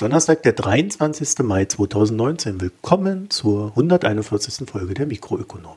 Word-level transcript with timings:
ist 0.00 0.02
Donnerstag, 0.02 0.42
der 0.44 0.54
23. 0.54 1.40
Mai 1.40 1.66
2019. 1.66 2.58
Willkommen 2.62 3.28
zur 3.28 3.66
141. 3.76 4.66
Folge 4.66 4.94
der 4.94 5.04
Mikroökonom. 5.04 5.76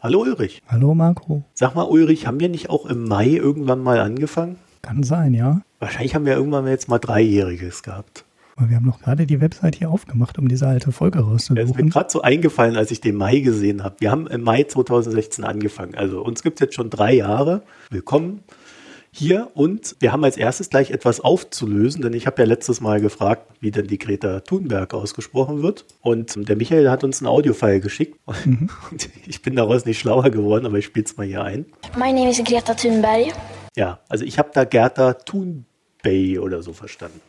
Hallo 0.00 0.22
Ulrich. 0.22 0.62
Hallo 0.68 0.94
Marco. 0.94 1.42
Sag 1.52 1.74
mal 1.74 1.82
Ulrich, 1.82 2.26
haben 2.26 2.40
wir 2.40 2.48
nicht 2.48 2.70
auch 2.70 2.86
im 2.86 3.06
Mai 3.06 3.28
irgendwann 3.28 3.80
mal 3.80 4.00
angefangen? 4.00 4.56
Kann 4.80 5.02
sein, 5.02 5.34
ja. 5.34 5.60
Wahrscheinlich 5.80 6.14
haben 6.14 6.24
wir 6.24 6.32
irgendwann 6.32 6.66
jetzt 6.66 6.88
mal 6.88 6.98
Dreijähriges 6.98 7.82
gehabt. 7.82 8.24
Aber 8.56 8.70
wir 8.70 8.76
haben 8.76 8.86
noch 8.86 9.02
gerade 9.02 9.26
die 9.26 9.42
Website 9.42 9.76
hier 9.76 9.90
aufgemacht, 9.90 10.38
um 10.38 10.48
diese 10.48 10.66
alte 10.66 10.90
Folge 10.90 11.18
rauszusuchen. 11.18 11.56
Das 11.56 11.70
ist 11.70 11.76
mir 11.76 11.90
gerade 11.90 12.10
so 12.10 12.22
eingefallen, 12.22 12.78
als 12.78 12.90
ich 12.90 13.02
den 13.02 13.16
Mai 13.16 13.40
gesehen 13.40 13.84
habe. 13.84 13.96
Wir 13.98 14.10
haben 14.10 14.28
im 14.28 14.40
Mai 14.40 14.64
2016 14.64 15.44
angefangen. 15.44 15.94
Also 15.94 16.22
uns 16.22 16.42
gibt 16.42 16.58
es 16.58 16.64
jetzt 16.64 16.74
schon 16.74 16.88
drei 16.88 17.12
Jahre. 17.12 17.60
Willkommen 17.90 18.44
hier 19.14 19.50
und 19.54 19.94
wir 20.00 20.10
haben 20.10 20.24
als 20.24 20.36
erstes 20.36 20.70
gleich 20.70 20.90
etwas 20.90 21.20
aufzulösen, 21.20 22.00
denn 22.00 22.14
ich 22.14 22.26
habe 22.26 22.40
ja 22.40 22.48
letztes 22.48 22.80
Mal 22.80 23.00
gefragt, 23.00 23.46
wie 23.60 23.70
denn 23.70 23.86
die 23.86 23.98
Greta 23.98 24.40
Thunberg 24.40 24.94
ausgesprochen 24.94 25.62
wird 25.62 25.84
und 26.00 26.48
der 26.48 26.56
Michael 26.56 26.90
hat 26.90 27.04
uns 27.04 27.20
ein 27.20 27.26
Audiofile 27.26 27.80
geschickt 27.80 28.18
mhm. 28.44 28.70
ich 29.26 29.42
bin 29.42 29.54
daraus 29.54 29.84
nicht 29.84 29.98
schlauer 29.98 30.30
geworden, 30.30 30.64
aber 30.64 30.78
ich 30.78 30.86
spiele 30.86 31.04
es 31.04 31.16
mal 31.16 31.26
hier 31.26 31.42
ein. 31.42 31.66
My 31.96 32.12
name 32.12 32.30
is 32.30 32.42
Greta 32.42 32.74
Thunberg. 32.74 33.34
Ja, 33.76 34.00
also 34.08 34.24
ich 34.24 34.38
habe 34.38 34.50
da 34.54 34.64
Gerda 34.64 35.14
Thunberg 35.14 36.40
oder 36.40 36.62
so 36.62 36.72
verstanden. 36.72 37.20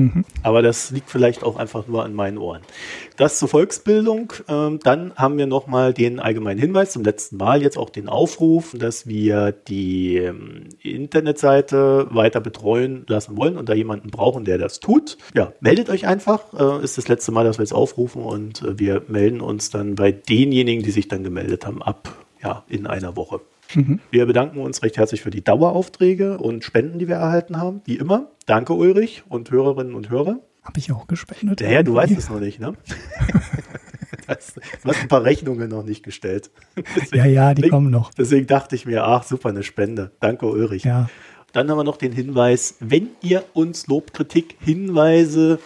Mhm. 0.00 0.24
Aber 0.42 0.62
das 0.62 0.90
liegt 0.90 1.10
vielleicht 1.10 1.42
auch 1.42 1.56
einfach 1.56 1.86
nur 1.86 2.04
an 2.04 2.14
meinen 2.14 2.38
Ohren. 2.38 2.62
Das 3.18 3.38
zur 3.38 3.48
Volksbildung. 3.48 4.32
Ähm, 4.48 4.78
dann 4.82 5.14
haben 5.16 5.36
wir 5.36 5.46
nochmal 5.46 5.92
den 5.92 6.20
allgemeinen 6.20 6.58
Hinweis 6.58 6.92
zum 6.92 7.04
letzten 7.04 7.36
Mal, 7.36 7.60
jetzt 7.62 7.76
auch 7.76 7.90
den 7.90 8.08
Aufruf, 8.08 8.74
dass 8.78 9.06
wir 9.06 9.52
die 9.52 10.16
ähm, 10.16 10.68
Internetseite 10.82 12.06
weiter 12.10 12.40
betreuen 12.40 13.04
lassen 13.08 13.36
wollen 13.36 13.58
und 13.58 13.68
da 13.68 13.74
jemanden 13.74 14.10
brauchen, 14.10 14.46
der 14.46 14.56
das 14.56 14.80
tut. 14.80 15.18
Ja, 15.34 15.52
meldet 15.60 15.90
euch 15.90 16.06
einfach. 16.06 16.54
Äh, 16.58 16.82
ist 16.82 16.96
das 16.96 17.08
letzte 17.08 17.32
Mal, 17.32 17.44
dass 17.44 17.58
wir 17.58 17.64
jetzt 17.64 17.74
aufrufen 17.74 18.22
und 18.22 18.62
äh, 18.62 18.78
wir 18.78 19.02
melden 19.08 19.42
uns 19.42 19.68
dann 19.68 19.96
bei 19.96 20.12
denjenigen, 20.12 20.82
die 20.82 20.92
sich 20.92 21.08
dann 21.08 21.22
gemeldet 21.22 21.66
haben, 21.66 21.82
ab 21.82 22.08
ja, 22.42 22.64
in 22.68 22.86
einer 22.86 23.16
Woche. 23.16 23.40
Mhm. 23.74 24.00
Wir 24.10 24.26
bedanken 24.26 24.58
uns 24.58 24.82
recht 24.82 24.96
herzlich 24.96 25.22
für 25.22 25.30
die 25.30 25.42
Daueraufträge 25.42 26.38
und 26.38 26.64
Spenden, 26.64 26.98
die 26.98 27.08
wir 27.08 27.16
erhalten 27.16 27.56
haben, 27.56 27.82
wie 27.84 27.96
immer. 27.96 28.30
Danke, 28.46 28.74
Ulrich 28.74 29.22
und 29.28 29.50
Hörerinnen 29.50 29.94
und 29.94 30.10
Hörer. 30.10 30.40
Habe 30.62 30.78
ich 30.78 30.92
auch 30.92 31.06
gespendet? 31.06 31.60
Ja, 31.60 31.82
du 31.82 31.94
weißt 31.94 32.16
es 32.16 32.28
noch 32.30 32.40
nicht, 32.40 32.60
ne? 32.60 32.74
Das, 34.26 34.54
du 34.54 34.88
hast 34.88 35.02
ein 35.02 35.08
paar 35.08 35.24
Rechnungen 35.24 35.68
noch 35.68 35.84
nicht 35.84 36.04
gestellt. 36.04 36.50
Deswegen, 36.76 37.16
ja, 37.24 37.26
ja, 37.26 37.54
die 37.54 37.68
kommen 37.68 37.90
noch. 37.90 38.14
Deswegen 38.14 38.46
dachte 38.46 38.76
ich 38.76 38.86
mir, 38.86 39.04
ach, 39.04 39.24
super, 39.24 39.48
eine 39.48 39.62
Spende. 39.62 40.12
Danke, 40.20 40.46
Ulrich. 40.46 40.84
Ja. 40.84 41.08
Dann 41.52 41.68
haben 41.68 41.78
wir 41.78 41.84
noch 41.84 41.96
den 41.96 42.12
Hinweis, 42.12 42.76
wenn 42.78 43.08
ihr 43.22 43.42
uns 43.54 43.88
Lob, 43.88 44.12
Kritik, 44.12 44.56
Hinweise, 44.60 45.58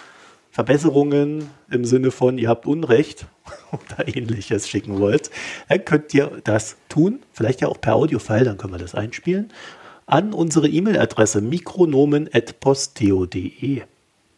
Verbesserungen 0.55 1.51
im 1.69 1.85
Sinne 1.85 2.11
von, 2.13 2.39
ihr 2.39 2.49
habt 2.49 2.65
Unrecht 2.65 3.27
oder 3.73 4.07
ähnliches 4.07 4.69
schicken 4.69 5.01
wollt, 5.01 5.33
dann 5.69 5.85
könnt 5.85 6.15
ihr 6.15 6.31
das 6.45 6.77
tun. 6.89 7.25
Vielleicht 7.33 7.61
ja 7.61 7.67
auch 7.67 7.81
per 7.81 7.97
Audiofile, 7.97 8.45
dann 8.45 8.57
können 8.57 8.73
wir 8.73 8.79
das 8.79 8.95
einspielen. 8.95 9.51
An 10.07 10.33
unsere 10.33 10.69
E-Mail-Adresse 10.69 11.41
mikronomen.posteo.de. 11.41 13.83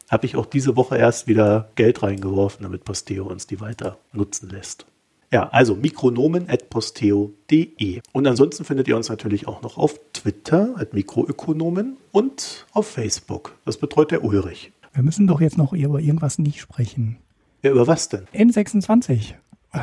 Habe 0.09 0.25
ich 0.25 0.37
auch 0.37 0.47
diese 0.47 0.75
Woche 0.75 0.97
erst 0.97 1.27
wieder 1.27 1.69
Geld 1.75 2.03
reingeworfen, 2.03 2.63
damit 2.63 2.85
Posteo 2.85 3.27
uns 3.27 3.47
die 3.47 3.61
weiter 3.61 3.99
nutzen 4.15 4.49
lässt. 4.49 4.87
Ja, 5.31 5.51
also 5.51 5.75
mikronomen.posteo.de. 5.75 8.01
Und 8.13 8.27
ansonsten 8.27 8.65
findet 8.65 8.89
ihr 8.89 8.97
uns 8.97 9.11
natürlich 9.11 9.47
auch 9.47 9.61
noch 9.61 9.77
auf 9.77 10.01
Twitter, 10.15 10.77
at 10.79 10.95
Mikroökonomen 10.95 11.99
und 12.11 12.65
auf 12.73 12.87
Facebook. 12.87 13.55
Das 13.67 13.77
betreut 13.77 14.13
der 14.13 14.25
Ulrich. 14.25 14.73
Wir 14.97 15.03
müssen 15.03 15.27
doch 15.27 15.43
jetzt 15.43 15.59
noch 15.59 15.75
über 15.75 16.01
irgendwas 16.01 16.39
nicht 16.39 16.59
sprechen. 16.59 17.19
Ja, 17.63 17.71
über 17.71 17.87
was 17.87 18.09
denn? 18.09 18.27
N26 18.35 19.35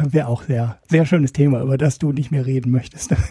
wäre 0.06 0.28
auch 0.28 0.42
sehr, 0.42 0.80
sehr 0.90 1.06
schönes 1.06 1.34
Thema, 1.34 1.62
über 1.62 1.78
das 1.78 2.00
du 2.00 2.12
nicht 2.12 2.32
mehr 2.32 2.46
reden 2.46 2.72
möchtest. 2.72 3.16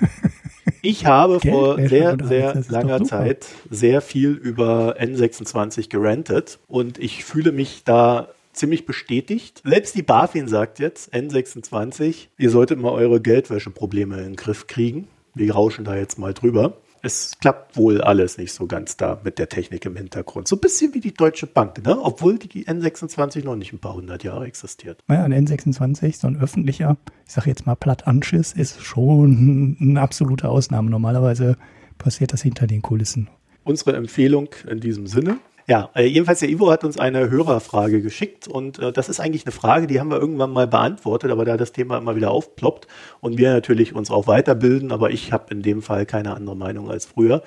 Ich 0.85 1.07
habe 1.07 1.39
vor 1.39 1.77
sehr, 1.77 2.17
sehr 2.21 2.61
langer 2.69 3.05
Zeit 3.05 3.47
sehr 3.71 4.01
viel 4.01 4.31
über 4.31 4.97
N26 4.99 5.89
gerantet 5.89 6.59
und 6.67 6.99
ich 6.99 7.25
fühle 7.25 7.53
mich 7.53 7.85
da 7.85 8.29
ziemlich 8.53 8.85
bestätigt. 8.85 9.63
Selbst 9.65 9.95
die 9.95 10.03
BaFin 10.03 10.49
sagt 10.49 10.81
jetzt, 10.81 11.15
N26, 11.15 12.29
ihr 12.37 12.51
solltet 12.51 12.81
mal 12.81 12.91
eure 12.91 13.21
Geldwäscheprobleme 13.21 14.19
in 14.19 14.25
den 14.25 14.37
Griff 14.37 14.67
kriegen. 14.67 15.07
Wir 15.35 15.55
rauschen 15.55 15.85
da 15.85 15.95
jetzt 15.95 16.19
mal 16.19 16.35
drüber 16.35 16.77
es 17.03 17.33
klappt 17.41 17.77
wohl 17.77 18.01
alles 18.01 18.39
nicht 18.39 18.53
so 18.53 18.67
ganz 18.67 18.97
da 18.97 19.21
mit 19.25 19.39
der 19.39 19.49
Technik 19.49 19.85
im 19.85 19.97
Hintergrund. 19.97 20.47
So 20.47 20.57
ein 20.57 20.61
bisschen 20.61 20.95
wie 20.95 21.01
die 21.01 21.13
Deutsche 21.13 21.49
Bank, 21.49 21.85
ne? 21.85 21.99
obwohl 22.01 22.39
die 22.39 22.67
N26 22.67 23.45
noch 23.45 23.57
nicht 23.57 23.73
ein 23.73 23.81
paar 23.81 23.95
hundert 23.95 24.23
Jahre 24.23 24.47
existiert. 24.47 25.03
Ja, 25.09 25.25
ein 25.25 25.35
N26, 25.35 26.21
so 26.21 26.29
ein 26.29 26.41
öffentlicher, 26.41 26.97
ich 27.27 27.33
sage 27.33 27.51
jetzt 27.51 27.67
mal 27.67 27.75
Plattanschiss, 27.75 28.53
ist 28.53 28.83
schon 28.83 29.77
eine 29.81 30.01
absolute 30.01 30.49
Ausnahme. 30.49 30.91
Normalerweise 30.91 31.57
passiert 31.99 32.33
das 32.33 32.43
hinter 32.43 32.69
den 32.69 32.83
Kulissen. 32.83 33.29
Unsere 33.65 33.97
Empfehlung 33.97 34.51
in 34.69 34.81
diesem 34.81 35.07
Sinne, 35.09 35.39
ja, 35.67 35.91
äh, 35.95 36.05
jedenfalls 36.05 36.41
der 36.41 36.49
Ivo 36.49 36.71
hat 36.71 36.85
uns 36.85 36.99
eine 36.99 37.31
Hörerfrage 37.31 38.03
geschickt 38.03 38.49
und 38.49 38.79
äh, 38.79 38.93
das 38.93 39.09
ist 39.09 39.21
eigentlich 39.21 39.47
eine 39.47 39.53
Frage, 39.53 39.87
die 39.87 40.01
haben 40.01 40.11
wir 40.11 40.19
irgendwann 40.19 40.51
mal 40.51 40.67
beantwortet, 40.67 41.31
aber 41.31 41.45
da 41.45 41.57
das 41.57 41.73
Thema 41.73 41.99
immer 41.99 42.17
wieder 42.17 42.31
aufploppt 42.31 42.87
und 43.21 43.39
wir 43.39 43.53
natürlich 43.53 43.95
uns 43.95 44.11
auch 44.11 44.27
weiterbilden, 44.27 44.93
aber 44.93 45.11
ich 45.11 45.33
habe 45.33 45.53
in 45.55 45.63
dem 45.63 45.83
Fall 45.83 46.07
keine 46.07 46.35
andere 46.35 46.57
Meinung 46.57 46.91
als 46.91 47.07
früher, 47.07 47.43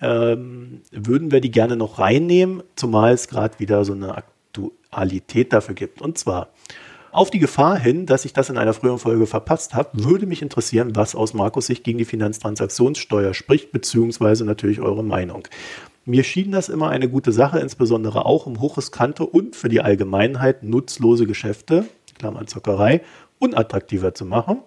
ähm, 0.00 0.82
würden 0.90 1.30
wir 1.30 1.40
die 1.40 1.50
gerne 1.50 1.76
noch 1.76 1.98
reinnehmen, 1.98 2.62
zumal 2.76 3.12
es 3.12 3.28
gerade 3.28 3.58
wieder 3.58 3.84
so 3.84 3.92
eine 3.92 4.16
Aktualität 4.16 5.52
dafür 5.52 5.74
gibt. 5.74 6.02
Und 6.02 6.18
zwar 6.18 6.48
auf 7.14 7.30
die 7.30 7.38
Gefahr 7.38 7.78
hin, 7.78 8.06
dass 8.06 8.24
ich 8.24 8.32
das 8.32 8.50
in 8.50 8.58
einer 8.58 8.74
früheren 8.74 8.98
Folge 8.98 9.26
verpasst 9.26 9.74
habe, 9.74 9.90
würde 9.92 10.26
mich 10.26 10.42
interessieren, 10.42 10.96
was 10.96 11.14
aus 11.14 11.32
Markus 11.32 11.66
Sicht 11.66 11.84
gegen 11.84 11.98
die 11.98 12.04
Finanztransaktionssteuer 12.04 13.34
spricht, 13.34 13.70
beziehungsweise 13.70 14.44
natürlich 14.44 14.80
eure 14.80 15.04
Meinung. 15.04 15.46
Mir 16.06 16.22
schien 16.22 16.52
das 16.52 16.68
immer 16.68 16.90
eine 16.90 17.08
gute 17.08 17.32
Sache, 17.32 17.58
insbesondere 17.60 18.26
auch 18.26 18.46
um 18.46 18.60
hochriskante 18.60 19.24
und 19.24 19.56
für 19.56 19.70
die 19.70 19.80
Allgemeinheit 19.80 20.62
nutzlose 20.62 21.26
Geschäfte, 21.26 21.86
Klammern 22.18 22.46
Zockerei, 22.46 23.00
unattraktiver 23.38 24.14
zu 24.14 24.26
machen, 24.26 24.58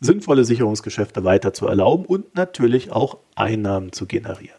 sinnvolle 0.00 0.44
Sicherungsgeschäfte 0.44 1.22
weiter 1.22 1.52
zu 1.52 1.66
erlauben 1.66 2.06
und 2.06 2.34
natürlich 2.34 2.92
auch 2.92 3.18
Einnahmen 3.34 3.92
zu 3.92 4.06
generieren. 4.06 4.56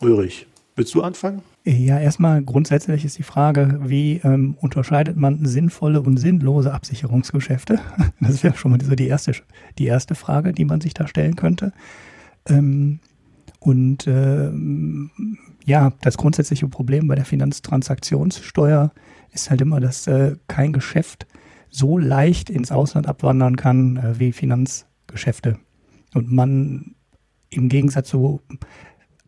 Ulrich, 0.00 0.46
willst 0.74 0.94
du 0.94 1.02
anfangen? 1.02 1.42
Ja, 1.64 1.98
erstmal 1.98 2.42
grundsätzlich 2.42 3.04
ist 3.04 3.18
die 3.18 3.22
Frage, 3.22 3.78
wie 3.84 4.22
ähm, 4.24 4.56
unterscheidet 4.60 5.18
man 5.18 5.44
sinnvolle 5.44 6.00
und 6.00 6.16
sinnlose 6.16 6.72
Absicherungsgeschäfte? 6.72 7.78
Das 8.20 8.42
wäre 8.42 8.56
schon 8.56 8.70
mal 8.70 8.80
so 8.80 8.94
die 8.94 9.06
erste, 9.06 9.32
die 9.76 9.86
erste 9.86 10.14
Frage, 10.14 10.52
die 10.52 10.64
man 10.64 10.80
sich 10.80 10.94
da 10.94 11.06
stellen 11.06 11.36
könnte. 11.36 11.72
Ähm, 12.46 13.00
und 13.60 14.06
äh, 14.06 14.50
ja, 15.68 15.92
das 16.00 16.16
grundsätzliche 16.16 16.66
Problem 16.66 17.08
bei 17.08 17.14
der 17.14 17.26
Finanztransaktionssteuer 17.26 18.90
ist 19.32 19.50
halt 19.50 19.60
immer, 19.60 19.80
dass 19.80 20.06
äh, 20.06 20.36
kein 20.46 20.72
Geschäft 20.72 21.26
so 21.68 21.98
leicht 21.98 22.48
ins 22.48 22.72
Ausland 22.72 23.06
abwandern 23.06 23.56
kann 23.56 23.98
äh, 23.98 24.18
wie 24.18 24.32
Finanzgeschäfte. 24.32 25.58
Und 26.14 26.32
man 26.32 26.94
im 27.50 27.68
Gegensatz 27.68 28.08
zu 28.08 28.40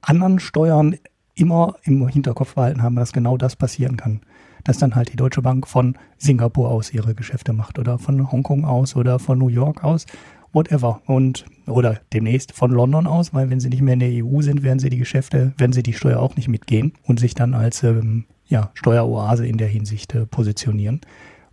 anderen 0.00 0.38
Steuern 0.38 0.97
immer 1.35 1.76
im 1.82 2.09
Hinterkopf 2.09 2.55
behalten 2.55 2.82
haben, 2.82 2.97
dass 2.97 3.12
genau 3.12 3.37
das 3.37 3.55
passieren 3.55 3.99
kann. 3.99 4.23
Dass 4.65 4.79
dann 4.79 4.94
halt 4.94 5.12
die 5.12 5.17
Deutsche 5.17 5.43
Bank 5.43 5.69
von 5.69 5.99
Singapur 6.17 6.70
aus 6.70 6.91
ihre 6.91 7.15
Geschäfte 7.15 7.53
macht 7.53 7.79
oder 7.79 7.99
von 7.99 8.32
Hongkong 8.32 8.65
aus 8.65 8.97
oder 8.97 9.19
von 9.19 9.38
New 9.38 9.49
York 9.49 9.85
aus 9.85 10.06
whatever. 10.52 11.00
Und 11.06 11.44
oder 11.67 12.00
demnächst 12.12 12.52
von 12.52 12.70
London 12.70 13.06
aus, 13.06 13.32
weil 13.32 13.50
wenn 13.50 13.61
sie 13.61 13.69
nicht 13.69 13.82
mehr 13.82 13.94
in 13.94 14.00
der 14.00 14.25
EU 14.25 14.43
sind, 14.43 14.62
werden 14.62 14.79
sie 14.79 14.91
die 14.91 14.99
Geschäfte, 14.99 15.52
werden 15.56 15.73
sie 15.73 15.82
die 15.82 15.93
Steuer 15.93 16.20
auch 16.20 16.37
nicht 16.37 16.49
mitgehen 16.49 16.93
und 17.05 17.20
sich 17.20 17.35
dann 17.35 17.55
als 17.55 17.82
ähm, 17.82 18.25
ja, 18.47 18.70
Steueroase 18.75 19.47
in 19.47 19.58
der 19.58 19.69
Hinsicht 19.69 20.14
äh, 20.14 20.26
positionieren. 20.26 21.00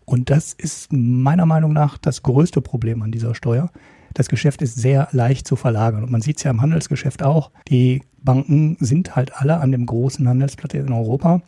Und 0.06 0.30
das 0.30 0.54
ist 0.54 0.92
meiner 0.94 1.46
Meinung 1.46 1.74
nach 1.74 1.98
das 1.98 2.24
größte 2.24 2.62
Problem 2.62 3.02
an 3.02 3.12
dieser 3.12 3.36
Steuer. 3.36 3.70
Das 4.14 4.30
Geschäft 4.30 4.62
ist 4.62 4.76
sehr 4.76 5.10
leicht 5.12 5.46
zu 5.46 5.56
verlagern. 5.56 6.04
Und 6.04 6.12
man 6.12 6.22
sieht 6.22 6.38
es 6.38 6.44
ja 6.44 6.52
im 6.52 6.62
Handelsgeschäft 6.62 7.24
auch. 7.24 7.52
Die 7.68 8.02
Banken 8.24 8.78
sind 8.80 9.16
halt 9.16 9.36
alle 9.36 9.58
an 9.58 9.72
dem 9.72 9.86
großen 9.86 10.28
Handelsplatz 10.28 10.74
in 10.74 10.94
Europa 10.94 11.42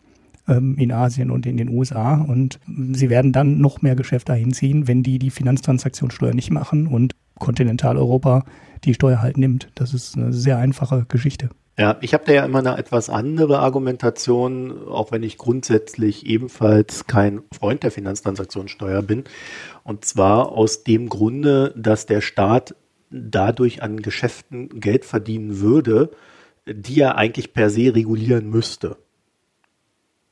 ähm, 0.46 0.76
in 0.76 0.92
Asien 0.92 1.30
und 1.30 1.46
in 1.46 1.56
den 1.56 1.70
USA. 1.70 2.14
Und 2.16 2.60
sie 2.92 3.08
werden 3.08 3.32
dann 3.32 3.58
noch 3.58 3.82
mehr 3.82 3.96
Geschäfte 3.96 4.34
hinziehen, 4.34 4.88
wenn 4.88 5.02
die 5.02 5.18
die 5.18 5.30
Finanztransaktionssteuer 5.30 6.34
nicht 6.34 6.50
machen 6.50 6.86
und 6.86 7.14
Kontinentaleuropa 7.40 8.44
die 8.84 8.94
Steuer 8.94 9.20
halt 9.20 9.36
nimmt. 9.36 9.68
Das 9.74 9.92
ist 9.92 10.16
eine 10.16 10.32
sehr 10.32 10.58
einfache 10.58 11.04
Geschichte. 11.08 11.50
Ja, 11.78 11.96
ich 12.02 12.12
habe 12.12 12.24
da 12.26 12.32
ja 12.32 12.44
immer 12.44 12.58
eine 12.58 12.76
etwas 12.76 13.08
andere 13.08 13.60
Argumentation, 13.60 14.86
auch 14.88 15.12
wenn 15.12 15.22
ich 15.22 15.38
grundsätzlich 15.38 16.26
ebenfalls 16.26 17.06
kein 17.06 17.42
Freund 17.52 17.82
der 17.82 17.90
Finanztransaktionssteuer 17.90 19.02
bin. 19.02 19.24
Und 19.82 20.04
zwar 20.04 20.52
aus 20.52 20.84
dem 20.84 21.08
Grunde, 21.08 21.72
dass 21.76 22.06
der 22.06 22.20
Staat 22.20 22.74
dadurch 23.10 23.82
an 23.82 24.02
Geschäften 24.02 24.80
Geld 24.80 25.04
verdienen 25.04 25.60
würde, 25.60 26.10
die 26.66 27.00
er 27.00 27.16
eigentlich 27.16 27.54
per 27.54 27.70
se 27.70 27.94
regulieren 27.94 28.50
müsste. 28.50 28.98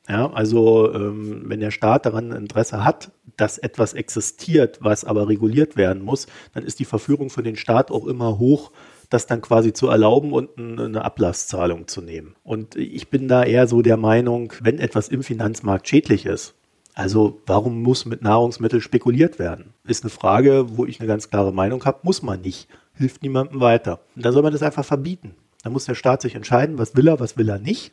Ja, 0.09 0.31
also 0.33 0.93
ähm, 0.95 1.43
wenn 1.47 1.61
der 1.61 1.71
Staat 1.71 2.07
daran 2.07 2.33
Interesse 2.33 2.83
hat, 2.85 3.13
dass 3.37 3.59
etwas 3.59 3.93
existiert, 3.93 4.79
was 4.81 5.05
aber 5.05 5.29
reguliert 5.29 5.77
werden 5.77 6.03
muss, 6.03 6.27
dann 6.55 6.65
ist 6.65 6.79
die 6.79 6.87
Verführung 6.87 7.29
für 7.29 7.43
den 7.43 7.57
Staat 7.57 7.91
auch 7.91 8.07
immer 8.07 8.39
hoch, 8.39 8.73
das 9.11 9.27
dann 9.27 9.43
quasi 9.43 9.73
zu 9.73 9.89
erlauben 9.89 10.33
und 10.33 10.59
eine 10.59 11.05
Ablasszahlung 11.05 11.89
zu 11.89 12.01
nehmen. 12.01 12.35
Und 12.43 12.77
ich 12.77 13.11
bin 13.11 13.29
da 13.29 13.45
eher 13.45 13.67
so 13.67 13.83
der 13.83 13.97
Meinung, 13.97 14.53
wenn 14.61 14.79
etwas 14.79 15.09
im 15.09 15.23
Finanzmarkt 15.23 15.89
schädlich 15.89 16.27
ist, 16.27 16.55
also 16.99 17.41
warum 17.47 17.81
muss 17.83 18.07
mit 18.07 18.23
Nahrungsmitteln 18.23 18.83
spekuliert 18.83 19.39
werden? 19.39 19.73
Ist 19.85 20.03
eine 20.03 20.11
Frage, 20.11 20.77
wo 20.77 20.85
ich 20.85 20.99
eine 20.99 21.07
ganz 21.07 21.31
klare 21.31 21.53
Meinung 21.53 21.85
habe, 21.85 22.01
muss 22.03 22.23
man 22.23 22.41
nicht. 22.41 22.67
Hilft 22.93 23.23
niemandem 23.23 23.61
weiter. 23.61 24.01
Und 24.17 24.25
dann 24.25 24.33
soll 24.33 24.43
man 24.43 24.53
das 24.53 24.65
einfach 24.65 24.85
verbieten. 24.85 25.37
Da 25.63 25.71
muss 25.71 25.85
der 25.85 25.95
Staat 25.95 26.23
sich 26.23 26.35
entscheiden, 26.35 26.77
was 26.77 26.97
will 26.97 27.07
er, 27.07 27.21
was 27.21 27.37
will 27.37 27.49
er 27.49 27.61
nicht. 27.61 27.93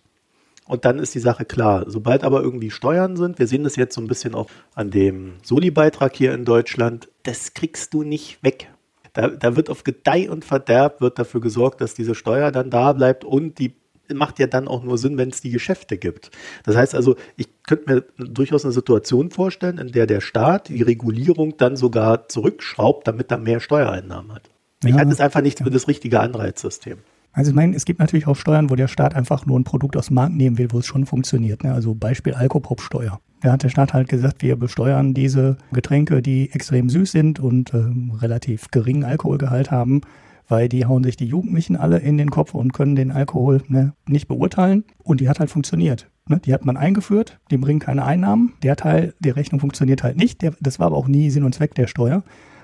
Und 0.68 0.84
dann 0.86 0.98
ist 0.98 1.14
die 1.14 1.20
Sache 1.20 1.46
klar. 1.46 1.86
Sobald 1.88 2.24
aber 2.24 2.42
irgendwie 2.42 2.72
Steuern 2.72 3.18
sind, 3.18 3.38
wir 3.38 3.48
sehen 3.48 3.64
das 3.64 3.76
jetzt 3.76 3.94
so 3.94 4.02
ein 4.02 4.08
bisschen 4.08 4.34
auch 4.34 4.50
an 4.74 4.90
dem 4.90 5.34
Soli-Beitrag 5.44 6.16
hier 6.16 6.34
in 6.34 6.44
Deutschland, 6.44 7.08
das 7.24 7.54
kriegst 7.54 7.94
du 7.94 8.04
nicht 8.04 8.44
weg. 8.44 8.72
Da, 9.14 9.30
da 9.30 9.56
wird 9.56 9.70
auf 9.70 9.84
Gedeih 9.84 10.30
und 10.30 10.44
Verderb 10.44 11.02
wird 11.02 11.20
dafür 11.20 11.40
gesorgt, 11.40 11.82
dass 11.82 11.94
diese 11.94 12.16
Steuer 12.16 12.52
dann 12.52 12.70
da 12.70 12.94
bleibt 12.94 13.24
und 13.24 13.60
die 13.60 13.76
macht 14.14 14.40
ja 14.40 14.48
dann 14.48 14.68
auch 14.68 14.84
nur 14.84 14.98
Sinn, 14.98 15.18
wenn 15.18 15.30
es 15.30 15.42
die 15.42 15.52
Geschäfte 15.52 15.98
gibt. 15.98 16.32
Das 16.64 16.76
heißt 16.76 16.94
also, 16.94 17.16
ich 17.38 17.48
könnte 17.64 17.94
mir 17.94 18.28
durchaus 18.28 18.66
eine 18.66 18.74
Situation 18.74 19.32
vorstellen, 19.32 19.78
in 19.78 19.92
der 19.92 20.06
der 20.06 20.22
Staat 20.22 20.70
die 20.70 20.82
Regulierung 20.82 21.58
dann 21.58 21.76
sogar 21.76 22.28
zurückschraubt, 22.28 23.08
damit 23.08 23.32
er 23.32 23.38
mehr 23.38 23.60
Steuereinnahmen 23.60 24.34
hat. 24.34 24.50
Ich 24.84 24.94
halte 24.94 25.12
es 25.12 25.20
einfach 25.20 25.42
nicht 25.42 25.60
für 25.60 25.72
das 25.72 25.88
richtige 25.88 26.20
Anreizsystem. 26.20 26.98
Also 27.36 27.52
ich 27.52 27.56
meine, 27.56 27.76
es 27.76 27.84
gibt 27.84 28.00
natürlich 28.00 28.28
auch 28.28 28.38
Steuern, 28.38 28.70
wo 28.70 28.76
der 28.76 28.88
Staat 28.88 29.14
einfach 29.14 29.46
nur 29.46 29.60
ein 29.60 29.66
Produkt 29.66 29.98
aus 29.98 30.08
dem 30.08 30.16
Markt 30.16 30.36
nehmen 30.36 30.58
will, 30.58 30.72
wo 30.72 30.80
es 30.80 30.86
schon 30.86 31.06
funktioniert. 31.06 31.66
Ne? 31.66 31.74
Also 31.74 31.94
Beispiel 31.94 32.34
Alkopop-Steuer. 32.34 33.20
Da 33.42 33.52
hat 33.52 33.64
der 33.64 33.70
Staat 33.70 33.94
halt 33.94 34.08
gesagt, 34.08 34.42
wir 34.42 34.56
besteuern 34.56 35.14
diese 35.14 35.58
Getränke, 35.74 36.22
die 36.22 36.50
extrem 36.54 36.90
süß 36.90 37.12
sind 37.12 37.42
und 37.42 37.74
ähm, 37.74 38.12
relativ 38.22 38.72
geringen 38.72 39.04
Alkoholgehalt 39.04 39.70
haben, 39.70 40.00
weil 40.48 40.70
die 40.70 40.86
hauen 40.86 41.04
sich 41.04 41.18
die 41.18 41.26
Jugendlichen 41.26 41.76
alle 41.76 41.98
in 41.98 42.18
den 42.18 42.32
Kopf 42.32 42.54
und 42.54 42.72
können 42.72 42.96
den 42.96 43.12
Alkohol 43.12 43.62
ne, 43.68 43.92
nicht 44.08 44.30
beurteilen. 44.30 44.86
Und 45.04 45.20
die 45.20 45.28
hat 45.28 45.42
halt 45.42 45.50
funktioniert. 45.50 46.10
Ne? 46.30 46.40
Die 46.40 46.54
hat 46.54 46.66
man 46.66 46.78
eingeführt, 46.78 47.42
die 47.52 47.58
bringen 47.58 47.80
keine 47.80 48.06
Einnahmen. 48.06 48.54
Der 48.64 48.78
Teil 48.78 49.14
der 49.20 49.36
Rechnung 49.36 49.60
funktioniert 49.60 50.04
halt 50.04 50.16
nicht. 50.16 50.42
Der, 50.42 50.54
das 50.62 50.80
war 50.80 50.88
aber 50.88 50.96
auch 50.96 51.10
nie 51.10 51.30
Sinn 51.32 51.44
und 51.44 51.54
Zweck 51.54 51.76
der 51.76 51.88
Steuer. 51.88 52.24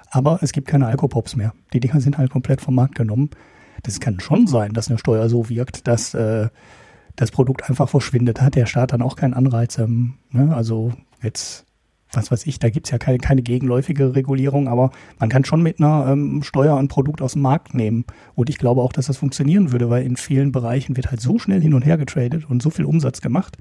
Aber 0.09 0.39
es 0.41 0.53
gibt 0.53 0.69
keine 0.69 0.87
Alkopops 0.87 1.35
mehr. 1.35 1.53
Die 1.73 1.81
Dinger 1.81 1.99
sind 1.99 2.17
halt 2.17 2.31
komplett 2.31 2.61
vom 2.61 2.75
Markt 2.75 2.95
genommen 2.95 3.31
das 3.83 3.99
kann 3.99 4.19
schon 4.19 4.47
sein, 4.47 4.73
dass 4.73 4.89
eine 4.89 4.97
Steuer 4.97 5.29
so 5.29 5.49
wirkt, 5.49 5.87
dass 5.87 6.13
äh, 6.13 6.49
das 7.15 7.31
Produkt 7.31 7.69
einfach 7.69 7.89
verschwindet. 7.89 8.41
Hat 8.41 8.55
der 8.55 8.65
Staat 8.65 8.93
dann 8.93 9.01
auch 9.01 9.15
keinen 9.15 9.33
Anreiz. 9.33 9.77
Ähm, 9.77 10.15
ne? 10.31 10.55
Also 10.55 10.93
jetzt, 11.21 11.65
was 12.11 12.31
weiß 12.31 12.45
ich, 12.45 12.59
da 12.59 12.69
gibt's 12.69 12.91
ja 12.91 12.97
keine, 12.97 13.17
keine 13.17 13.41
gegenläufige 13.41 14.15
Regulierung, 14.15 14.67
aber 14.67 14.91
man 15.19 15.29
kann 15.29 15.45
schon 15.45 15.61
mit 15.61 15.79
einer 15.79 16.07
ähm, 16.11 16.43
Steuer 16.43 16.77
ein 16.77 16.87
Produkt 16.87 17.21
aus 17.21 17.33
dem 17.33 17.41
Markt 17.41 17.73
nehmen. 17.73 18.05
Und 18.35 18.49
ich 18.49 18.57
glaube 18.57 18.81
auch, 18.81 18.93
dass 18.93 19.07
das 19.07 19.17
funktionieren 19.17 19.71
würde, 19.71 19.89
weil 19.89 20.05
in 20.05 20.17
vielen 20.17 20.51
Bereichen 20.51 20.97
wird 20.97 21.11
halt 21.11 21.21
so 21.21 21.39
schnell 21.39 21.61
hin 21.61 21.73
und 21.73 21.85
her 21.85 21.97
getradet 21.97 22.49
und 22.49 22.61
so 22.61 22.69
viel 22.69 22.85
Umsatz 22.85 23.21
gemacht, 23.21 23.57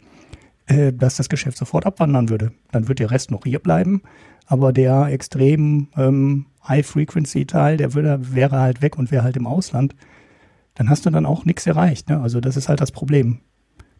äh, 0.66 0.92
dass 0.92 1.16
das 1.16 1.28
Geschäft 1.28 1.58
sofort 1.58 1.86
abwandern 1.86 2.28
würde. 2.28 2.52
Dann 2.72 2.88
wird 2.88 2.98
der 2.98 3.10
Rest 3.10 3.30
noch 3.30 3.44
hier 3.44 3.58
bleiben, 3.58 4.02
aber 4.46 4.72
der 4.72 5.06
extrem 5.06 5.88
ähm, 5.96 6.46
High-Frequency-Teil, 6.66 7.76
der 7.76 7.94
würde, 7.94 8.34
wäre 8.34 8.58
halt 8.58 8.82
weg 8.82 8.98
und 8.98 9.10
wäre 9.10 9.22
halt 9.22 9.36
im 9.36 9.46
Ausland 9.46 9.94
dann 10.74 10.88
hast 10.88 11.06
du 11.06 11.10
dann 11.10 11.26
auch 11.26 11.44
nichts 11.44 11.66
erreicht. 11.66 12.08
Ne? 12.08 12.20
Also 12.20 12.40
das 12.40 12.56
ist 12.56 12.68
halt 12.68 12.80
das 12.80 12.92
Problem. 12.92 13.40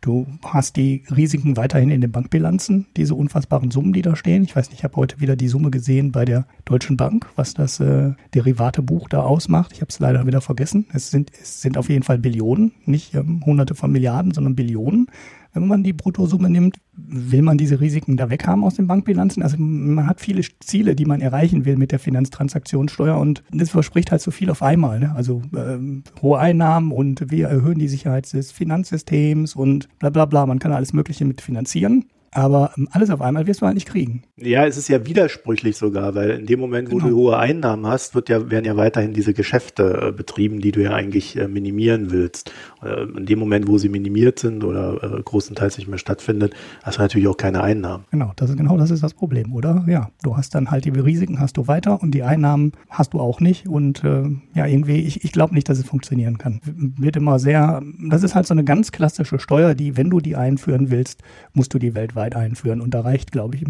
Du 0.00 0.26
hast 0.42 0.76
die 0.76 1.02
Risiken 1.14 1.58
weiterhin 1.58 1.90
in 1.90 2.00
den 2.00 2.10
Bankbilanzen, 2.10 2.86
diese 2.96 3.14
unfassbaren 3.14 3.70
Summen, 3.70 3.92
die 3.92 4.00
da 4.00 4.16
stehen. 4.16 4.44
Ich 4.44 4.56
weiß 4.56 4.70
nicht, 4.70 4.78
ich 4.78 4.84
habe 4.84 4.96
heute 4.96 5.20
wieder 5.20 5.36
die 5.36 5.48
Summe 5.48 5.70
gesehen 5.70 6.10
bei 6.10 6.24
der 6.24 6.46
Deutschen 6.64 6.96
Bank, 6.96 7.26
was 7.36 7.52
das 7.52 7.80
äh, 7.80 8.14
Derivatebuch 8.34 9.10
da 9.10 9.20
ausmacht. 9.20 9.72
Ich 9.74 9.82
habe 9.82 9.90
es 9.90 9.98
leider 9.98 10.26
wieder 10.26 10.40
vergessen. 10.40 10.86
Es 10.94 11.10
sind, 11.10 11.30
es 11.38 11.60
sind 11.60 11.76
auf 11.76 11.90
jeden 11.90 12.02
Fall 12.02 12.16
Billionen, 12.16 12.72
nicht 12.86 13.14
ähm, 13.14 13.44
hunderte 13.44 13.74
von 13.74 13.92
Milliarden, 13.92 14.32
sondern 14.32 14.56
Billionen 14.56 15.08
wenn 15.52 15.66
man 15.66 15.82
die 15.82 15.92
Bruttosumme 15.92 16.48
nimmt, 16.48 16.76
will 16.92 17.42
man 17.42 17.58
diese 17.58 17.80
Risiken 17.80 18.16
da 18.16 18.30
weghaben 18.30 18.64
aus 18.64 18.74
den 18.74 18.86
Bankbilanzen. 18.86 19.42
Also 19.42 19.56
man 19.58 20.06
hat 20.06 20.20
viele 20.20 20.42
Ziele, 20.60 20.94
die 20.94 21.04
man 21.04 21.20
erreichen 21.20 21.64
will 21.64 21.76
mit 21.76 21.92
der 21.92 21.98
Finanztransaktionssteuer 21.98 23.18
und 23.18 23.42
das 23.52 23.70
verspricht 23.70 24.10
halt 24.10 24.22
so 24.22 24.30
viel 24.30 24.50
auf 24.50 24.62
einmal. 24.62 25.00
Ne? 25.00 25.14
Also 25.14 25.42
ähm, 25.56 26.04
hohe 26.22 26.38
Einnahmen 26.38 26.92
und 26.92 27.30
wir 27.30 27.48
erhöhen 27.48 27.78
die 27.78 27.88
Sicherheit 27.88 28.32
des 28.32 28.52
Finanzsystems 28.52 29.56
und 29.56 29.88
bla 29.98 30.10
bla 30.10 30.24
bla. 30.24 30.46
Man 30.46 30.58
kann 30.58 30.72
alles 30.72 30.92
Mögliche 30.92 31.24
mit 31.24 31.40
finanzieren. 31.40 32.04
Aber 32.32 32.72
alles 32.92 33.10
auf 33.10 33.20
einmal 33.20 33.46
wirst 33.48 33.60
du 33.60 33.66
halt 33.66 33.74
nicht 33.74 33.88
kriegen. 33.88 34.22
Ja, 34.36 34.64
es 34.64 34.76
ist 34.76 34.88
ja 34.88 35.04
widersprüchlich 35.04 35.76
sogar, 35.76 36.14
weil 36.14 36.30
in 36.30 36.46
dem 36.46 36.60
Moment, 36.60 36.90
wo 36.90 36.96
genau. 36.96 37.08
du 37.08 37.16
hohe 37.16 37.38
Einnahmen 37.38 37.86
hast, 37.86 38.14
wird 38.14 38.28
ja, 38.28 38.50
werden 38.50 38.64
ja 38.64 38.76
weiterhin 38.76 39.12
diese 39.12 39.34
Geschäfte 39.34 40.08
äh, 40.08 40.12
betrieben, 40.12 40.60
die 40.60 40.70
du 40.70 40.80
ja 40.80 40.92
eigentlich 40.92 41.36
äh, 41.36 41.48
minimieren 41.48 42.12
willst. 42.12 42.52
Äh, 42.84 43.02
in 43.02 43.26
dem 43.26 43.40
Moment, 43.40 43.66
wo 43.66 43.78
sie 43.78 43.88
minimiert 43.88 44.38
sind 44.38 44.62
oder 44.62 45.02
äh, 45.02 45.22
großenteils 45.22 45.78
nicht 45.78 45.88
mehr 45.88 45.98
stattfindet, 45.98 46.54
hast 46.84 46.98
du 46.98 47.02
natürlich 47.02 47.26
auch 47.26 47.36
keine 47.36 47.62
Einnahmen. 47.62 48.04
Genau, 48.12 48.32
das 48.36 48.50
ist 48.50 48.56
genau 48.56 48.76
das 48.76 48.92
ist 48.92 49.02
das 49.02 49.14
Problem, 49.14 49.52
oder? 49.52 49.84
Ja, 49.88 50.10
du 50.22 50.36
hast 50.36 50.54
dann 50.54 50.70
halt 50.70 50.84
die 50.84 50.90
Risiken 50.90 51.40
hast 51.40 51.56
du 51.56 51.66
weiter 51.66 52.00
und 52.00 52.12
die 52.12 52.22
Einnahmen 52.22 52.72
hast 52.88 53.12
du 53.12 53.18
auch 53.20 53.40
nicht. 53.40 53.66
Und 53.68 54.04
äh, 54.04 54.22
ja, 54.54 54.66
irgendwie, 54.66 55.00
ich, 55.00 55.24
ich 55.24 55.32
glaube 55.32 55.54
nicht, 55.54 55.68
dass 55.68 55.78
es 55.78 55.84
funktionieren 55.84 56.38
kann. 56.38 56.60
Wird 56.64 57.16
immer 57.16 57.40
sehr, 57.40 57.82
das 58.08 58.22
ist 58.22 58.36
halt 58.36 58.46
so 58.46 58.54
eine 58.54 58.62
ganz 58.62 58.92
klassische 58.92 59.40
Steuer, 59.40 59.74
die, 59.74 59.96
wenn 59.96 60.10
du 60.10 60.20
die 60.20 60.36
einführen 60.36 60.90
willst, 60.90 61.22
musst 61.54 61.74
du 61.74 61.78
die 61.80 61.94
weltweit 61.94 62.19
weltweit 62.20 62.36
einführen. 62.36 62.80
Und 62.80 62.94
da 62.94 63.00
reicht, 63.00 63.32
glaube 63.32 63.56
ich, 63.56 63.64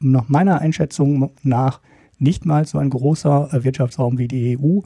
nach 0.00 0.28
meiner 0.28 0.60
Einschätzung 0.60 1.30
nach 1.42 1.80
nicht 2.18 2.46
mal 2.46 2.66
so 2.66 2.78
ein 2.78 2.90
großer 2.90 3.50
äh, 3.52 3.64
Wirtschaftsraum 3.64 4.18
wie 4.18 4.28
die 4.28 4.58
EU, 4.58 4.80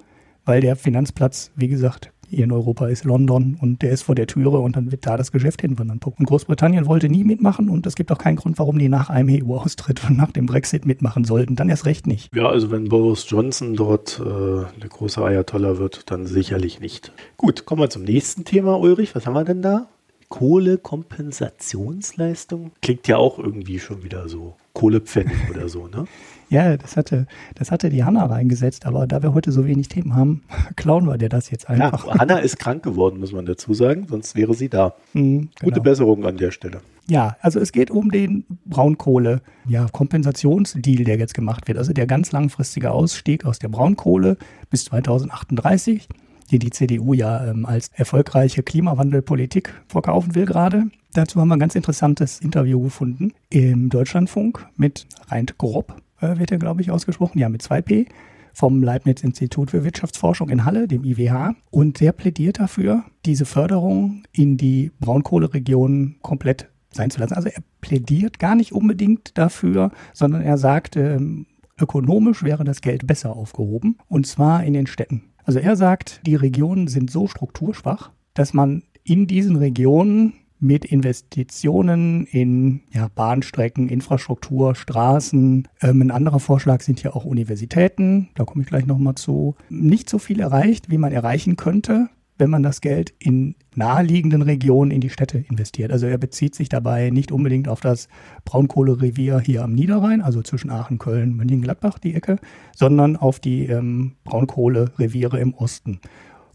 weil 0.45 0.61
der 0.61 0.77
Finanzplatz, 0.77 1.53
wie 1.55 1.69
gesagt, 1.69 2.13
hier 2.29 2.45
in 2.45 2.53
Europa 2.53 2.87
ist 2.87 3.05
London 3.05 3.57
und 3.61 3.83
der 3.83 3.91
ist 3.91 4.03
vor 4.03 4.15
der 4.15 4.29
Türe 4.29 4.59
und 4.59 4.77
dann 4.77 4.93
wird 4.93 5.05
da 5.05 5.17
das 5.17 5.33
Geschäft 5.33 5.63
hinwandern. 5.63 5.99
Und 6.05 6.27
Großbritannien 6.27 6.87
wollte 6.87 7.09
nie 7.09 7.25
mitmachen 7.25 7.69
und 7.69 7.87
es 7.87 7.97
gibt 7.97 8.13
auch 8.13 8.19
keinen 8.19 8.37
Grund, 8.37 8.57
warum 8.59 8.79
die 8.79 8.89
nach 8.89 9.11
einem 9.11 9.43
EU-Austritt 9.43 10.05
und 10.09 10.17
nach 10.17 10.31
dem 10.31 10.47
Brexit 10.47 10.87
mitmachen 10.87 11.25
sollten. 11.25 11.57
Dann 11.57 11.69
erst 11.69 11.87
recht 11.87 12.07
nicht. 12.07 12.35
Ja, 12.35 12.49
also 12.49 12.71
wenn 12.71 12.89
Boris 12.89 13.27
Johnson 13.29 13.75
dort 13.75 14.21
äh, 14.21 14.81
der 14.81 14.89
große 14.89 15.21
Ayatollah 15.21 15.79
wird, 15.79 16.11
dann 16.11 16.27
sicherlich 16.27 16.79
nicht. 16.79 17.13
Gut, 17.37 17.65
kommen 17.65 17.83
wir 17.83 17.91
zum 17.91 18.05
nächsten 18.05 18.45
Thema, 18.45 18.79
Ulrich. 18.79 19.17
Was 19.17 19.27
haben 19.27 19.35
wir 19.35 19.45
denn 19.45 19.63
da? 19.63 19.89
Kohlekompensationsleistung? 20.31 22.73
Klingt 22.81 23.07
ja 23.09 23.19
auch 23.19 23.39
irgendwie 23.39 23.79
schon 23.79 24.03
wieder 24.03 24.27
so. 24.29 24.57
Kohlepfennig 24.73 25.37
oder 25.51 25.69
so, 25.69 25.89
ne? 25.89 26.07
Ja, 26.49 26.77
das 26.77 26.97
hatte, 26.97 27.27
das 27.55 27.71
hatte 27.71 27.91
die 27.91 28.03
Hanna 28.05 28.27
reingesetzt, 28.27 28.87
aber 28.87 29.07
da 29.07 29.23
wir 29.23 29.35
heute 29.35 29.53
so 29.53 29.67
wenig 29.67 29.89
Themen 29.89 30.15
haben, 30.15 30.43
klauen 30.77 31.07
wir 31.07 31.19
dir 31.19 31.29
das 31.29 31.51
jetzt 31.51 31.69
einfach. 31.69 32.07
Ja, 32.07 32.19
Hanna 32.19 32.39
ist 32.39 32.59
krank 32.59 32.83
geworden, 32.83 33.21
muss 33.21 33.33
man 33.33 33.45
dazu 33.45 33.75
sagen, 33.75 34.07
sonst 34.09 34.37
wäre 34.37 34.55
sie 34.55 34.69
da. 34.69 34.95
Mhm, 35.13 35.51
Gute 35.61 35.75
genau. 35.75 35.83
Besserung 35.83 36.25
an 36.25 36.39
der 36.39 36.53
Stelle. 36.53 36.81
Ja, 37.09 37.37
also 37.41 37.59
es 37.59 37.73
geht 37.73 37.91
um 37.91 38.11
den 38.11 38.45
Braunkohle, 38.67 39.43
ja, 39.69 39.87
Kompensationsdeal, 39.91 41.05
der 41.05 41.19
jetzt 41.19 41.35
gemacht 41.35 41.67
wird. 41.67 41.77
Also 41.77 41.93
der 41.93 42.07
ganz 42.07 42.31
langfristige 42.31 42.93
Ausstieg 42.93 43.45
aus 43.45 43.59
der 43.59 43.69
Braunkohle 43.69 44.37
bis 44.71 44.85
2038 44.85 46.09
die 46.51 46.59
die 46.59 46.71
CDU 46.71 47.15
ja 47.15 47.47
ähm, 47.47 47.67
als 47.67 47.91
erfolgreiche 47.95 48.63
Klimawandelpolitik 48.63 49.73
verkaufen 49.89 50.35
will 50.35 50.47
gerade. 50.47 50.85
Dazu 51.13 51.41
haben 51.41 51.49
wir 51.49 51.57
ein 51.57 51.61
ganz 51.61 51.75
interessantes 51.75 52.41
Interview 52.41 52.81
gefunden 52.81 53.33
im 53.49 53.89
Deutschlandfunk 53.89 54.67
mit 54.77 55.07
Reint 55.29 55.59
Grob, 55.59 56.01
äh, 56.21 56.39
wird 56.39 56.53
er, 56.53 56.59
glaube 56.59 56.83
ich, 56.83 56.91
ausgesprochen, 56.91 57.39
ja, 57.39 57.49
mit 57.49 57.63
2P 57.63 58.07
vom 58.53 58.83
Leibniz-Institut 58.83 59.71
für 59.71 59.85
Wirtschaftsforschung 59.85 60.49
in 60.51 60.65
Halle, 60.65 60.89
dem 60.89 61.05
IWH. 61.05 61.55
Und 61.71 62.01
der 62.01 62.13
plädiert 62.13 62.59
dafür, 62.59 63.05
diese 63.25 63.45
Förderung 63.45 64.25
in 64.33 64.57
die 64.57 64.91
Braunkohleregionen 65.01 66.17
komplett 66.23 66.69
sein 66.93 67.11
zu 67.11 67.21
lassen. 67.21 67.35
Also 67.35 67.49
er 67.49 67.63
plädiert 67.81 68.39
gar 68.39 68.55
nicht 68.55 68.73
unbedingt 68.73 69.39
dafür, 69.39 69.93
sondern 70.13 70.43
er 70.43 70.59
sagt, 70.59 70.97
ähm, 70.97 71.47
ökonomisch 71.81 72.43
wäre 72.43 72.65
das 72.65 72.81
Geld 72.81 73.07
besser 73.07 73.35
aufgehoben, 73.35 73.97
und 74.09 74.27
zwar 74.27 74.65
in 74.65 74.75
den 74.75 74.87
Städten. 74.87 75.30
Also 75.45 75.59
er 75.59 75.77
sagt, 75.77 76.21
die 76.27 76.35
Regionen 76.35 76.89
sind 76.89 77.11
so 77.11 77.27
strukturschwach, 77.27 78.11
dass 78.35 78.55
man 78.55 78.83
in 79.05 79.27
diesen 79.27 79.57
Regionen 79.57 80.35
mit 80.61 80.85
Investitionen 80.85 82.27
in 82.27 82.83
ja, 82.93 83.09
Bahnstrecken, 83.15 83.89
Infrastruktur, 83.89 84.75
Straßen. 84.75 85.67
Ähm, 85.81 86.03
ein 86.03 86.11
anderer 86.11 86.39
Vorschlag 86.39 86.83
sind 86.83 87.03
ja 87.03 87.15
auch 87.15 87.25
Universitäten, 87.25 88.29
da 88.35 88.45
komme 88.45 88.63
ich 88.63 88.69
gleich 88.69 88.87
nochmal 88.87 89.15
zu. 89.15 89.57
Nicht 89.71 90.11
so 90.11 90.19
viel 90.19 90.39
erreicht, 90.39 90.91
wie 90.91 90.99
man 90.99 91.13
erreichen 91.13 91.57
könnte, 91.57 92.11
wenn 92.41 92.51
man 92.51 92.63
das 92.63 92.81
Geld 92.81 93.15
in 93.19 93.55
naheliegenden 93.75 94.43
Regionen 94.43 94.91
in 94.91 95.01
die 95.01 95.11
Städte 95.11 95.39
investiert. 95.39 95.93
Also 95.93 96.07
er 96.07 96.19
bezieht 96.19 96.55
sich 96.55 96.69
dabei 96.69 97.11
nicht 97.11 97.31
unbedingt 97.31 97.69
auf 97.69 97.81
das 97.81 98.09
Braunkohlerevier 98.45 99.39
hier 99.39 99.63
am 99.63 99.73
Niederrhein, 99.73 100.23
also 100.23 100.43
zwischen 100.43 100.71
Aachen, 100.71 100.99
Köln, 100.99 101.37
Mönchengladbach 101.37 101.99
die 101.99 102.15
Ecke, 102.15 102.39
sondern 102.75 103.17
auf 103.17 103.39
die 103.39 103.67
ähm, 103.67 104.13
Braunkohlereviere 104.25 105.39
im 105.39 105.55
Osten. 105.55 106.01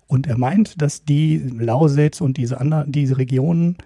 Und 0.08 0.28
er 0.28 0.38
meint, 0.38 0.82
dass 0.82 1.06
die 1.06 1.38
Lausitz 1.38 2.22
und 2.22 2.38
diese 2.38 2.60
anderen, 2.60 2.92
diese 2.92 3.18
Regionen 3.18 3.78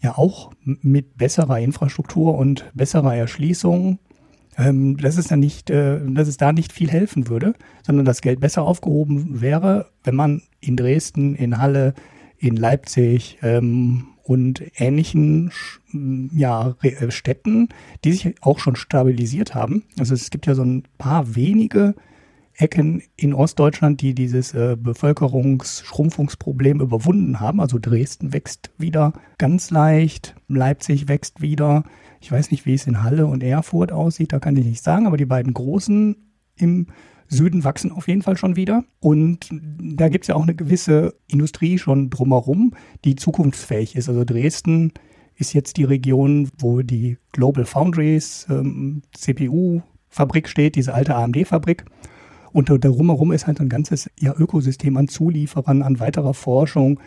ja 0.00 0.16
auch 0.16 0.52
mit 0.62 1.16
besserer 1.16 1.60
Infrastruktur 1.60 2.36
und 2.36 2.70
besserer 2.74 3.14
Erschließung, 3.14 3.98
ähm, 4.58 4.96
dass 4.96 5.18
es 5.18 5.28
dann 5.28 5.40
nicht, 5.40 5.70
äh, 5.70 6.00
dass 6.06 6.28
es 6.28 6.36
da 6.36 6.52
nicht 6.52 6.72
viel 6.72 6.90
helfen 6.90 7.28
würde, 7.28 7.54
sondern 7.82 8.04
das 8.04 8.20
Geld 8.20 8.40
besser 8.40 8.62
aufgehoben 8.62 9.40
wäre, 9.40 9.90
wenn 10.02 10.14
man 10.14 10.42
in 10.60 10.76
Dresden, 10.76 11.34
in 11.34 11.58
Halle, 11.58 11.94
in 12.38 12.56
Leipzig 12.56 13.38
ähm, 13.42 14.06
und 14.22 14.62
ähnlichen 14.76 15.50
ja, 16.34 16.74
äh, 16.82 17.10
Städten, 17.10 17.68
die 18.04 18.12
sich 18.12 18.34
auch 18.40 18.58
schon 18.58 18.76
stabilisiert 18.76 19.54
haben. 19.54 19.84
Also 19.98 20.14
es 20.14 20.30
gibt 20.30 20.46
ja 20.46 20.54
so 20.54 20.62
ein 20.62 20.84
paar 20.98 21.36
wenige 21.36 21.94
Ecken 22.56 23.02
in 23.16 23.34
Ostdeutschland, 23.34 24.00
die 24.00 24.14
dieses 24.14 24.54
äh, 24.54 24.76
Bevölkerungsschrumpfungsproblem 24.78 26.80
überwunden 26.80 27.40
haben. 27.40 27.60
Also 27.60 27.78
Dresden 27.80 28.32
wächst 28.32 28.70
wieder 28.78 29.12
ganz 29.38 29.70
leicht, 29.70 30.36
Leipzig 30.48 31.08
wächst 31.08 31.40
wieder. 31.40 31.84
Ich 32.20 32.30
weiß 32.30 32.50
nicht, 32.50 32.64
wie 32.64 32.74
es 32.74 32.86
in 32.86 33.02
Halle 33.02 33.26
und 33.26 33.42
Erfurt 33.42 33.92
aussieht, 33.92 34.32
da 34.32 34.38
kann 34.38 34.56
ich 34.56 34.64
nicht 34.64 34.82
sagen, 34.82 35.06
aber 35.06 35.16
die 35.16 35.26
beiden 35.26 35.52
großen 35.52 36.16
im 36.56 36.86
Süden 37.26 37.64
wachsen 37.64 37.90
auf 37.90 38.06
jeden 38.06 38.22
Fall 38.22 38.36
schon 38.36 38.56
wieder. 38.56 38.84
Und 39.00 39.48
da 39.50 40.08
gibt 40.08 40.24
es 40.24 40.28
ja 40.28 40.36
auch 40.36 40.42
eine 40.42 40.54
gewisse 40.54 41.14
Industrie 41.26 41.78
schon 41.78 42.10
drumherum, 42.10 42.74
die 43.04 43.16
zukunftsfähig 43.16 43.96
ist. 43.96 44.08
Also 44.08 44.24
Dresden 44.24 44.92
ist 45.36 45.52
jetzt 45.52 45.76
die 45.76 45.84
Region, 45.84 46.48
wo 46.58 46.82
die 46.82 47.18
Global 47.32 47.64
Foundries 47.64 48.46
ähm, 48.48 49.02
CPU-Fabrik 49.12 50.48
steht, 50.48 50.76
diese 50.76 50.94
alte 50.94 51.16
AMD-Fabrik. 51.16 51.84
Und 52.54 52.70
darum 52.70 53.08
herum 53.08 53.32
ist 53.32 53.48
halt 53.48 53.60
ein 53.60 53.68
ganzes 53.68 54.08
ja, 54.18 54.32
Ökosystem 54.32 54.96
an 54.96 55.08
Zulieferern, 55.08 55.82
an 55.82 55.98
weiterer 55.98 56.34
Forschung, 56.34 57.00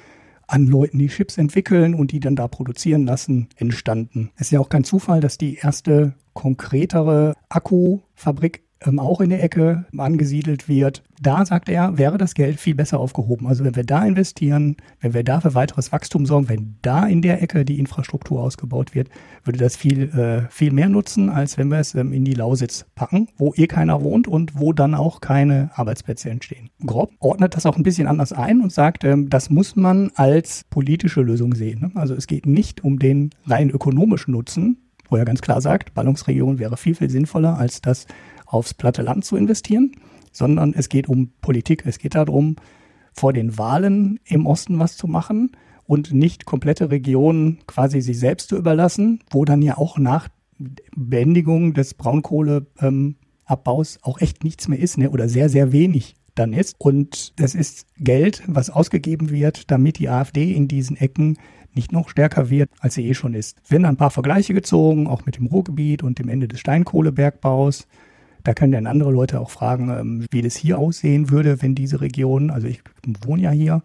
an 0.46 0.68
Leuten, 0.68 1.00
die 1.00 1.08
Chips 1.08 1.38
entwickeln 1.38 1.96
und 1.96 2.12
die 2.12 2.20
dann 2.20 2.36
da 2.36 2.50
produzieren 2.50 3.06
lassen, 3.06 3.48
entstanden. 3.56 4.30
Es 4.36 4.48
ist 4.48 4.52
ja 4.52 4.60
auch 4.60 4.68
kein 4.68 4.84
Zufall, 4.84 5.22
dass 5.22 5.38
die 5.38 5.56
erste 5.56 6.14
konkretere 6.34 7.34
Akkufabrik 7.48 8.64
ähm, 8.86 9.00
auch 9.00 9.22
in 9.22 9.30
der 9.30 9.44
Ecke 9.44 9.86
angesiedelt 9.98 10.68
wird. 10.68 11.04
Da 11.22 11.46
sagt 11.46 11.68
er, 11.70 11.98
wäre 11.98 12.18
das 12.18 12.36
Geld 12.36 12.60
viel 12.60 12.76
besser 12.76 13.00
aufgehoben. 13.00 13.48
Also 13.48 13.64
wenn 13.64 13.76
wir 13.76 13.84
da 13.84 14.06
investieren, 14.06 14.78
wenn 15.00 15.14
wir 15.14 15.24
da 15.24 15.42
für 15.42 15.56
weiteres 15.56 15.92
Wachstum 15.92 16.26
sorgen, 16.26 16.50
wenn 16.50 16.76
da 16.82 17.06
in 17.08 17.22
der 17.22 17.42
Ecke 17.42 17.66
die 17.66 17.80
Infrastruktur 17.80 18.42
ausgebaut 18.42 18.94
wird, 18.94 19.10
würde 19.44 19.58
das 19.58 19.76
viel, 19.76 20.04
äh, 20.10 20.50
viel 20.52 20.72
mehr 20.72 20.90
nutzen, 20.90 21.30
als 21.30 21.58
wenn 21.58 21.70
wir 21.70 21.80
es 21.80 21.96
ähm, 21.96 22.14
in 22.14 22.24
die 22.24 22.34
Lausitz 22.34 22.86
packen, 22.94 23.30
wo 23.38 23.54
eh 23.56 23.68
keiner 23.68 24.02
wohnt 24.02 24.28
und 24.28 24.60
wo 24.60 24.74
dann 24.74 24.94
auch 24.94 25.22
keine 25.22 25.72
Arbeitsplätze 25.74 26.30
entstehen. 26.30 26.70
Grob 26.86 27.12
ordnet 27.20 27.56
das 27.56 27.66
auch 27.66 27.78
ein 27.78 27.84
bisschen 27.84 28.08
anders 28.08 28.34
ein 28.34 28.62
und 28.62 28.72
sagt, 28.72 29.04
ähm, 29.04 29.30
das 29.30 29.50
muss 29.50 29.76
man 29.76 30.12
als 30.16 30.66
politische 30.70 31.22
Lösung 31.22 31.56
sehen. 31.56 31.82
Ne? 31.82 31.92
Also 31.96 32.14
es 32.14 32.28
geht 32.28 32.46
nicht 32.46 32.84
um 32.84 33.00
den 33.00 33.32
rein 33.46 33.70
ökonomischen 33.70 34.34
Nutzen, 34.34 34.78
wo 35.10 35.16
er 35.16 35.26
ganz 35.26 35.42
klar 35.42 35.62
sagt, 35.62 35.94
Ballungsregion 35.94 36.60
wäre 36.60 36.78
viel, 36.78 36.96
viel 36.96 37.10
sinnvoller 37.10 37.58
als 37.58 37.82
das 37.82 38.08
aufs 38.48 38.74
platte 38.74 39.02
Land 39.02 39.26
zu 39.26 39.36
investieren, 39.36 39.92
sondern 40.32 40.74
es 40.74 40.90
geht 40.90 41.08
um 41.08 41.32
Politik. 41.42 41.84
Es 41.86 42.00
geht 42.00 42.16
darum, 42.16 42.56
vor 43.14 43.34
den 43.34 43.58
Wahlen 43.58 44.20
im 44.26 44.46
Osten 44.46 44.80
was 44.80 44.98
zu 44.98 45.08
machen 45.08 45.52
und 45.86 46.14
nicht 46.14 46.46
komplette 46.46 46.92
Regionen 46.92 47.60
quasi 47.68 48.02
sich 48.02 48.20
selbst 48.20 48.50
zu 48.50 48.58
überlassen, 48.58 49.20
wo 49.30 49.46
dann 49.46 49.62
ja 49.62 49.78
auch 49.78 49.98
nach 49.98 50.30
Beendigung 50.96 51.74
des 51.74 51.94
Braunkohleabbaus 51.94 53.96
ähm, 53.96 54.02
auch 54.02 54.22
echt 54.22 54.44
nichts 54.44 54.68
mehr 54.68 54.80
ist, 54.80 54.98
ne? 54.98 55.10
oder 55.10 55.30
sehr, 55.30 55.50
sehr 55.50 55.72
wenig 55.72 56.16
dann 56.36 56.54
ist. 56.54 56.76
Und 56.78 57.40
das 57.40 57.56
ist 57.56 57.88
Geld, 57.98 58.44
was 58.48 58.70
ausgegeben 58.70 59.30
wird, 59.30 59.72
damit 59.72 60.00
die 60.00 60.10
AfD 60.10 60.54
in 60.54 60.68
diesen 60.68 60.98
Ecken 60.98 61.38
nicht 61.74 61.92
noch 61.92 62.10
stärker 62.10 62.50
wird, 62.50 62.70
als 62.80 62.96
sie 62.96 63.08
eh 63.08 63.14
schon 63.14 63.34
ist. 63.34 63.58
Werden 63.70 63.86
ein 63.86 63.98
paar 63.98 64.10
Vergleiche 64.10 64.54
gezogen, 64.54 65.08
auch 65.08 65.26
mit 65.26 65.38
dem 65.38 65.48
Ruhrgebiet 65.48 66.04
und 66.04 66.20
dem 66.20 66.30
Ende 66.30 66.48
des 66.48 66.60
Steinkohlebergbaus. 66.60 67.88
Da 68.48 68.54
können 68.54 68.72
dann 68.72 68.88
andere 68.88 69.12
Leute 69.12 69.42
auch 69.42 69.50
fragen, 69.50 69.90
ähm, 69.90 70.26
wie 70.32 70.42
das 70.42 70.56
hier 70.56 70.80
aussehen 70.80 71.32
würde, 71.32 71.62
wenn 71.62 71.76
diese 71.76 72.00
Region, 72.00 72.50
also 72.50 72.66
ich 72.66 72.80
wohne 73.26 73.42
ja 73.42 73.52
hier, 73.52 73.84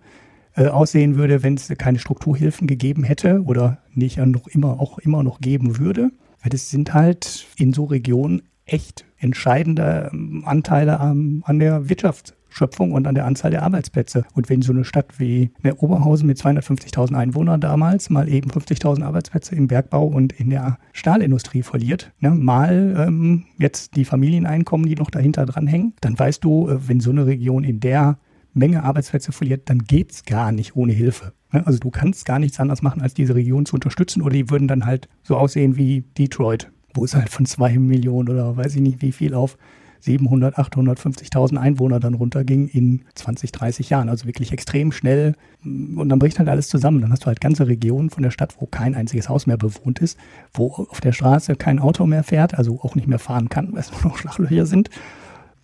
äh, 0.55 0.69
aussehen 0.69 1.17
würde, 1.17 1.43
wenn 1.43 1.55
es 1.55 1.67
keine 1.79 1.99
Strukturhilfen 1.99 2.69
gegeben 2.69 3.03
hätte 3.03 3.43
oder 3.43 3.79
nicht 3.93 4.19
noch 4.19 4.47
immer 4.47 4.79
auch 4.79 5.01
immer 5.01 5.25
noch 5.25 5.41
geben 5.41 5.81
würde. 5.81 6.13
Weil 6.41 6.51
das 6.51 6.71
sind 6.71 6.95
halt 6.95 7.49
in 7.57 7.73
so 7.73 7.87
Regionen 7.87 8.43
echt 8.65 9.05
entscheidende 9.19 10.11
ähm, 10.13 10.45
Anteile 10.47 11.01
an 11.01 11.59
der 11.59 11.89
Wirtschaft 11.89 12.37
Schöpfung 12.53 12.93
und 12.93 13.07
an 13.07 13.15
der 13.15 13.27
Anzahl 13.27 13.51
der 13.51 13.63
Arbeitsplätze. 13.63 14.25
Und 14.35 14.49
wenn 14.49 14.63
so 14.63 14.73
eine 14.73 14.85
Stadt 14.85 15.19
wie 15.19 15.51
ne, 15.63 15.75
Oberhausen 15.75 16.27
mit 16.27 16.39
250.000 16.39 17.15
Einwohnern 17.15 17.61
damals 17.61 18.11
mal 18.11 18.29
eben 18.29 18.51
50.000 18.51 19.03
Arbeitsplätze 19.03 19.55
im 19.55 19.69
Bergbau 19.69 20.07
und 20.07 20.33
in 20.33 20.51
der 20.51 20.79
Stahlindustrie 20.93 21.63
verliert, 21.63 22.13
ne, 22.21 22.31
mal 22.31 22.95
ähm, 22.99 23.45
jetzt 23.59 23.97
die 23.97 24.05
Familieneinkommen, 24.05 24.87
die 24.87 24.95
noch 24.95 25.11
dahinter 25.11 25.47
dranhängen, 25.47 25.95
dann 26.01 26.19
weißt 26.19 26.45
du, 26.45 26.69
äh, 26.69 26.89
wenn 26.89 27.01
so 27.01 27.11
eine 27.11 27.27
Region 27.27 27.65
in 27.65 27.81
der 27.81 28.19
Menge 28.55 28.83
Arbeitsplätze 28.83 29.33
verliert, 29.33 29.71
dann 29.71 29.79
geht's 29.79 30.25
gar 30.25 30.53
nicht 30.53 30.77
ohne 30.77 30.93
Hilfe. 30.93 31.33
Ne? 31.53 31.67
Also 31.67 31.79
du 31.79 31.91
kannst 31.91 32.27
gar 32.27 32.39
nichts 32.39 32.61
anderes 32.61 32.83
machen, 32.83 33.01
als 33.01 33.15
diese 33.15 33.35
Region 33.35 33.67
zu 33.67 33.75
unterstützen 33.75 34.23
oder 34.23 34.35
die 34.35 34.51
würden 34.51 34.69
dann 34.69 34.85
halt 34.85 35.09
so 35.23 35.37
aussehen 35.37 35.77
wie 35.77 36.03
Detroit, 36.19 36.71
wo 36.95 37.05
es 37.05 37.15
halt 37.15 37.31
von 37.31 37.47
zwei 37.47 37.79
Millionen 37.79 38.29
oder 38.29 38.57
weiß 38.57 38.75
ich 38.75 38.83
nicht 38.83 39.01
wie 39.01 39.13
viel 39.13 39.35
auf 39.35 39.57
700, 40.03 40.59
850.000 40.59 41.57
Einwohner 41.57 42.01
dann 42.01 42.15
runterging 42.15 42.69
in 42.69 43.03
20, 43.15 43.53
30 43.53 43.91
Jahren. 43.91 44.09
Also 44.09 44.27
wirklich 44.27 44.53
extrem 44.53 44.93
schnell. 44.93 45.35
Und 45.65 46.09
dann 46.09 46.19
bricht 46.19 46.39
halt 46.39 46.49
alles 46.49 46.69
zusammen. 46.69 47.01
Dann 47.01 47.13
hast 47.13 47.23
du 47.23 47.27
halt 47.27 47.41
ganze 47.41 47.69
Regionen 47.69 48.11
von 48.11 48.23
der 48.23 48.31
Stadt, 48.31 48.57
wo 48.59 48.67
kein 48.67 48.95
einziges 48.95 49.29
Haus 49.29 49.47
mehr 49.47 49.57
bewohnt 49.57 50.01
ist, 50.01 50.19
wo 50.53 50.73
auf 50.73 51.01
der 51.01 51.13
Straße 51.13 51.55
kein 51.55 51.79
Auto 51.79 52.05
mehr 52.07 52.25
fährt, 52.25 52.55
also 52.55 52.81
auch 52.83 52.97
nicht 52.97 53.07
mehr 53.07 53.21
fahren 53.21 53.49
kann, 53.49 53.73
weil 53.73 53.81
es 53.81 53.93
nur 54.03 54.13
noch 54.13 54.19
Schlaglöcher 54.19 54.67
sind. 54.67 54.91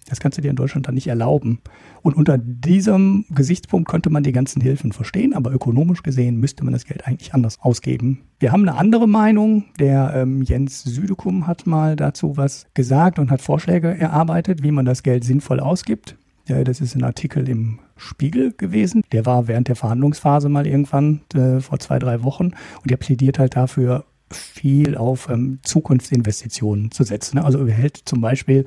Das 0.08 0.20
kannst 0.20 0.38
du 0.38 0.42
dir 0.42 0.50
in 0.50 0.56
Deutschland 0.56 0.86
dann 0.86 0.94
nicht 0.94 1.06
erlauben. 1.06 1.60
Und 2.02 2.16
unter 2.16 2.38
diesem 2.38 3.24
Gesichtspunkt 3.30 3.88
könnte 3.88 4.10
man 4.10 4.22
die 4.22 4.32
ganzen 4.32 4.60
Hilfen 4.60 4.92
verstehen, 4.92 5.34
aber 5.34 5.52
ökonomisch 5.52 6.02
gesehen 6.02 6.36
müsste 6.36 6.64
man 6.64 6.72
das 6.72 6.84
Geld 6.84 7.06
eigentlich 7.06 7.34
anders 7.34 7.60
ausgeben. 7.60 8.20
Wir 8.38 8.52
haben 8.52 8.68
eine 8.68 8.78
andere 8.78 9.06
Meinung. 9.06 9.64
Der 9.78 10.12
ähm, 10.14 10.42
Jens 10.42 10.82
Südekum 10.82 11.46
hat 11.46 11.66
mal 11.66 11.96
dazu 11.96 12.36
was 12.36 12.66
gesagt 12.74 13.18
und 13.18 13.30
hat 13.30 13.42
Vorschläge 13.42 13.88
erarbeitet, 13.88 14.62
wie 14.62 14.70
man 14.70 14.84
das 14.84 15.02
Geld 15.02 15.24
sinnvoll 15.24 15.60
ausgibt. 15.60 16.16
Ja, 16.46 16.64
das 16.64 16.80
ist 16.80 16.94
ein 16.94 17.04
Artikel 17.04 17.46
im 17.48 17.80
Spiegel 17.96 18.54
gewesen. 18.56 19.02
Der 19.12 19.26
war 19.26 19.48
während 19.48 19.68
der 19.68 19.76
Verhandlungsphase 19.76 20.48
mal 20.48 20.66
irgendwann 20.66 21.20
äh, 21.34 21.60
vor 21.60 21.78
zwei, 21.78 21.98
drei 21.98 22.22
Wochen 22.22 22.52
und 22.82 22.90
der 22.90 22.96
plädiert 22.96 23.38
halt 23.38 23.54
dafür, 23.54 24.06
viel 24.30 24.96
auf 24.96 25.28
ähm, 25.28 25.58
Zukunftsinvestitionen 25.62 26.90
zu 26.90 27.04
setzen. 27.04 27.38
Also 27.38 27.64
er 27.66 27.74
hält 27.74 27.96
zum 28.04 28.20
Beispiel 28.20 28.64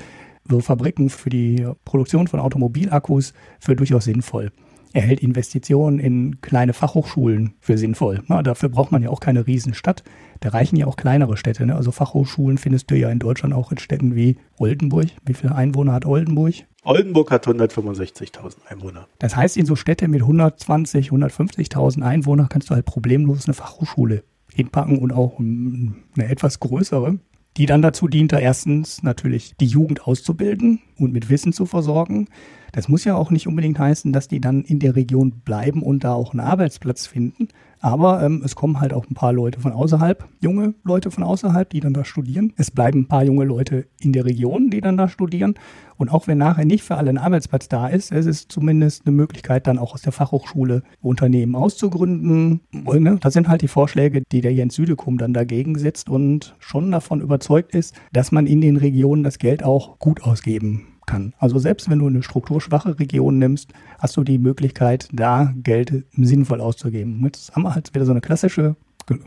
so 0.49 0.59
Fabriken 0.59 1.09
für 1.09 1.29
die 1.29 1.67
Produktion 1.85 2.27
von 2.27 2.39
Automobilakkus 2.39 3.33
für 3.59 3.75
durchaus 3.75 4.05
sinnvoll. 4.05 4.51
Er 4.93 5.03
hält 5.03 5.21
Investitionen 5.21 5.99
in 5.99 6.41
kleine 6.41 6.73
Fachhochschulen 6.73 7.53
für 7.59 7.77
sinnvoll. 7.77 8.23
Na, 8.27 8.43
dafür 8.43 8.67
braucht 8.67 8.91
man 8.91 9.01
ja 9.01 9.09
auch 9.09 9.21
keine 9.21 9.47
Riesenstadt. 9.47 10.03
Da 10.41 10.49
reichen 10.49 10.75
ja 10.75 10.85
auch 10.85 10.97
kleinere 10.97 11.37
Städte. 11.37 11.65
Ne? 11.65 11.75
Also 11.75 11.91
Fachhochschulen 11.91 12.57
findest 12.57 12.91
du 12.91 12.95
ja 12.95 13.09
in 13.09 13.19
Deutschland 13.19 13.53
auch 13.53 13.71
in 13.71 13.77
Städten 13.77 14.15
wie 14.15 14.35
Oldenburg. 14.57 15.07
Wie 15.25 15.33
viele 15.33 15.55
Einwohner 15.55 15.93
hat 15.93 16.05
Oldenburg? 16.05 16.55
Oldenburg 16.83 17.31
hat 17.31 17.47
165.000 17.47 18.55
Einwohner. 18.67 19.07
Das 19.19 19.35
heißt, 19.35 19.55
in 19.55 19.65
so 19.65 19.75
Städte 19.75 20.07
mit 20.07 20.21
120, 20.21 21.11
150.000 21.11 22.01
Einwohnern 22.01 22.49
kannst 22.49 22.69
du 22.69 22.73
halt 22.73 22.85
problemlos 22.85 23.45
eine 23.45 23.53
Fachhochschule 23.53 24.23
hinpacken 24.53 24.97
und 24.97 25.13
auch 25.13 25.39
eine 25.39 25.93
etwas 26.17 26.59
größere 26.59 27.19
die 27.57 27.65
dann 27.65 27.81
dazu 27.81 28.07
diente, 28.07 28.39
erstens 28.39 29.03
natürlich 29.03 29.55
die 29.59 29.65
Jugend 29.65 30.07
auszubilden 30.07 30.79
und 30.97 31.11
mit 31.11 31.29
Wissen 31.29 31.53
zu 31.53 31.65
versorgen. 31.65 32.27
Das 32.71 32.87
muss 32.87 33.03
ja 33.03 33.15
auch 33.15 33.31
nicht 33.31 33.47
unbedingt 33.47 33.77
heißen, 33.77 34.13
dass 34.13 34.29
die 34.29 34.39
dann 34.39 34.63
in 34.63 34.79
der 34.79 34.95
Region 34.95 35.41
bleiben 35.43 35.83
und 35.83 36.03
da 36.03 36.13
auch 36.13 36.31
einen 36.31 36.39
Arbeitsplatz 36.39 37.07
finden. 37.07 37.49
Aber 37.81 38.21
ähm, 38.21 38.43
es 38.45 38.55
kommen 38.55 38.79
halt 38.79 38.93
auch 38.93 39.09
ein 39.09 39.15
paar 39.15 39.33
Leute 39.33 39.59
von 39.59 39.73
außerhalb, 39.73 40.23
junge 40.39 40.75
Leute 40.83 41.09
von 41.09 41.23
außerhalb, 41.23 41.67
die 41.69 41.79
dann 41.79 41.93
da 41.93 42.05
studieren. 42.05 42.53
Es 42.55 42.69
bleiben 42.69 43.01
ein 43.01 43.07
paar 43.07 43.23
junge 43.23 43.43
Leute 43.43 43.87
in 43.99 44.13
der 44.13 44.23
Region, 44.25 44.69
die 44.69 44.81
dann 44.81 44.97
da 44.97 45.07
studieren. 45.07 45.55
Und 45.97 46.09
auch 46.09 46.27
wenn 46.27 46.37
nachher 46.37 46.65
nicht 46.65 46.83
für 46.83 46.95
alle 46.95 47.09
ein 47.09 47.17
Arbeitsplatz 47.17 47.69
da 47.69 47.87
ist, 47.87 48.11
es 48.11 48.27
ist 48.27 48.51
zumindest 48.51 49.05
eine 49.05 49.15
Möglichkeit, 49.15 49.65
dann 49.65 49.79
auch 49.79 49.95
aus 49.95 50.03
der 50.03 50.11
Fachhochschule 50.11 50.83
Unternehmen 51.01 51.55
auszugründen. 51.55 52.61
Und, 52.85 53.01
ne, 53.01 53.17
das 53.19 53.33
sind 53.33 53.47
halt 53.47 53.63
die 53.63 53.67
Vorschläge, 53.67 54.21
die 54.31 54.41
der 54.41 54.53
Jens 54.53 54.75
Südekum 54.75 55.17
dann 55.17 55.33
dagegen 55.33 55.77
setzt 55.77 56.09
und 56.09 56.55
schon 56.59 56.91
davon 56.91 57.19
überzeugt 57.19 57.73
ist, 57.73 57.95
dass 58.13 58.31
man 58.31 58.45
in 58.45 58.61
den 58.61 58.77
Regionen 58.77 59.23
das 59.23 59.39
Geld 59.39 59.63
auch 59.63 59.97
gut 59.97 60.23
ausgeben 60.23 60.90
kann. 61.05 61.33
Also 61.39 61.59
selbst 61.59 61.89
wenn 61.89 61.99
du 61.99 62.07
eine 62.07 62.23
strukturschwache 62.23 62.99
Region 62.99 63.39
nimmst, 63.39 63.73
hast 63.99 64.17
du 64.17 64.23
die 64.23 64.37
Möglichkeit, 64.37 65.07
da 65.11 65.53
Geld 65.57 66.05
sinnvoll 66.13 66.61
auszugeben. 66.61 67.21
Jetzt 67.23 67.55
haben 67.55 67.63
wir 67.63 67.75
halt 67.75 67.93
wieder 67.93 68.05
so 68.05 68.11
eine 68.11 68.21
klassische 68.21 68.75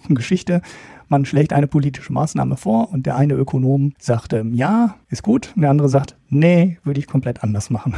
Geschichte. 0.08 0.62
Man 1.08 1.24
schlägt 1.24 1.52
eine 1.52 1.66
politische 1.66 2.12
Maßnahme 2.12 2.56
vor 2.56 2.90
und 2.92 3.06
der 3.06 3.16
eine 3.16 3.34
Ökonom 3.34 3.92
sagt, 3.98 4.32
ähm, 4.32 4.54
ja, 4.54 4.96
ist 5.10 5.22
gut. 5.22 5.52
Und 5.54 5.62
der 5.62 5.70
andere 5.70 5.88
sagt, 5.88 6.16
nee, 6.28 6.78
würde 6.82 7.00
ich 7.00 7.06
komplett 7.06 7.42
anders 7.42 7.70
machen. 7.70 7.94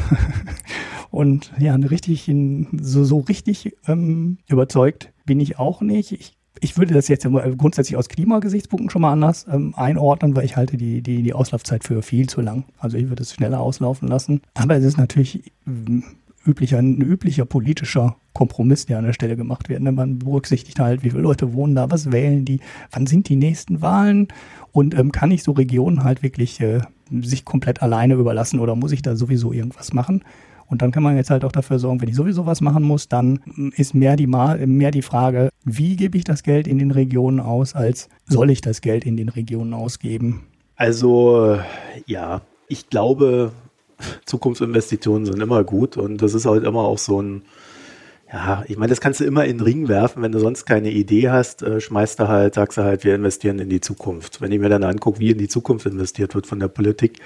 und 1.10 1.52
ja, 1.58 1.74
richtig, 1.74 2.30
so, 2.80 3.04
so 3.04 3.18
richtig 3.20 3.76
ähm, 3.86 4.38
überzeugt 4.48 5.12
bin 5.24 5.40
ich 5.40 5.58
auch 5.58 5.80
nicht. 5.80 6.12
Ich 6.12 6.35
ich 6.60 6.78
würde 6.78 6.94
das 6.94 7.08
jetzt 7.08 7.26
grundsätzlich 7.58 7.96
aus 7.96 8.08
Klimagesichtspunkten 8.08 8.90
schon 8.90 9.02
mal 9.02 9.12
anders 9.12 9.46
ähm, 9.50 9.74
einordnen, 9.76 10.34
weil 10.36 10.44
ich 10.44 10.56
halte 10.56 10.76
die, 10.76 11.02
die, 11.02 11.22
die 11.22 11.32
Auslaufzeit 11.32 11.84
für 11.84 12.02
viel 12.02 12.28
zu 12.28 12.40
lang. 12.40 12.64
Also 12.78 12.96
ich 12.96 13.08
würde 13.08 13.22
es 13.22 13.34
schneller 13.34 13.60
auslaufen 13.60 14.08
lassen. 14.08 14.42
Aber 14.54 14.76
es 14.76 14.84
ist 14.84 14.96
natürlich 14.96 15.52
ähm, 15.66 16.04
üblicher, 16.46 16.78
ein 16.78 17.00
üblicher 17.00 17.44
politischer 17.44 18.16
Kompromiss, 18.32 18.86
der 18.86 18.98
an 18.98 19.04
der 19.04 19.12
Stelle 19.12 19.36
gemacht 19.36 19.68
wird. 19.68 19.82
Ne? 19.82 19.92
Man 19.92 20.18
berücksichtigt 20.18 20.78
halt, 20.78 21.02
wie 21.02 21.10
viele 21.10 21.22
Leute 21.22 21.52
wohnen 21.52 21.74
da, 21.74 21.90
was 21.90 22.12
wählen 22.12 22.44
die, 22.44 22.60
wann 22.90 23.06
sind 23.06 23.28
die 23.28 23.36
nächsten 23.36 23.80
Wahlen 23.80 24.28
und 24.72 24.96
ähm, 24.98 25.12
kann 25.12 25.30
ich 25.30 25.42
so 25.42 25.52
Regionen 25.52 26.04
halt 26.04 26.22
wirklich 26.22 26.60
äh, 26.60 26.80
sich 27.10 27.44
komplett 27.44 27.82
alleine 27.82 28.14
überlassen 28.14 28.60
oder 28.60 28.76
muss 28.76 28.92
ich 28.92 29.02
da 29.02 29.16
sowieso 29.16 29.52
irgendwas 29.52 29.92
machen? 29.92 30.22
Und 30.68 30.82
dann 30.82 30.90
kann 30.90 31.02
man 31.02 31.16
jetzt 31.16 31.30
halt 31.30 31.44
auch 31.44 31.52
dafür 31.52 31.78
sorgen, 31.78 32.00
wenn 32.00 32.08
ich 32.08 32.16
sowieso 32.16 32.46
was 32.46 32.60
machen 32.60 32.82
muss, 32.82 33.08
dann 33.08 33.40
ist 33.76 33.94
mehr 33.94 34.16
die, 34.16 34.26
mehr 34.26 34.90
die 34.90 35.02
Frage, 35.02 35.50
wie 35.64 35.96
gebe 35.96 36.18
ich 36.18 36.24
das 36.24 36.42
Geld 36.42 36.66
in 36.66 36.78
den 36.78 36.90
Regionen 36.90 37.40
aus, 37.40 37.74
als 37.74 38.08
soll 38.26 38.50
ich 38.50 38.60
das 38.60 38.80
Geld 38.80 39.04
in 39.04 39.16
den 39.16 39.28
Regionen 39.28 39.74
ausgeben? 39.74 40.46
Also 40.76 41.58
ja, 42.06 42.42
ich 42.68 42.90
glaube, 42.90 43.52
Zukunftsinvestitionen 44.26 45.26
sind 45.26 45.40
immer 45.40 45.64
gut 45.64 45.96
und 45.96 46.20
das 46.20 46.34
ist 46.34 46.46
halt 46.46 46.64
immer 46.64 46.80
auch 46.80 46.98
so 46.98 47.22
ein, 47.22 47.42
ja, 48.32 48.64
ich 48.66 48.76
meine, 48.76 48.90
das 48.90 49.00
kannst 49.00 49.20
du 49.20 49.24
immer 49.24 49.44
in 49.44 49.58
den 49.58 49.64
Ring 49.64 49.88
werfen, 49.88 50.22
wenn 50.22 50.32
du 50.32 50.40
sonst 50.40 50.66
keine 50.66 50.90
Idee 50.90 51.30
hast, 51.30 51.62
äh, 51.62 51.80
schmeißt 51.80 52.18
du 52.18 52.28
halt, 52.28 52.54
sagst 52.54 52.76
du 52.76 52.82
halt, 52.82 53.04
wir 53.04 53.14
investieren 53.14 53.60
in 53.60 53.68
die 53.68 53.80
Zukunft. 53.80 54.40
Wenn 54.40 54.50
ich 54.50 54.58
mir 54.58 54.68
dann 54.68 54.82
angucke, 54.82 55.20
wie 55.20 55.30
in 55.30 55.38
die 55.38 55.48
Zukunft 55.48 55.86
investiert 55.86 56.34
wird 56.34 56.46
von 56.46 56.58
der 56.58 56.68
Politik, 56.68 57.20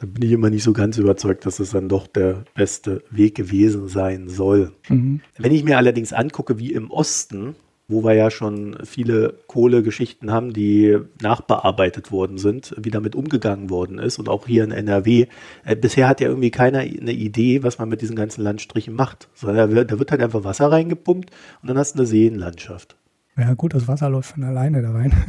dann 0.00 0.12
bin 0.12 0.22
ich 0.24 0.32
immer 0.32 0.50
nicht 0.50 0.62
so 0.62 0.72
ganz 0.72 0.98
überzeugt, 0.98 1.46
dass 1.46 1.58
es 1.58 1.70
dann 1.70 1.88
doch 1.88 2.06
der 2.06 2.44
beste 2.54 3.02
Weg 3.10 3.34
gewesen 3.34 3.88
sein 3.88 4.28
soll. 4.28 4.72
Mhm. 4.88 5.20
Wenn 5.38 5.52
ich 5.52 5.64
mir 5.64 5.78
allerdings 5.78 6.12
angucke, 6.12 6.58
wie 6.58 6.72
im 6.72 6.90
Osten 6.90 7.56
wo 7.88 8.02
wir 8.02 8.14
ja 8.14 8.30
schon 8.30 8.76
viele 8.84 9.34
Kohlegeschichten 9.46 10.32
haben, 10.32 10.52
die 10.52 10.98
nachbearbeitet 11.22 12.10
worden 12.10 12.38
sind, 12.38 12.74
wie 12.76 12.90
damit 12.90 13.14
umgegangen 13.14 13.70
worden 13.70 13.98
ist 13.98 14.18
und 14.18 14.28
auch 14.28 14.46
hier 14.46 14.64
in 14.64 14.72
NRW. 14.72 15.26
Äh, 15.64 15.76
bisher 15.76 16.08
hat 16.08 16.20
ja 16.20 16.28
irgendwie 16.28 16.50
keiner 16.50 16.80
eine 16.80 17.12
Idee, 17.12 17.62
was 17.62 17.78
man 17.78 17.88
mit 17.88 18.02
diesen 18.02 18.16
ganzen 18.16 18.42
Landstrichen 18.42 18.94
macht. 18.94 19.28
Sondern 19.34 19.70
da 19.70 19.74
wird, 19.74 19.92
da 19.92 19.98
wird 19.98 20.10
halt 20.10 20.22
einfach 20.22 20.44
Wasser 20.44 20.70
reingepumpt 20.70 21.30
und 21.62 21.70
dann 21.70 21.78
hast 21.78 21.94
du 21.94 22.00
eine 22.00 22.06
Seenlandschaft. 22.06 22.96
Ja, 23.38 23.52
gut, 23.52 23.74
das 23.74 23.86
Wasser 23.86 24.08
läuft 24.08 24.32
von 24.32 24.44
alleine 24.44 24.82
da 24.82 24.92
rein. 24.92 25.12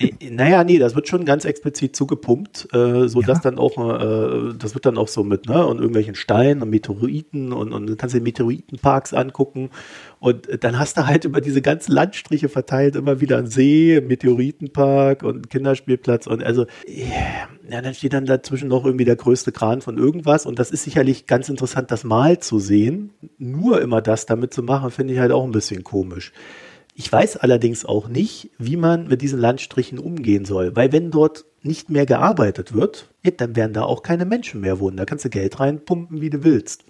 Äh, 0.00 0.10
naja, 0.28 0.64
nee, 0.64 0.78
das 0.78 0.96
wird 0.96 1.06
schon 1.06 1.24
ganz 1.24 1.44
explizit 1.44 1.94
zugepumpt, 1.94 2.68
äh, 2.72 3.06
so 3.06 3.20
ja. 3.20 3.28
dass 3.28 3.42
dann 3.42 3.58
auch, 3.58 3.78
äh, 3.78 4.52
das 4.58 4.74
wird 4.74 4.86
dann 4.86 4.98
auch 4.98 5.06
so 5.06 5.22
mit, 5.22 5.48
ne, 5.48 5.64
und 5.64 5.76
irgendwelchen 5.76 6.16
Steinen 6.16 6.62
und 6.62 6.70
Meteoriten 6.70 7.52
und, 7.52 7.72
und 7.72 7.86
du 7.86 7.94
kannst 7.94 8.12
dir 8.12 8.20
Meteoritenparks 8.20 9.14
angucken 9.14 9.70
und 10.18 10.48
dann 10.64 10.80
hast 10.80 10.96
du 10.96 11.06
halt 11.06 11.24
über 11.24 11.40
diese 11.40 11.62
ganzen 11.62 11.92
Landstriche 11.92 12.48
verteilt 12.48 12.96
immer 12.96 13.20
wieder 13.20 13.38
einen 13.38 13.46
See, 13.46 14.02
Meteoritenpark 14.04 15.22
und 15.22 15.48
Kinderspielplatz 15.48 16.26
und 16.26 16.42
also, 16.42 16.66
ja, 16.88 17.80
dann 17.80 17.94
steht 17.94 18.14
dann 18.14 18.26
dazwischen 18.26 18.68
noch 18.68 18.84
irgendwie 18.84 19.04
der 19.04 19.16
größte 19.16 19.52
Kran 19.52 19.80
von 19.80 19.96
irgendwas 19.96 20.44
und 20.44 20.58
das 20.58 20.72
ist 20.72 20.82
sicherlich 20.82 21.26
ganz 21.26 21.48
interessant, 21.48 21.92
das 21.92 22.02
mal 22.02 22.40
zu 22.40 22.58
sehen. 22.58 23.10
Nur 23.38 23.80
immer 23.80 24.02
das 24.02 24.26
damit 24.26 24.52
zu 24.52 24.64
machen, 24.64 24.90
finde 24.90 25.14
ich 25.14 25.20
halt 25.20 25.30
auch 25.30 25.44
ein 25.44 25.52
bisschen 25.52 25.84
komisch. 25.84 26.32
Ich 26.96 27.10
weiß 27.10 27.38
allerdings 27.38 27.84
auch 27.84 28.08
nicht, 28.08 28.50
wie 28.56 28.76
man 28.76 29.08
mit 29.08 29.20
diesen 29.20 29.40
Landstrichen 29.40 29.98
umgehen 29.98 30.44
soll, 30.44 30.76
weil 30.76 30.92
wenn 30.92 31.10
dort 31.10 31.44
nicht 31.62 31.90
mehr 31.90 32.06
gearbeitet 32.06 32.72
wird, 32.72 33.10
dann 33.36 33.56
werden 33.56 33.72
da 33.72 33.82
auch 33.82 34.02
keine 34.02 34.24
Menschen 34.24 34.60
mehr 34.60 34.78
wohnen. 34.78 34.96
Da 34.96 35.04
kannst 35.04 35.24
du 35.24 35.30
Geld 35.30 35.58
reinpumpen, 35.58 36.20
wie 36.20 36.30
du 36.30 36.44
willst. 36.44 36.84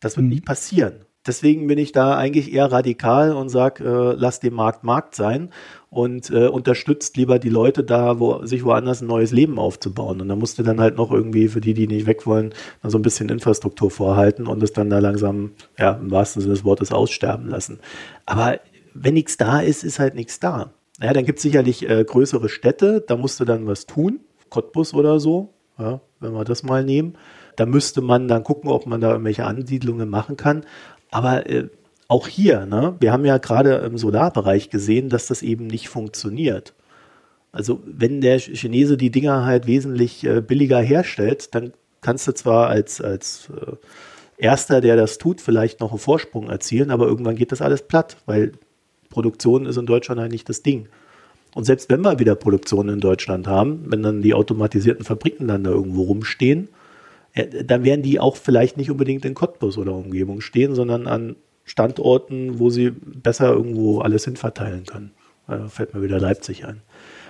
Das 0.00 0.16
wird 0.16 0.24
mhm. 0.24 0.30
nicht 0.30 0.46
passieren. 0.46 1.04
Deswegen 1.26 1.66
bin 1.66 1.76
ich 1.76 1.92
da 1.92 2.16
eigentlich 2.16 2.50
eher 2.50 2.72
radikal 2.72 3.32
und 3.32 3.50
sage, 3.50 3.84
äh, 3.84 4.14
lass 4.18 4.40
den 4.40 4.54
Markt 4.54 4.84
Markt 4.84 5.14
sein 5.14 5.50
und 5.90 6.30
äh, 6.30 6.46
unterstützt 6.46 7.18
lieber 7.18 7.38
die 7.38 7.50
Leute 7.50 7.84
da, 7.84 8.18
wo 8.18 8.46
sich 8.46 8.64
woanders 8.64 9.02
ein 9.02 9.08
neues 9.08 9.30
Leben 9.30 9.58
aufzubauen. 9.58 10.22
Und 10.22 10.28
da 10.28 10.36
musst 10.36 10.58
du 10.58 10.62
dann 10.62 10.80
halt 10.80 10.96
noch 10.96 11.12
irgendwie 11.12 11.48
für 11.48 11.60
die, 11.60 11.74
die 11.74 11.86
nicht 11.86 12.06
weg 12.06 12.26
wollen, 12.26 12.54
so 12.82 12.96
ein 12.96 13.02
bisschen 13.02 13.28
Infrastruktur 13.28 13.90
vorhalten 13.90 14.46
und 14.46 14.62
es 14.62 14.72
dann 14.72 14.88
da 14.88 14.98
langsam, 14.98 15.50
ja, 15.78 15.92
im 15.92 16.10
wahrsten 16.10 16.40
Sinne 16.40 16.54
des 16.54 16.64
Wortes 16.64 16.90
aussterben 16.90 17.50
lassen. 17.50 17.80
Aber 18.24 18.58
wenn 18.94 19.14
nichts 19.14 19.36
da 19.36 19.60
ist, 19.60 19.84
ist 19.84 19.98
halt 19.98 20.14
nichts 20.14 20.40
da. 20.40 20.72
Ja, 21.00 21.12
dann 21.12 21.24
gibt 21.24 21.38
es 21.38 21.42
sicherlich 21.42 21.88
äh, 21.88 22.04
größere 22.04 22.48
Städte, 22.48 23.02
da 23.06 23.16
musst 23.16 23.40
du 23.40 23.44
dann 23.44 23.66
was 23.66 23.86
tun, 23.86 24.20
Cottbus 24.50 24.92
oder 24.94 25.18
so, 25.18 25.54
ja, 25.78 26.00
wenn 26.20 26.32
wir 26.32 26.44
das 26.44 26.62
mal 26.62 26.84
nehmen. 26.84 27.14
Da 27.56 27.66
müsste 27.66 28.00
man 28.00 28.28
dann 28.28 28.44
gucken, 28.44 28.70
ob 28.70 28.86
man 28.86 29.00
da 29.00 29.10
irgendwelche 29.12 29.44
Ansiedlungen 29.44 30.08
machen 30.08 30.36
kann. 30.36 30.64
Aber 31.10 31.48
äh, 31.48 31.68
auch 32.08 32.26
hier, 32.26 32.66
ne, 32.66 32.96
wir 33.00 33.12
haben 33.12 33.24
ja 33.24 33.38
gerade 33.38 33.76
im 33.76 33.96
Solarbereich 33.96 34.70
gesehen, 34.70 35.08
dass 35.08 35.26
das 35.26 35.42
eben 35.42 35.66
nicht 35.66 35.88
funktioniert. 35.88 36.74
Also 37.52 37.80
wenn 37.84 38.20
der 38.20 38.38
Chinese 38.38 38.96
die 38.96 39.10
Dinger 39.10 39.44
halt 39.44 39.66
wesentlich 39.66 40.24
äh, 40.24 40.40
billiger 40.40 40.80
herstellt, 40.80 41.54
dann 41.54 41.72
kannst 42.00 42.28
du 42.28 42.32
zwar 42.32 42.68
als, 42.68 43.00
als 43.00 43.48
äh, 43.50 43.76
Erster, 44.38 44.80
der 44.80 44.96
das 44.96 45.18
tut, 45.18 45.40
vielleicht 45.40 45.80
noch 45.80 45.90
einen 45.90 45.98
Vorsprung 45.98 46.48
erzielen, 46.48 46.90
aber 46.90 47.06
irgendwann 47.06 47.36
geht 47.36 47.52
das 47.52 47.60
alles 47.60 47.82
platt, 47.82 48.16
weil 48.24 48.52
Produktion 49.10 49.66
ist 49.66 49.76
in 49.76 49.86
Deutschland 49.86 50.20
eigentlich 50.20 50.44
das 50.44 50.62
Ding. 50.62 50.88
Und 51.54 51.64
selbst 51.64 51.90
wenn 51.90 52.00
wir 52.00 52.18
wieder 52.18 52.36
Produktion 52.36 52.88
in 52.88 53.00
Deutschland 53.00 53.46
haben, 53.46 53.84
wenn 53.86 54.02
dann 54.02 54.22
die 54.22 54.34
automatisierten 54.34 55.04
Fabriken 55.04 55.48
dann 55.48 55.64
da 55.64 55.70
irgendwo 55.70 56.02
rumstehen, 56.02 56.68
äh, 57.34 57.64
dann 57.64 57.84
werden 57.84 58.02
die 58.02 58.20
auch 58.20 58.36
vielleicht 58.36 58.76
nicht 58.76 58.90
unbedingt 58.90 59.24
in 59.24 59.34
Cottbus 59.34 59.76
oder 59.76 59.92
Umgebung 59.92 60.40
stehen, 60.40 60.74
sondern 60.74 61.06
an 61.06 61.36
Standorten, 61.64 62.58
wo 62.58 62.70
sie 62.70 62.90
besser 62.90 63.52
irgendwo 63.52 64.00
alles 64.00 64.24
hinverteilen 64.24 64.86
können. 64.86 65.10
Da 65.46 65.68
fällt 65.68 65.94
mir 65.94 66.02
wieder 66.02 66.20
Leipzig 66.20 66.64
ein. 66.64 66.80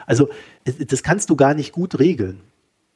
Also 0.06 0.28
das 0.64 1.02
kannst 1.02 1.30
du 1.30 1.36
gar 1.36 1.54
nicht 1.54 1.72
gut 1.72 1.98
regeln. 1.98 2.40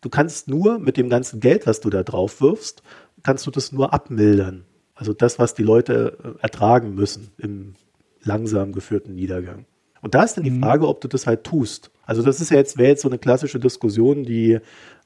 Du 0.00 0.10
kannst 0.10 0.48
nur 0.48 0.78
mit 0.78 0.96
dem 0.96 1.08
ganzen 1.08 1.40
Geld, 1.40 1.66
was 1.66 1.80
du 1.80 1.88
da 1.88 2.02
drauf 2.02 2.40
wirfst, 2.42 2.82
kannst 3.22 3.46
du 3.46 3.50
das 3.50 3.72
nur 3.72 3.94
abmildern. 3.94 4.64
Also 4.94 5.12
das, 5.12 5.38
was 5.38 5.54
die 5.54 5.62
Leute 5.62 6.18
äh, 6.22 6.42
ertragen 6.42 6.94
müssen 6.94 7.30
im 7.38 7.74
langsam 8.24 8.72
geführten 8.72 9.14
Niedergang. 9.14 9.66
Und 10.00 10.14
da 10.14 10.22
ist 10.22 10.36
dann 10.36 10.44
die 10.44 10.50
mhm. 10.50 10.62
Frage, 10.62 10.86
ob 10.86 11.00
du 11.00 11.08
das 11.08 11.26
halt 11.26 11.44
tust. 11.44 11.90
Also 12.04 12.22
das 12.22 12.40
ist 12.40 12.50
ja 12.50 12.58
jetzt, 12.58 12.76
wäre 12.76 12.90
jetzt 12.90 13.02
so 13.02 13.08
eine 13.08 13.18
klassische 13.18 13.58
Diskussion, 13.58 14.24
die 14.24 14.58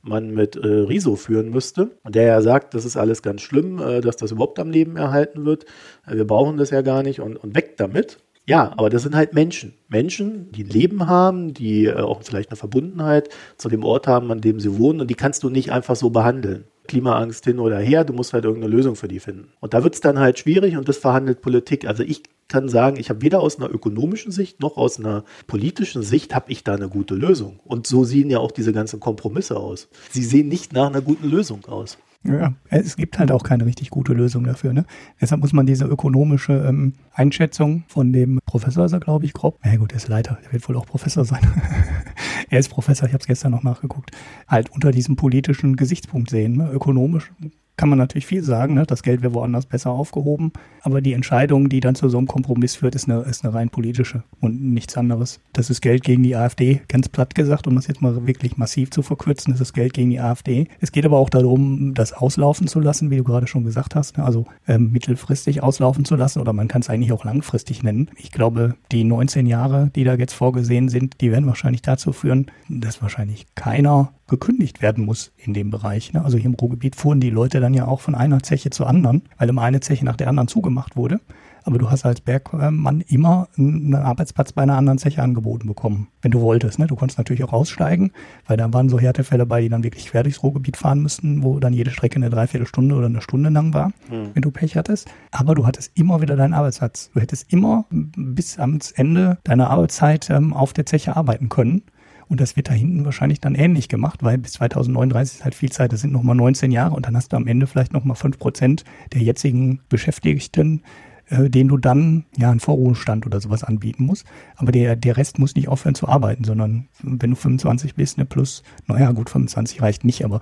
man 0.02 0.30
mit 0.32 0.56
äh, 0.56 0.66
Riso 0.66 1.14
führen 1.14 1.50
müsste, 1.50 1.90
der 2.06 2.24
ja 2.24 2.40
sagt, 2.40 2.74
das 2.74 2.84
ist 2.84 2.96
alles 2.96 3.22
ganz 3.22 3.42
schlimm, 3.42 3.80
äh, 3.80 4.00
dass 4.00 4.16
das 4.16 4.32
überhaupt 4.32 4.58
am 4.58 4.70
Leben 4.70 4.96
erhalten 4.96 5.44
wird. 5.44 5.66
Äh, 6.06 6.16
wir 6.16 6.26
brauchen 6.26 6.56
das 6.56 6.70
ja 6.70 6.82
gar 6.82 7.02
nicht 7.02 7.20
und, 7.20 7.36
und 7.36 7.54
weg 7.54 7.76
damit. 7.76 8.18
Ja, 8.48 8.72
aber 8.76 8.88
das 8.88 9.02
sind 9.02 9.14
halt 9.14 9.34
Menschen. 9.34 9.74
Menschen, 9.88 10.50
die 10.52 10.64
ein 10.64 10.70
Leben 10.70 11.06
haben, 11.06 11.52
die 11.52 11.84
äh, 11.84 11.94
auch 11.94 12.22
vielleicht 12.22 12.50
eine 12.50 12.56
Verbundenheit 12.56 13.28
zu 13.56 13.68
dem 13.68 13.84
Ort 13.84 14.06
haben, 14.06 14.32
an 14.32 14.40
dem 14.40 14.58
sie 14.58 14.78
wohnen 14.78 15.00
und 15.00 15.10
die 15.10 15.14
kannst 15.14 15.42
du 15.42 15.50
nicht 15.50 15.70
einfach 15.70 15.96
so 15.96 16.10
behandeln. 16.10 16.64
Klimaangst 16.88 17.44
hin 17.44 17.60
oder 17.60 17.78
her, 17.78 18.04
du 18.04 18.12
musst 18.12 18.32
halt 18.32 18.44
irgendeine 18.44 18.74
Lösung 18.74 18.96
für 18.96 19.06
die 19.06 19.20
finden. 19.20 19.52
Und 19.60 19.74
da 19.74 19.84
wird 19.84 19.94
es 19.94 20.00
dann 20.00 20.18
halt 20.18 20.38
schwierig 20.38 20.76
und 20.76 20.88
das 20.88 20.98
verhandelt 20.98 21.40
Politik. 21.40 21.86
Also 21.86 22.02
ich 22.02 22.22
kann 22.48 22.68
sagen, 22.68 22.96
ich 22.98 23.10
habe 23.10 23.22
weder 23.22 23.40
aus 23.40 23.58
einer 23.58 23.70
ökonomischen 23.70 24.32
Sicht 24.32 24.60
noch 24.60 24.76
aus 24.76 24.98
einer 24.98 25.24
politischen 25.46 26.02
Sicht 26.02 26.34
habe 26.34 26.50
ich 26.50 26.64
da 26.64 26.74
eine 26.74 26.88
gute 26.88 27.14
Lösung. 27.14 27.60
Und 27.64 27.86
so 27.86 28.04
sehen 28.04 28.30
ja 28.30 28.38
auch 28.38 28.50
diese 28.50 28.72
ganzen 28.72 29.00
Kompromisse 29.00 29.56
aus. 29.56 29.88
Sie 30.10 30.24
sehen 30.24 30.48
nicht 30.48 30.72
nach 30.72 30.88
einer 30.88 31.02
guten 31.02 31.28
Lösung 31.28 31.66
aus. 31.66 31.98
Ja, 32.24 32.52
es 32.68 32.96
gibt 32.96 33.18
halt 33.18 33.30
auch 33.30 33.44
keine 33.44 33.64
richtig 33.64 33.90
gute 33.90 34.12
Lösung 34.12 34.44
dafür. 34.44 34.72
Ne? 34.72 34.84
Deshalb 35.20 35.40
muss 35.40 35.52
man 35.52 35.66
diese 35.66 35.84
ökonomische 35.84 36.52
ähm, 36.68 36.94
Einschätzung 37.12 37.84
von 37.86 38.12
dem 38.12 38.40
Professor, 38.44 38.84
ist 38.84 38.92
er, 38.92 39.00
glaube 39.00 39.24
ich, 39.24 39.32
grob. 39.32 39.58
Ja 39.64 39.76
gut, 39.76 39.92
er 39.92 39.96
ist 39.96 40.08
Leiter, 40.08 40.38
der 40.44 40.52
wird 40.52 40.68
wohl 40.68 40.76
auch 40.76 40.86
Professor 40.86 41.24
sein. 41.24 41.40
er 42.50 42.58
ist 42.58 42.70
Professor, 42.70 43.06
ich 43.06 43.14
habe 43.14 43.22
es 43.22 43.26
gestern 43.26 43.52
noch 43.52 43.62
nachgeguckt. 43.62 44.10
Halt 44.48 44.70
unter 44.70 44.90
diesem 44.90 45.16
politischen 45.16 45.76
Gesichtspunkt 45.76 46.30
sehen. 46.30 46.56
Ne? 46.56 46.70
Ökonomisch 46.70 47.30
kann 47.78 47.88
man 47.88 47.96
natürlich 47.96 48.26
viel 48.26 48.42
sagen, 48.42 48.74
ne? 48.74 48.84
das 48.84 49.02
Geld 49.02 49.22
wäre 49.22 49.32
woanders 49.32 49.64
besser 49.64 49.90
aufgehoben, 49.90 50.52
aber 50.82 51.00
die 51.00 51.12
Entscheidung, 51.12 51.68
die 51.68 51.80
dann 51.80 51.94
zu 51.94 52.08
so 52.08 52.18
einem 52.18 52.26
Kompromiss 52.26 52.74
führt, 52.74 52.94
ist 52.96 53.08
eine, 53.08 53.20
ist 53.22 53.44
eine 53.44 53.54
rein 53.54 53.70
politische 53.70 54.24
und 54.40 54.60
nichts 54.60 54.96
anderes. 54.96 55.40
Das 55.52 55.70
ist 55.70 55.80
Geld 55.80 56.02
gegen 56.02 56.24
die 56.24 56.34
AfD, 56.34 56.82
ganz 56.88 57.08
platt 57.08 57.36
gesagt, 57.36 57.68
um 57.68 57.76
das 57.76 57.86
jetzt 57.86 58.02
mal 58.02 58.26
wirklich 58.26 58.56
massiv 58.56 58.90
zu 58.90 59.02
verkürzen, 59.02 59.52
das 59.52 59.60
ist 59.60 59.72
Geld 59.72 59.94
gegen 59.94 60.10
die 60.10 60.20
AfD. 60.20 60.66
Es 60.80 60.90
geht 60.90 61.06
aber 61.06 61.18
auch 61.18 61.30
darum, 61.30 61.94
das 61.94 62.12
auslaufen 62.12 62.66
zu 62.66 62.80
lassen, 62.80 63.10
wie 63.10 63.16
du 63.16 63.24
gerade 63.24 63.46
schon 63.46 63.62
gesagt 63.62 63.94
hast, 63.94 64.18
ne? 64.18 64.24
also 64.24 64.46
ähm, 64.66 64.90
mittelfristig 64.90 65.62
auslaufen 65.62 66.04
zu 66.04 66.16
lassen 66.16 66.40
oder 66.40 66.52
man 66.52 66.66
kann 66.66 66.82
es 66.82 66.90
eigentlich 66.90 67.12
auch 67.12 67.24
langfristig 67.24 67.84
nennen. 67.84 68.10
Ich 68.16 68.32
glaube, 68.32 68.74
die 68.90 69.04
19 69.04 69.46
Jahre, 69.46 69.90
die 69.94 70.02
da 70.02 70.14
jetzt 70.14 70.34
vorgesehen 70.34 70.88
sind, 70.88 71.20
die 71.20 71.30
werden 71.30 71.46
wahrscheinlich 71.46 71.82
dazu 71.82 72.12
führen, 72.12 72.46
dass 72.68 73.00
wahrscheinlich 73.00 73.46
keiner 73.54 74.12
gekündigt 74.28 74.82
werden 74.82 75.04
muss 75.04 75.32
in 75.36 75.54
dem 75.54 75.70
Bereich. 75.70 76.12
Ne? 76.12 76.24
Also 76.24 76.36
hier 76.36 76.46
im 76.46 76.54
Ruhrgebiet 76.54 76.96
fuhren 76.96 77.20
die 77.20 77.30
Leute 77.30 77.60
dann 77.60 77.74
ja 77.74 77.86
auch 77.86 78.00
von 78.00 78.14
einer 78.14 78.42
Zeche 78.42 78.70
zur 78.70 78.86
anderen, 78.86 79.22
weil 79.38 79.48
immer 79.48 79.62
eine 79.62 79.80
Zeche 79.80 80.04
nach 80.04 80.16
der 80.16 80.28
anderen 80.28 80.48
zugemacht 80.48 80.96
wurde. 80.96 81.20
aber 81.64 81.78
du 81.78 81.90
hast 81.90 82.06
als 82.06 82.22
Bergmann 82.22 83.02
immer 83.08 83.48
einen 83.58 83.94
Arbeitsplatz 83.94 84.52
bei 84.52 84.62
einer 84.62 84.76
anderen 84.76 84.98
Zeche 84.98 85.22
angeboten 85.22 85.66
bekommen, 85.66 86.08
wenn 86.22 86.30
du 86.30 86.40
wolltest. 86.40 86.78
Ne? 86.78 86.86
Du 86.86 86.96
konntest 86.96 87.18
natürlich 87.18 87.44
auch 87.44 87.52
aussteigen, 87.52 88.12
weil 88.46 88.56
da 88.56 88.72
waren 88.72 88.88
so 88.88 88.98
Härtefälle 88.98 89.44
bei, 89.44 89.60
die 89.60 89.68
dann 89.68 89.84
wirklich 89.84 90.06
quer 90.06 90.22
durchs 90.22 90.42
Ruhrgebiet 90.42 90.76
fahren 90.76 91.02
müssten, 91.02 91.42
wo 91.42 91.58
dann 91.58 91.72
jede 91.72 91.90
Strecke 91.90 92.16
eine 92.16 92.30
Dreiviertelstunde 92.30 92.94
oder 92.94 93.06
eine 93.06 93.20
Stunde 93.20 93.50
lang 93.50 93.74
war, 93.74 93.88
mhm. 94.10 94.30
wenn 94.32 94.42
du 94.42 94.50
Pech 94.50 94.76
hattest. 94.76 95.08
Aber 95.30 95.54
du 95.54 95.66
hattest 95.66 95.92
immer 95.94 96.22
wieder 96.22 96.36
deinen 96.36 96.54
Arbeitsplatz. 96.54 97.10
Du 97.12 97.20
hättest 97.20 97.52
immer 97.52 97.84
bis 97.90 98.58
am 98.58 98.78
Ende 98.94 99.38
deiner 99.44 99.70
Arbeitszeit 99.70 100.30
ähm, 100.30 100.54
auf 100.54 100.72
der 100.72 100.86
Zeche 100.86 101.16
arbeiten 101.16 101.48
können. 101.48 101.82
Und 102.28 102.40
das 102.40 102.56
wird 102.56 102.68
da 102.68 102.72
hinten 102.72 103.04
wahrscheinlich 103.04 103.40
dann 103.40 103.54
ähnlich 103.54 103.88
gemacht, 103.88 104.22
weil 104.22 104.38
bis 104.38 104.52
2039 104.52 105.38
ist 105.38 105.44
halt 105.44 105.54
viel 105.54 105.72
Zeit, 105.72 105.92
das 105.92 106.02
sind 106.02 106.12
nochmal 106.12 106.36
19 106.36 106.70
Jahre 106.70 106.94
und 106.94 107.06
dann 107.06 107.16
hast 107.16 107.32
du 107.32 107.36
am 107.36 107.46
Ende 107.46 107.66
vielleicht 107.66 107.92
nochmal 107.92 108.16
5 108.16 108.38
Prozent 108.38 108.84
der 109.12 109.22
jetzigen 109.22 109.80
Beschäftigten, 109.88 110.82
äh, 111.30 111.48
den 111.48 111.68
du 111.68 111.78
dann 111.78 112.24
ja 112.36 112.50
einen 112.50 112.60
Vorruhestand 112.60 113.26
oder 113.26 113.40
sowas 113.40 113.64
anbieten 113.64 114.04
musst. 114.04 114.26
Aber 114.56 114.72
der, 114.72 114.96
der 114.96 115.16
Rest 115.16 115.38
muss 115.38 115.54
nicht 115.54 115.68
aufhören 115.68 115.94
zu 115.94 116.08
arbeiten, 116.08 116.44
sondern 116.44 116.88
wenn 117.02 117.30
du 117.30 117.36
25 117.36 117.94
bist, 117.94 118.18
ne, 118.18 118.24
plus, 118.24 118.62
naja, 118.86 119.10
gut, 119.12 119.30
25 119.30 119.80
reicht 119.80 120.04
nicht, 120.04 120.24
aber 120.24 120.40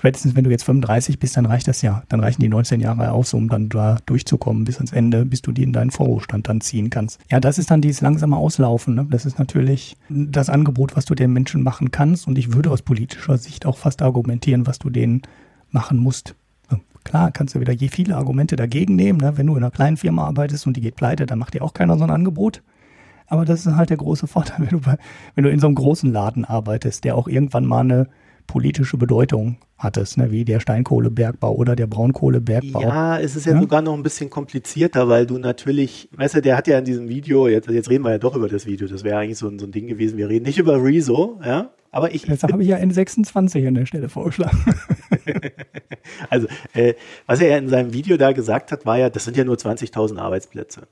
spätestens 0.00 0.34
wenn 0.34 0.44
du 0.44 0.50
jetzt 0.50 0.64
35 0.64 1.18
bist, 1.18 1.36
dann 1.36 1.44
reicht 1.44 1.68
das 1.68 1.82
ja. 1.82 2.02
Dann 2.08 2.20
reichen 2.20 2.40
die 2.40 2.48
19 2.48 2.80
Jahre 2.80 3.12
aus, 3.12 3.34
um 3.34 3.50
dann 3.50 3.68
da 3.68 3.98
durchzukommen 4.06 4.64
bis 4.64 4.76
ans 4.76 4.92
Ende, 4.92 5.26
bis 5.26 5.42
du 5.42 5.52
die 5.52 5.62
in 5.62 5.74
deinen 5.74 5.90
Vorruhestand 5.90 6.48
dann 6.48 6.62
ziehen 6.62 6.88
kannst. 6.88 7.20
Ja, 7.30 7.38
das 7.38 7.58
ist 7.58 7.70
dann 7.70 7.82
dieses 7.82 8.00
langsame 8.00 8.38
Auslaufen. 8.38 8.94
Ne? 8.94 9.06
Das 9.10 9.26
ist 9.26 9.38
natürlich 9.38 9.98
das 10.08 10.48
Angebot, 10.48 10.96
was 10.96 11.04
du 11.04 11.14
den 11.14 11.34
Menschen 11.34 11.62
machen 11.62 11.90
kannst. 11.90 12.26
Und 12.26 12.38
ich 12.38 12.54
würde 12.54 12.70
aus 12.70 12.80
politischer 12.80 13.36
Sicht 13.36 13.66
auch 13.66 13.76
fast 13.76 14.00
argumentieren, 14.00 14.66
was 14.66 14.78
du 14.78 14.88
denen 14.88 15.20
machen 15.70 15.98
musst. 15.98 16.34
Klar, 17.04 17.30
kannst 17.30 17.54
du 17.54 17.60
wieder 17.60 17.72
je 17.72 17.88
viele 17.88 18.16
Argumente 18.16 18.56
dagegen 18.56 18.96
nehmen. 18.96 19.20
Ne? 19.20 19.36
Wenn 19.36 19.46
du 19.46 19.54
in 19.54 19.62
einer 19.62 19.70
kleinen 19.70 19.98
Firma 19.98 20.26
arbeitest 20.26 20.66
und 20.66 20.78
die 20.78 20.80
geht 20.80 20.96
pleite, 20.96 21.26
dann 21.26 21.38
macht 21.38 21.52
dir 21.52 21.62
auch 21.62 21.74
keiner 21.74 21.98
so 21.98 22.04
ein 22.04 22.10
Angebot. 22.10 22.62
Aber 23.26 23.44
das 23.44 23.66
ist 23.66 23.76
halt 23.76 23.90
der 23.90 23.98
große 23.98 24.26
Vorteil, 24.26 24.56
wenn 24.60 24.78
du, 24.78 24.80
bei, 24.80 24.96
wenn 25.34 25.44
du 25.44 25.50
in 25.50 25.60
so 25.60 25.66
einem 25.66 25.76
großen 25.76 26.10
Laden 26.10 26.46
arbeitest, 26.46 27.04
der 27.04 27.16
auch 27.16 27.28
irgendwann 27.28 27.66
mal 27.66 27.80
eine 27.80 28.08
politische 28.50 28.96
Bedeutung 28.96 29.58
hattest, 29.78 30.18
ne, 30.18 30.32
wie 30.32 30.44
der 30.44 30.58
Steinkohlebergbau 30.58 31.54
oder 31.54 31.76
der 31.76 31.86
Braunkohlebergbau. 31.86 32.82
Ja, 32.82 33.20
es 33.20 33.36
ist 33.36 33.46
ja, 33.46 33.52
ja, 33.52 33.60
sogar 33.60 33.80
noch 33.80 33.94
ein 33.94 34.02
bisschen 34.02 34.28
komplizierter, 34.28 35.08
weil 35.08 35.24
du 35.24 35.38
natürlich, 35.38 36.08
weißt 36.16 36.34
du, 36.34 36.42
der 36.42 36.56
hat 36.56 36.66
ja 36.66 36.78
in 36.78 36.84
diesem 36.84 37.08
Video, 37.08 37.46
jetzt, 37.46 37.68
jetzt 37.68 37.88
reden 37.88 38.02
wir 38.02 38.10
ja 38.10 38.18
doch 38.18 38.34
über 38.34 38.48
das 38.48 38.66
Video, 38.66 38.88
das 38.88 39.04
wäre 39.04 39.18
eigentlich 39.18 39.38
so, 39.38 39.46
ein, 39.46 39.60
so 39.60 39.66
ein 39.66 39.70
Ding 39.70 39.86
gewesen, 39.86 40.18
wir 40.18 40.28
reden 40.28 40.46
nicht 40.46 40.58
über 40.58 40.82
Rezo, 40.82 41.38
ja, 41.44 41.70
aber 41.92 42.12
ich. 42.12 42.26
Jetzt 42.26 42.42
habe 42.42 42.60
ich 42.62 42.68
ja 42.68 42.78
N26 42.78 43.68
an 43.68 43.74
der 43.74 43.86
Stelle 43.86 44.08
vorgeschlagen. 44.08 44.58
also, 46.30 46.48
äh, 46.72 46.94
was 47.26 47.40
er 47.40 47.50
ja 47.50 47.58
in 47.58 47.68
seinem 47.68 47.92
Video 47.92 48.16
da 48.16 48.32
gesagt 48.32 48.72
hat, 48.72 48.86
war 48.86 48.98
ja, 48.98 49.10
das 49.10 49.24
sind 49.24 49.36
ja 49.36 49.44
nur 49.44 49.56
20.000 49.56 50.18
Arbeitsplätze. 50.18 50.88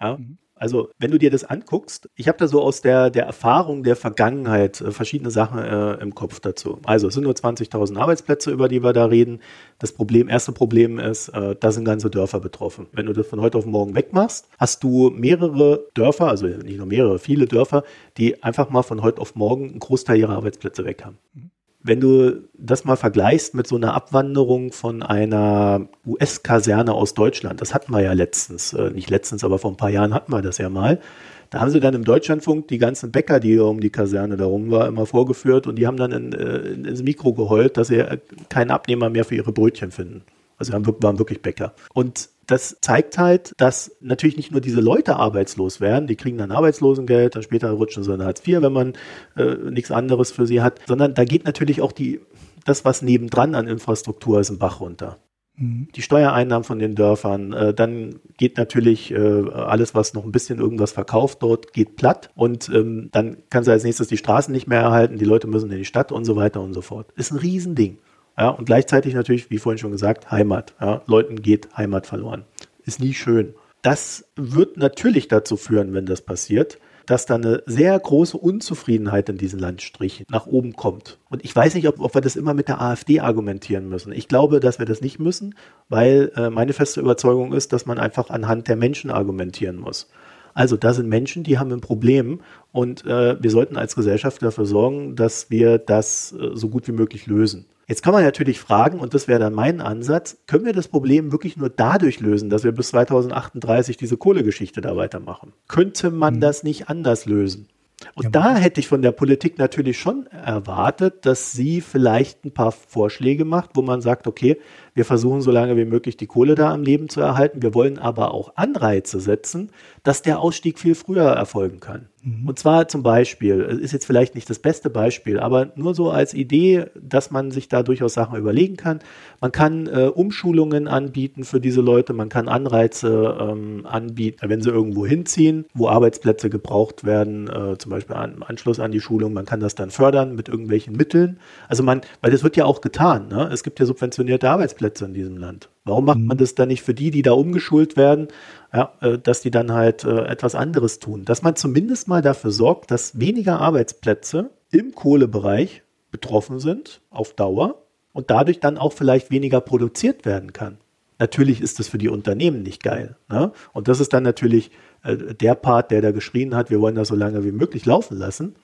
Ja? 0.00 0.16
Mhm. 0.16 0.38
Also, 0.60 0.90
wenn 0.98 1.10
du 1.10 1.18
dir 1.18 1.30
das 1.30 1.44
anguckst, 1.44 2.10
ich 2.16 2.28
habe 2.28 2.36
da 2.36 2.46
so 2.46 2.60
aus 2.60 2.82
der, 2.82 3.08
der 3.08 3.24
Erfahrung 3.24 3.82
der 3.82 3.96
Vergangenheit 3.96 4.82
äh, 4.82 4.92
verschiedene 4.92 5.30
Sachen 5.30 5.58
äh, 5.58 5.94
im 5.94 6.14
Kopf 6.14 6.38
dazu. 6.38 6.78
Also, 6.84 7.08
es 7.08 7.14
sind 7.14 7.22
nur 7.22 7.32
20.000 7.32 7.96
Arbeitsplätze, 7.96 8.50
über 8.50 8.68
die 8.68 8.82
wir 8.82 8.92
da 8.92 9.06
reden. 9.06 9.40
Das 9.78 9.92
Problem, 9.92 10.28
erste 10.28 10.52
Problem 10.52 10.98
ist, 10.98 11.30
äh, 11.30 11.56
da 11.58 11.72
sind 11.72 11.86
ganze 11.86 12.10
Dörfer 12.10 12.40
betroffen. 12.40 12.88
Wenn 12.92 13.06
du 13.06 13.14
das 13.14 13.26
von 13.26 13.40
heute 13.40 13.56
auf 13.56 13.64
morgen 13.64 13.94
wegmachst, 13.94 14.48
hast 14.58 14.84
du 14.84 15.08
mehrere 15.08 15.86
Dörfer, 15.94 16.28
also 16.28 16.46
nicht 16.46 16.76
nur 16.76 16.86
mehrere, 16.86 17.18
viele 17.18 17.46
Dörfer, 17.46 17.82
die 18.18 18.42
einfach 18.42 18.68
mal 18.68 18.82
von 18.82 19.02
heute 19.02 19.22
auf 19.22 19.34
morgen 19.34 19.70
einen 19.70 19.78
Großteil 19.78 20.18
ihrer 20.18 20.36
Arbeitsplätze 20.36 20.84
weg 20.84 21.06
haben. 21.06 21.16
Mhm. 21.32 21.50
Wenn 21.82 22.00
du 22.00 22.42
das 22.54 22.84
mal 22.84 22.96
vergleichst 22.96 23.54
mit 23.54 23.66
so 23.66 23.76
einer 23.76 23.94
Abwanderung 23.94 24.70
von 24.72 25.02
einer 25.02 25.88
US-Kaserne 26.06 26.92
aus 26.92 27.14
Deutschland, 27.14 27.60
das 27.60 27.72
hatten 27.72 27.92
wir 27.92 28.02
ja 28.02 28.12
letztens, 28.12 28.74
äh, 28.74 28.90
nicht 28.90 29.08
letztens, 29.08 29.44
aber 29.44 29.58
vor 29.58 29.70
ein 29.70 29.76
paar 29.78 29.88
Jahren 29.88 30.12
hatten 30.12 30.32
wir 30.32 30.42
das 30.42 30.58
ja 30.58 30.68
mal. 30.68 31.00
Da 31.48 31.60
haben 31.60 31.70
sie 31.70 31.80
dann 31.80 31.94
im 31.94 32.04
Deutschlandfunk 32.04 32.68
die 32.68 32.78
ganzen 32.78 33.10
Bäcker, 33.10 33.40
die 33.40 33.58
um 33.58 33.80
die 33.80 33.90
Kaserne 33.90 34.36
darum 34.36 34.70
war, 34.70 34.86
immer 34.86 35.06
vorgeführt 35.06 35.66
und 35.66 35.76
die 35.76 35.86
haben 35.86 35.96
dann 35.96 36.12
in, 36.12 36.32
äh, 36.32 36.58
in, 36.58 36.84
ins 36.84 37.02
Mikro 37.02 37.32
geheult, 37.32 37.76
dass 37.76 37.88
sie 37.88 38.04
keinen 38.48 38.70
Abnehmer 38.70 39.08
mehr 39.08 39.24
für 39.24 39.34
ihre 39.34 39.52
Brötchen 39.52 39.90
finden. 39.90 40.22
Also 40.60 40.72
waren 40.72 41.18
wirklich 41.18 41.42
Bäcker. 41.42 41.74
Und 41.94 42.28
das 42.46 42.76
zeigt 42.80 43.16
halt, 43.16 43.54
dass 43.56 43.96
natürlich 44.00 44.36
nicht 44.36 44.52
nur 44.52 44.60
diese 44.60 44.80
Leute 44.80 45.16
arbeitslos 45.16 45.80
werden, 45.80 46.06
die 46.06 46.16
kriegen 46.16 46.38
dann 46.38 46.52
Arbeitslosengeld, 46.52 47.34
dann 47.34 47.42
später 47.42 47.70
rutschen 47.70 48.02
sie 48.02 48.12
in 48.12 48.22
Hartz 48.22 48.46
IV, 48.46 48.60
wenn 48.60 48.72
man 48.72 48.92
äh, 49.36 49.54
nichts 49.70 49.90
anderes 49.90 50.30
für 50.30 50.46
sie 50.46 50.60
hat, 50.60 50.80
sondern 50.86 51.14
da 51.14 51.24
geht 51.24 51.44
natürlich 51.44 51.80
auch 51.80 51.92
die, 51.92 52.20
das, 52.64 52.84
was 52.84 53.02
nebendran 53.02 53.54
an 53.54 53.66
Infrastruktur 53.68 54.40
ist, 54.40 54.50
im 54.50 54.58
Bach 54.58 54.80
runter. 54.80 55.18
Mhm. 55.56 55.88
Die 55.94 56.02
Steuereinnahmen 56.02 56.64
von 56.64 56.78
den 56.78 56.94
Dörfern, 56.94 57.52
äh, 57.52 57.72
dann 57.72 58.20
geht 58.36 58.56
natürlich 58.56 59.12
äh, 59.12 59.50
alles, 59.50 59.94
was 59.94 60.14
noch 60.14 60.24
ein 60.24 60.32
bisschen 60.32 60.58
irgendwas 60.58 60.92
verkauft 60.92 61.42
dort, 61.42 61.72
geht 61.72 61.96
platt 61.96 62.30
und 62.34 62.68
ähm, 62.68 63.10
dann 63.12 63.38
kann 63.48 63.64
sie 63.64 63.70
als 63.70 63.84
nächstes 63.84 64.08
die 64.08 64.16
Straßen 64.16 64.52
nicht 64.52 64.66
mehr 64.66 64.80
erhalten, 64.80 65.18
die 65.18 65.24
Leute 65.24 65.46
müssen 65.46 65.70
in 65.70 65.78
die 65.78 65.84
Stadt 65.84 66.10
und 66.10 66.24
so 66.24 66.34
weiter 66.36 66.60
und 66.60 66.74
so 66.74 66.82
fort. 66.82 67.12
Ist 67.16 67.30
ein 67.30 67.38
Riesending. 67.38 67.98
Ja, 68.40 68.48
und 68.48 68.64
gleichzeitig 68.64 69.12
natürlich, 69.12 69.50
wie 69.50 69.58
vorhin 69.58 69.78
schon 69.78 69.92
gesagt, 69.92 70.30
Heimat. 70.30 70.72
Ja, 70.80 71.02
Leuten 71.06 71.42
geht 71.42 71.68
Heimat 71.76 72.06
verloren. 72.06 72.44
Ist 72.86 72.98
nie 72.98 73.12
schön. 73.12 73.54
Das 73.82 74.24
wird 74.34 74.78
natürlich 74.78 75.28
dazu 75.28 75.58
führen, 75.58 75.92
wenn 75.92 76.06
das 76.06 76.22
passiert, 76.22 76.78
dass 77.04 77.26
da 77.26 77.34
eine 77.34 77.62
sehr 77.66 77.98
große 77.98 78.38
Unzufriedenheit 78.38 79.28
in 79.28 79.36
diesen 79.36 79.58
Landstrichen 79.58 80.24
nach 80.30 80.46
oben 80.46 80.74
kommt. 80.74 81.18
Und 81.28 81.44
ich 81.44 81.54
weiß 81.54 81.74
nicht, 81.74 81.86
ob, 81.86 82.00
ob, 82.00 82.14
wir 82.14 82.22
das 82.22 82.36
immer 82.36 82.54
mit 82.54 82.68
der 82.68 82.80
AfD 82.80 83.20
argumentieren 83.20 83.90
müssen. 83.90 84.10
Ich 84.12 84.26
glaube, 84.26 84.60
dass 84.60 84.78
wir 84.78 84.86
das 84.86 85.02
nicht 85.02 85.18
müssen, 85.18 85.54
weil 85.90 86.32
äh, 86.34 86.48
meine 86.48 86.72
feste 86.72 87.00
Überzeugung 87.00 87.52
ist, 87.52 87.74
dass 87.74 87.84
man 87.84 87.98
einfach 87.98 88.30
anhand 88.30 88.68
der 88.68 88.76
Menschen 88.76 89.10
argumentieren 89.10 89.76
muss. 89.76 90.08
Also 90.54 90.78
da 90.78 90.94
sind 90.94 91.08
Menschen, 91.08 91.42
die 91.42 91.58
haben 91.58 91.72
ein 91.72 91.80
Problem 91.82 92.40
und 92.72 93.04
äh, 93.04 93.42
wir 93.42 93.50
sollten 93.50 93.76
als 93.76 93.94
Gesellschaft 93.94 94.42
dafür 94.42 94.64
sorgen, 94.64 95.14
dass 95.14 95.50
wir 95.50 95.76
das 95.76 96.32
äh, 96.32 96.50
so 96.54 96.70
gut 96.70 96.88
wie 96.88 96.92
möglich 96.92 97.26
lösen. 97.26 97.66
Jetzt 97.90 98.04
kann 98.04 98.12
man 98.12 98.22
natürlich 98.22 98.60
fragen, 98.60 99.00
und 99.00 99.14
das 99.14 99.26
wäre 99.26 99.40
dann 99.40 99.52
mein 99.52 99.80
Ansatz, 99.80 100.38
können 100.46 100.64
wir 100.64 100.72
das 100.72 100.86
Problem 100.86 101.32
wirklich 101.32 101.56
nur 101.56 101.68
dadurch 101.70 102.20
lösen, 102.20 102.48
dass 102.48 102.62
wir 102.62 102.70
bis 102.70 102.90
2038 102.90 103.96
diese 103.96 104.16
Kohlegeschichte 104.16 104.80
da 104.80 104.96
weitermachen? 104.96 105.54
Könnte 105.66 106.12
man 106.12 106.36
mhm. 106.36 106.40
das 106.40 106.62
nicht 106.62 106.88
anders 106.88 107.26
lösen? 107.26 107.66
Und 108.14 108.26
ja, 108.26 108.30
da 108.30 108.56
hätte 108.56 108.78
ich 108.78 108.86
von 108.86 109.02
der 109.02 109.10
Politik 109.10 109.58
natürlich 109.58 109.98
schon 109.98 110.28
erwartet, 110.28 111.26
dass 111.26 111.50
sie 111.50 111.80
vielleicht 111.80 112.44
ein 112.44 112.54
paar 112.54 112.70
Vorschläge 112.70 113.44
macht, 113.44 113.70
wo 113.74 113.82
man 113.82 114.00
sagt, 114.00 114.28
okay, 114.28 114.58
wir 114.94 115.04
versuchen 115.04 115.40
so 115.40 115.50
lange 115.50 115.76
wie 115.76 115.84
möglich 115.84 116.16
die 116.16 116.28
Kohle 116.28 116.54
da 116.54 116.72
am 116.72 116.84
Leben 116.84 117.08
zu 117.08 117.20
erhalten. 117.20 117.60
Wir 117.60 117.74
wollen 117.74 117.98
aber 117.98 118.32
auch 118.32 118.52
Anreize 118.54 119.18
setzen, 119.18 119.72
dass 120.04 120.22
der 120.22 120.38
Ausstieg 120.38 120.78
viel 120.78 120.94
früher 120.94 121.24
erfolgen 121.24 121.80
kann. 121.80 122.08
Mhm. 122.22 122.48
Und 122.48 122.58
zwar 122.58 122.88
zum 122.88 123.02
Beispiel, 123.02 123.60
ist 123.60 123.92
jetzt 123.92 124.04
vielleicht 124.04 124.34
nicht 124.34 124.50
das 124.50 124.58
beste 124.58 124.90
Beispiel, 124.90 125.38
aber 125.38 125.72
nur 125.74 125.94
so 125.94 126.10
als 126.10 126.34
Idee, 126.34 126.86
dass 127.00 127.30
man 127.30 127.50
sich 127.50 127.68
da 127.68 127.82
durchaus 127.82 128.14
Sachen 128.14 128.38
überlegen 128.38 128.76
kann. 128.76 129.00
Man 129.40 129.52
kann 129.52 129.86
äh, 129.86 130.10
Umschulungen 130.14 130.86
anbieten 130.86 131.44
für 131.44 131.60
diese 131.60 131.80
Leute, 131.80 132.12
man 132.12 132.28
kann 132.28 132.48
Anreize 132.48 133.38
ähm, 133.40 133.86
anbieten, 133.86 134.48
wenn 134.48 134.60
sie 134.60 134.70
irgendwo 134.70 135.06
hinziehen, 135.06 135.64
wo 135.72 135.88
Arbeitsplätze 135.88 136.50
gebraucht 136.50 137.04
werden, 137.04 137.48
äh, 137.48 137.78
zum 137.78 137.90
Beispiel 137.90 138.16
im 138.16 138.42
Anschluss 138.42 138.80
an 138.80 138.92
die 138.92 139.00
Schulung. 139.00 139.32
Man 139.32 139.46
kann 139.46 139.60
das 139.60 139.74
dann 139.74 139.90
fördern 139.90 140.34
mit 140.34 140.48
irgendwelchen 140.48 140.96
Mitteln. 140.96 141.38
Also 141.68 141.82
man, 141.82 142.02
weil 142.20 142.30
das 142.30 142.42
wird 142.42 142.56
ja 142.56 142.66
auch 142.66 142.82
getan. 142.82 143.28
Ne? 143.28 143.48
Es 143.52 143.62
gibt 143.62 143.80
ja 143.80 143.86
subventionierte 143.86 144.50
Arbeitsplätze 144.50 145.06
in 145.06 145.14
diesem 145.14 145.38
Land. 145.38 145.70
Warum 145.84 146.04
macht 146.04 146.18
man 146.18 146.36
mhm. 146.36 146.40
das 146.40 146.54
dann 146.54 146.68
nicht 146.68 146.82
für 146.82 146.92
die, 146.92 147.10
die 147.10 147.22
da 147.22 147.32
umgeschult 147.32 147.96
werden, 147.96 148.28
ja, 148.72 148.92
äh, 149.00 149.18
dass 149.18 149.40
die 149.40 149.50
dann 149.50 149.72
halt 149.72 150.04
äh, 150.04 150.24
etwas 150.26 150.54
anderes 150.54 150.98
tun? 150.98 151.24
Dass 151.24 151.42
man 151.42 151.56
zumindest 151.56 152.08
mal 152.08 152.22
dafür 152.22 152.50
sorgt, 152.50 152.90
dass 152.90 153.18
weniger 153.18 153.60
Arbeitsplätze 153.60 154.50
im 154.70 154.94
Kohlebereich 154.94 155.82
betroffen 156.10 156.58
sind 156.58 157.00
auf 157.10 157.34
Dauer 157.34 157.82
und 158.12 158.30
dadurch 158.30 158.60
dann 158.60 158.78
auch 158.78 158.92
vielleicht 158.92 159.30
weniger 159.30 159.60
produziert 159.60 160.24
werden 160.24 160.52
kann. 160.52 160.78
Natürlich 161.18 161.60
ist 161.60 161.78
das 161.78 161.88
für 161.88 161.98
die 161.98 162.08
Unternehmen 162.08 162.62
nicht 162.62 162.82
geil. 162.82 163.16
Ne? 163.28 163.52
Und 163.72 163.88
das 163.88 164.00
ist 164.00 164.12
dann 164.12 164.22
natürlich 164.22 164.70
äh, 165.04 165.16
der 165.16 165.54
Part, 165.54 165.90
der 165.90 166.00
da 166.00 166.12
geschrien 166.12 166.54
hat, 166.54 166.70
wir 166.70 166.80
wollen 166.80 166.94
das 166.94 167.08
so 167.08 167.14
lange 167.14 167.44
wie 167.44 167.52
möglich 167.52 167.84
laufen 167.84 168.16
lassen. 168.16 168.56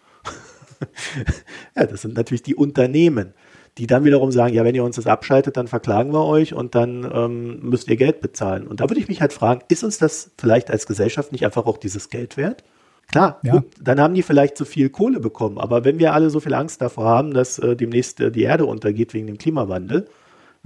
ja, 1.77 1.87
das 1.87 2.03
sind 2.03 2.15
natürlich 2.15 2.43
die 2.43 2.55
Unternehmen 2.55 3.35
die 3.79 3.87
dann 3.87 4.05
wiederum 4.05 4.33
sagen, 4.33 4.55
ja, 4.55 4.65
wenn 4.65 4.75
ihr 4.75 4.85
uns 4.85 4.97
das 4.97 5.07
abschaltet, 5.07 5.57
dann 5.57 5.69
verklagen 5.69 6.13
wir 6.13 6.25
euch 6.25 6.55
und 6.55 6.75
dann 6.75 7.11
ähm, 7.13 7.61
müsst 7.61 7.89
ihr 7.89 7.97
Geld 7.97 8.21
bezahlen. 8.21 8.67
Und 8.67 8.81
da 8.81 8.89
würde 8.89 9.01
ich 9.01 9.09
mich 9.09 9.21
halt 9.21 9.33
fragen, 9.33 9.61
ist 9.69 9.85
uns 9.85 9.99
das 9.99 10.31
vielleicht 10.39 10.71
als 10.71 10.87
Gesellschaft 10.87 11.33
nicht 11.33 11.45
einfach 11.45 11.67
auch 11.67 11.77
dieses 11.77 12.09
Geld 12.09 12.37
wert? 12.37 12.65
Klar, 13.09 13.39
ja. 13.43 13.53
gut, 13.53 13.67
dann 13.81 14.01
haben 14.01 14.15
die 14.15 14.23
vielleicht 14.23 14.57
zu 14.57 14.65
viel 14.65 14.91
Kohle 14.91 15.21
bekommen, 15.21 15.59
aber 15.59 15.85
wenn 15.85 15.99
wir 15.99 16.13
alle 16.13 16.29
so 16.31 16.41
viel 16.41 16.55
Angst 16.55 16.81
davor 16.81 17.05
haben, 17.05 17.35
dass 17.35 17.59
äh, 17.59 17.77
demnächst 17.77 18.21
äh, 18.21 18.33
die 18.33 18.43
Erde 18.43 18.67
untergeht 18.67 19.15
wegen 19.15 19.29
dem 19.29 19.39
Klimawandel, 19.39 20.09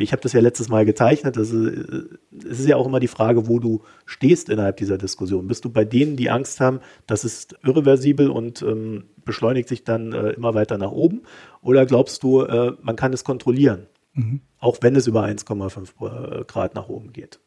ich 0.03 0.13
habe 0.13 0.23
das 0.23 0.33
ja 0.33 0.41
letztes 0.41 0.69
Mal 0.69 0.85
gezeichnet, 0.85 1.37
das 1.37 1.51
ist, 1.51 1.89
äh, 1.89 2.03
es 2.49 2.61
ist 2.61 2.69
ja 2.69 2.77
auch 2.77 2.87
immer 2.87 3.01
die 3.01 3.09
Frage, 3.09 3.49
wo 3.49 3.59
du 3.59 3.83
stehst 4.07 4.49
innerhalb 4.49 4.77
dieser 4.77 4.99
Diskussion. 4.99 5.47
Bist 5.47 5.65
du 5.65 5.71
bei 5.71 5.85
denen, 5.85 6.17
die 6.17 6.31
Angst 6.31 6.61
haben, 6.61 6.81
das 7.07 7.25
ist 7.25 7.57
irreversibel 7.63 8.31
und 8.31 8.63
ähm, 8.63 9.05
beschleunigt 9.25 9.69
sich 9.69 9.85
dann 9.85 10.13
äh, 10.13 10.31
immer 10.31 10.55
weiter 10.55 10.79
nach 10.79 10.93
oben? 10.93 11.23
Oder 11.63 11.87
glaubst 11.87 12.23
du, 12.23 12.43
äh, 12.43 12.73
man 12.83 12.97
kann 12.97 13.13
es 13.13 13.25
kontrollieren, 13.25 13.87
mhm. 14.15 14.41
auch 14.59 14.79
wenn 14.81 14.97
es 14.97 15.07
über 15.07 15.25
1,5 15.25 16.41
äh, 16.41 16.45
Grad 16.45 16.75
nach 16.75 16.89
oben 16.89 17.13
geht? 17.13 17.41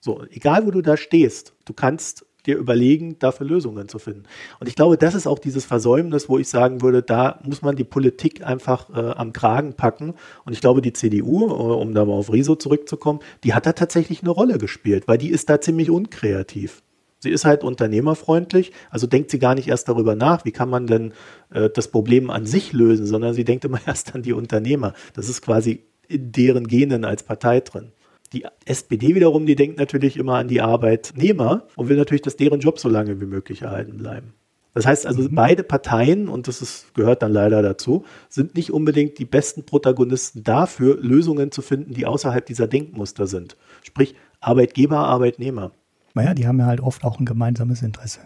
So, 0.00 0.24
egal 0.30 0.66
wo 0.66 0.70
du 0.70 0.80
da 0.80 0.96
stehst, 0.96 1.54
du 1.66 1.74
kannst 1.74 2.24
dir 2.42 2.56
überlegen, 2.56 3.18
dafür 3.18 3.46
Lösungen 3.46 3.88
zu 3.88 3.98
finden. 3.98 4.24
Und 4.58 4.68
ich 4.68 4.74
glaube, 4.74 4.96
das 4.96 5.14
ist 5.14 5.26
auch 5.26 5.38
dieses 5.38 5.64
Versäumnis, 5.64 6.28
wo 6.28 6.38
ich 6.38 6.48
sagen 6.48 6.82
würde, 6.82 7.02
da 7.02 7.40
muss 7.44 7.62
man 7.62 7.76
die 7.76 7.84
Politik 7.84 8.44
einfach 8.44 8.90
äh, 8.90 9.10
am 9.12 9.32
Kragen 9.32 9.74
packen. 9.74 10.14
Und 10.44 10.52
ich 10.52 10.60
glaube, 10.60 10.82
die 10.82 10.92
CDU, 10.92 11.48
äh, 11.48 11.52
um 11.52 11.94
da 11.94 12.04
mal 12.04 12.14
auf 12.14 12.32
Riso 12.32 12.54
zurückzukommen, 12.54 13.20
die 13.44 13.54
hat 13.54 13.66
da 13.66 13.72
tatsächlich 13.72 14.22
eine 14.22 14.30
Rolle 14.30 14.58
gespielt, 14.58 15.08
weil 15.08 15.18
die 15.18 15.30
ist 15.30 15.50
da 15.50 15.60
ziemlich 15.60 15.90
unkreativ. 15.90 16.82
Sie 17.22 17.30
ist 17.30 17.44
halt 17.44 17.64
unternehmerfreundlich, 17.64 18.72
also 18.88 19.06
denkt 19.06 19.30
sie 19.30 19.38
gar 19.38 19.54
nicht 19.54 19.68
erst 19.68 19.88
darüber 19.88 20.16
nach, 20.16 20.46
wie 20.46 20.52
kann 20.52 20.70
man 20.70 20.86
denn 20.86 21.12
äh, 21.50 21.68
das 21.68 21.88
Problem 21.88 22.30
an 22.30 22.46
sich 22.46 22.72
lösen, 22.72 23.06
sondern 23.06 23.34
sie 23.34 23.44
denkt 23.44 23.64
immer 23.64 23.80
erst 23.86 24.14
an 24.14 24.22
die 24.22 24.32
Unternehmer. 24.32 24.94
Das 25.14 25.28
ist 25.28 25.42
quasi 25.42 25.84
in 26.08 26.32
deren 26.32 26.66
Genen 26.66 27.04
als 27.04 27.22
Partei 27.22 27.60
drin. 27.60 27.92
Die 28.32 28.44
SPD 28.64 29.14
wiederum, 29.14 29.46
die 29.46 29.56
denkt 29.56 29.78
natürlich 29.78 30.16
immer 30.16 30.34
an 30.34 30.48
die 30.48 30.60
Arbeitnehmer 30.60 31.66
und 31.76 31.88
will 31.88 31.96
natürlich, 31.96 32.22
dass 32.22 32.36
deren 32.36 32.60
Job 32.60 32.78
so 32.78 32.88
lange 32.88 33.20
wie 33.20 33.26
möglich 33.26 33.62
erhalten 33.62 33.96
bleiben. 33.96 34.34
Das 34.72 34.86
heißt 34.86 35.06
also, 35.06 35.22
mhm. 35.22 35.34
beide 35.34 35.64
Parteien, 35.64 36.28
und 36.28 36.46
das 36.46 36.62
ist, 36.62 36.94
gehört 36.94 37.22
dann 37.22 37.32
leider 37.32 37.60
dazu, 37.60 38.04
sind 38.28 38.54
nicht 38.54 38.70
unbedingt 38.70 39.18
die 39.18 39.24
besten 39.24 39.64
Protagonisten 39.64 40.44
dafür, 40.44 40.96
Lösungen 41.00 41.50
zu 41.50 41.60
finden, 41.60 41.92
die 41.92 42.06
außerhalb 42.06 42.46
dieser 42.46 42.68
Denkmuster 42.68 43.26
sind. 43.26 43.56
Sprich, 43.82 44.14
Arbeitgeber, 44.40 44.98
Arbeitnehmer. 44.98 45.72
Naja, 46.14 46.34
die 46.34 46.46
haben 46.46 46.58
ja 46.60 46.66
halt 46.66 46.80
oft 46.80 47.04
auch 47.04 47.18
ein 47.18 47.26
gemeinsames 47.26 47.82
Interesse. 47.82 48.20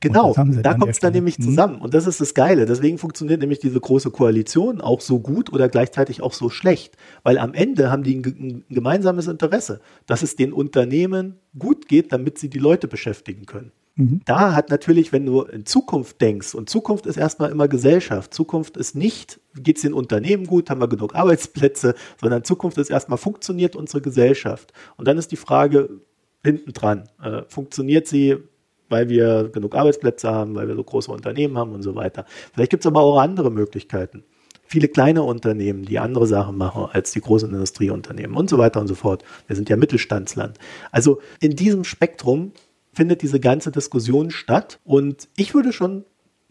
Genau, 0.00 0.34
da 0.34 0.74
kommt 0.74 0.90
es 0.90 1.00
dann 1.00 1.12
nämlich 1.12 1.38
mhm. 1.38 1.42
zusammen. 1.42 1.80
Und 1.80 1.94
das 1.94 2.06
ist 2.06 2.20
das 2.20 2.34
Geile. 2.34 2.66
Deswegen 2.66 2.98
funktioniert 2.98 3.40
nämlich 3.40 3.60
diese 3.60 3.80
große 3.80 4.10
Koalition 4.10 4.80
auch 4.80 5.00
so 5.00 5.20
gut 5.20 5.52
oder 5.52 5.68
gleichzeitig 5.68 6.22
auch 6.22 6.32
so 6.32 6.50
schlecht. 6.50 6.96
Weil 7.22 7.38
am 7.38 7.54
Ende 7.54 7.90
haben 7.90 8.02
die 8.02 8.16
ein, 8.16 8.24
ein 8.24 8.64
gemeinsames 8.68 9.26
Interesse, 9.26 9.80
dass 10.06 10.22
es 10.22 10.36
den 10.36 10.52
Unternehmen 10.52 11.36
gut 11.58 11.88
geht, 11.88 12.12
damit 12.12 12.38
sie 12.38 12.50
die 12.50 12.58
Leute 12.58 12.88
beschäftigen 12.88 13.46
können. 13.46 13.72
Mhm. 13.96 14.20
Da 14.26 14.54
hat 14.54 14.70
natürlich, 14.70 15.12
wenn 15.12 15.24
du 15.24 15.42
in 15.42 15.64
Zukunft 15.64 16.20
denkst, 16.20 16.54
und 16.54 16.68
Zukunft 16.68 17.06
ist 17.06 17.16
erstmal 17.16 17.50
immer 17.50 17.66
Gesellschaft, 17.66 18.34
Zukunft 18.34 18.76
ist 18.76 18.94
nicht, 18.94 19.40
geht 19.54 19.76
es 19.76 19.82
den 19.82 19.94
Unternehmen 19.94 20.46
gut, 20.46 20.68
haben 20.68 20.80
wir 20.80 20.88
genug 20.88 21.14
Arbeitsplätze, 21.14 21.94
sondern 22.20 22.44
Zukunft 22.44 22.76
ist 22.76 22.90
erstmal, 22.90 23.18
funktioniert 23.18 23.74
unsere 23.74 24.02
Gesellschaft. 24.02 24.72
Und 24.96 25.08
dann 25.08 25.16
ist 25.16 25.32
die 25.32 25.36
Frage 25.36 25.88
hinten 26.44 26.74
dran, 26.74 27.08
äh, 27.22 27.42
funktioniert 27.48 28.06
sie 28.06 28.36
weil 28.88 29.08
wir 29.08 29.50
genug 29.52 29.74
Arbeitsplätze 29.74 30.30
haben, 30.30 30.54
weil 30.54 30.68
wir 30.68 30.76
so 30.76 30.84
große 30.84 31.10
Unternehmen 31.10 31.58
haben 31.58 31.72
und 31.72 31.82
so 31.82 31.94
weiter. 31.94 32.24
Vielleicht 32.54 32.70
gibt 32.70 32.84
es 32.84 32.86
aber 32.86 33.00
auch 33.00 33.18
andere 33.18 33.50
Möglichkeiten. 33.50 34.24
Viele 34.68 34.88
kleine 34.88 35.22
Unternehmen, 35.22 35.84
die 35.84 35.98
andere 35.98 36.26
Sachen 36.26 36.56
machen 36.56 36.86
als 36.90 37.12
die 37.12 37.20
großen 37.20 37.50
Industrieunternehmen 37.50 38.36
und 38.36 38.50
so 38.50 38.58
weiter 38.58 38.80
und 38.80 38.88
so 38.88 38.96
fort. 38.96 39.22
Wir 39.46 39.54
sind 39.54 39.68
ja 39.68 39.76
Mittelstandsland. 39.76 40.58
Also 40.90 41.20
in 41.40 41.54
diesem 41.54 41.84
Spektrum 41.84 42.52
findet 42.92 43.22
diese 43.22 43.38
ganze 43.38 43.70
Diskussion 43.70 44.30
statt 44.30 44.80
und 44.84 45.28
ich 45.36 45.54
würde 45.54 45.72
schon 45.72 46.04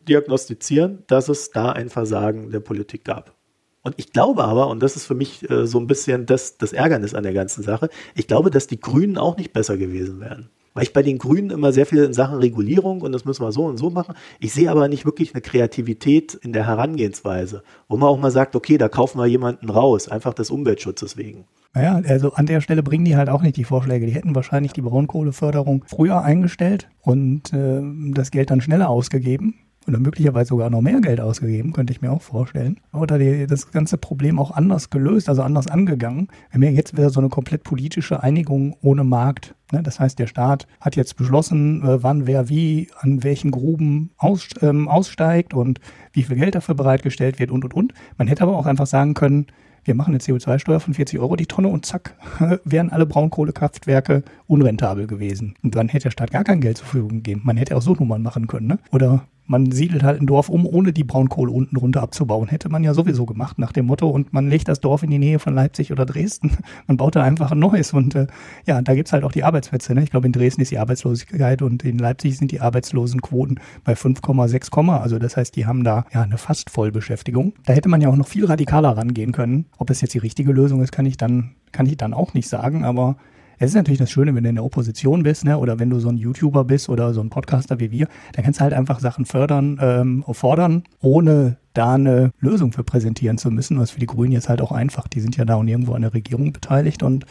diagnostizieren, 0.07 1.03
dass 1.07 1.27
es 1.27 1.51
da 1.51 1.71
ein 1.71 1.89
Versagen 1.89 2.51
der 2.51 2.59
Politik 2.61 3.03
gab. 3.03 3.35
Und 3.81 3.95
ich 3.97 4.13
glaube 4.13 4.43
aber, 4.45 4.67
und 4.67 4.81
das 4.81 4.95
ist 4.95 5.05
für 5.05 5.13
mich 5.13 5.49
äh, 5.49 5.67
so 5.67 5.79
ein 5.79 5.87
bisschen 5.87 6.25
das, 6.25 6.57
das 6.57 6.73
Ärgernis 6.73 7.13
an 7.13 7.23
der 7.23 7.33
ganzen 7.33 7.63
Sache, 7.63 7.89
ich 8.15 8.27
glaube, 8.27 8.49
dass 8.49 8.67
die 8.67 8.79
Grünen 8.79 9.17
auch 9.17 9.37
nicht 9.37 9.53
besser 9.53 9.77
gewesen 9.77 10.21
wären 10.21 10.49
weil 10.75 10.83
ich 10.83 10.93
bei 10.93 11.01
den 11.01 11.17
Grünen 11.17 11.49
immer 11.49 11.73
sehr 11.73 11.87
viel 11.87 12.03
in 12.03 12.13
Sachen 12.13 12.37
Regulierung 12.37 13.01
und 13.01 13.11
das 13.11 13.25
müssen 13.25 13.43
wir 13.43 13.51
so 13.51 13.65
und 13.65 13.77
so 13.77 13.89
machen. 13.89 14.13
Ich 14.39 14.53
sehe 14.53 14.69
aber 14.69 14.87
nicht 14.87 15.05
wirklich 15.05 15.33
eine 15.33 15.41
Kreativität 15.41 16.35
in 16.35 16.53
der 16.53 16.67
Herangehensweise, 16.67 17.63
wo 17.87 17.97
man 17.97 18.09
auch 18.09 18.19
mal 18.19 18.29
sagt, 18.29 18.55
okay, 18.55 18.77
da 18.77 18.89
kaufen 18.89 19.17
wir 19.17 19.25
jemanden 19.25 19.69
raus, 19.69 20.07
einfach 20.07 20.35
des 20.35 20.51
Umweltschutzes 20.51 21.17
wegen. 21.17 21.45
Naja, 21.73 22.01
also 22.07 22.33
an 22.33 22.45
der 22.45 22.61
Stelle 22.61 22.83
bringen 22.83 23.05
die 23.05 23.17
halt 23.17 23.29
auch 23.29 23.41
nicht 23.41 23.57
die 23.57 23.63
Vorschläge. 23.63 24.05
Die 24.05 24.13
hätten 24.13 24.35
wahrscheinlich 24.35 24.73
die 24.73 24.81
Braunkohleförderung 24.81 25.83
früher 25.87 26.21
eingestellt 26.21 26.87
und 27.01 27.51
äh, 27.51 27.81
das 28.13 28.31
Geld 28.31 28.49
dann 28.51 28.61
schneller 28.61 28.89
ausgegeben 28.89 29.55
oder 29.87 29.99
möglicherweise 29.99 30.49
sogar 30.49 30.69
noch 30.69 30.81
mehr 30.81 31.01
Geld 31.01 31.19
ausgegeben, 31.19 31.73
könnte 31.73 31.93
ich 31.93 32.01
mir 32.01 32.11
auch 32.11 32.21
vorstellen. 32.21 32.79
Oder 32.93 33.19
die, 33.19 33.47
das 33.47 33.71
ganze 33.71 33.97
Problem 33.97 34.39
auch 34.39 34.51
anders 34.51 34.89
gelöst, 34.89 35.29
also 35.29 35.41
anders 35.41 35.67
angegangen. 35.67 36.27
Wir 36.49 36.53
haben 36.55 36.63
ja 36.63 36.69
jetzt 36.71 36.97
wieder 36.97 37.09
so 37.09 37.19
eine 37.19 37.29
komplett 37.29 37.63
politische 37.63 38.23
Einigung 38.23 38.75
ohne 38.81 39.03
Markt. 39.03 39.55
Ne? 39.71 39.83
Das 39.83 39.99
heißt, 39.99 40.17
der 40.19 40.27
Staat 40.27 40.67
hat 40.79 40.95
jetzt 40.95 41.15
beschlossen, 41.17 41.83
äh, 41.83 42.03
wann 42.03 42.27
wer 42.27 42.49
wie 42.49 42.89
an 42.99 43.23
welchen 43.23 43.51
Gruben 43.51 44.11
aus, 44.17 44.49
ähm, 44.61 44.87
aussteigt 44.87 45.53
und 45.53 45.79
wie 46.13 46.23
viel 46.23 46.37
Geld 46.37 46.55
dafür 46.55 46.75
bereitgestellt 46.75 47.39
wird 47.39 47.51
und 47.51 47.63
und 47.63 47.73
und. 47.73 47.93
Man 48.17 48.27
hätte 48.27 48.43
aber 48.43 48.57
auch 48.57 48.65
einfach 48.65 48.87
sagen 48.87 49.13
können, 49.13 49.47
wir 49.85 49.93
machen 49.93 50.15
eine 50.15 50.17
CO2-Steuer 50.17 50.79
von 50.79 50.95
40 50.95 51.19
Euro 51.19 51.35
die 51.35 51.45
Tonne 51.45 51.67
und 51.67 51.85
zack, 51.85 52.15
wären 52.63 52.89
alle 52.89 53.05
Braunkohlekraftwerke 53.05 54.23
unrentabel 54.47 55.05
gewesen. 55.05 55.53
Und 55.61 55.75
dann 55.75 55.89
hätte 55.89 56.05
der 56.05 56.11
Staat 56.11 56.31
gar 56.31 56.43
kein 56.43 56.59
Geld 56.59 56.77
zur 56.77 56.87
Verfügung 56.87 57.17
gegeben. 57.17 57.41
Man 57.43 57.57
hätte 57.57 57.77
auch 57.77 57.83
so 57.83 57.93
Nummern 57.93 58.23
machen 58.23 58.47
können. 58.47 58.65
Ne? 58.65 58.79
Oder 58.91 59.27
man 59.47 59.71
siedelt 59.71 60.03
halt 60.03 60.21
ein 60.21 60.27
Dorf 60.27 60.49
um, 60.49 60.65
ohne 60.65 60.93
die 60.93 61.03
Braunkohle 61.03 61.51
unten 61.51 61.77
runter 61.77 62.01
abzubauen. 62.01 62.47
Hätte 62.47 62.69
man 62.69 62.83
ja 62.83 62.93
sowieso 62.93 63.25
gemacht 63.25 63.59
nach 63.59 63.71
dem 63.71 63.85
Motto 63.85 64.09
und 64.09 64.33
man 64.33 64.49
legt 64.49 64.67
das 64.67 64.79
Dorf 64.79 65.03
in 65.03 65.11
die 65.11 65.19
Nähe 65.19 65.39
von 65.39 65.53
Leipzig 65.53 65.91
oder 65.91 66.05
Dresden. 66.05 66.57
Man 66.87 66.97
baut 66.97 67.15
da 67.15 67.23
einfach 67.23 67.51
ein 67.51 67.59
neues 67.59 67.93
und 67.93 68.15
äh, 68.15 68.27
ja, 68.65 68.81
da 68.81 68.95
gibt's 68.95 69.13
halt 69.13 69.23
auch 69.23 69.31
die 69.31 69.43
Arbeitsplätze. 69.43 69.93
Ne? 69.93 70.03
Ich 70.03 70.11
glaube, 70.11 70.27
in 70.27 70.33
Dresden 70.33 70.61
ist 70.61 70.71
die 70.71 70.77
Arbeitslosigkeit 70.77 71.61
und 71.61 71.83
in 71.83 71.97
Leipzig 71.97 72.37
sind 72.37 72.51
die 72.51 72.61
Arbeitslosenquoten 72.61 73.59
bei 73.83 73.93
5,6, 73.93 74.91
also 74.91 75.19
das 75.19 75.37
heißt, 75.37 75.55
die 75.55 75.65
haben 75.65 75.83
da 75.83 76.05
ja 76.13 76.21
eine 76.21 76.37
fast 76.37 76.69
Vollbeschäftigung. 76.69 77.53
Da 77.65 77.73
hätte 77.73 77.89
man 77.89 78.01
ja 78.01 78.09
auch 78.09 78.15
noch 78.15 78.27
viel 78.27 78.45
radikaler 78.45 78.97
rangehen 78.97 79.31
können. 79.31 79.65
Ob 79.77 79.89
es 79.89 80.01
jetzt 80.01 80.13
die 80.13 80.19
richtige 80.19 80.51
Lösung 80.51 80.81
ist, 80.81 80.91
kann 80.91 81.05
ich 81.05 81.17
dann, 81.17 81.51
kann 81.71 81.85
ich 81.85 81.97
dann 81.97 82.13
auch 82.13 82.33
nicht 82.33 82.47
sagen, 82.47 82.83
aber 82.85 83.17
es 83.59 83.69
ist 83.69 83.75
natürlich 83.75 83.99
das 83.99 84.11
Schöne, 84.11 84.35
wenn 84.35 84.43
du 84.43 84.49
in 84.49 84.55
der 84.55 84.63
Opposition 84.63 85.23
bist, 85.23 85.45
ne, 85.45 85.57
oder 85.57 85.79
wenn 85.79 85.89
du 85.89 85.99
so 85.99 86.09
ein 86.09 86.17
YouTuber 86.17 86.63
bist 86.63 86.89
oder 86.89 87.13
so 87.13 87.21
ein 87.21 87.29
Podcaster 87.29 87.79
wie 87.79 87.91
wir, 87.91 88.07
dann 88.33 88.43
kannst 88.43 88.59
du 88.59 88.63
halt 88.63 88.73
einfach 88.73 88.99
Sachen 88.99 89.25
fördern, 89.25 89.77
ähm, 89.81 90.23
fordern, 90.31 90.83
ohne 91.01 91.57
da 91.73 91.93
eine 91.93 92.31
Lösung 92.39 92.71
für 92.71 92.83
präsentieren 92.83 93.37
zu 93.37 93.51
müssen. 93.51 93.79
Was 93.79 93.91
für 93.91 93.99
die 93.99 94.05
Grünen 94.05 94.31
jetzt 94.31 94.49
halt 94.49 94.61
auch 94.61 94.71
einfach. 94.71 95.07
Die 95.07 95.19
sind 95.19 95.37
ja 95.37 95.45
da 95.45 95.55
und 95.55 95.67
irgendwo 95.67 95.93
an 95.93 96.01
der 96.01 96.13
Regierung 96.13 96.53
beteiligt 96.53 97.03
und 97.03 97.25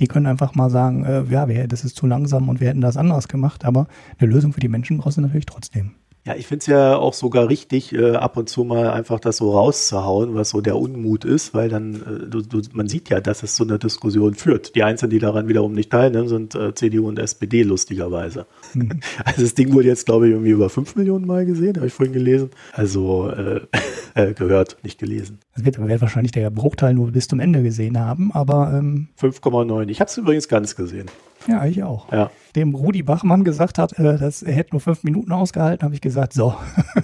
die 0.00 0.06
können 0.06 0.26
einfach 0.26 0.54
mal 0.54 0.70
sagen, 0.70 1.04
äh, 1.04 1.24
ja, 1.24 1.46
das 1.66 1.84
ist 1.84 1.96
zu 1.96 2.06
langsam 2.06 2.48
und 2.48 2.60
wir 2.60 2.68
hätten 2.68 2.80
das 2.80 2.96
anders 2.96 3.28
gemacht, 3.28 3.64
aber 3.64 3.86
eine 4.18 4.30
Lösung 4.30 4.52
für 4.52 4.60
die 4.60 4.68
Menschen 4.68 4.98
brauchst 4.98 5.18
du 5.18 5.20
natürlich 5.20 5.46
trotzdem. 5.46 5.92
Ja, 6.26 6.34
ich 6.36 6.46
finde 6.46 6.60
es 6.60 6.66
ja 6.66 6.96
auch 6.96 7.14
sogar 7.14 7.48
richtig, 7.48 7.94
äh, 7.94 8.10
ab 8.12 8.36
und 8.36 8.50
zu 8.50 8.64
mal 8.64 8.90
einfach 8.90 9.20
das 9.20 9.38
so 9.38 9.52
rauszuhauen, 9.52 10.34
was 10.34 10.50
so 10.50 10.60
der 10.60 10.76
Unmut 10.76 11.24
ist, 11.24 11.54
weil 11.54 11.70
dann, 11.70 11.94
äh, 11.94 12.28
du, 12.28 12.42
du, 12.42 12.60
man 12.72 12.88
sieht 12.88 13.08
ja, 13.08 13.20
dass 13.20 13.42
es 13.42 13.54
zu 13.54 13.64
einer 13.64 13.78
Diskussion 13.78 14.34
führt. 14.34 14.74
Die 14.74 14.82
Einzelnen, 14.82 15.10
die 15.10 15.18
daran 15.18 15.48
wiederum 15.48 15.72
nicht 15.72 15.90
teilnehmen, 15.90 16.28
sind 16.28 16.54
äh, 16.54 16.74
CDU 16.74 17.08
und 17.08 17.18
SPD 17.18 17.62
lustigerweise. 17.62 18.46
Mhm. 18.74 19.00
Also 19.24 19.42
das 19.42 19.54
Ding 19.54 19.72
wurde 19.72 19.88
jetzt, 19.88 20.06
glaube 20.06 20.26
ich, 20.26 20.32
irgendwie 20.32 20.50
über 20.50 20.68
5 20.68 20.96
Millionen 20.96 21.26
Mal 21.26 21.46
gesehen, 21.46 21.76
habe 21.76 21.86
ich 21.86 21.92
vorhin 21.92 22.12
gelesen. 22.12 22.50
Also 22.72 23.30
äh, 23.30 23.60
äh, 24.14 24.34
gehört, 24.34 24.76
nicht 24.82 24.98
gelesen. 24.98 25.38
Das 25.54 25.64
wird, 25.64 25.78
wird 25.78 26.00
wahrscheinlich 26.00 26.32
der 26.32 26.50
Bruchteil 26.50 26.94
nur 26.94 27.12
bis 27.12 27.28
zum 27.28 27.40
Ende 27.40 27.62
gesehen 27.62 27.98
haben, 27.98 28.30
aber 28.32 28.72
ähm 28.74 29.08
5,9. 29.20 29.88
Ich 29.88 30.00
habe 30.00 30.10
es 30.10 30.16
übrigens 30.16 30.48
ganz 30.48 30.76
gesehen. 30.76 31.06
Ja, 31.46 31.64
ich 31.64 31.82
auch. 31.82 32.12
Ja. 32.12 32.30
Dem 32.56 32.74
Rudi 32.74 33.02
Bachmann 33.02 33.44
gesagt 33.44 33.78
hat, 33.78 33.98
äh, 33.98 34.18
dass 34.18 34.42
er 34.42 34.52
hätte 34.52 34.72
nur 34.72 34.80
fünf 34.80 35.04
Minuten 35.04 35.32
ausgehalten, 35.32 35.84
habe 35.84 35.94
ich 35.94 36.00
gesagt, 36.00 36.32
so, 36.32 36.54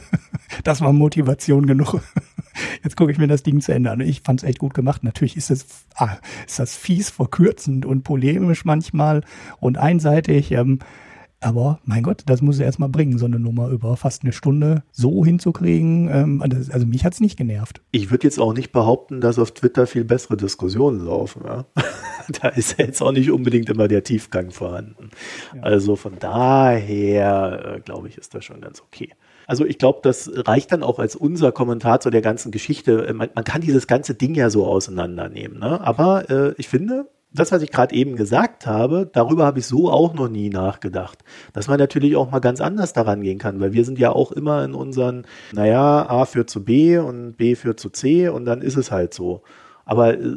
das 0.64 0.80
war 0.80 0.92
Motivation 0.92 1.66
genug. 1.66 2.00
Jetzt 2.82 2.96
gucke 2.96 3.12
ich 3.12 3.18
mir 3.18 3.26
das 3.26 3.42
Ding 3.42 3.60
zu 3.60 3.72
Ende 3.72 3.90
an. 3.90 4.00
Ich 4.00 4.22
fand 4.22 4.42
es 4.42 4.48
echt 4.48 4.58
gut 4.58 4.74
gemacht. 4.74 5.04
Natürlich 5.04 5.36
ist 5.36 5.50
es 5.50 5.66
ah, 5.94 6.16
ist 6.46 6.58
das 6.58 6.74
fies, 6.74 7.10
verkürzend 7.10 7.84
und 7.84 8.02
polemisch 8.02 8.64
manchmal 8.64 9.22
und 9.60 9.78
einseitig. 9.78 10.52
Ähm, 10.52 10.78
aber 11.46 11.78
mein 11.84 12.02
Gott, 12.02 12.24
das 12.26 12.42
muss 12.42 12.58
er 12.58 12.66
erstmal 12.66 12.88
bringen, 12.88 13.18
so 13.18 13.24
eine 13.24 13.38
Nummer 13.38 13.68
über 13.68 13.96
fast 13.96 14.24
eine 14.24 14.32
Stunde 14.32 14.82
so 14.90 15.24
hinzukriegen. 15.24 16.08
Ähm, 16.12 16.42
also 16.42 16.86
mich 16.86 17.04
hat 17.04 17.12
es 17.12 17.20
nicht 17.20 17.38
genervt. 17.38 17.80
Ich 17.92 18.10
würde 18.10 18.24
jetzt 18.24 18.40
auch 18.40 18.52
nicht 18.52 18.72
behaupten, 18.72 19.20
dass 19.20 19.38
auf 19.38 19.52
Twitter 19.52 19.86
viel 19.86 20.04
bessere 20.04 20.36
Diskussionen 20.36 21.04
laufen. 21.04 21.42
Ja? 21.44 21.64
da 22.42 22.48
ist 22.48 22.78
ja 22.78 22.86
jetzt 22.86 23.00
auch 23.00 23.12
nicht 23.12 23.30
unbedingt 23.30 23.70
immer 23.70 23.86
der 23.86 24.02
Tiefgang 24.02 24.50
vorhanden. 24.50 25.10
Ja. 25.54 25.62
Also 25.62 25.94
von 25.94 26.18
daher, 26.18 27.76
äh, 27.76 27.80
glaube 27.80 28.08
ich, 28.08 28.18
ist 28.18 28.34
das 28.34 28.44
schon 28.44 28.60
ganz 28.60 28.82
okay. 28.82 29.10
Also 29.46 29.64
ich 29.64 29.78
glaube, 29.78 30.00
das 30.02 30.28
reicht 30.34 30.72
dann 30.72 30.82
auch 30.82 30.98
als 30.98 31.14
unser 31.14 31.52
Kommentar 31.52 32.00
zu 32.00 32.10
der 32.10 32.22
ganzen 32.22 32.50
Geschichte. 32.50 33.14
Man, 33.14 33.28
man 33.32 33.44
kann 33.44 33.60
dieses 33.60 33.86
ganze 33.86 34.14
Ding 34.14 34.34
ja 34.34 34.50
so 34.50 34.66
auseinandernehmen. 34.66 35.60
Ne? 35.60 35.80
Aber 35.80 36.28
äh, 36.28 36.54
ich 36.58 36.66
finde, 36.66 37.08
das, 37.38 37.52
was 37.52 37.62
ich 37.62 37.70
gerade 37.70 37.94
eben 37.94 38.16
gesagt 38.16 38.66
habe, 38.66 39.08
darüber 39.12 39.46
habe 39.46 39.58
ich 39.58 39.66
so 39.66 39.90
auch 39.90 40.14
noch 40.14 40.28
nie 40.28 40.50
nachgedacht. 40.50 41.24
Dass 41.52 41.68
man 41.68 41.78
natürlich 41.78 42.16
auch 42.16 42.30
mal 42.30 42.40
ganz 42.40 42.60
anders 42.60 42.92
daran 42.92 43.22
gehen 43.22 43.38
kann, 43.38 43.60
weil 43.60 43.72
wir 43.72 43.84
sind 43.84 43.98
ja 43.98 44.10
auch 44.10 44.32
immer 44.32 44.64
in 44.64 44.74
unseren, 44.74 45.26
naja, 45.52 46.08
A 46.08 46.24
führt 46.24 46.50
zu 46.50 46.64
B 46.64 46.98
und 46.98 47.36
B 47.36 47.54
führt 47.54 47.80
zu 47.80 47.90
C 47.90 48.28
und 48.28 48.44
dann 48.44 48.62
ist 48.62 48.76
es 48.76 48.90
halt 48.90 49.14
so. 49.14 49.42
Aber 49.84 50.18
äh, 50.18 50.36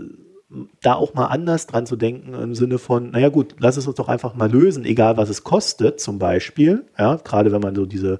da 0.81 0.95
auch 0.95 1.13
mal 1.13 1.27
anders 1.27 1.67
dran 1.67 1.85
zu 1.85 1.95
denken 1.95 2.33
im 2.33 2.55
Sinne 2.55 2.79
von, 2.79 3.11
naja 3.11 3.29
gut, 3.29 3.55
lass 3.59 3.77
es 3.77 3.87
uns 3.87 3.95
doch 3.97 4.07
einfach 4.07 4.33
mal 4.33 4.51
lösen, 4.51 4.83
egal 4.83 5.17
was 5.17 5.29
es 5.29 5.43
kostet, 5.43 5.99
zum 5.99 6.17
Beispiel, 6.17 6.85
ja, 6.97 7.15
gerade 7.17 7.51
wenn 7.51 7.61
man 7.61 7.75
so 7.75 7.85
diese 7.85 8.19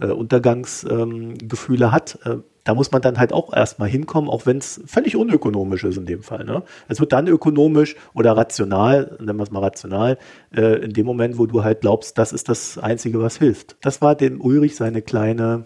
äh, 0.00 0.06
Untergangsgefühle 0.06 1.84
ähm, 1.86 1.92
hat, 1.92 2.18
äh, 2.24 2.36
da 2.64 2.74
muss 2.74 2.92
man 2.92 3.00
dann 3.00 3.18
halt 3.18 3.32
auch 3.32 3.54
erstmal 3.54 3.88
hinkommen, 3.88 4.28
auch 4.28 4.44
wenn 4.44 4.58
es 4.58 4.82
völlig 4.84 5.16
unökonomisch 5.16 5.84
ist 5.84 5.96
in 5.96 6.04
dem 6.04 6.22
Fall. 6.22 6.44
Ne? 6.44 6.62
Es 6.86 7.00
wird 7.00 7.12
dann 7.12 7.26
ökonomisch 7.26 7.96
oder 8.12 8.36
rational, 8.36 9.16
nennen 9.20 9.38
wir 9.38 9.44
es 9.44 9.50
mal 9.50 9.60
rational, 9.60 10.18
äh, 10.54 10.84
in 10.84 10.92
dem 10.92 11.06
Moment, 11.06 11.38
wo 11.38 11.46
du 11.46 11.64
halt 11.64 11.80
glaubst, 11.80 12.18
das 12.18 12.32
ist 12.32 12.48
das 12.48 12.76
Einzige, 12.76 13.22
was 13.22 13.38
hilft. 13.38 13.76
Das 13.80 14.02
war 14.02 14.14
dem 14.14 14.40
Ulrich 14.42 14.76
seine 14.76 15.00
kleine 15.00 15.64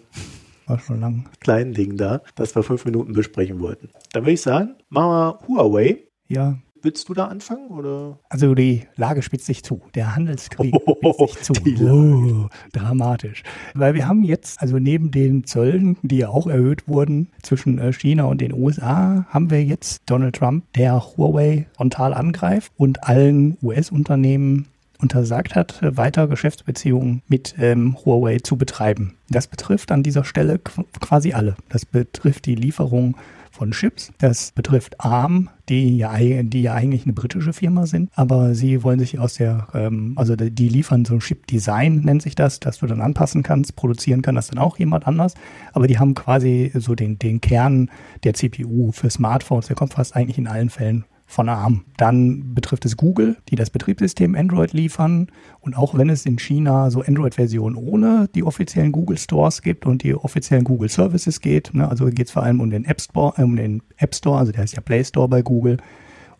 war 0.65 0.79
schon 0.79 1.01
lang. 1.01 1.29
Kleinen 1.41 1.73
Ding 1.73 1.97
da, 1.97 2.21
das 2.35 2.55
wir 2.55 2.63
fünf 2.63 2.85
Minuten 2.85 3.11
besprechen 3.11 3.59
wollten. 3.59 3.89
Dann 4.13 4.23
würde 4.23 4.31
ich 4.31 4.41
sagen, 4.41 4.75
machen 4.89 5.09
wir 5.09 5.39
Huawei. 5.47 6.03
Ja, 6.29 6.57
Willst 6.83 7.07
du 7.09 7.13
da 7.13 7.27
anfangen? 7.27 7.69
Oder? 7.69 8.19
Also 8.29 8.53
die 8.55 8.83
Lage 8.97 9.21
spitzt 9.21 9.45
sich 9.45 9.63
zu. 9.63 9.81
Der 9.95 10.15
Handelskrieg 10.15 10.75
Oh, 10.85 11.27
spitzt 11.31 11.55
sich 11.63 11.77
zu. 11.77 11.85
Oh, 11.85 12.49
dramatisch. 12.73 13.41
Weil 13.73 13.93
wir 13.93 14.07
haben 14.07 14.23
jetzt, 14.23 14.61
also 14.61 14.77
neben 14.79 15.09
den 15.09 15.45
Zöllen, 15.45 15.97
die 16.01 16.17
ja 16.17 16.27
auch 16.29 16.45
erhöht 16.47 16.87
wurden 16.87 17.29
zwischen 17.41 17.79
äh, 17.79 17.93
China 17.93 18.25
und 18.25 18.41
den 18.41 18.53
USA, 18.53 19.25
haben 19.29 19.49
wir 19.49 19.63
jetzt 19.63 20.03
Donald 20.07 20.35
Trump, 20.35 20.65
der 20.73 21.01
Huawei 21.17 21.67
frontal 21.75 22.13
angreift 22.13 22.71
und 22.77 23.03
allen 23.05 23.57
US-Unternehmen 23.63 24.67
untersagt 25.01 25.55
hat, 25.55 25.79
weiter 25.81 26.27
Geschäftsbeziehungen 26.27 27.21
mit 27.27 27.55
ähm, 27.59 27.97
Huawei 28.05 28.39
zu 28.39 28.55
betreiben. 28.57 29.15
Das 29.29 29.47
betrifft 29.47 29.91
an 29.91 30.01
dieser 30.03 30.23
Stelle 30.23 30.55
qu- 30.55 30.85
quasi 31.01 31.33
alle. 31.33 31.55
Das 31.69 31.85
betrifft 31.85 32.45
die 32.45 32.55
Lieferung 32.55 33.15
von 33.53 33.71
Chips. 33.71 34.11
Das 34.17 34.51
betrifft 34.51 34.99
ARM, 34.99 35.49
die 35.69 35.97
ja, 35.97 36.11
die 36.17 36.61
ja 36.63 36.73
eigentlich 36.73 37.03
eine 37.03 37.13
britische 37.13 37.53
Firma 37.53 37.85
sind, 37.85 38.09
aber 38.15 38.55
sie 38.55 38.83
wollen 38.83 38.99
sich 38.99 39.19
aus 39.19 39.35
der, 39.35 39.67
ähm, 39.73 40.13
also 40.15 40.35
die 40.35 40.49
die 40.51 40.69
liefern 40.69 41.05
so 41.05 41.13
ein 41.13 41.19
Chip-Design, 41.19 41.97
nennt 41.97 42.23
sich 42.23 42.35
das, 42.35 42.59
dass 42.59 42.79
du 42.79 42.87
dann 42.87 43.01
anpassen 43.01 43.43
kannst, 43.43 43.75
produzieren 43.75 44.21
kann 44.21 44.35
das 44.35 44.47
dann 44.47 44.57
auch 44.57 44.77
jemand 44.79 45.07
anders, 45.07 45.35
aber 45.71 45.87
die 45.87 45.99
haben 45.99 46.15
quasi 46.15 46.71
so 46.73 46.95
den, 46.95 47.19
den 47.19 47.41
Kern 47.41 47.91
der 48.23 48.33
CPU 48.33 48.91
für 48.91 49.09
Smartphones, 49.09 49.67
der 49.67 49.75
kommt 49.75 49.93
fast 49.93 50.15
eigentlich 50.15 50.37
in 50.37 50.47
allen 50.47 50.69
Fällen 50.69 51.05
von 51.25 51.49
ARM. 51.49 51.85
Dann 51.97 52.53
betrifft 52.53 52.85
es 52.85 52.97
Google, 52.97 53.37
die 53.49 53.55
das 53.55 53.69
Betriebssystem 53.69 54.35
Android 54.35 54.73
liefern. 54.73 55.27
Und 55.61 55.75
auch 55.75 55.97
wenn 55.97 56.09
es 56.09 56.25
in 56.25 56.37
China 56.37 56.91
so 56.91 57.01
Android-Versionen 57.01 57.75
ohne 57.75 58.29
die 58.35 58.43
offiziellen 58.43 58.91
Google 58.91 59.17
Stores 59.17 59.61
gibt 59.61 59.85
und 59.85 60.03
die 60.03 60.13
offiziellen 60.13 60.63
Google 60.63 60.89
Services 60.89 61.41
geht, 61.41 61.73
ne, 61.73 61.89
also 61.89 62.05
geht 62.05 62.27
es 62.27 62.31
vor 62.31 62.43
allem 62.43 62.59
um 62.59 62.69
den 62.69 62.85
App 62.85 63.01
Store, 63.01 63.33
äh, 63.37 63.43
um 63.43 63.55
den 63.55 63.81
App 63.97 64.13
Store, 64.13 64.37
also 64.37 64.51
der 64.51 64.61
heißt 64.61 64.75
ja 64.75 64.81
Play 64.81 65.03
Store 65.03 65.27
bei 65.27 65.41
Google 65.41 65.77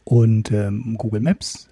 und 0.03 0.51
ähm, 0.51 0.95
Google 0.97 1.21
Maps, 1.21 1.69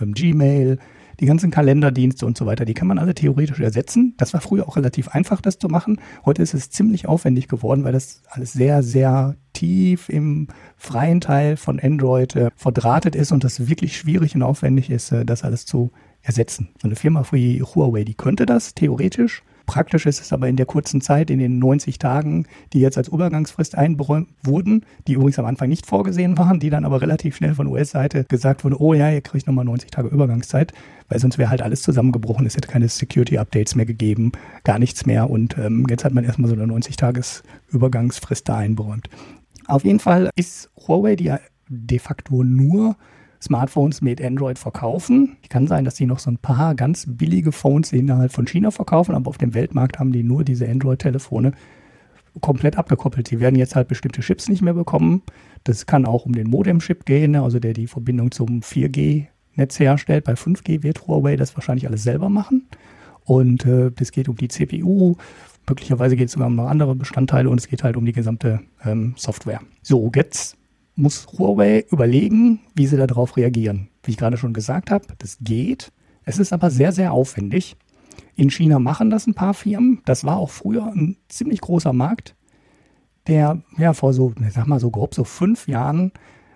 ähm, 0.00 0.14
Gmail, 0.14 0.78
die 1.22 1.26
ganzen 1.26 1.52
Kalenderdienste 1.52 2.26
und 2.26 2.36
so 2.36 2.46
weiter, 2.46 2.64
die 2.64 2.74
kann 2.74 2.88
man 2.88 2.98
alle 2.98 3.14
theoretisch 3.14 3.60
ersetzen. 3.60 4.14
Das 4.16 4.34
war 4.34 4.40
früher 4.40 4.66
auch 4.66 4.76
relativ 4.76 5.08
einfach, 5.08 5.40
das 5.40 5.56
zu 5.56 5.68
machen. 5.68 6.00
Heute 6.26 6.42
ist 6.42 6.52
es 6.52 6.68
ziemlich 6.70 7.06
aufwendig 7.06 7.46
geworden, 7.46 7.84
weil 7.84 7.92
das 7.92 8.22
alles 8.28 8.52
sehr, 8.52 8.82
sehr 8.82 9.36
tief 9.52 10.08
im 10.08 10.48
freien 10.76 11.20
Teil 11.20 11.56
von 11.56 11.78
Android 11.78 12.34
äh, 12.34 12.50
verdrahtet 12.56 13.14
ist 13.14 13.30
und 13.30 13.44
das 13.44 13.68
wirklich 13.68 13.96
schwierig 13.96 14.34
und 14.34 14.42
aufwendig 14.42 14.90
ist, 14.90 15.12
äh, 15.12 15.24
das 15.24 15.44
alles 15.44 15.64
zu 15.64 15.92
ersetzen. 16.22 16.70
So 16.82 16.88
eine 16.88 16.96
Firma 16.96 17.24
wie 17.30 17.62
Huawei, 17.62 18.02
die 18.02 18.14
könnte 18.14 18.44
das 18.44 18.74
theoretisch. 18.74 19.44
Praktisch 19.66 20.06
ist 20.06 20.20
es 20.20 20.32
aber 20.32 20.48
in 20.48 20.56
der 20.56 20.66
kurzen 20.66 21.00
Zeit, 21.00 21.30
in 21.30 21.38
den 21.38 21.58
90 21.58 21.98
Tagen, 21.98 22.46
die 22.72 22.80
jetzt 22.80 22.98
als 22.98 23.08
Übergangsfrist 23.08 23.76
einberäumt 23.76 24.28
wurden, 24.42 24.84
die 25.06 25.14
übrigens 25.14 25.38
am 25.38 25.46
Anfang 25.46 25.68
nicht 25.68 25.86
vorgesehen 25.86 26.36
waren, 26.38 26.60
die 26.60 26.70
dann 26.70 26.84
aber 26.84 27.00
relativ 27.00 27.36
schnell 27.36 27.54
von 27.54 27.66
US-Seite 27.66 28.24
gesagt 28.24 28.64
wurden, 28.64 28.74
oh 28.74 28.94
ja, 28.94 29.10
ihr 29.10 29.20
kriegt 29.20 29.46
nochmal 29.46 29.64
90 29.64 29.90
Tage 29.90 30.08
Übergangszeit, 30.08 30.72
weil 31.08 31.18
sonst 31.18 31.38
wäre 31.38 31.50
halt 31.50 31.62
alles 31.62 31.82
zusammengebrochen, 31.82 32.46
es 32.46 32.56
hätte 32.56 32.68
keine 32.68 32.88
Security-Updates 32.88 33.74
mehr 33.74 33.86
gegeben, 33.86 34.32
gar 34.64 34.78
nichts 34.78 35.06
mehr 35.06 35.30
und 35.30 35.56
ähm, 35.58 35.86
jetzt 35.88 36.04
hat 36.04 36.12
man 36.12 36.24
erstmal 36.24 36.48
so 36.48 36.56
eine 36.56 36.72
90-Tages-Übergangsfrist 36.72 38.48
da 38.48 38.58
einberäumt. 38.58 39.08
Auf 39.66 39.84
jeden 39.84 40.00
Fall 40.00 40.30
ist 40.36 40.70
Huawei, 40.86 41.16
die 41.16 41.24
ja 41.24 41.38
de 41.68 41.98
facto 41.98 42.42
nur 42.42 42.96
Smartphones 43.42 44.00
mit 44.00 44.22
Android 44.22 44.58
verkaufen. 44.58 45.36
Kann 45.48 45.66
sein, 45.66 45.84
dass 45.84 45.96
sie 45.96 46.06
noch 46.06 46.20
so 46.20 46.30
ein 46.30 46.38
paar 46.38 46.74
ganz 46.74 47.06
billige 47.08 47.52
Phones 47.52 47.92
innerhalb 47.92 48.32
von 48.32 48.46
China 48.46 48.70
verkaufen, 48.70 49.14
aber 49.14 49.28
auf 49.28 49.38
dem 49.38 49.54
Weltmarkt 49.54 49.98
haben 49.98 50.12
die 50.12 50.22
nur 50.22 50.44
diese 50.44 50.68
Android-Telefone 50.68 51.52
komplett 52.40 52.78
abgekoppelt. 52.78 53.28
Sie 53.28 53.40
werden 53.40 53.56
jetzt 53.56 53.74
halt 53.74 53.88
bestimmte 53.88 54.22
Chips 54.22 54.48
nicht 54.48 54.62
mehr 54.62 54.74
bekommen. 54.74 55.22
Das 55.64 55.86
kann 55.86 56.06
auch 56.06 56.24
um 56.24 56.32
den 56.32 56.48
Modem-Chip 56.48 57.04
gehen, 57.04 57.32
ne, 57.32 57.42
also 57.42 57.58
der 57.58 57.72
die 57.74 57.86
Verbindung 57.86 58.30
zum 58.30 58.60
4G-Netz 58.60 59.78
herstellt. 59.78 60.24
Bei 60.24 60.34
5G 60.34 60.82
wird 60.82 61.06
Huawei 61.06 61.36
das 61.36 61.54
wahrscheinlich 61.56 61.86
alles 61.86 62.04
selber 62.04 62.28
machen. 62.28 62.68
Und 63.24 63.66
äh, 63.66 63.90
das 63.90 64.12
geht 64.12 64.28
um 64.28 64.36
die 64.36 64.48
CPU. 64.48 65.16
Möglicherweise 65.68 66.16
geht 66.16 66.26
es 66.26 66.32
sogar 66.32 66.48
um 66.48 66.56
noch 66.56 66.68
andere 66.68 66.94
Bestandteile 66.94 67.48
und 67.48 67.58
es 67.58 67.68
geht 67.68 67.84
halt 67.84 67.96
um 67.96 68.04
die 68.04 68.12
gesamte 68.12 68.60
ähm, 68.84 69.14
Software. 69.16 69.60
So, 69.82 70.10
jetzt 70.14 70.56
muss 70.94 71.26
Huawei 71.26 71.84
überlegen, 71.90 72.60
wie 72.74 72.86
sie 72.86 72.96
darauf 72.96 73.36
reagieren. 73.36 73.88
Wie 74.02 74.12
ich 74.12 74.16
gerade 74.16 74.36
schon 74.36 74.52
gesagt 74.52 74.90
habe, 74.90 75.06
das 75.18 75.38
geht. 75.40 75.92
Es 76.24 76.38
ist 76.38 76.52
aber 76.52 76.70
sehr, 76.70 76.92
sehr 76.92 77.12
aufwendig. 77.12 77.76
In 78.36 78.50
China 78.50 78.78
machen 78.78 79.10
das 79.10 79.26
ein 79.26 79.34
paar 79.34 79.54
Firmen. 79.54 80.00
Das 80.04 80.24
war 80.24 80.36
auch 80.36 80.50
früher 80.50 80.86
ein 80.86 81.16
ziemlich 81.28 81.60
großer 81.60 81.92
Markt, 81.92 82.34
der 83.26 83.62
ja 83.78 83.92
vor 83.92 84.12
so, 84.12 84.32
ich 84.46 84.52
sag 84.52 84.66
mal 84.66 84.80
so 84.80 84.90
grob 84.90 85.14
so 85.14 85.24
fünf 85.24 85.68
Jahren 85.68 86.12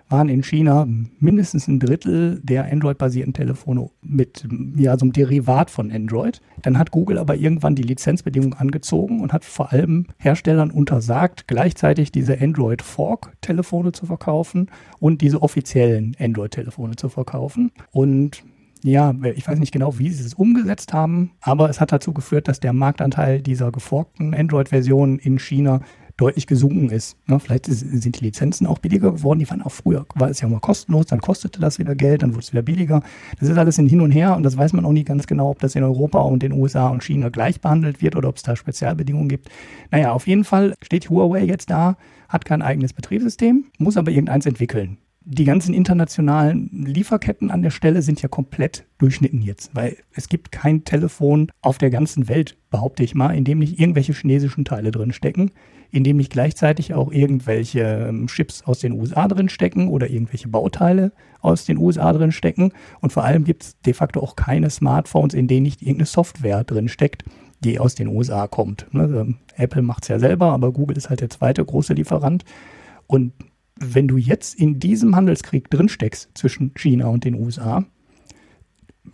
waren 0.09 0.29
in 0.29 0.43
China 0.43 0.87
mindestens 1.19 1.67
ein 1.67 1.79
Drittel 1.79 2.39
der 2.43 2.71
Android-basierten 2.71 3.33
Telefone 3.33 3.89
mit 4.01 4.47
ja, 4.75 4.97
so 4.97 5.05
einem 5.05 5.13
Derivat 5.13 5.69
von 5.69 5.91
Android. 5.91 6.41
Dann 6.61 6.77
hat 6.77 6.91
Google 6.91 7.17
aber 7.17 7.35
irgendwann 7.35 7.75
die 7.75 7.83
Lizenzbedingungen 7.83 8.53
angezogen 8.53 9.21
und 9.21 9.33
hat 9.33 9.43
vor 9.43 9.71
allem 9.71 10.07
Herstellern 10.17 10.71
untersagt, 10.71 11.47
gleichzeitig 11.47 12.11
diese 12.11 12.39
Android-Fork-Telefone 12.39 13.91
zu 13.91 14.05
verkaufen 14.05 14.69
und 14.99 15.21
diese 15.21 15.41
offiziellen 15.41 16.15
Android-Telefone 16.19 16.95
zu 16.95 17.09
verkaufen. 17.09 17.71
Und 17.91 18.43
ja, 18.83 19.13
ich 19.35 19.47
weiß 19.47 19.59
nicht 19.59 19.71
genau, 19.71 19.97
wie 19.99 20.09
sie 20.09 20.23
es 20.23 20.33
umgesetzt 20.33 20.93
haben, 20.93 21.31
aber 21.41 21.69
es 21.69 21.81
hat 21.81 21.91
dazu 21.91 22.13
geführt, 22.13 22.47
dass 22.47 22.59
der 22.59 22.73
Marktanteil 22.73 23.41
dieser 23.41 23.71
geforkten 23.71 24.33
Android-Versionen 24.33 25.19
in 25.19 25.39
China 25.39 25.81
deutlich 26.17 26.47
gesunken 26.47 26.89
ist. 26.89 27.15
Ne, 27.27 27.39
vielleicht 27.39 27.65
sind 27.65 28.19
die 28.19 28.25
Lizenzen 28.25 28.67
auch 28.67 28.79
billiger 28.79 29.11
geworden. 29.11 29.39
Die 29.39 29.49
waren 29.49 29.61
auch 29.61 29.71
früher, 29.71 30.05
war 30.15 30.29
es 30.29 30.41
ja 30.41 30.47
immer 30.47 30.59
kostenlos, 30.59 31.05
dann 31.05 31.21
kostete 31.21 31.59
das 31.59 31.79
wieder 31.79 31.95
Geld, 31.95 32.23
dann 32.23 32.33
wurde 32.33 32.43
es 32.43 32.51
wieder 32.51 32.63
billiger. 32.63 33.03
Das 33.39 33.49
ist 33.49 33.57
alles 33.57 33.77
in 33.77 33.87
Hin 33.87 34.01
und 34.01 34.11
Her 34.11 34.35
und 34.35 34.43
das 34.43 34.57
weiß 34.57 34.73
man 34.73 34.85
auch 34.85 34.91
nie 34.91 35.03
ganz 35.03 35.27
genau, 35.27 35.51
ob 35.51 35.59
das 35.59 35.75
in 35.75 35.83
Europa 35.83 36.19
und 36.19 36.43
den 36.43 36.53
USA 36.53 36.89
und 36.89 37.03
China 37.03 37.29
gleich 37.29 37.61
behandelt 37.61 38.01
wird 38.01 38.15
oder 38.15 38.29
ob 38.29 38.37
es 38.37 38.43
da 38.43 38.55
Spezialbedingungen 38.55 39.29
gibt. 39.29 39.49
Naja, 39.91 40.11
auf 40.11 40.27
jeden 40.27 40.43
Fall 40.43 40.73
steht 40.81 41.09
Huawei 41.09 41.43
jetzt 41.43 41.69
da, 41.69 41.97
hat 42.27 42.45
kein 42.45 42.61
eigenes 42.61 42.93
Betriebssystem, 42.93 43.65
muss 43.77 43.95
aber 43.95 44.11
irgendeins 44.11 44.45
entwickeln 44.45 44.97
die 45.29 45.43
ganzen 45.43 45.73
internationalen 45.73 46.69
Lieferketten 46.71 47.51
an 47.51 47.61
der 47.61 47.69
Stelle 47.69 48.01
sind 48.01 48.21
ja 48.21 48.29
komplett 48.29 48.85
durchschnitten 48.97 49.41
jetzt, 49.41 49.75
weil 49.75 49.97
es 50.13 50.29
gibt 50.29 50.53
kein 50.53 50.85
Telefon 50.85 51.51
auf 51.61 51.77
der 51.77 51.89
ganzen 51.89 52.29
Welt, 52.29 52.55
behaupte 52.69 53.03
ich 53.03 53.13
mal, 53.13 53.35
in 53.35 53.43
dem 53.43 53.59
nicht 53.59 53.77
irgendwelche 53.77 54.13
chinesischen 54.13 54.63
Teile 54.63 54.91
drin 54.91 55.11
stecken, 55.11 55.51
in 55.91 56.03
dem 56.03 56.17
nicht 56.17 56.31
gleichzeitig 56.31 56.93
auch 56.93 57.11
irgendwelche 57.11 58.07
ähm, 58.09 58.27
Chips 58.27 58.63
aus 58.63 58.79
den 58.79 58.93
USA 58.93 59.27
drin 59.27 59.49
stecken 59.49 59.87
oder 59.87 60.09
irgendwelche 60.09 60.47
Bauteile 60.47 61.11
aus 61.41 61.65
den 61.65 61.77
USA 61.77 62.11
drin 62.13 62.31
stecken. 62.31 62.73
Und 62.99 63.13
vor 63.13 63.23
allem 63.23 63.43
gibt 63.43 63.63
es 63.63 63.79
de 63.81 63.93
facto 63.93 64.21
auch 64.21 64.35
keine 64.35 64.69
Smartphones, 64.69 65.33
in 65.33 65.47
denen 65.47 65.63
nicht 65.63 65.81
irgendeine 65.81 66.07
Software 66.07 66.63
drin 66.63 66.89
steckt, 66.89 67.23
die 67.61 67.79
aus 67.79 67.95
den 67.95 68.07
USA 68.07 68.47
kommt. 68.47 68.87
Ne? 68.91 69.01
Also 69.01 69.25
Apple 69.55 69.81
macht 69.81 70.03
es 70.03 70.09
ja 70.09 70.19
selber, 70.19 70.51
aber 70.51 70.71
Google 70.71 70.97
ist 70.97 71.09
halt 71.09 71.21
der 71.21 71.29
zweite 71.29 71.63
große 71.63 71.93
Lieferant. 71.93 72.43
Und 73.07 73.33
wenn 73.79 74.07
du 74.07 74.17
jetzt 74.17 74.55
in 74.55 74.79
diesem 74.79 75.15
Handelskrieg 75.15 75.69
drinsteckst 75.69 76.31
zwischen 76.33 76.73
China 76.75 77.07
und 77.07 77.23
den 77.23 77.35
USA, 77.35 77.85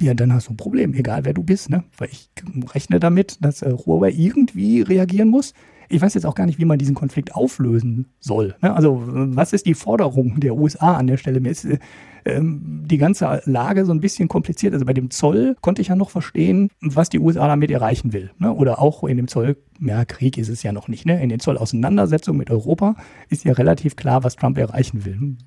ja, 0.02 0.14
dann 0.14 0.34
hast 0.34 0.48
du 0.48 0.54
ein 0.54 0.58
Problem, 0.58 0.94
egal 0.94 1.26
wer 1.26 1.34
du 1.34 1.44
bist, 1.44 1.70
ne? 1.70 1.84
Weil 1.98 2.10
ich 2.12 2.30
rechne 2.74 3.00
damit, 3.00 3.38
dass 3.42 3.62
äh, 3.62 3.72
Huawei 3.72 4.12
irgendwie 4.12 4.82
reagieren 4.82 5.30
muss. 5.30 5.54
Ich 5.94 6.02
weiß 6.02 6.14
jetzt 6.16 6.26
auch 6.26 6.36
gar 6.36 6.46
nicht, 6.46 6.60
wie 6.60 6.66
man 6.66 6.80
diesen 6.80 6.96
Konflikt 6.96 7.36
auflösen 7.36 8.08
soll. 8.20 8.56
Ne? 8.62 8.74
Also, 8.76 9.02
was 9.06 9.54
ist 9.54 9.66
die 9.66 9.76
Forderung 9.76 10.40
der 10.40 10.56
USA 10.56 10.96
an 10.96 11.08
der 11.08 11.18
Stelle? 11.18 11.40
Mir 11.40 11.52
ist 11.52 11.66
äh, 11.66 11.78
ähm, 12.26 12.84
die 12.86 12.98
ganze 12.98 13.42
Lage 13.46 13.86
so 13.86 13.92
ein 13.92 14.00
bisschen 14.00 14.28
kompliziert. 14.28 14.74
Also 14.74 14.86
bei 14.86 14.94
dem 14.94 15.12
Zoll 15.12 15.56
konnte 15.62 15.82
ich 15.82 15.90
ja 15.90 15.96
noch 15.96 16.10
verstehen, 16.10 16.70
was 16.82 17.10
die 17.10 17.20
USA 17.20 17.48
damit 17.48 17.70
erreichen 17.70 18.14
will. 18.14 18.32
Ne? 18.40 18.54
Oder 18.54 18.80
auch 18.80 19.04
in 19.04 19.18
dem 19.18 19.28
Zoll, 19.28 19.58
ja, 19.80 20.06
Krieg 20.06 20.38
ist 20.38 20.50
es 20.50 20.64
ja 20.64 20.72
noch 20.72 20.88
nicht. 20.88 21.06
Ne? 21.06 21.22
In 21.22 21.30
den 21.30 21.40
Zollauseinandersetzungen 21.40 22.40
mit 22.40 22.50
Europa 22.50 22.96
ist 23.30 23.44
ja 23.44 23.54
relativ 23.54 23.96
klar, 23.96 24.24
was 24.24 24.36
Trump 24.36 24.58
erreichen 24.58 25.06
will. 25.06 25.38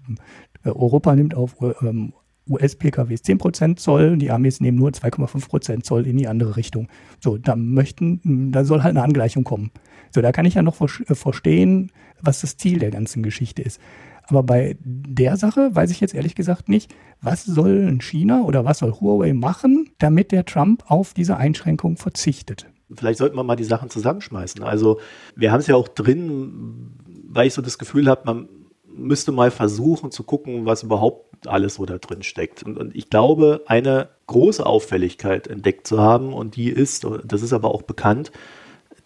Europa 0.64 1.14
nimmt 1.14 1.34
auf 1.34 1.56
ähm, 1.82 2.12
US-PKWs 2.48 3.22
10% 3.22 3.76
Zoll, 3.76 4.16
die 4.16 4.30
Amis 4.30 4.60
nehmen 4.60 4.78
nur 4.78 4.90
2,5% 4.90 5.82
Zoll 5.82 6.06
in 6.06 6.16
die 6.16 6.28
andere 6.28 6.56
Richtung. 6.56 6.88
So, 7.20 7.38
da 7.38 7.56
möchten, 7.56 8.52
da 8.52 8.64
soll 8.64 8.82
halt 8.82 8.96
eine 8.96 9.04
Angleichung 9.04 9.44
kommen. 9.44 9.70
So, 10.14 10.22
da 10.22 10.32
kann 10.32 10.46
ich 10.46 10.54
ja 10.54 10.62
noch 10.62 10.80
äh, 10.80 11.14
verstehen, 11.14 11.90
was 12.20 12.40
das 12.40 12.56
Ziel 12.56 12.78
der 12.78 12.90
ganzen 12.90 13.22
Geschichte 13.22 13.62
ist. 13.62 13.80
Aber 14.28 14.42
bei 14.42 14.76
der 14.80 15.36
Sache 15.36 15.74
weiß 15.74 15.90
ich 15.90 16.00
jetzt 16.00 16.14
ehrlich 16.14 16.34
gesagt 16.34 16.68
nicht, 16.68 16.94
was 17.20 17.44
soll 17.44 17.96
China 18.00 18.42
oder 18.42 18.64
was 18.64 18.78
soll 18.78 18.92
Huawei 18.92 19.32
machen, 19.32 19.90
damit 19.98 20.32
der 20.32 20.44
Trump 20.44 20.84
auf 20.88 21.14
diese 21.14 21.36
Einschränkung 21.36 21.96
verzichtet. 21.96 22.66
vielleicht 22.92 23.18
sollten 23.18 23.36
wir 23.36 23.44
mal 23.44 23.56
die 23.56 23.64
Sachen 23.64 23.88
zusammenschmeißen. 23.90 24.62
Also 24.62 25.00
wir 25.36 25.52
haben 25.52 25.60
es 25.60 25.68
ja 25.68 25.76
auch 25.76 25.88
drin, 25.88 26.94
weil 27.28 27.46
ich 27.46 27.54
so 27.54 27.62
das 27.62 27.78
Gefühl 27.78 28.08
habe, 28.08 28.22
man 28.24 28.48
müsste 28.96 29.32
mal 29.32 29.50
versuchen 29.50 30.10
zu 30.10 30.22
gucken, 30.22 30.66
was 30.66 30.82
überhaupt 30.82 31.46
alles 31.46 31.74
so 31.74 31.86
da 31.86 31.98
drin 31.98 32.22
steckt. 32.22 32.62
Und, 32.62 32.78
und, 32.78 32.94
ich 32.94 33.10
glaube, 33.10 33.62
eine 33.66 34.08
große 34.26 34.64
Auffälligkeit 34.64 35.46
entdeckt 35.46 35.86
zu 35.86 36.00
haben, 36.00 36.32
und 36.32 36.56
die 36.56 36.68
ist, 36.68 37.06
das 37.24 37.42
ist 37.42 37.52
aber 37.52 37.74
auch 37.74 37.82
bekannt, 37.82 38.32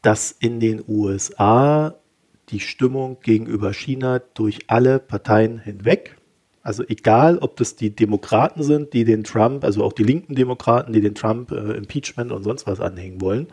dass 0.03 0.31
in 0.31 0.61
den 0.61 0.83
USA 0.87 1.95
die 2.49 2.61
Stimmung 2.61 3.19
gegenüber 3.23 3.73
China 3.73 4.21
durch 4.35 4.61
alle 4.67 4.99
Parteien 4.99 5.59
hinweg, 5.59 6.17
also 6.63 6.85
egal, 6.87 7.39
ob 7.39 7.57
das 7.57 7.77
die 7.77 7.95
Demokraten 7.95 8.63
sind, 8.63 8.93
die 8.93 9.05
den 9.05 9.25
Trump, 9.25 9.65
also 9.65 9.83
auch 9.83 9.93
die 9.93 10.03
linken 10.03 10.35
Demokraten, 10.35 10.93
die 10.93 11.01
den 11.01 11.15
Trump 11.15 11.53
äh, 11.53 11.73
Impeachment 11.73 12.33
und 12.33 12.43
sonst 12.43 12.67
was 12.67 12.81
anhängen 12.81 13.21
wollen, 13.21 13.49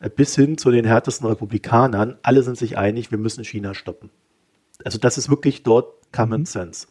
äh, 0.00 0.10
bis 0.10 0.34
hin 0.34 0.58
zu 0.58 0.70
den 0.70 0.84
härtesten 0.84 1.28
Republikanern, 1.28 2.16
alle 2.22 2.42
sind 2.42 2.58
sich 2.58 2.76
einig, 2.76 3.10
wir 3.10 3.18
müssen 3.18 3.44
China 3.44 3.74
stoppen. 3.74 4.10
Also 4.84 4.98
das 4.98 5.18
ist 5.18 5.30
wirklich 5.30 5.62
dort 5.62 6.12
Common 6.12 6.40
mhm. 6.40 6.46
Sense. 6.46 6.86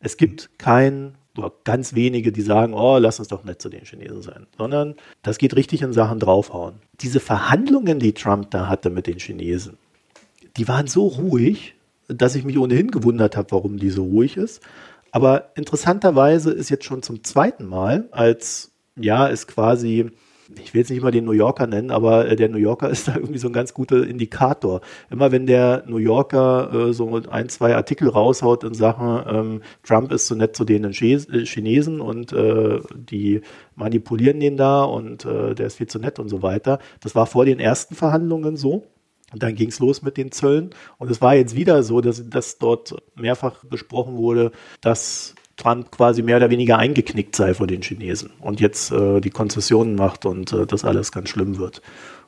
Es 0.00 0.16
gibt 0.16 0.50
kein 0.58 1.14
oder 1.36 1.52
ganz 1.64 1.94
wenige, 1.94 2.32
die 2.32 2.42
sagen, 2.42 2.74
oh, 2.74 2.98
lass 2.98 3.18
uns 3.18 3.28
doch 3.28 3.44
nett 3.44 3.62
zu 3.62 3.68
den 3.68 3.84
Chinesen 3.84 4.22
sein, 4.22 4.46
sondern 4.58 4.96
das 5.22 5.38
geht 5.38 5.54
richtig 5.56 5.82
in 5.82 5.92
Sachen 5.92 6.18
draufhauen. 6.18 6.74
Diese 7.00 7.20
Verhandlungen, 7.20 7.98
die 7.98 8.12
Trump 8.12 8.50
da 8.50 8.68
hatte 8.68 8.90
mit 8.90 9.06
den 9.06 9.18
Chinesen, 9.18 9.78
die 10.56 10.66
waren 10.68 10.86
so 10.86 11.06
ruhig, 11.06 11.76
dass 12.08 12.34
ich 12.34 12.44
mich 12.44 12.58
ohnehin 12.58 12.90
gewundert 12.90 13.36
habe, 13.36 13.52
warum 13.52 13.78
die 13.78 13.90
so 13.90 14.04
ruhig 14.04 14.36
ist. 14.36 14.60
Aber 15.12 15.50
interessanterweise 15.54 16.52
ist 16.52 16.68
jetzt 16.68 16.84
schon 16.84 17.02
zum 17.02 17.22
zweiten 17.24 17.66
Mal, 17.66 18.08
als 18.10 18.72
ja, 18.96 19.28
es 19.28 19.46
quasi 19.46 20.10
ich 20.62 20.74
will 20.74 20.80
jetzt 20.80 20.90
nicht 20.90 21.02
mal 21.02 21.10
den 21.10 21.24
New 21.24 21.32
Yorker 21.32 21.66
nennen, 21.66 21.90
aber 21.90 22.28
äh, 22.28 22.36
der 22.36 22.48
New 22.48 22.58
Yorker 22.58 22.90
ist 22.90 23.08
da 23.08 23.14
irgendwie 23.14 23.38
so 23.38 23.48
ein 23.48 23.52
ganz 23.52 23.74
guter 23.74 24.06
Indikator. 24.06 24.80
Immer 25.10 25.32
wenn 25.32 25.46
der 25.46 25.84
New 25.86 25.98
Yorker 25.98 26.88
äh, 26.88 26.92
so 26.92 27.20
ein, 27.30 27.48
zwei 27.48 27.74
Artikel 27.74 28.08
raushaut 28.08 28.64
in 28.64 28.74
Sachen, 28.74 29.22
ähm, 29.28 29.62
Trump 29.82 30.12
ist 30.12 30.26
so 30.26 30.34
nett 30.34 30.56
zu 30.56 30.64
den 30.64 30.84
äh, 30.84 30.92
Chinesen 30.92 32.00
und 32.00 32.32
äh, 32.32 32.80
die 32.94 33.42
manipulieren 33.74 34.40
den 34.40 34.56
da 34.56 34.82
und 34.84 35.24
äh, 35.24 35.54
der 35.54 35.66
ist 35.66 35.76
viel 35.76 35.86
zu 35.86 35.98
nett 35.98 36.18
und 36.18 36.28
so 36.28 36.42
weiter. 36.42 36.78
Das 37.00 37.14
war 37.14 37.26
vor 37.26 37.44
den 37.44 37.60
ersten 37.60 37.94
Verhandlungen 37.94 38.56
so. 38.56 38.84
Und 39.32 39.44
dann 39.44 39.54
ging 39.54 39.68
es 39.68 39.78
los 39.78 40.02
mit 40.02 40.16
den 40.16 40.32
Zöllen. 40.32 40.70
Und 40.98 41.08
es 41.08 41.22
war 41.22 41.36
jetzt 41.36 41.54
wieder 41.54 41.84
so, 41.84 42.00
dass, 42.00 42.28
dass 42.28 42.58
dort 42.58 42.96
mehrfach 43.14 43.64
besprochen 43.64 44.16
wurde, 44.16 44.50
dass 44.80 45.36
Trump 45.60 45.90
quasi 45.90 46.22
mehr 46.22 46.38
oder 46.38 46.50
weniger 46.50 46.78
eingeknickt 46.78 47.36
sei 47.36 47.54
vor 47.54 47.66
den 47.66 47.82
Chinesen 47.82 48.30
und 48.40 48.60
jetzt 48.60 48.90
äh, 48.92 49.20
die 49.20 49.30
Konzessionen 49.30 49.94
macht 49.94 50.24
und 50.24 50.52
äh, 50.52 50.66
das 50.66 50.84
alles 50.84 51.12
ganz 51.12 51.28
schlimm 51.28 51.58
wird. 51.58 51.82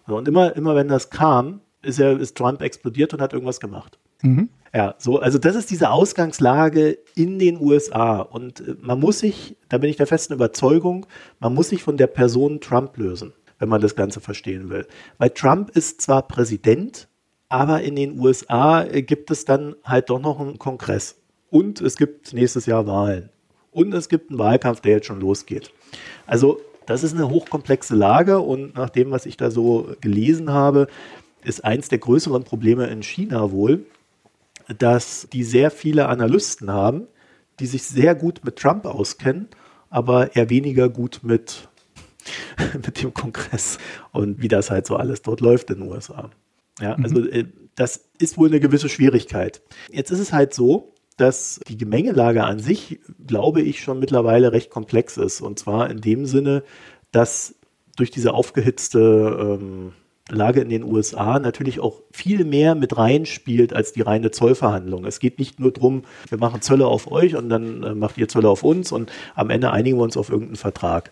Und 0.06 0.28
immer, 0.28 0.54
immer 0.56 0.74
wenn 0.74 0.88
das 0.88 1.10
kam, 1.10 1.60
ist, 1.82 1.98
er, 1.98 2.18
ist 2.18 2.36
Trump 2.36 2.60
explodiert 2.60 3.14
und 3.14 3.20
hat 3.20 3.32
irgendwas 3.32 3.60
gemacht. 3.60 3.98
Mhm. 4.22 4.48
Ja, 4.74 4.94
so, 4.98 5.18
also 5.18 5.38
das 5.38 5.54
ist 5.54 5.70
diese 5.70 5.90
Ausgangslage 5.90 6.98
in 7.14 7.38
den 7.38 7.60
USA. 7.60 8.20
Und 8.20 8.60
äh, 8.60 8.76
man 8.80 9.00
muss 9.00 9.18
sich, 9.18 9.56
da 9.68 9.78
bin 9.78 9.90
ich 9.90 9.96
der 9.96 10.06
festen 10.06 10.34
Überzeugung, 10.34 11.06
man 11.40 11.54
muss 11.54 11.68
sich 11.68 11.82
von 11.82 11.96
der 11.96 12.06
Person 12.06 12.60
Trump 12.60 12.96
lösen, 12.96 13.32
wenn 13.58 13.68
man 13.68 13.80
das 13.80 13.96
Ganze 13.96 14.20
verstehen 14.20 14.70
will. 14.70 14.86
Weil 15.18 15.30
Trump 15.30 15.70
ist 15.70 16.00
zwar 16.00 16.26
Präsident, 16.26 17.08
aber 17.48 17.82
in 17.82 17.96
den 17.96 18.18
USA 18.18 18.82
äh, 18.82 19.02
gibt 19.02 19.30
es 19.30 19.44
dann 19.44 19.74
halt 19.84 20.10
doch 20.10 20.20
noch 20.20 20.40
einen 20.40 20.58
Kongress. 20.58 21.21
Und 21.52 21.82
es 21.82 21.98
gibt 21.98 22.32
nächstes 22.32 22.64
Jahr 22.64 22.86
Wahlen. 22.86 23.28
Und 23.72 23.92
es 23.92 24.08
gibt 24.08 24.30
einen 24.30 24.38
Wahlkampf, 24.38 24.80
der 24.80 24.92
jetzt 24.92 25.06
schon 25.06 25.20
losgeht. 25.20 25.70
Also 26.26 26.62
das 26.86 27.04
ist 27.04 27.14
eine 27.14 27.28
hochkomplexe 27.28 27.94
Lage 27.94 28.40
und 28.40 28.74
nach 28.74 28.88
dem, 28.88 29.10
was 29.10 29.26
ich 29.26 29.36
da 29.36 29.50
so 29.50 29.94
gelesen 30.00 30.50
habe, 30.50 30.86
ist 31.44 31.62
eins 31.62 31.90
der 31.90 31.98
größeren 31.98 32.44
Probleme 32.44 32.86
in 32.86 33.02
China 33.02 33.50
wohl, 33.50 33.84
dass 34.78 35.28
die 35.30 35.44
sehr 35.44 35.70
viele 35.70 36.08
Analysten 36.08 36.70
haben, 36.70 37.06
die 37.60 37.66
sich 37.66 37.82
sehr 37.82 38.14
gut 38.14 38.40
mit 38.44 38.56
Trump 38.56 38.86
auskennen, 38.86 39.48
aber 39.90 40.34
eher 40.34 40.48
weniger 40.48 40.88
gut 40.88 41.20
mit, 41.22 41.68
mit 42.72 43.02
dem 43.02 43.12
Kongress 43.12 43.76
und 44.12 44.40
wie 44.40 44.48
das 44.48 44.70
halt 44.70 44.86
so 44.86 44.96
alles 44.96 45.20
dort 45.20 45.42
läuft 45.42 45.68
in 45.68 45.80
den 45.80 45.92
USA. 45.92 46.30
Ja, 46.80 46.94
also 46.94 47.20
mhm. 47.20 47.28
äh, 47.30 47.44
das 47.74 48.08
ist 48.18 48.38
wohl 48.38 48.48
eine 48.48 48.60
gewisse 48.60 48.88
Schwierigkeit. 48.88 49.60
Jetzt 49.90 50.10
ist 50.10 50.18
es 50.18 50.32
halt 50.32 50.54
so, 50.54 50.91
dass 51.16 51.60
die 51.68 51.76
Gemengelage 51.76 52.44
an 52.44 52.58
sich, 52.58 53.00
glaube 53.26 53.62
ich, 53.62 53.82
schon 53.82 53.98
mittlerweile 53.98 54.52
recht 54.52 54.70
komplex 54.70 55.16
ist. 55.16 55.40
Und 55.40 55.58
zwar 55.58 55.90
in 55.90 56.00
dem 56.00 56.26
Sinne, 56.26 56.62
dass 57.10 57.54
durch 57.96 58.10
diese 58.10 58.34
aufgehitzte 58.34 59.58
ähm, 59.60 59.92
Lage 60.30 60.60
in 60.60 60.68
den 60.68 60.84
USA 60.84 61.38
natürlich 61.38 61.80
auch 61.80 62.00
viel 62.12 62.44
mehr 62.44 62.74
mit 62.74 62.96
reinspielt 62.96 63.72
als 63.72 63.92
die 63.92 64.02
reine 64.02 64.30
Zollverhandlung. 64.30 65.04
Es 65.04 65.20
geht 65.20 65.38
nicht 65.38 65.60
nur 65.60 65.72
darum, 65.72 66.02
wir 66.28 66.38
machen 66.38 66.62
Zölle 66.62 66.86
auf 66.86 67.10
euch 67.10 67.36
und 67.36 67.48
dann 67.48 67.82
äh, 67.82 67.94
macht 67.94 68.16
ihr 68.18 68.28
Zölle 68.28 68.48
auf 68.48 68.62
uns 68.62 68.92
und 68.92 69.12
am 69.34 69.50
Ende 69.50 69.72
einigen 69.72 69.98
wir 69.98 70.04
uns 70.04 70.16
auf 70.16 70.30
irgendeinen 70.30 70.56
Vertrag, 70.56 71.10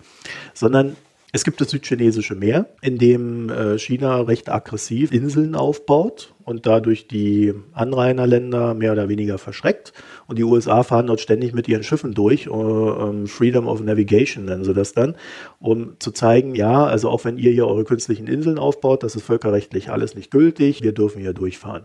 sondern 0.55 0.97
es 1.33 1.45
gibt 1.45 1.61
das 1.61 1.71
südchinesische 1.71 2.35
Meer, 2.35 2.67
in 2.83 2.99
dem 2.99 3.51
äh, 3.51 3.79
China 3.79 4.21
recht 4.23 4.49
aggressiv 4.49 5.13
Inseln 5.13 5.55
aufbaut 5.55 6.35
und 6.45 6.67
dadurch 6.67 7.07
die 7.07 7.55
Anrainerländer 7.73 8.75
mehr 8.75 8.93
oder 8.93 9.09
weniger 9.09 9.39
verschreckt. 9.39 9.93
Und 10.27 10.39
die 10.39 10.45
USA 10.45 10.83
fahren 10.83 11.07
dort 11.07 11.21
ständig 11.21 11.53
mit 11.53 11.69
ihren 11.69 11.85
Schiffen 11.85 12.15
durch, 12.15 12.47
äh, 12.47 12.51
ähm, 12.51 13.29
Freedom 13.29 13.69
of 13.69 13.81
Navigation 13.81 14.45
nennen 14.47 14.65
sie 14.65 14.75
das 14.75 14.93
dann, 14.93 15.15
um 15.61 15.95
zu 16.01 16.11
zeigen, 16.11 16.57
ja, 16.57 16.85
also 16.85 17.09
auch 17.09 17.25
wenn 17.25 17.39
ihr 17.39 17.53
hier 17.53 17.67
eure 17.69 17.85
künstlichen 17.85 18.27
Inseln 18.27 18.59
aufbaut, 18.59 19.05
das 19.05 19.15
ist 19.15 19.25
völkerrechtlich 19.25 19.91
alles 19.91 20.17
nicht 20.17 20.33
gültig, 20.33 20.83
wir 20.83 20.93
dürfen 20.93 21.21
hier 21.21 21.33
durchfahren. 21.33 21.85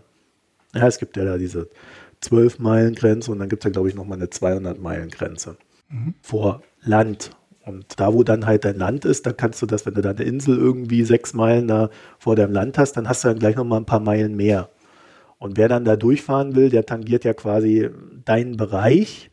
Ja, 0.74 0.88
es 0.88 0.98
gibt 0.98 1.16
ja 1.16 1.24
da 1.24 1.38
diese 1.38 1.68
12-Meilen-Grenze 2.22 3.30
und 3.30 3.38
dann 3.38 3.48
gibt 3.48 3.62
es 3.62 3.68
ja, 3.68 3.70
glaube 3.70 3.88
ich, 3.88 3.94
nochmal 3.94 4.18
eine 4.18 4.26
200-Meilen-Grenze 4.26 5.56
mhm. 5.88 6.14
vor 6.20 6.62
Land 6.82 7.30
und 7.66 7.98
da, 7.98 8.14
wo 8.14 8.22
dann 8.22 8.46
halt 8.46 8.64
dein 8.64 8.78
Land 8.78 9.04
ist, 9.04 9.26
da 9.26 9.32
kannst 9.32 9.60
du 9.60 9.66
das, 9.66 9.84
wenn 9.86 9.94
du 9.94 10.00
da 10.00 10.10
eine 10.10 10.22
Insel 10.22 10.56
irgendwie 10.56 11.02
sechs 11.02 11.34
Meilen 11.34 11.66
da 11.66 11.90
vor 12.16 12.36
deinem 12.36 12.52
Land 12.52 12.78
hast, 12.78 12.92
dann 12.92 13.08
hast 13.08 13.24
du 13.24 13.28
dann 13.28 13.40
gleich 13.40 13.56
nochmal 13.56 13.80
ein 13.80 13.86
paar 13.86 13.98
Meilen 13.98 14.36
mehr. 14.36 14.70
Und 15.38 15.56
wer 15.56 15.68
dann 15.68 15.84
da 15.84 15.96
durchfahren 15.96 16.54
will, 16.54 16.70
der 16.70 16.86
tangiert 16.86 17.24
ja 17.24 17.34
quasi 17.34 17.90
deinen 18.24 18.56
Bereich. 18.56 19.32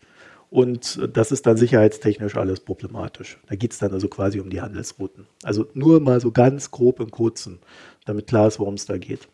Und 0.50 1.00
das 1.14 1.32
ist 1.32 1.46
dann 1.46 1.58
sicherheitstechnisch 1.58 2.36
alles 2.36 2.60
problematisch. 2.62 3.40
Da 3.48 3.56
geht 3.56 3.72
es 3.72 3.78
dann 3.78 3.94
also 3.94 4.08
quasi 4.08 4.40
um 4.40 4.50
die 4.50 4.62
Handelsrouten. 4.62 5.28
Also 5.44 5.68
nur 5.76 6.00
mal 6.00 6.20
so 6.20 6.32
ganz 6.32 6.72
grob 6.72 7.00
im 7.00 7.12
Kurzen, 7.12 7.60
damit 8.06 8.26
klar 8.26 8.48
ist, 8.48 8.60
worum 8.60 8.74
es 8.74 8.88
da 8.88 8.98
geht. 8.98 9.28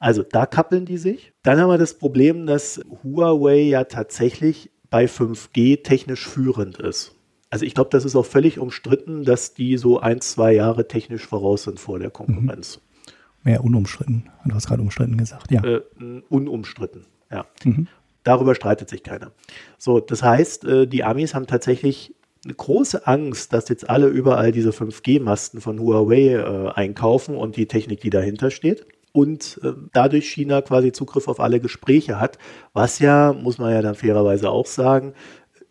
Also 0.00 0.24
da 0.24 0.44
kappeln 0.44 0.86
die 0.86 0.98
sich. 0.98 1.32
Dann 1.44 1.60
haben 1.60 1.70
wir 1.70 1.78
das 1.78 1.94
Problem, 1.94 2.46
dass 2.46 2.80
Huawei 3.04 3.60
ja 3.60 3.84
tatsächlich 3.84 4.72
bei 4.90 5.04
5G 5.04 5.84
technisch 5.84 6.26
führend 6.26 6.78
ist. 6.80 7.14
Also 7.50 7.64
ich 7.64 7.74
glaube, 7.74 7.90
das 7.90 8.04
ist 8.04 8.14
auch 8.14 8.26
völlig 8.26 8.58
umstritten, 8.58 9.24
dass 9.24 9.54
die 9.54 9.76
so 9.76 10.00
ein, 10.00 10.20
zwei 10.20 10.52
Jahre 10.52 10.86
technisch 10.86 11.26
voraus 11.26 11.64
sind 11.64 11.80
vor 11.80 11.98
der 11.98 12.10
Konkurrenz. 12.10 12.78
Mhm. 12.78 13.10
Mehr 13.50 13.64
unumstritten. 13.64 14.30
Du 14.44 14.54
hast 14.54 14.68
gerade 14.68 14.82
umstritten 14.82 15.16
gesagt, 15.16 15.50
ja. 15.50 15.64
Äh, 15.64 15.82
unumstritten, 16.28 17.06
ja. 17.30 17.46
Mhm. 17.64 17.88
Darüber 18.22 18.54
streitet 18.54 18.88
sich 18.88 19.02
keiner. 19.02 19.32
So, 19.78 19.98
das 19.98 20.22
heißt, 20.22 20.64
äh, 20.64 20.86
die 20.86 21.04
Amis 21.04 21.34
haben 21.34 21.46
tatsächlich 21.46 22.14
eine 22.44 22.54
große 22.54 23.06
Angst, 23.06 23.52
dass 23.52 23.68
jetzt 23.68 23.88
alle 23.88 24.08
überall 24.08 24.52
diese 24.52 24.70
5G-Masten 24.70 25.60
von 25.60 25.80
Huawei 25.80 26.34
äh, 26.34 26.70
einkaufen 26.72 27.34
und 27.34 27.56
die 27.56 27.66
Technik, 27.66 28.00
die 28.00 28.10
dahinter 28.10 28.50
steht. 28.50 28.86
Und 29.12 29.60
äh, 29.64 29.72
dadurch 29.92 30.30
China 30.30 30.62
quasi 30.62 30.92
Zugriff 30.92 31.26
auf 31.26 31.40
alle 31.40 31.60
Gespräche 31.60 32.20
hat, 32.20 32.38
was 32.72 33.00
ja, 33.00 33.32
muss 33.32 33.58
man 33.58 33.72
ja 33.72 33.82
dann 33.82 33.96
fairerweise 33.96 34.50
auch 34.50 34.66
sagen, 34.66 35.14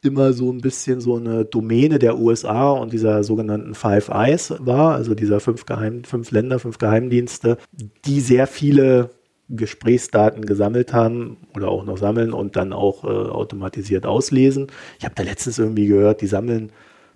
immer 0.01 0.33
so 0.33 0.51
ein 0.51 0.61
bisschen 0.61 1.01
so 1.01 1.17
eine 1.17 1.45
Domäne 1.45 1.99
der 1.99 2.17
USA 2.17 2.71
und 2.71 2.93
dieser 2.93 3.23
sogenannten 3.23 3.75
Five 3.75 4.09
Eyes 4.09 4.53
war, 4.59 4.95
also 4.95 5.15
dieser 5.15 5.39
fünf, 5.39 5.65
Geheim, 5.65 6.03
fünf 6.03 6.31
Länder, 6.31 6.59
fünf 6.59 6.77
Geheimdienste, 6.77 7.57
die 8.05 8.21
sehr 8.21 8.47
viele 8.47 9.09
Gesprächsdaten 9.49 10.45
gesammelt 10.45 10.93
haben 10.93 11.37
oder 11.55 11.69
auch 11.69 11.83
noch 11.83 11.97
sammeln 11.97 12.33
und 12.33 12.55
dann 12.55 12.71
auch 12.71 13.03
äh, 13.03 13.07
automatisiert 13.07 14.05
auslesen. 14.05 14.67
Ich 14.99 15.05
habe 15.05 15.15
da 15.15 15.23
letztens 15.23 15.57
irgendwie 15.57 15.87
gehört, 15.87 16.21
die 16.21 16.27
sammeln, 16.27 16.71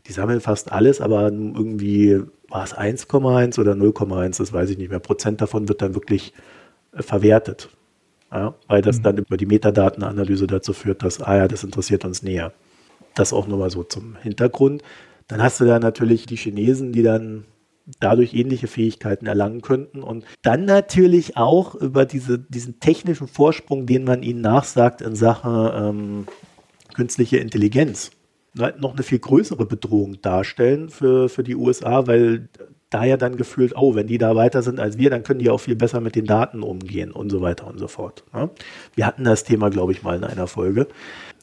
die 0.07 0.13
sammeln 0.13 0.41
fast 0.41 0.71
alles, 0.71 0.99
aber 0.99 1.25
irgendwie 1.31 2.21
war 2.49 2.63
es 2.63 2.75
1,1 2.75 3.59
oder 3.59 3.73
0,1, 3.73 4.39
das 4.39 4.51
weiß 4.51 4.69
ich 4.71 4.77
nicht 4.77 4.89
mehr. 4.89 4.99
Prozent 4.99 5.41
davon 5.41 5.69
wird 5.69 5.81
dann 5.81 5.93
wirklich 5.93 6.34
äh, 6.91 7.03
verwertet. 7.03 7.69
Ja, 8.31 8.55
weil 8.67 8.81
das 8.81 8.97
mhm. 8.97 9.03
dann 9.03 9.17
über 9.17 9.38
die 9.38 9.45
Metadatenanalyse 9.45 10.47
dazu 10.47 10.73
führt, 10.73 11.03
dass, 11.03 11.21
ah 11.21 11.38
ja, 11.38 11.47
das 11.47 11.63
interessiert 11.63 12.03
uns 12.03 12.23
näher. 12.23 12.51
Das 13.16 13.34
auch 13.34 13.47
nochmal 13.47 13.70
so 13.70 13.84
zum 13.84 14.16
Hintergrund. 14.16 14.82
Dann 15.28 15.41
hast 15.41 15.59
du 15.59 15.66
da 15.66 15.80
natürlich 15.80 16.26
die 16.26 16.36
Chinesen, 16.36 16.91
die 16.91 17.03
dann 17.03 17.45
dadurch 17.99 18.34
ähnliche 18.34 18.68
Fähigkeiten 18.68 19.26
erlangen 19.26 19.61
könnten 19.61 20.03
und 20.03 20.24
dann 20.41 20.66
natürlich 20.66 21.36
auch 21.36 21.76
über 21.76 22.05
diese, 22.05 22.39
diesen 22.39 22.80
technischen 22.80 23.28
Vorsprung, 23.28 23.86
den 23.86 24.05
man 24.05 24.24
ihnen 24.24 24.41
nachsagt 24.41 25.01
in 25.01 25.16
Sachen 25.16 25.70
ähm, 25.74 26.28
künstliche 26.93 27.38
Intelligenz, 27.38 28.11
noch 28.53 28.93
eine 28.93 29.03
viel 29.03 29.20
größere 29.20 29.66
Bedrohung 29.66 30.22
darstellen 30.22 30.89
für, 30.89 31.28
für 31.28 31.43
die 31.43 31.55
USA, 31.55 32.07
weil 32.07 32.47
daher 32.89 33.18
dann 33.18 33.36
gefühlt, 33.36 33.74
oh, 33.76 33.95
wenn 33.95 34.07
die 34.07 34.20
da 34.20 34.36
weiter 34.36 34.61
sind 34.61 34.80
als 34.80 34.97
wir, 34.97 35.09
dann 35.09 35.24
können 35.24 35.39
die 35.39 35.49
auch 35.49 35.57
viel 35.57 35.76
besser 35.76 35.99
mit 35.99 36.16
den 36.16 36.26
Daten 36.26 36.61
umgehen 36.61 37.11
und 37.11 37.32
so 37.32 37.41
weiter 37.41 37.66
und 37.68 37.80
so 37.80 37.88
fort. 37.88 38.24
Ja? 38.34 38.49
Wir 38.95 39.07
hatten 39.07 39.24
das 39.24 39.43
Thema, 39.43 39.70
glaube 39.70 39.91
ich, 39.91 40.03
mal 40.03 40.16
in 40.16 40.24
einer 40.24 40.47
Folge. 40.47 40.88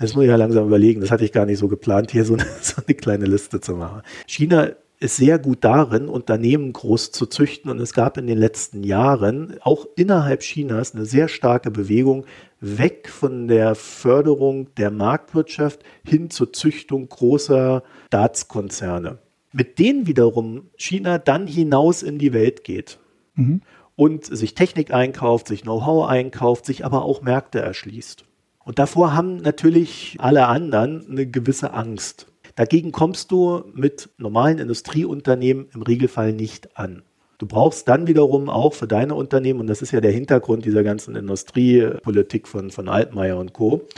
Das 0.01 0.15
muss 0.15 0.25
ich 0.25 0.31
ja 0.31 0.37
langsam 0.37 0.67
überlegen. 0.67 1.03
Das 1.03 1.11
hatte 1.11 1.25
ich 1.27 1.31
gar 1.31 1.45
nicht 1.45 1.59
so 1.59 1.69
geplant, 1.69 2.11
hier 2.11 2.25
so 2.25 2.33
eine, 2.33 2.47
so 2.63 2.83
eine 2.85 2.97
kleine 2.97 3.27
Liste 3.27 3.61
zu 3.61 3.77
machen. 3.77 4.03
China 4.27 4.71
ist 4.99 5.17
sehr 5.17 5.39
gut 5.39 5.63
darin, 5.63 6.09
Unternehmen 6.09 6.73
groß 6.73 7.13
zu 7.13 7.27
züchten. 7.27 7.71
Und 7.71 7.81
es 7.81 7.93
gab 7.93 8.17
in 8.17 8.27
den 8.27 8.39
letzten 8.39 8.83
Jahren 8.83 9.57
auch 9.61 9.87
innerhalb 9.97 10.41
Chinas 10.41 10.95
eine 10.95 11.05
sehr 11.05 11.29
starke 11.29 11.71
Bewegung 11.71 12.25
weg 12.61 13.09
von 13.11 13.47
der 13.47 13.75
Förderung 13.75 14.75
der 14.77 14.91
Marktwirtschaft 14.91 15.81
hin 16.03 16.31
zur 16.31 16.53
Züchtung 16.53 17.09
großer 17.09 17.83
Staatskonzerne. 18.07 19.19
Mit 19.53 19.79
denen 19.79 20.07
wiederum 20.07 20.71
China 20.77 21.19
dann 21.19 21.47
hinaus 21.47 22.03
in 22.03 22.19
die 22.19 22.33
Welt 22.33 22.65
geht. 22.65 22.99
Mhm. 23.35 23.61
Und 23.97 24.25
sich 24.25 24.55
Technik 24.55 24.95
einkauft, 24.95 25.49
sich 25.49 25.63
Know-how 25.63 26.09
einkauft, 26.09 26.65
sich 26.65 26.87
aber 26.87 27.05
auch 27.05 27.21
Märkte 27.21 27.61
erschließt. 27.61 28.25
Und 28.71 28.79
davor 28.79 29.14
haben 29.14 29.39
natürlich 29.39 30.14
alle 30.21 30.47
anderen 30.47 31.05
eine 31.11 31.27
gewisse 31.27 31.75
Angst. 31.75 32.29
Dagegen 32.55 32.93
kommst 32.93 33.33
du 33.33 33.64
mit 33.75 34.11
normalen 34.16 34.61
Industrieunternehmen 34.61 35.66
im 35.75 35.83
Regelfall 35.83 36.33
nicht 36.33 36.79
an. 36.79 37.03
Du 37.39 37.47
brauchst 37.47 37.89
dann 37.89 38.07
wiederum 38.07 38.49
auch 38.49 38.75
für 38.75 38.87
deine 38.87 39.16
Unternehmen, 39.16 39.59
und 39.59 39.66
das 39.66 39.83
ist 39.83 39.91
ja 39.91 40.01
der 40.01 40.12
Hintergrund 40.12 40.64
dieser 40.66 40.85
ganzen 40.85 41.16
Industriepolitik 41.16 42.47
von, 42.47 42.71
von 42.71 42.89
Altmaier 42.89 43.39
und 43.39 43.55
Co. 43.55 43.89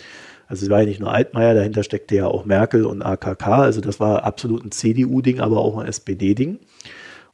Also 0.46 0.64
es 0.64 0.70
war 0.70 0.80
ja 0.80 0.86
nicht 0.86 1.00
nur 1.00 1.12
Altmaier, 1.12 1.52
dahinter 1.52 1.82
steckte 1.82 2.14
ja 2.14 2.26
auch 2.26 2.46
Merkel 2.46 2.86
und 2.86 3.02
AKK. 3.02 3.46
Also 3.48 3.82
das 3.82 4.00
war 4.00 4.24
absolut 4.24 4.64
ein 4.64 4.70
CDU-Ding, 4.70 5.40
aber 5.40 5.58
auch 5.58 5.76
ein 5.76 5.86
SPD-Ding. 5.86 6.60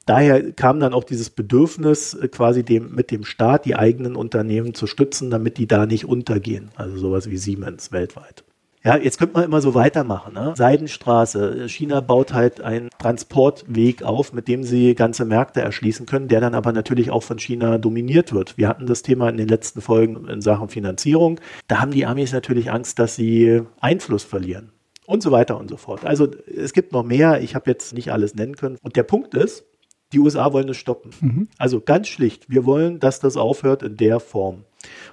Daher 0.08 0.52
kam 0.52 0.80
dann 0.80 0.94
auch 0.94 1.04
dieses 1.04 1.28
Bedürfnis, 1.28 2.16
quasi 2.32 2.62
dem, 2.62 2.94
mit 2.94 3.10
dem 3.10 3.24
Staat 3.24 3.66
die 3.66 3.76
eigenen 3.76 4.16
Unternehmen 4.16 4.72
zu 4.72 4.86
stützen, 4.86 5.30
damit 5.30 5.58
die 5.58 5.66
da 5.66 5.84
nicht 5.84 6.06
untergehen. 6.06 6.70
Also 6.76 6.96
sowas 6.96 7.28
wie 7.28 7.36
Siemens 7.36 7.92
weltweit. 7.92 8.42
Ja, 8.82 8.96
jetzt 8.96 9.18
könnte 9.18 9.34
man 9.34 9.44
immer 9.44 9.60
so 9.60 9.74
weitermachen. 9.74 10.32
Ne? 10.32 10.54
Seidenstraße. 10.56 11.68
China 11.68 12.00
baut 12.00 12.32
halt 12.32 12.62
einen 12.62 12.88
Transportweg 12.98 14.02
auf, 14.02 14.32
mit 14.32 14.48
dem 14.48 14.62
sie 14.62 14.94
ganze 14.94 15.26
Märkte 15.26 15.60
erschließen 15.60 16.06
können, 16.06 16.28
der 16.28 16.40
dann 16.40 16.54
aber 16.54 16.72
natürlich 16.72 17.10
auch 17.10 17.22
von 17.22 17.38
China 17.38 17.76
dominiert 17.76 18.32
wird. 18.32 18.56
Wir 18.56 18.68
hatten 18.68 18.86
das 18.86 19.02
Thema 19.02 19.28
in 19.28 19.36
den 19.36 19.48
letzten 19.48 19.82
Folgen 19.82 20.26
in 20.26 20.40
Sachen 20.40 20.70
Finanzierung. 20.70 21.38
Da 21.66 21.82
haben 21.82 21.90
die 21.90 22.06
Amis 22.06 22.32
natürlich 22.32 22.70
Angst, 22.70 22.98
dass 22.98 23.14
sie 23.14 23.60
Einfluss 23.78 24.24
verlieren. 24.24 24.72
Und 25.04 25.22
so 25.22 25.32
weiter 25.32 25.58
und 25.58 25.68
so 25.68 25.76
fort. 25.76 26.06
Also 26.06 26.28
es 26.46 26.72
gibt 26.72 26.92
noch 26.92 27.02
mehr. 27.02 27.42
Ich 27.42 27.54
habe 27.54 27.70
jetzt 27.70 27.92
nicht 27.92 28.10
alles 28.10 28.34
nennen 28.34 28.56
können. 28.56 28.78
Und 28.82 28.96
der 28.96 29.02
Punkt 29.02 29.34
ist, 29.34 29.64
die 30.12 30.18
USA 30.18 30.52
wollen 30.52 30.68
es 30.68 30.76
stoppen. 30.76 31.10
Mhm. 31.20 31.48
Also 31.58 31.80
ganz 31.80 32.08
schlicht, 32.08 32.48
wir 32.48 32.64
wollen, 32.64 33.00
dass 33.00 33.20
das 33.20 33.36
aufhört 33.36 33.82
in 33.82 33.96
der 33.96 34.20
Form. 34.20 34.64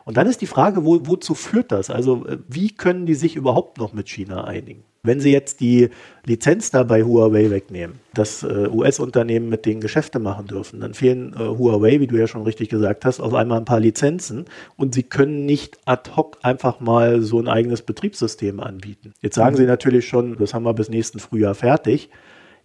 Und 0.06 0.18
dann 0.18 0.28
ist 0.28 0.42
die 0.42 0.48
Frage, 0.48 0.86
wo, 0.86 1.00
wozu 1.06 1.34
führt 1.34 1.72
das? 1.72 1.90
Also 1.90 2.26
äh, 2.28 2.38
wie 2.48 2.70
können 2.70 3.06
die 3.06 3.16
sich 3.16 3.36
überhaupt 3.36 3.78
noch 3.78 3.94
mit 3.94 4.10
China 4.10 4.44
einigen? 4.44 4.84
Wenn 5.04 5.20
sie 5.20 5.32
jetzt 5.32 5.60
die 5.60 5.90
Lizenz 6.26 6.72
da 6.72 6.84
bei 6.84 7.04
Huawei 7.04 7.52
wegnehmen, 7.52 8.00
dass 8.14 8.42
äh, 8.42 8.68
US-Unternehmen 8.72 9.50
mit 9.50 9.66
denen 9.66 9.82
Geschäfte 9.82 10.18
machen 10.18 10.48
dürfen, 10.48 10.80
dann 10.80 10.96
fehlen 10.96 11.34
äh, 11.34 11.40
Huawei, 11.40 12.00
wie 12.00 12.08
du 12.08 12.18
ja 12.18 12.28
schon 12.28 12.42
richtig 12.42 12.70
gesagt 12.70 13.06
hast, 13.06 13.20
auf 13.20 13.34
einmal 13.36 13.60
ein 13.60 13.66
paar 13.66 13.80
Lizenzen 13.80 14.46
und 14.78 14.96
sie 14.96 15.04
können 15.04 15.46
nicht 15.46 15.78
ad 15.86 16.12
hoc 16.16 16.40
einfach 16.42 16.80
mal 16.80 17.22
so 17.22 17.40
ein 17.40 17.48
eigenes 17.48 17.84
Betriebssystem 17.84 18.60
anbieten. 18.60 19.14
Jetzt 19.22 19.36
sagen 19.36 19.56
mhm. 19.56 19.60
sie 19.60 19.66
natürlich 19.66 20.08
schon, 20.08 20.38
das 20.38 20.56
haben 20.56 20.64
wir 20.64 20.74
bis 20.74 20.90
nächsten 20.90 21.20
Frühjahr 21.20 21.56
fertig. 21.56 22.10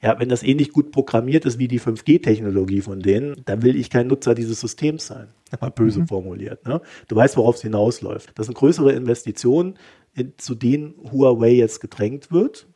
Ja, 0.03 0.19
wenn 0.19 0.31
das 0.31 0.43
ähnlich 0.43 0.73
gut 0.73 0.93
programmiert 0.93 1.45
ist 1.45 1.59
wie 1.59 1.69
die 1.69 1.81
5G-Technologie 1.81 2.81
von 2.81 3.01
denen, 3.01 3.43
dann 3.45 3.63
will 3.63 3.77
ich 3.77 3.91
kein 3.91 4.07
Nutzer 4.07 4.35
dieses 4.35 4.61
Systems 4.61 5.07
sein. 5.07 5.29
Mal 5.61 5.71
böse 5.71 6.01
mhm. 6.01 6.09
formuliert. 6.09 6.67
Ne? 6.67 6.81
Du 7.09 7.17
weißt, 7.17 7.37
worauf 7.37 7.57
es 7.57 7.63
hinausläuft. 7.63 8.33
Das 8.37 8.47
sind 8.47 8.55
größere 8.55 8.93
Investitionen, 8.93 9.75
in, 10.15 10.33
zu 10.39 10.55
denen 10.55 10.95
Huawei 11.13 11.51
jetzt 11.51 11.81
gedrängt 11.81 12.33
wird. 12.33 12.67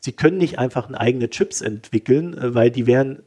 Sie 0.00 0.12
können 0.12 0.38
nicht 0.38 0.58
einfach 0.58 0.90
eigene 0.90 1.30
Chips 1.30 1.60
entwickeln, 1.60 2.36
äh, 2.36 2.54
weil 2.54 2.70
die 2.70 2.86
wären 2.86 3.22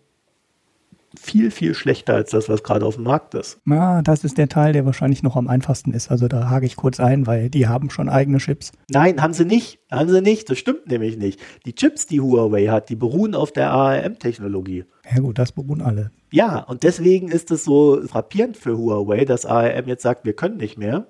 viel, 1.19 1.51
viel 1.51 1.73
schlechter 1.73 2.15
als 2.15 2.31
das, 2.31 2.49
was 2.49 2.63
gerade 2.63 2.85
auf 2.85 2.95
dem 2.95 3.03
Markt 3.03 3.33
ist. 3.33 3.59
Ja, 3.65 4.01
das 4.01 4.23
ist 4.23 4.37
der 4.37 4.49
Teil, 4.49 4.73
der 4.73 4.85
wahrscheinlich 4.85 5.23
noch 5.23 5.35
am 5.35 5.47
einfachsten 5.47 5.93
ist. 5.93 6.11
Also 6.11 6.27
da 6.27 6.49
hake 6.49 6.65
ich 6.65 6.75
kurz 6.75 6.99
ein, 6.99 7.27
weil 7.27 7.49
die 7.49 7.67
haben 7.67 7.89
schon 7.89 8.09
eigene 8.09 8.39
Chips. 8.39 8.71
Nein, 8.89 9.21
haben 9.21 9.33
sie 9.33 9.45
nicht. 9.45 9.79
Haben 9.91 10.09
sie 10.09 10.21
nicht. 10.21 10.49
Das 10.49 10.57
stimmt 10.57 10.87
nämlich 10.87 11.17
nicht. 11.17 11.39
Die 11.65 11.75
Chips, 11.75 12.07
die 12.07 12.21
Huawei 12.21 12.67
hat, 12.67 12.89
die 12.89 12.95
beruhen 12.95 13.35
auf 13.35 13.51
der 13.51 13.71
ARM-Technologie. 13.71 14.85
Ja 15.13 15.21
gut, 15.21 15.37
das 15.37 15.51
beruhen 15.51 15.81
alle. 15.81 16.11
Ja, 16.31 16.59
und 16.59 16.83
deswegen 16.83 17.29
ist 17.29 17.51
es 17.51 17.63
so 17.63 18.01
frappierend 18.07 18.57
für 18.57 18.77
Huawei, 18.77 19.25
dass 19.25 19.45
ARM 19.45 19.87
jetzt 19.87 20.03
sagt, 20.03 20.25
wir 20.25 20.33
können 20.33 20.57
nicht 20.57 20.77
mehr. 20.77 21.07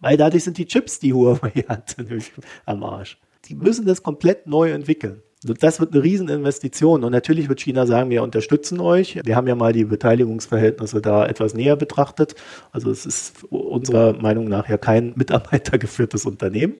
Weil 0.00 0.16
dadurch 0.16 0.44
sind 0.44 0.58
die 0.58 0.66
Chips, 0.66 1.00
die 1.00 1.12
Huawei 1.12 1.50
hat, 1.68 1.96
am 2.66 2.82
Arsch. 2.84 3.18
Die 3.46 3.54
müssen 3.54 3.86
das 3.86 4.02
komplett 4.02 4.46
neu 4.46 4.70
entwickeln. 4.70 5.22
Das 5.44 5.78
wird 5.78 5.92
eine 5.92 6.02
Rieseninvestition 6.02 7.04
und 7.04 7.12
natürlich 7.12 7.48
wird 7.48 7.60
China 7.60 7.86
sagen, 7.86 8.10
wir 8.10 8.24
unterstützen 8.24 8.80
euch. 8.80 9.20
Wir 9.24 9.36
haben 9.36 9.46
ja 9.46 9.54
mal 9.54 9.72
die 9.72 9.84
Beteiligungsverhältnisse 9.84 11.00
da 11.00 11.26
etwas 11.26 11.54
näher 11.54 11.76
betrachtet. 11.76 12.34
Also 12.72 12.90
es 12.90 13.06
ist 13.06 13.44
unserer 13.44 14.14
Meinung 14.14 14.48
nach 14.48 14.68
ja 14.68 14.78
kein 14.78 15.12
mitarbeitergeführtes 15.14 16.26
Unternehmen. 16.26 16.78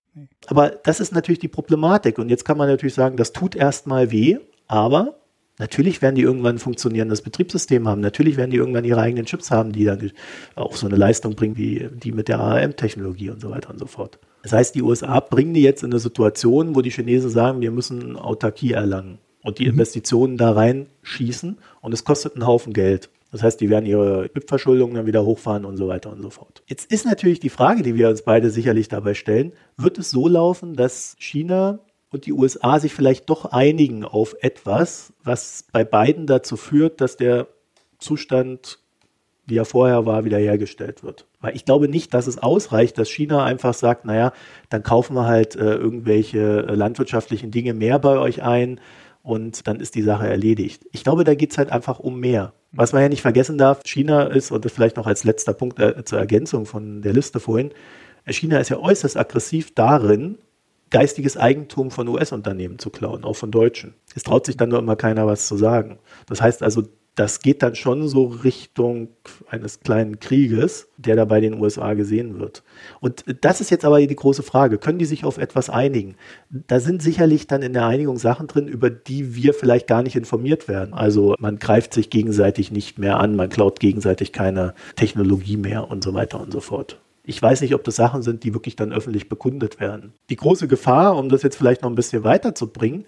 Aber 0.49 0.71
das 0.71 0.99
ist 0.99 1.13
natürlich 1.13 1.39
die 1.39 1.49
Problematik 1.49 2.19
und 2.19 2.31
jetzt 2.31 2.45
kann 2.45 2.59
man 2.59 2.69
natürlich 2.69 2.95
sagen, 2.95 3.17
das 3.17 3.33
tut 3.33 3.55
erstmal 3.55 4.11
weh, 4.11 4.39
aber 4.67 5.15
Natürlich 5.59 6.03
werden 6.03 6.15
die 6.15 6.23
irgendwann 6.23 6.57
ein 6.57 6.61
funktionierendes 6.61 7.23
Betriebssystem 7.23 7.89
haben. 7.89 8.01
Natürlich 8.01 8.37
werden 8.37 8.53
die 8.53 8.57
irgendwann 8.57 8.85
ihre 8.85 9.01
eigenen 9.01 9.27
Chips 9.27 9.51
haben, 9.51 9.73
die 9.73 9.85
dann 9.85 10.13
auch 10.55 10.77
so 10.77 10.87
eine 10.87 10.97
Leistung 10.97 11.35
bringen 11.35 11.57
wie 11.57 11.89
die 11.93 12.13
mit 12.13 12.29
der 12.29 12.39
ARM-Technologie 12.39 13.31
und 13.31 13.41
so 13.41 13.51
weiter 13.51 13.71
und 13.71 13.79
so 13.79 13.87
fort. 13.87 14.21
Das 14.43 14.53
heißt, 14.53 14.75
die 14.75 14.83
USA 14.83 15.21
bringen 15.21 15.55
die 15.55 15.63
jetzt 15.63 15.83
in 15.83 15.91
eine 15.91 16.01
Situation, 16.01 16.75
wo 16.75 16.83
die 16.83 16.91
Chinesen 16.91 17.31
sagen, 17.31 17.61
wir 17.61 17.71
müssen 17.71 18.17
Autarkie 18.17 18.73
erlangen 18.73 19.19
und 19.43 19.59
die 19.59 19.65
mhm. 19.65 19.73
Investitionen 19.73 20.37
da 20.37 20.53
reinschießen 20.53 21.59
und 21.81 21.95
es 21.95 22.05
kostet 22.05 22.35
einen 22.35 22.47
Haufen 22.47 22.73
Geld. 22.73 23.11
Das 23.31 23.43
heißt, 23.43 23.61
die 23.61 23.69
werden 23.69 23.85
ihre 23.85 24.29
BIP-Verschuldung 24.29 24.95
dann 24.95 25.07
wieder 25.07 25.25
hochfahren 25.25 25.65
und 25.65 25.77
so 25.77 25.89
weiter 25.89 26.11
und 26.11 26.23
so 26.23 26.31
fort. 26.31 26.63
Jetzt 26.67 26.91
ist 26.91 27.05
natürlich 27.05 27.41
die 27.41 27.51
Frage, 27.51 27.83
die 27.83 27.95
wir 27.95 28.09
uns 28.09 28.23
beide 28.23 28.51
sicherlich 28.51 28.89
dabei 28.89 29.15
stellen, 29.15 29.53
wird 29.77 29.99
es 29.99 30.11
so 30.11 30.29
laufen, 30.29 30.77
dass 30.77 31.15
China 31.19 31.81
und 32.11 32.25
die 32.25 32.33
USA 32.33 32.81
sich 32.81 32.95
vielleicht 32.95 33.29
doch 33.29 33.45
einigen 33.45 34.05
auf 34.05 34.35
etwas, 34.41 35.13
was 35.25 35.67
bei 35.73 35.85
beiden 35.85 36.27
dazu 36.27 36.57
führt, 36.57 37.03
dass 37.03 37.19
der 37.19 37.49
Zustand 37.99 38.79
wie 39.49 39.57
er 39.57 39.65
vorher 39.65 40.05
war, 40.07 40.25
wiederhergestellt 40.25 41.03
wird. 41.03 41.27
Weil 41.41 41.57
ich 41.57 41.65
glaube 41.65 41.89
nicht, 41.89 42.13
dass 42.13 42.27
es 42.27 42.39
ausreicht, 42.39 42.99
dass 42.99 43.09
China 43.09 43.45
einfach 43.45 43.75
sagt, 43.75 44.05
naja, 44.05 44.33
dann 44.69 44.83
kaufen 44.83 45.15
wir 45.15 45.27
halt 45.27 45.57
äh, 45.57 45.75
irgendwelche 45.75 46.67
äh, 46.69 46.75
landwirtschaftlichen 46.75 47.51
Dinge 47.51 47.73
mehr 47.73 47.99
bei 47.99 48.19
euch 48.19 48.43
ein 48.43 48.81
und 49.23 49.67
dann 49.67 49.81
ist 49.81 49.95
die 49.95 50.03
Sache 50.03 50.29
erledigt. 50.29 50.87
Ich 50.93 51.03
glaube, 51.03 51.25
da 51.25 51.35
geht 51.35 51.53
es 51.53 51.59
halt 51.59 51.73
einfach 51.73 51.99
um 51.99 52.21
mehr. 52.21 52.53
Was 52.73 52.93
man 52.93 53.03
ja 53.03 53.09
nicht 53.09 53.23
vergessen 53.23 53.57
darf, 53.57 53.81
China 53.85 54.25
ist, 54.25 54.51
und 54.51 54.65
das 54.65 54.73
vielleicht 54.73 54.97
noch 54.97 55.07
als 55.07 55.25
letzter 55.25 55.55
Punkt 55.55 55.79
äh, 55.81 56.05
zur 56.05 56.19
Ergänzung 56.19 56.67
von 56.67 57.01
der 57.01 57.15
Liste 57.15 57.41
vorhin, 57.41 57.71
äh, 58.27 58.33
China 58.33 58.59
ist 58.59 58.69
ja 58.69 58.79
äußerst 58.79 59.17
aggressiv 59.17 59.75
darin, 59.75 60.39
geistiges 60.91 61.37
Eigentum 61.37 61.91
von 61.91 62.09
US-Unternehmen 62.09 62.79
zu 62.79 62.91
klauen, 62.91 63.25
auch 63.25 63.37
von 63.37 63.51
Deutschen. 63.51 63.95
Es 64.15 64.23
traut 64.23 64.47
sich 64.47 64.57
dann 64.57 64.69
nur 64.71 64.79
immer 64.79 64.97
keiner 64.97 65.27
was 65.27 65.47
zu 65.47 65.57
sagen. 65.57 65.99
Das 66.27 66.41
heißt 66.41 66.63
also, 66.63 66.85
das 67.19 67.41
geht 67.41 67.65
dann 67.65 67.75
schon 67.75 68.07
so 68.07 68.27
Richtung 68.27 69.09
eines 69.49 69.81
kleinen 69.81 70.21
Krieges, 70.21 70.89
der 70.99 71.17
da 71.17 71.25
bei 71.25 71.41
den 71.41 71.61
USA 71.61 71.95
gesehen 71.95 72.39
wird. 72.39 72.63
Und 73.01 73.25
das 73.41 73.61
ist 73.61 73.73
jetzt 73.73 73.85
aber 73.85 74.01
die 74.07 74.15
große 74.15 74.45
Frage. 74.45 74.79
Können 74.79 75.01
die 75.01 75.05
sich 75.05 75.25
auf 75.25 75.37
etwas 75.37 75.69
einigen? 75.69 76.15
Da 76.49 76.79
sind 76.79 77.03
sicherlich 77.03 77.49
dann 77.49 77.63
in 77.63 77.73
der 77.73 77.87
Einigung 77.87 78.19
Sachen 78.19 78.47
drin, 78.47 78.69
über 78.69 78.89
die 78.89 79.35
wir 79.35 79.53
vielleicht 79.53 79.89
gar 79.89 80.05
nicht 80.05 80.15
informiert 80.15 80.69
werden. 80.69 80.95
Also 80.95 81.35
man 81.41 81.59
greift 81.59 81.93
sich 81.93 82.09
gegenseitig 82.09 82.71
nicht 82.71 83.01
mehr 83.01 83.19
an, 83.19 83.35
man 83.35 83.49
klaut 83.49 83.81
gegenseitig 83.81 84.33
keine 84.33 84.75
Technologie 84.95 85.57
mehr 85.57 85.91
und 85.91 86.05
so 86.05 86.15
weiter 86.15 86.41
und 86.41 86.53
so 86.53 86.61
fort. 86.61 87.01
Ich 87.25 87.43
weiß 87.43 87.63
nicht, 87.63 87.75
ob 87.75 87.83
das 87.83 87.97
Sachen 87.97 88.23
sind, 88.23 88.45
die 88.45 88.55
wirklich 88.55 88.77
dann 88.77 88.93
öffentlich 88.93 89.29
bekundet 89.29 89.81
werden. 89.81 90.13
Die 90.31 90.37
große 90.37 90.69
Gefahr, 90.69 91.17
um 91.17 91.31
das 91.31 91.43
jetzt 91.43 91.57
vielleicht 91.57 91.83
noch 91.83 91.91
ein 91.91 91.97
bisschen 91.97 92.23
weiterzubringen, 92.23 93.07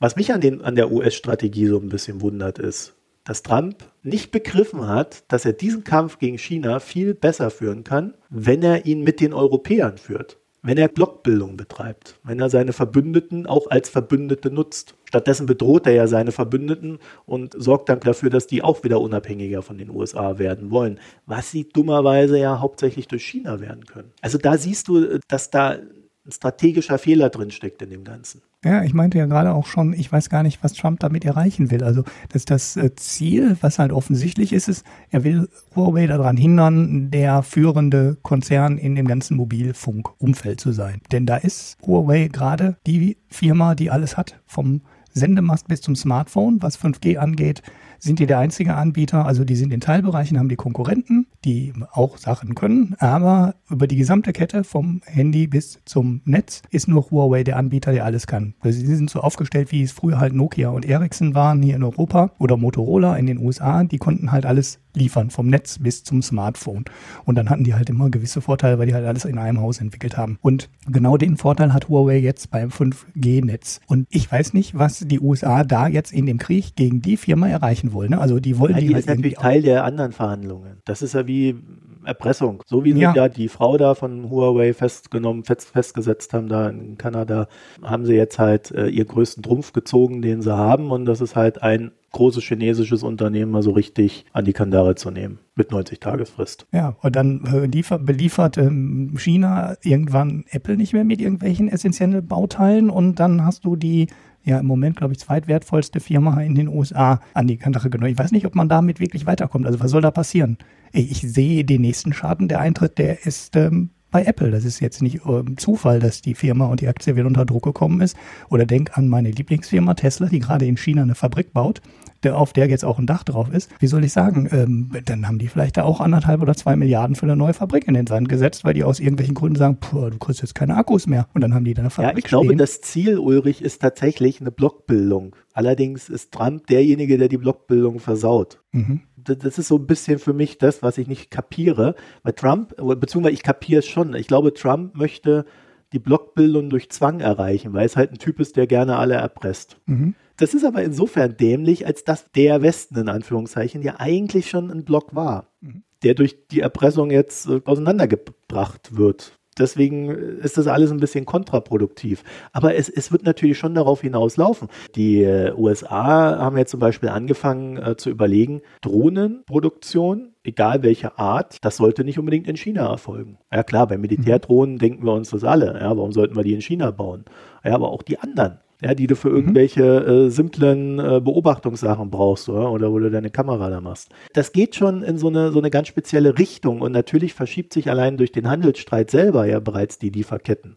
was 0.00 0.16
mich 0.16 0.32
an, 0.32 0.40
den, 0.40 0.60
an 0.60 0.74
der 0.74 0.90
US-Strategie 0.90 1.68
so 1.68 1.78
ein 1.78 1.88
bisschen 1.88 2.20
wundert, 2.20 2.58
ist, 2.58 2.94
dass 3.24 3.42
Trump 3.42 3.90
nicht 4.02 4.30
begriffen 4.30 4.86
hat, 4.86 5.24
dass 5.28 5.44
er 5.44 5.54
diesen 5.54 5.82
Kampf 5.82 6.18
gegen 6.18 6.38
China 6.38 6.78
viel 6.78 7.14
besser 7.14 7.50
führen 7.50 7.84
kann, 7.84 8.14
wenn 8.28 8.62
er 8.62 8.86
ihn 8.86 9.02
mit 9.02 9.20
den 9.20 9.32
Europäern 9.32 9.96
führt, 9.98 10.38
wenn 10.62 10.78
er 10.78 10.88
Blockbildung 10.88 11.56
betreibt, 11.56 12.18
wenn 12.22 12.40
er 12.40 12.50
seine 12.50 12.72
Verbündeten 12.72 13.46
auch 13.46 13.70
als 13.70 13.88
Verbündete 13.88 14.50
nutzt. 14.50 14.94
Stattdessen 15.04 15.46
bedroht 15.46 15.86
er 15.86 15.92
ja 15.92 16.06
seine 16.06 16.32
Verbündeten 16.32 16.98
und 17.26 17.54
sorgt 17.56 17.88
dann 17.88 18.00
dafür, 18.00 18.30
dass 18.30 18.46
die 18.46 18.62
auch 18.62 18.84
wieder 18.84 19.00
unabhängiger 19.00 19.62
von 19.62 19.78
den 19.78 19.90
USA 19.90 20.38
werden 20.38 20.70
wollen, 20.70 21.00
was 21.26 21.50
sie 21.50 21.68
dummerweise 21.68 22.38
ja 22.38 22.60
hauptsächlich 22.60 23.08
durch 23.08 23.24
China 23.24 23.60
werden 23.60 23.86
können. 23.86 24.12
Also 24.20 24.38
da 24.38 24.58
siehst 24.58 24.88
du, 24.88 25.18
dass 25.28 25.50
da 25.50 25.78
ein 26.26 26.32
strategischer 26.32 26.98
Fehler 26.98 27.28
drin 27.30 27.50
steckt 27.50 27.82
in 27.82 27.90
dem 27.90 28.04
Ganzen. 28.04 28.42
Ja, 28.64 28.82
ich 28.82 28.94
meinte 28.94 29.18
ja 29.18 29.26
gerade 29.26 29.52
auch 29.52 29.66
schon, 29.66 29.92
ich 29.92 30.10
weiß 30.10 30.30
gar 30.30 30.42
nicht, 30.42 30.64
was 30.64 30.72
Trump 30.72 31.00
damit 31.00 31.24
erreichen 31.24 31.70
will. 31.70 31.84
Also 31.84 32.02
das, 32.30 32.46
das 32.46 32.76
äh, 32.76 32.94
Ziel, 32.96 33.58
was 33.60 33.78
halt 33.78 33.92
offensichtlich 33.92 34.52
ist, 34.52 34.68
ist, 34.68 34.86
er 35.10 35.22
will 35.22 35.48
Huawei 35.76 36.06
daran 36.06 36.38
hindern, 36.38 37.10
der 37.10 37.42
führende 37.42 38.16
Konzern 38.22 38.78
in 38.78 38.94
dem 38.94 39.06
ganzen 39.06 39.36
Mobilfunkumfeld 39.36 40.60
zu 40.60 40.72
sein. 40.72 41.02
Denn 41.12 41.26
da 41.26 41.36
ist 41.36 41.76
Huawei 41.86 42.28
gerade 42.28 42.76
die 42.86 43.18
Firma, 43.28 43.74
die 43.74 43.90
alles 43.90 44.16
hat, 44.16 44.40
vom 44.46 44.80
Sendemast 45.12 45.68
bis 45.68 45.80
zum 45.80 45.94
Smartphone, 45.94 46.60
was 46.60 46.78
5G 46.78 47.18
angeht, 47.18 47.62
sind 47.98 48.18
die 48.18 48.26
der 48.26 48.38
einzige 48.38 48.74
Anbieter. 48.74 49.26
Also 49.26 49.44
die 49.44 49.56
sind 49.56 49.72
in 49.72 49.80
Teilbereichen, 49.80 50.38
haben 50.38 50.48
die 50.48 50.56
Konkurrenten, 50.56 51.26
die 51.44 51.72
auch 51.92 52.18
Sachen 52.18 52.54
können. 52.54 52.94
Aber 52.98 53.54
über 53.68 53.86
die 53.86 53.96
gesamte 53.96 54.32
Kette 54.32 54.64
vom 54.64 55.00
Handy 55.04 55.46
bis 55.46 55.80
zum 55.84 56.20
Netz 56.24 56.62
ist 56.70 56.88
nur 56.88 57.10
Huawei 57.10 57.44
der 57.44 57.56
Anbieter, 57.56 57.92
der 57.92 58.04
alles 58.04 58.26
kann. 58.26 58.54
Also 58.60 58.78
sie 58.78 58.96
sind 58.96 59.10
so 59.10 59.20
aufgestellt, 59.20 59.72
wie 59.72 59.82
es 59.82 59.92
früher 59.92 60.18
halt 60.18 60.34
Nokia 60.34 60.70
und 60.70 60.84
Ericsson 60.84 61.34
waren 61.34 61.62
hier 61.62 61.76
in 61.76 61.82
Europa 61.82 62.30
oder 62.38 62.56
Motorola 62.56 63.16
in 63.16 63.26
den 63.26 63.38
USA. 63.38 63.84
Die 63.84 63.98
konnten 63.98 64.32
halt 64.32 64.46
alles 64.46 64.80
liefern, 64.94 65.30
vom 65.30 65.48
Netz 65.48 65.78
bis 65.78 66.04
zum 66.04 66.22
Smartphone. 66.22 66.84
Und 67.24 67.36
dann 67.36 67.50
hatten 67.50 67.64
die 67.64 67.74
halt 67.74 67.90
immer 67.90 68.10
gewisse 68.10 68.40
Vorteile, 68.40 68.78
weil 68.78 68.86
die 68.86 68.94
halt 68.94 69.06
alles 69.06 69.24
in 69.24 69.38
einem 69.38 69.60
Haus 69.60 69.80
entwickelt 69.80 70.16
haben. 70.16 70.38
Und 70.40 70.70
genau 70.86 71.16
den 71.16 71.36
Vorteil 71.36 71.72
hat 71.72 71.88
Huawei 71.88 72.18
jetzt 72.18 72.50
beim 72.50 72.70
5G-Netz. 72.70 73.80
Und 73.86 74.06
ich 74.10 74.30
weiß 74.30 74.54
nicht, 74.54 74.78
was 74.78 75.00
die 75.00 75.20
USA 75.20 75.64
da 75.64 75.88
jetzt 75.88 76.12
in 76.12 76.26
dem 76.26 76.38
Krieg 76.38 76.76
gegen 76.76 77.02
die 77.02 77.16
Firma 77.16 77.48
erreichen 77.48 77.83
wollen. 77.92 78.10
Ne? 78.10 78.20
Also 78.20 78.40
die 78.40 78.58
wollen 78.58 78.74
ja, 78.74 78.80
die, 78.80 78.88
die 78.88 78.94
halt 78.94 79.04
ist 79.04 79.08
natürlich 79.08 79.34
Teil 79.34 79.62
der 79.62 79.84
anderen 79.84 80.12
Verhandlungen. 80.12 80.78
Das 80.84 81.02
ist 81.02 81.14
ja 81.14 81.26
wie 81.26 81.56
Erpressung. 82.04 82.62
So 82.66 82.84
wie 82.84 82.92
sie 82.92 83.00
ja. 83.00 83.14
ja 83.14 83.28
die 83.28 83.48
Frau 83.48 83.76
da 83.76 83.94
von 83.94 84.30
Huawei 84.30 84.72
festgenommen, 84.74 85.44
fest, 85.44 85.70
festgesetzt 85.70 86.32
haben 86.32 86.48
da 86.48 86.68
in 86.68 86.98
Kanada, 86.98 87.48
haben 87.82 88.04
sie 88.04 88.14
jetzt 88.14 88.38
halt 88.38 88.70
äh, 88.70 88.88
ihr 88.88 89.04
größten 89.04 89.42
Trumpf 89.42 89.72
gezogen, 89.72 90.22
den 90.22 90.42
sie 90.42 90.56
haben. 90.56 90.90
Und 90.90 91.06
das 91.06 91.20
ist 91.20 91.36
halt 91.36 91.62
ein 91.62 91.92
großes 92.12 92.44
chinesisches 92.44 93.02
Unternehmen 93.02 93.50
mal 93.50 93.62
so 93.62 93.72
richtig 93.72 94.24
an 94.32 94.44
die 94.44 94.52
Kandare 94.52 94.94
zu 94.94 95.10
nehmen 95.10 95.40
mit 95.56 95.72
90 95.72 95.98
Tagesfrist. 96.00 96.66
Ja, 96.72 96.96
und 97.02 97.16
dann 97.16 97.44
äh, 97.44 97.66
liefert, 97.66 98.06
beliefert 98.06 98.56
ähm, 98.56 99.14
China 99.16 99.74
irgendwann 99.82 100.44
Apple 100.50 100.76
nicht 100.76 100.92
mehr 100.92 101.04
mit 101.04 101.20
irgendwelchen 101.20 101.68
essentiellen 101.68 102.26
Bauteilen 102.26 102.88
und 102.88 103.18
dann 103.18 103.44
hast 103.44 103.64
du 103.64 103.76
die 103.76 104.06
ja 104.44 104.58
im 104.58 104.66
Moment, 104.66 104.96
glaube 104.96 105.12
ich, 105.14 105.20
zweitwertvollste 105.20 106.00
Firma 106.00 106.40
in 106.42 106.54
den 106.54 106.68
USA 106.68 107.20
an 107.32 107.46
die 107.46 107.56
Kandare 107.56 107.90
genommen. 107.90 108.12
Ich 108.12 108.18
weiß 108.18 108.32
nicht, 108.32 108.46
ob 108.46 108.54
man 108.54 108.68
damit 108.68 109.00
wirklich 109.00 109.26
weiterkommt. 109.26 109.66
Also 109.66 109.80
was 109.80 109.90
soll 109.90 110.02
da 110.02 110.10
passieren? 110.10 110.58
Ich 110.92 111.20
sehe 111.20 111.64
den 111.64 111.80
nächsten 111.80 112.12
Schaden, 112.12 112.48
der 112.48 112.60
eintritt, 112.60 112.98
der 112.98 113.26
ist 113.26 113.56
ähm, 113.56 113.90
bei 114.14 114.24
Apple. 114.26 114.52
Das 114.52 114.64
ist 114.64 114.78
jetzt 114.78 115.02
nicht 115.02 115.22
ähm, 115.26 115.56
Zufall, 115.56 115.98
dass 115.98 116.22
die 116.22 116.36
Firma 116.36 116.66
und 116.66 116.80
die 116.80 116.86
Aktie 116.86 117.16
wieder 117.16 117.26
unter 117.26 117.44
Druck 117.44 117.64
gekommen 117.64 118.00
ist. 118.00 118.16
Oder 118.48 118.64
denk 118.64 118.96
an 118.96 119.08
meine 119.08 119.32
Lieblingsfirma 119.32 119.94
Tesla, 119.94 120.28
die 120.28 120.38
gerade 120.38 120.66
in 120.66 120.76
China 120.76 121.02
eine 121.02 121.16
Fabrik 121.16 121.52
baut, 121.52 121.82
der, 122.22 122.38
auf 122.38 122.52
der 122.52 122.68
jetzt 122.68 122.84
auch 122.84 123.00
ein 123.00 123.08
Dach 123.08 123.24
drauf 123.24 123.52
ist. 123.52 123.72
Wie 123.80 123.88
soll 123.88 124.04
ich 124.04 124.12
sagen? 124.12 124.48
Ähm, 124.52 124.90
dann 125.04 125.26
haben 125.26 125.40
die 125.40 125.48
vielleicht 125.48 125.78
da 125.78 125.82
auch 125.82 126.00
anderthalb 126.00 126.42
oder 126.42 126.54
zwei 126.54 126.76
Milliarden 126.76 127.16
für 127.16 127.26
eine 127.26 127.34
neue 127.34 127.54
Fabrik 127.54 127.88
in 127.88 127.94
den 127.94 128.06
Sand 128.06 128.28
gesetzt, 128.28 128.62
weil 128.62 128.74
die 128.74 128.84
aus 128.84 129.00
irgendwelchen 129.00 129.34
Gründen 129.34 129.58
sagen, 129.58 129.78
puh, 129.80 130.10
du 130.10 130.18
kriegst 130.18 130.42
jetzt 130.42 130.54
keine 130.54 130.76
Akkus 130.76 131.08
mehr. 131.08 131.26
Und 131.34 131.40
dann 131.40 131.52
haben 131.52 131.64
die 131.64 131.74
da 131.74 131.82
eine 131.82 131.90
Fabrik 131.90 132.12
Ja, 132.12 132.18
ich 132.18 132.24
glaube, 132.24 132.46
stehen. 132.46 132.58
das 132.58 132.82
Ziel, 132.82 133.18
Ulrich, 133.18 133.62
ist 133.62 133.82
tatsächlich 133.82 134.40
eine 134.40 134.52
Blockbildung. 134.52 135.34
Allerdings 135.54 136.08
ist 136.08 136.30
Trump 136.30 136.68
derjenige, 136.68 137.18
der 137.18 137.26
die 137.26 137.38
Blockbildung 137.38 137.98
versaut. 137.98 138.60
Mhm 138.70 139.00
das 139.24 139.58
ist 139.58 139.68
so 139.68 139.76
ein 139.76 139.86
bisschen 139.86 140.18
für 140.18 140.32
mich 140.32 140.58
das, 140.58 140.82
was 140.82 140.98
ich 140.98 141.08
nicht 141.08 141.30
kapiere. 141.30 141.94
Weil 142.22 142.34
Trump, 142.34 142.74
beziehungsweise 142.76 143.34
ich 143.34 143.42
kapiere 143.42 143.80
es 143.80 143.86
schon. 143.86 144.14
Ich 144.14 144.26
glaube, 144.26 144.54
Trump 144.54 144.94
möchte 144.94 145.44
die 145.92 145.98
Blockbildung 145.98 146.70
durch 146.70 146.90
Zwang 146.90 147.20
erreichen, 147.20 147.72
weil 147.72 147.86
es 147.86 147.96
halt 147.96 148.10
ein 148.12 148.18
Typ 148.18 148.40
ist, 148.40 148.56
der 148.56 148.66
gerne 148.66 148.96
alle 148.96 149.14
erpresst. 149.14 149.76
Mhm. 149.86 150.14
Das 150.36 150.52
ist 150.52 150.64
aber 150.64 150.82
insofern 150.82 151.36
dämlich, 151.36 151.86
als 151.86 152.02
dass 152.02 152.32
der 152.32 152.62
Westen 152.62 152.98
in 152.98 153.08
Anführungszeichen 153.08 153.82
ja 153.82 153.94
eigentlich 153.98 154.50
schon 154.50 154.70
ein 154.70 154.84
Block 154.84 155.14
war, 155.14 155.52
mhm. 155.60 155.84
der 156.02 156.14
durch 156.14 156.48
die 156.48 156.60
Erpressung 156.60 157.10
jetzt 157.10 157.48
äh, 157.48 157.60
auseinandergebracht 157.64 158.96
wird 158.96 159.38
deswegen 159.58 160.08
ist 160.08 160.58
das 160.58 160.66
alles 160.66 160.90
ein 160.90 161.00
bisschen 161.00 161.24
kontraproduktiv. 161.24 162.22
Aber 162.52 162.74
es, 162.74 162.88
es 162.88 163.12
wird 163.12 163.24
natürlich 163.24 163.58
schon 163.58 163.74
darauf 163.74 164.00
hinauslaufen. 164.00 164.68
Die 164.94 165.22
äh, 165.22 165.52
USA 165.56 166.38
haben 166.38 166.56
jetzt 166.58 166.70
zum 166.70 166.80
Beispiel 166.80 167.08
angefangen 167.08 167.76
äh, 167.76 167.96
zu 167.96 168.10
überlegen, 168.10 168.62
Drohnenproduktion, 168.82 170.34
egal 170.42 170.82
welche 170.82 171.18
Art, 171.18 171.64
das 171.64 171.76
sollte 171.76 172.04
nicht 172.04 172.18
unbedingt 172.18 172.48
in 172.48 172.56
China 172.56 172.88
erfolgen. 172.90 173.38
Ja 173.52 173.62
klar, 173.62 173.86
bei 173.86 173.98
Militärdrohnen 173.98 174.74
mhm. 174.74 174.78
denken 174.78 175.04
wir 175.04 175.12
uns 175.12 175.30
das 175.30 175.44
alle. 175.44 175.78
Ja, 175.80 175.96
warum 175.96 176.12
sollten 176.12 176.36
wir 176.36 176.42
die 176.42 176.54
in 176.54 176.62
China 176.62 176.90
bauen? 176.90 177.24
Ja, 177.64 177.74
aber 177.74 177.90
auch 177.90 178.02
die 178.02 178.18
anderen 178.18 178.58
ja, 178.84 178.94
die 178.94 179.06
du 179.06 179.16
für 179.16 179.30
mhm. 179.30 179.36
irgendwelche 179.36 179.82
äh, 179.82 180.30
simplen 180.30 180.98
äh, 180.98 181.20
Beobachtungssachen 181.20 182.10
brauchst 182.10 182.48
oder? 182.50 182.70
oder 182.70 182.92
wo 182.92 182.98
du 182.98 183.10
deine 183.10 183.30
Kamera 183.30 183.70
da 183.70 183.80
machst. 183.80 184.10
Das 184.34 184.52
geht 184.52 184.74
schon 184.74 185.02
in 185.02 185.16
so 185.16 185.28
eine, 185.28 185.52
so 185.52 185.58
eine 185.58 185.70
ganz 185.70 185.88
spezielle 185.88 186.38
Richtung 186.38 186.82
und 186.82 186.92
natürlich 186.92 187.32
verschiebt 187.32 187.72
sich 187.72 187.88
allein 187.88 188.18
durch 188.18 188.30
den 188.30 188.48
Handelsstreit 188.48 189.10
selber 189.10 189.46
ja 189.46 189.58
bereits 189.58 189.98
die 189.98 190.10
Lieferketten. 190.10 190.76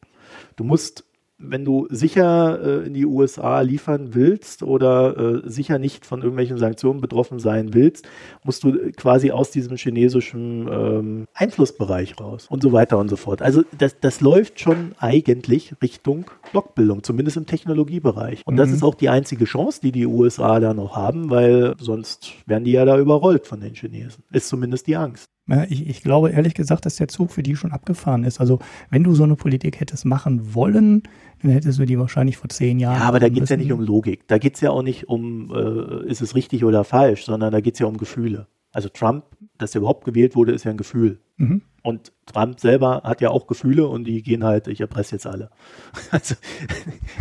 Du 0.56 0.64
musst 0.64 1.04
wenn 1.40 1.64
du 1.64 1.88
sicher 1.90 2.60
äh, 2.62 2.88
in 2.88 2.94
die 2.94 3.06
USA 3.06 3.62
liefern 3.62 4.14
willst 4.14 4.64
oder 4.64 5.44
äh, 5.44 5.50
sicher 5.50 5.78
nicht 5.78 6.06
von 6.06 6.22
irgendwelchen 6.22 6.58
Sanktionen 6.58 7.00
betroffen 7.00 7.40
sein 7.40 7.74
willst, 7.74 8.08
musst 8.44 8.64
du 8.64 8.92
quasi 8.94 9.32
aus 9.32 9.52
diesem 9.52 9.78
chinesischen 9.78 10.68
ähm, 10.68 11.28
Einflussbereich 11.34 12.20
raus 12.20 12.48
und 12.50 12.64
so 12.64 12.72
weiter 12.74 12.98
und 12.98 13.10
so 13.10 13.16
fort. 13.16 13.42
Also 13.42 13.64
das, 13.78 14.00
das 14.00 14.22
läuft 14.22 14.60
schon 14.60 14.94
eigentlich 14.98 15.76
Richtung 15.82 16.26
Blockbildung, 16.52 17.04
zumindest 17.04 17.38
im 17.38 17.46
Technologiebereich. 17.46 18.42
Und 18.46 18.56
mhm. 18.56 18.58
das 18.58 18.72
ist 18.72 18.84
auch 18.84 18.96
die 18.96 19.10
einzige 19.10 19.46
Chance, 19.46 19.82
die 19.82 19.92
die 19.92 20.08
USA 20.08 20.60
da 20.60 20.74
noch 20.74 20.96
haben, 20.96 21.30
weil 21.30 21.76
sonst 21.80 22.34
werden 22.48 22.64
die 22.64 22.72
ja 22.72 22.86
da 22.86 22.98
überrollt 22.98 23.46
von 23.46 23.60
den 23.60 23.76
Chinesen. 23.76 24.24
Ist 24.32 24.50
zumindest 24.50 24.88
die 24.88 24.96
Angst. 24.96 25.30
Ich, 25.70 25.88
ich 25.88 26.02
glaube 26.02 26.32
ehrlich 26.32 26.54
gesagt, 26.54 26.86
dass 26.86 26.98
der 26.98 27.08
Zug 27.08 27.32
für 27.32 27.42
die 27.42 27.56
schon 27.56 27.72
abgefahren 27.72 28.24
ist. 28.24 28.40
Also 28.42 28.60
wenn 28.90 29.04
du 29.04 29.14
so 29.14 29.24
eine 29.24 29.36
Politik 29.36 29.80
hättest 29.80 30.06
machen 30.06 30.54
wollen, 30.54 31.04
dann 31.42 31.52
hättest 31.52 31.80
du 31.80 31.86
die 31.86 31.98
wahrscheinlich 31.98 32.38
vor 32.38 32.50
zehn 32.50 32.80
Jahren. 32.80 33.00
Ja, 33.00 33.08
aber 33.08 33.20
da 33.20 33.30
geht 33.30 33.44
es 33.44 33.50
ja 33.50 33.58
nicht 33.58 33.72
um 33.72 33.80
Logik. 33.80 34.28
Da 34.28 34.38
geht 34.38 34.56
es 34.56 34.62
ja 34.62 34.72
auch 34.72 34.82
nicht 34.82 35.08
um, 35.08 35.52
äh, 35.54 36.06
ist 36.10 36.22
es 36.22 36.36
richtig 36.36 36.66
oder 36.66 36.84
falsch, 36.84 37.26
sondern 37.26 37.52
da 37.52 37.62
geht 37.62 37.76
es 37.76 37.80
ja 37.80 37.88
um 37.88 37.98
Gefühle. 37.98 38.48
Also 38.74 38.90
Trump, 38.90 39.24
dass 39.58 39.74
er 39.74 39.80
überhaupt 39.80 40.06
gewählt 40.06 40.36
wurde, 40.36 40.52
ist 40.52 40.66
ja 40.66 40.72
ein 40.72 40.78
Gefühl. 40.78 41.20
Mhm. 41.38 41.62
Und 41.88 42.12
Trump 42.26 42.60
selber 42.60 43.04
hat 43.06 43.22
ja 43.22 43.30
auch 43.30 43.48
Gefühle 43.48 43.88
und 43.88 44.04
die 44.04 44.22
gehen 44.22 44.44
halt, 44.44 44.68
ich 44.68 44.82
erpresse 44.82 45.16
jetzt 45.16 45.26
alle. 45.26 45.50
Also, 46.12 46.36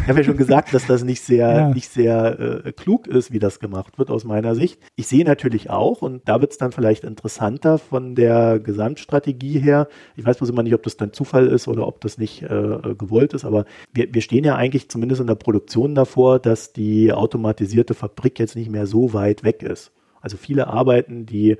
ich 0.02 0.08
habe 0.08 0.18
ja 0.18 0.24
schon 0.24 0.36
gesagt, 0.36 0.74
dass 0.74 0.88
das 0.88 1.04
nicht 1.04 1.20
sehr, 1.20 1.52
ja. 1.52 1.68
nicht 1.68 1.88
sehr 1.88 2.64
äh, 2.66 2.72
klug 2.72 3.06
ist, 3.06 3.32
wie 3.32 3.38
das 3.38 3.60
gemacht 3.60 3.96
wird, 3.96 4.10
aus 4.10 4.24
meiner 4.24 4.56
Sicht. 4.56 4.80
Ich 4.96 5.06
sehe 5.06 5.24
natürlich 5.24 5.70
auch, 5.70 6.02
und 6.02 6.28
da 6.28 6.40
wird 6.40 6.50
es 6.50 6.58
dann 6.58 6.72
vielleicht 6.72 7.04
interessanter 7.04 7.78
von 7.78 8.16
der 8.16 8.58
Gesamtstrategie 8.58 9.60
her. 9.60 9.86
Ich 10.16 10.26
weiß 10.26 10.38
bloß 10.38 10.50
immer 10.50 10.64
nicht, 10.64 10.74
ob 10.74 10.82
das 10.82 10.96
dann 10.96 11.12
Zufall 11.12 11.46
ist 11.46 11.68
oder 11.68 11.86
ob 11.86 12.00
das 12.00 12.18
nicht 12.18 12.42
äh, 12.42 12.94
gewollt 12.98 13.34
ist, 13.34 13.44
aber 13.44 13.66
wir, 13.92 14.12
wir 14.12 14.20
stehen 14.20 14.42
ja 14.42 14.56
eigentlich 14.56 14.90
zumindest 14.90 15.20
in 15.20 15.28
der 15.28 15.36
Produktion 15.36 15.94
davor, 15.94 16.40
dass 16.40 16.72
die 16.72 17.12
automatisierte 17.12 17.94
Fabrik 17.94 18.40
jetzt 18.40 18.56
nicht 18.56 18.72
mehr 18.72 18.88
so 18.88 19.12
weit 19.12 19.44
weg 19.44 19.62
ist. 19.62 19.92
Also 20.20 20.36
viele 20.36 20.66
Arbeiten, 20.66 21.24
die 21.24 21.56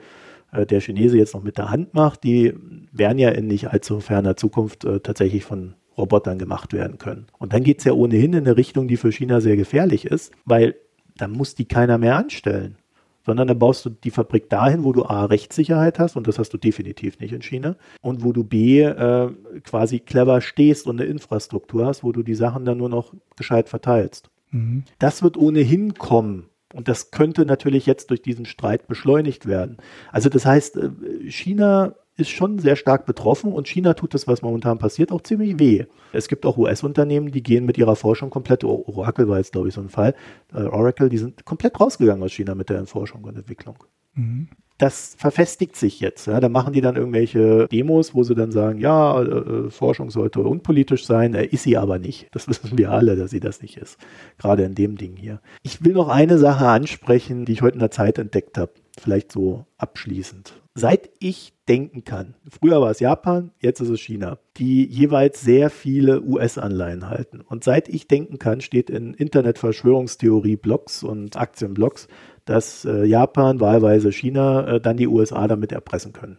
äh, 0.52 0.66
der 0.66 0.80
Chinese 0.80 1.18
jetzt 1.18 1.34
noch 1.34 1.42
mit 1.42 1.58
der 1.58 1.70
Hand 1.70 1.94
macht, 1.94 2.24
die 2.24 2.54
werden 2.92 3.18
ja 3.18 3.30
in 3.30 3.46
nicht 3.46 3.68
allzu 3.68 4.00
ferner 4.00 4.36
Zukunft 4.36 4.84
äh, 4.84 5.00
tatsächlich 5.00 5.44
von 5.44 5.74
Robotern 5.96 6.38
gemacht 6.38 6.72
werden 6.72 6.98
können. 6.98 7.26
Und 7.38 7.52
dann 7.52 7.64
geht 7.64 7.78
es 7.78 7.84
ja 7.84 7.92
ohnehin 7.92 8.32
in 8.32 8.46
eine 8.46 8.56
Richtung, 8.56 8.88
die 8.88 8.96
für 8.96 9.12
China 9.12 9.40
sehr 9.40 9.56
gefährlich 9.56 10.04
ist, 10.04 10.32
weil 10.44 10.76
dann 11.16 11.32
muss 11.32 11.54
die 11.54 11.64
keiner 11.64 11.98
mehr 11.98 12.16
anstellen. 12.16 12.76
Sondern 13.24 13.48
dann 13.48 13.58
baust 13.58 13.84
du 13.84 13.90
die 13.90 14.12
Fabrik 14.12 14.48
dahin, 14.50 14.84
wo 14.84 14.92
du 14.92 15.04
A, 15.04 15.24
Rechtssicherheit 15.24 15.98
hast, 15.98 16.16
und 16.16 16.28
das 16.28 16.38
hast 16.38 16.50
du 16.50 16.58
definitiv 16.58 17.18
nicht 17.18 17.32
in 17.32 17.42
China, 17.42 17.74
und 18.00 18.22
wo 18.22 18.32
du 18.32 18.44
B, 18.44 18.82
äh, 18.82 19.30
quasi 19.64 19.98
clever 19.98 20.40
stehst 20.40 20.86
und 20.86 21.00
eine 21.00 21.10
Infrastruktur 21.10 21.86
hast, 21.86 22.04
wo 22.04 22.12
du 22.12 22.22
die 22.22 22.36
Sachen 22.36 22.64
dann 22.64 22.78
nur 22.78 22.88
noch 22.88 23.14
gescheit 23.36 23.68
verteilst. 23.68 24.30
Mhm. 24.52 24.84
Das 25.00 25.24
wird 25.24 25.36
ohnehin 25.36 25.94
kommen. 25.94 26.50
Und 26.76 26.88
das 26.88 27.10
könnte 27.10 27.46
natürlich 27.46 27.86
jetzt 27.86 28.10
durch 28.10 28.22
diesen 28.22 28.44
Streit 28.44 28.86
beschleunigt 28.86 29.46
werden. 29.46 29.78
Also 30.12 30.28
das 30.28 30.44
heißt, 30.44 30.76
äh, 30.76 30.90
China 31.28 31.94
ist 32.16 32.30
schon 32.30 32.58
sehr 32.58 32.76
stark 32.76 33.06
betroffen 33.06 33.52
und 33.52 33.68
China 33.68 33.94
tut 33.94 34.14
das, 34.14 34.26
was 34.26 34.42
momentan 34.42 34.78
passiert, 34.78 35.12
auch 35.12 35.20
ziemlich 35.20 35.58
weh. 35.58 35.84
Es 36.12 36.28
gibt 36.28 36.46
auch 36.46 36.56
US-Unternehmen, 36.56 37.30
die 37.30 37.42
gehen 37.42 37.66
mit 37.66 37.76
ihrer 37.76 37.96
Forschung 37.96 38.30
komplett, 38.30 38.64
Oracle 38.64 39.28
war 39.28 39.38
jetzt 39.38 39.52
glaube 39.52 39.68
ich 39.68 39.74
so 39.74 39.80
ein 39.80 39.90
Fall, 39.90 40.14
äh, 40.54 40.62
Oracle, 40.62 41.08
die 41.08 41.18
sind 41.18 41.44
komplett 41.44 41.78
rausgegangen 41.78 42.22
aus 42.22 42.32
China 42.32 42.54
mit 42.54 42.70
der 42.70 42.86
Forschung 42.86 43.24
und 43.24 43.36
Entwicklung. 43.36 43.84
Mhm 44.14 44.48
das 44.78 45.14
verfestigt 45.18 45.76
sich 45.76 46.00
jetzt. 46.00 46.26
Ja. 46.26 46.40
Da 46.40 46.48
machen 46.48 46.72
die 46.72 46.80
dann 46.80 46.96
irgendwelche 46.96 47.66
Demos, 47.68 48.14
wo 48.14 48.22
sie 48.22 48.34
dann 48.34 48.52
sagen, 48.52 48.78
ja, 48.78 49.20
äh, 49.20 49.24
äh, 49.24 49.70
Forschung 49.70 50.10
sollte 50.10 50.40
unpolitisch 50.40 51.06
sein, 51.06 51.34
äh, 51.34 51.46
ist 51.46 51.62
sie 51.62 51.76
aber 51.76 51.98
nicht. 51.98 52.28
Das 52.32 52.48
wissen 52.48 52.76
wir 52.76 52.90
alle, 52.90 53.16
dass 53.16 53.30
sie 53.30 53.40
das 53.40 53.62
nicht 53.62 53.76
ist. 53.78 53.98
Gerade 54.38 54.64
in 54.64 54.74
dem 54.74 54.96
Ding 54.96 55.16
hier. 55.16 55.40
Ich 55.62 55.84
will 55.84 55.94
noch 55.94 56.08
eine 56.08 56.38
Sache 56.38 56.66
ansprechen, 56.66 57.44
die 57.44 57.52
ich 57.52 57.62
heute 57.62 57.74
in 57.74 57.80
der 57.80 57.90
Zeit 57.90 58.18
entdeckt 58.18 58.58
habe. 58.58 58.72
Vielleicht 58.98 59.32
so 59.32 59.66
abschließend. 59.76 60.54
seit 60.74 61.10
ich 61.18 61.52
denken 61.68 62.04
kann, 62.04 62.34
früher 62.48 62.80
war 62.80 62.90
es 62.90 63.00
Japan, 63.00 63.50
jetzt 63.60 63.80
ist 63.80 63.88
es 63.88 64.00
China, 64.00 64.38
die 64.56 64.86
jeweils 64.86 65.40
sehr 65.40 65.68
viele 65.68 66.22
US-Anleihen 66.22 67.08
halten. 67.08 67.40
Und 67.40 67.64
seit 67.64 67.88
ich 67.88 68.08
denken 68.08 68.38
kann, 68.38 68.60
steht 68.60 68.88
in 68.88 69.12
Internet-Verschwörungstheorie-Blogs 69.14 71.02
und 71.02 71.36
Aktienblogs, 71.36 72.08
dass 72.46 72.84
äh, 72.84 73.04
Japan, 73.04 73.60
wahlweise 73.60 74.10
China, 74.10 74.66
äh, 74.66 74.80
dann 74.80 74.96
die 74.96 75.08
USA 75.08 75.46
damit 75.46 75.72
erpressen 75.72 76.12
können. 76.12 76.38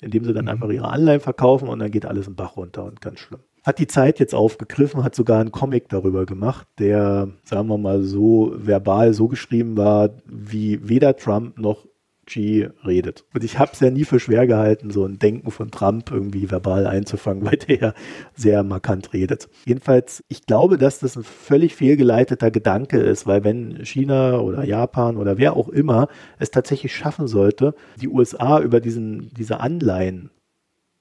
Indem 0.00 0.24
sie 0.24 0.34
dann 0.34 0.44
mhm. 0.44 0.50
einfach 0.50 0.68
ihre 0.68 0.88
Anleihen 0.88 1.20
verkaufen 1.20 1.68
und 1.68 1.78
dann 1.78 1.90
geht 1.90 2.04
alles 2.04 2.26
im 2.26 2.34
Bach 2.34 2.56
runter 2.56 2.84
und 2.84 3.00
ganz 3.00 3.20
schlimm. 3.20 3.40
Hat 3.64 3.78
die 3.78 3.86
Zeit 3.86 4.18
jetzt 4.18 4.34
aufgegriffen, 4.34 5.02
hat 5.02 5.14
sogar 5.14 5.40
einen 5.40 5.52
Comic 5.52 5.88
darüber 5.88 6.26
gemacht, 6.26 6.66
der, 6.78 7.30
sagen 7.44 7.68
wir 7.68 7.78
mal 7.78 8.02
so, 8.02 8.52
verbal 8.58 9.14
so 9.14 9.28
geschrieben 9.28 9.78
war, 9.78 10.10
wie 10.26 10.86
weder 10.86 11.16
Trump 11.16 11.58
noch 11.58 11.86
G 12.26 12.68
redet. 12.84 13.24
Und 13.34 13.44
ich 13.44 13.58
habe 13.58 13.72
es 13.72 13.80
ja 13.80 13.90
nie 13.90 14.04
für 14.04 14.20
schwer 14.20 14.46
gehalten, 14.46 14.90
so 14.90 15.04
ein 15.04 15.18
Denken 15.18 15.50
von 15.50 15.70
Trump 15.70 16.10
irgendwie 16.10 16.50
verbal 16.50 16.86
einzufangen, 16.86 17.44
weil 17.50 17.56
der 17.56 17.78
ja 17.78 17.94
sehr 18.34 18.62
markant 18.62 19.12
redet. 19.12 19.48
Jedenfalls, 19.66 20.24
ich 20.28 20.46
glaube, 20.46 20.78
dass 20.78 20.98
das 20.98 21.16
ein 21.16 21.24
völlig 21.24 21.74
fehlgeleiteter 21.74 22.50
Gedanke 22.50 22.98
ist, 22.98 23.26
weil 23.26 23.44
wenn 23.44 23.84
China 23.84 24.38
oder 24.38 24.64
Japan 24.64 25.16
oder 25.16 25.38
wer 25.38 25.56
auch 25.56 25.68
immer 25.68 26.08
es 26.38 26.50
tatsächlich 26.50 26.94
schaffen 26.94 27.26
sollte, 27.26 27.74
die 28.00 28.08
USA 28.08 28.60
über 28.60 28.80
diesen, 28.80 29.30
diese 29.36 29.60
Anleihen 29.60 30.30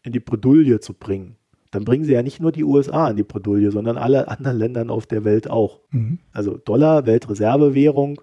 in 0.04 0.12
die 0.12 0.20
Bredouille 0.20 0.80
zu 0.80 0.94
bringen, 0.94 1.38
dann 1.74 1.86
bringen 1.86 2.04
sie 2.04 2.14
ja 2.14 2.22
nicht 2.22 2.40
nur 2.40 2.52
die 2.52 2.64
USA 2.64 3.10
in 3.10 3.18
die 3.18 3.24
Bredouille, 3.24 3.72
sondern 3.72 3.98
alle 3.98 4.28
anderen 4.28 4.58
Länder 4.58 4.90
auf 4.90 5.08
der 5.08 5.24
Welt 5.24 5.50
auch. 5.50 5.80
Mhm. 5.90 6.20
Also 6.32 6.58
Dollar, 6.58 7.06
Weltreservewährung, 7.08 8.22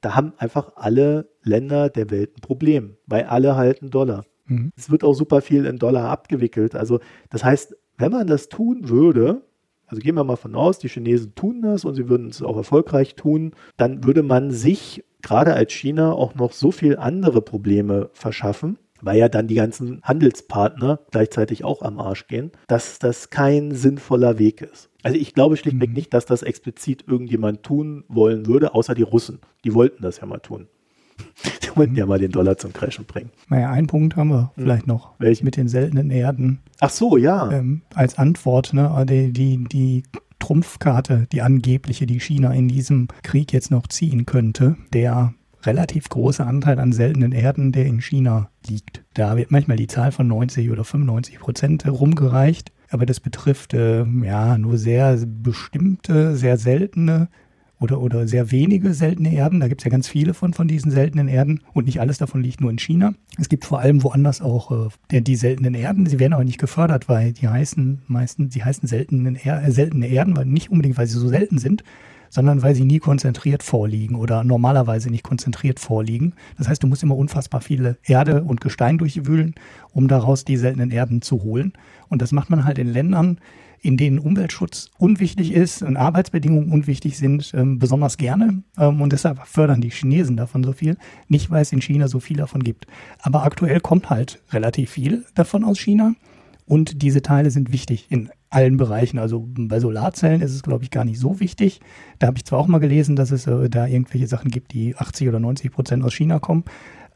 da 0.00 0.14
haben 0.14 0.32
einfach 0.38 0.72
alle 0.76 1.30
Länder 1.42 1.88
der 1.88 2.10
Welt 2.10 2.36
ein 2.36 2.40
Problem, 2.40 2.96
weil 3.06 3.24
alle 3.24 3.56
halten 3.56 3.90
Dollar. 3.90 4.24
Mhm. 4.46 4.72
Es 4.76 4.90
wird 4.90 5.04
auch 5.04 5.14
super 5.14 5.40
viel 5.40 5.64
in 5.64 5.78
Dollar 5.78 6.08
abgewickelt. 6.08 6.74
Also 6.74 7.00
das 7.30 7.44
heißt, 7.44 7.76
wenn 7.98 8.12
man 8.12 8.26
das 8.26 8.48
tun 8.48 8.88
würde, 8.88 9.42
also 9.86 10.00
gehen 10.00 10.14
wir 10.14 10.24
mal 10.24 10.36
von 10.36 10.54
aus, 10.54 10.78
die 10.78 10.88
Chinesen 10.88 11.34
tun 11.34 11.62
das 11.62 11.84
und 11.84 11.94
sie 11.94 12.08
würden 12.08 12.28
es 12.28 12.42
auch 12.42 12.56
erfolgreich 12.56 13.14
tun, 13.14 13.52
dann 13.76 14.04
würde 14.04 14.22
man 14.22 14.50
sich 14.50 15.04
gerade 15.22 15.54
als 15.54 15.72
China 15.72 16.12
auch 16.12 16.34
noch 16.34 16.52
so 16.52 16.70
viel 16.70 16.96
andere 16.96 17.42
Probleme 17.42 18.08
verschaffen, 18.12 18.78
weil 19.02 19.18
ja 19.18 19.28
dann 19.28 19.48
die 19.48 19.54
ganzen 19.54 20.00
Handelspartner 20.02 21.00
gleichzeitig 21.10 21.64
auch 21.64 21.82
am 21.82 21.98
Arsch 21.98 22.26
gehen, 22.26 22.52
dass 22.68 22.98
das 22.98 23.30
kein 23.30 23.72
sinnvoller 23.72 24.38
Weg 24.38 24.62
ist. 24.62 24.89
Also 25.02 25.18
ich 25.18 25.34
glaube 25.34 25.56
schlichtweg 25.56 25.90
mhm. 25.90 25.94
nicht, 25.94 26.14
dass 26.14 26.26
das 26.26 26.42
explizit 26.42 27.04
irgendjemand 27.06 27.62
tun 27.62 28.04
wollen 28.08 28.46
würde, 28.46 28.74
außer 28.74 28.94
die 28.94 29.02
Russen. 29.02 29.40
Die 29.64 29.74
wollten 29.74 30.02
das 30.02 30.18
ja 30.20 30.26
mal 30.26 30.38
tun. 30.38 30.66
Die 31.62 31.76
wollten 31.76 31.92
mhm. 31.92 31.98
ja 31.98 32.06
mal 32.06 32.18
den 32.18 32.32
Dollar 32.32 32.56
zum 32.56 32.72
Crashen 32.72 33.04
bringen. 33.04 33.30
Naja, 33.48 33.70
einen 33.70 33.86
Punkt 33.86 34.16
haben 34.16 34.30
wir 34.30 34.52
mhm. 34.56 34.62
vielleicht 34.62 34.86
noch. 34.86 35.12
Welchen? 35.18 35.44
Mit 35.44 35.56
den 35.56 35.68
seltenen 35.68 36.10
Erden. 36.10 36.60
Ach 36.80 36.90
so, 36.90 37.16
ja. 37.16 37.50
Ähm, 37.50 37.82
als 37.94 38.18
Antwort, 38.18 38.72
ne, 38.72 39.04
die, 39.06 39.32
die, 39.32 39.64
die 39.64 40.02
Trumpfkarte, 40.38 41.28
die 41.30 41.42
angebliche, 41.42 42.06
die 42.06 42.18
China 42.18 42.52
in 42.52 42.68
diesem 42.68 43.08
Krieg 43.22 43.52
jetzt 43.52 43.70
noch 43.70 43.86
ziehen 43.86 44.26
könnte, 44.26 44.76
der 44.92 45.34
relativ 45.62 46.08
große 46.08 46.44
Anteil 46.44 46.80
an 46.80 46.92
seltenen 46.92 47.32
Erden, 47.32 47.70
der 47.70 47.86
in 47.86 48.00
China 48.00 48.50
liegt. 48.66 49.04
Da 49.14 49.36
wird 49.36 49.50
manchmal 49.50 49.76
die 49.76 49.86
Zahl 49.86 50.10
von 50.10 50.26
90 50.26 50.70
oder 50.70 50.84
95 50.84 51.38
Prozent 51.38 51.84
herumgereicht 51.84 52.72
aber 52.90 53.06
das 53.06 53.20
betrifft 53.20 53.72
äh, 53.74 54.04
ja 54.04 54.58
nur 54.58 54.76
sehr 54.76 55.16
bestimmte, 55.26 56.36
sehr 56.36 56.58
seltene 56.58 57.28
oder, 57.80 58.00
oder 58.00 58.28
sehr 58.28 58.50
wenige 58.50 58.92
seltene 58.92 59.32
Erden. 59.32 59.60
Da 59.60 59.68
gibt 59.68 59.80
es 59.80 59.84
ja 59.84 59.90
ganz 59.90 60.06
viele 60.06 60.34
von, 60.34 60.52
von 60.52 60.68
diesen 60.68 60.90
seltenen 60.90 61.28
Erden 61.28 61.60
und 61.72 61.86
nicht 61.86 62.00
alles 62.00 62.18
davon 62.18 62.42
liegt 62.42 62.60
nur 62.60 62.70
in 62.70 62.78
China. 62.78 63.14
Es 63.38 63.48
gibt 63.48 63.64
vor 63.64 63.80
allem 63.80 64.02
woanders 64.02 64.42
auch 64.42 64.90
äh, 65.10 65.20
die 65.20 65.36
seltenen 65.36 65.74
Erden. 65.74 66.06
Sie 66.06 66.18
werden 66.18 66.34
aber 66.34 66.44
nicht 66.44 66.60
gefördert, 66.60 67.08
weil 67.08 67.32
die 67.32 67.48
heißen 67.48 68.02
meistens, 68.06 68.52
die 68.52 68.62
heißen 68.62 68.86
seltenen 68.86 69.36
er 69.36 69.70
seltene 69.72 70.08
Erden, 70.08 70.36
weil 70.36 70.44
nicht 70.44 70.70
unbedingt, 70.70 70.98
weil 70.98 71.06
sie 71.06 71.18
so 71.18 71.28
selten 71.28 71.58
sind, 71.58 71.82
sondern 72.30 72.62
weil 72.62 72.74
sie 72.74 72.84
nie 72.84 73.00
konzentriert 73.00 73.62
vorliegen 73.62 74.14
oder 74.14 74.44
normalerweise 74.44 75.10
nicht 75.10 75.24
konzentriert 75.24 75.78
vorliegen. 75.78 76.32
Das 76.56 76.68
heißt, 76.68 76.82
du 76.82 76.86
musst 76.86 77.02
immer 77.02 77.16
unfassbar 77.16 77.60
viele 77.60 77.98
Erde 78.04 78.42
und 78.42 78.60
Gestein 78.60 78.96
durchwühlen, 78.96 79.54
um 79.92 80.08
daraus 80.08 80.44
die 80.44 80.56
seltenen 80.56 80.90
Erden 80.90 81.20
zu 81.20 81.42
holen. 81.42 81.74
Und 82.08 82.22
das 82.22 82.32
macht 82.32 82.48
man 82.48 82.64
halt 82.64 82.78
in 82.78 82.88
Ländern, 82.88 83.38
in 83.82 83.96
denen 83.96 84.18
Umweltschutz 84.18 84.90
unwichtig 84.98 85.52
ist 85.52 85.82
und 85.82 85.96
Arbeitsbedingungen 85.96 86.70
unwichtig 86.70 87.16
sind, 87.16 87.52
ähm, 87.54 87.78
besonders 87.78 88.16
gerne. 88.16 88.62
Ähm, 88.78 89.00
und 89.00 89.12
deshalb 89.12 89.46
fördern 89.46 89.80
die 89.80 89.90
Chinesen 89.90 90.36
davon 90.36 90.62
so 90.62 90.72
viel. 90.72 90.96
Nicht, 91.28 91.50
weil 91.50 91.62
es 91.62 91.72
in 91.72 91.80
China 91.80 92.08
so 92.08 92.20
viel 92.20 92.36
davon 92.36 92.62
gibt. 92.62 92.86
Aber 93.20 93.42
aktuell 93.42 93.80
kommt 93.80 94.10
halt 94.10 94.42
relativ 94.50 94.90
viel 94.90 95.24
davon 95.34 95.64
aus 95.64 95.78
China. 95.78 96.14
Und 96.70 97.02
diese 97.02 97.20
Teile 97.20 97.50
sind 97.50 97.72
wichtig 97.72 98.06
in 98.10 98.30
allen 98.48 98.76
Bereichen. 98.76 99.18
Also 99.18 99.44
bei 99.44 99.80
Solarzellen 99.80 100.40
ist 100.40 100.54
es, 100.54 100.62
glaube 100.62 100.84
ich, 100.84 100.92
gar 100.92 101.04
nicht 101.04 101.18
so 101.18 101.40
wichtig. 101.40 101.80
Da 102.20 102.28
habe 102.28 102.38
ich 102.38 102.44
zwar 102.44 102.60
auch 102.60 102.68
mal 102.68 102.78
gelesen, 102.78 103.16
dass 103.16 103.32
es 103.32 103.48
äh, 103.48 103.68
da 103.68 103.88
irgendwelche 103.88 104.28
Sachen 104.28 104.52
gibt, 104.52 104.72
die 104.72 104.94
80 104.96 105.26
oder 105.26 105.40
90 105.40 105.72
Prozent 105.72 106.04
aus 106.04 106.14
China 106.14 106.38
kommen. 106.38 106.62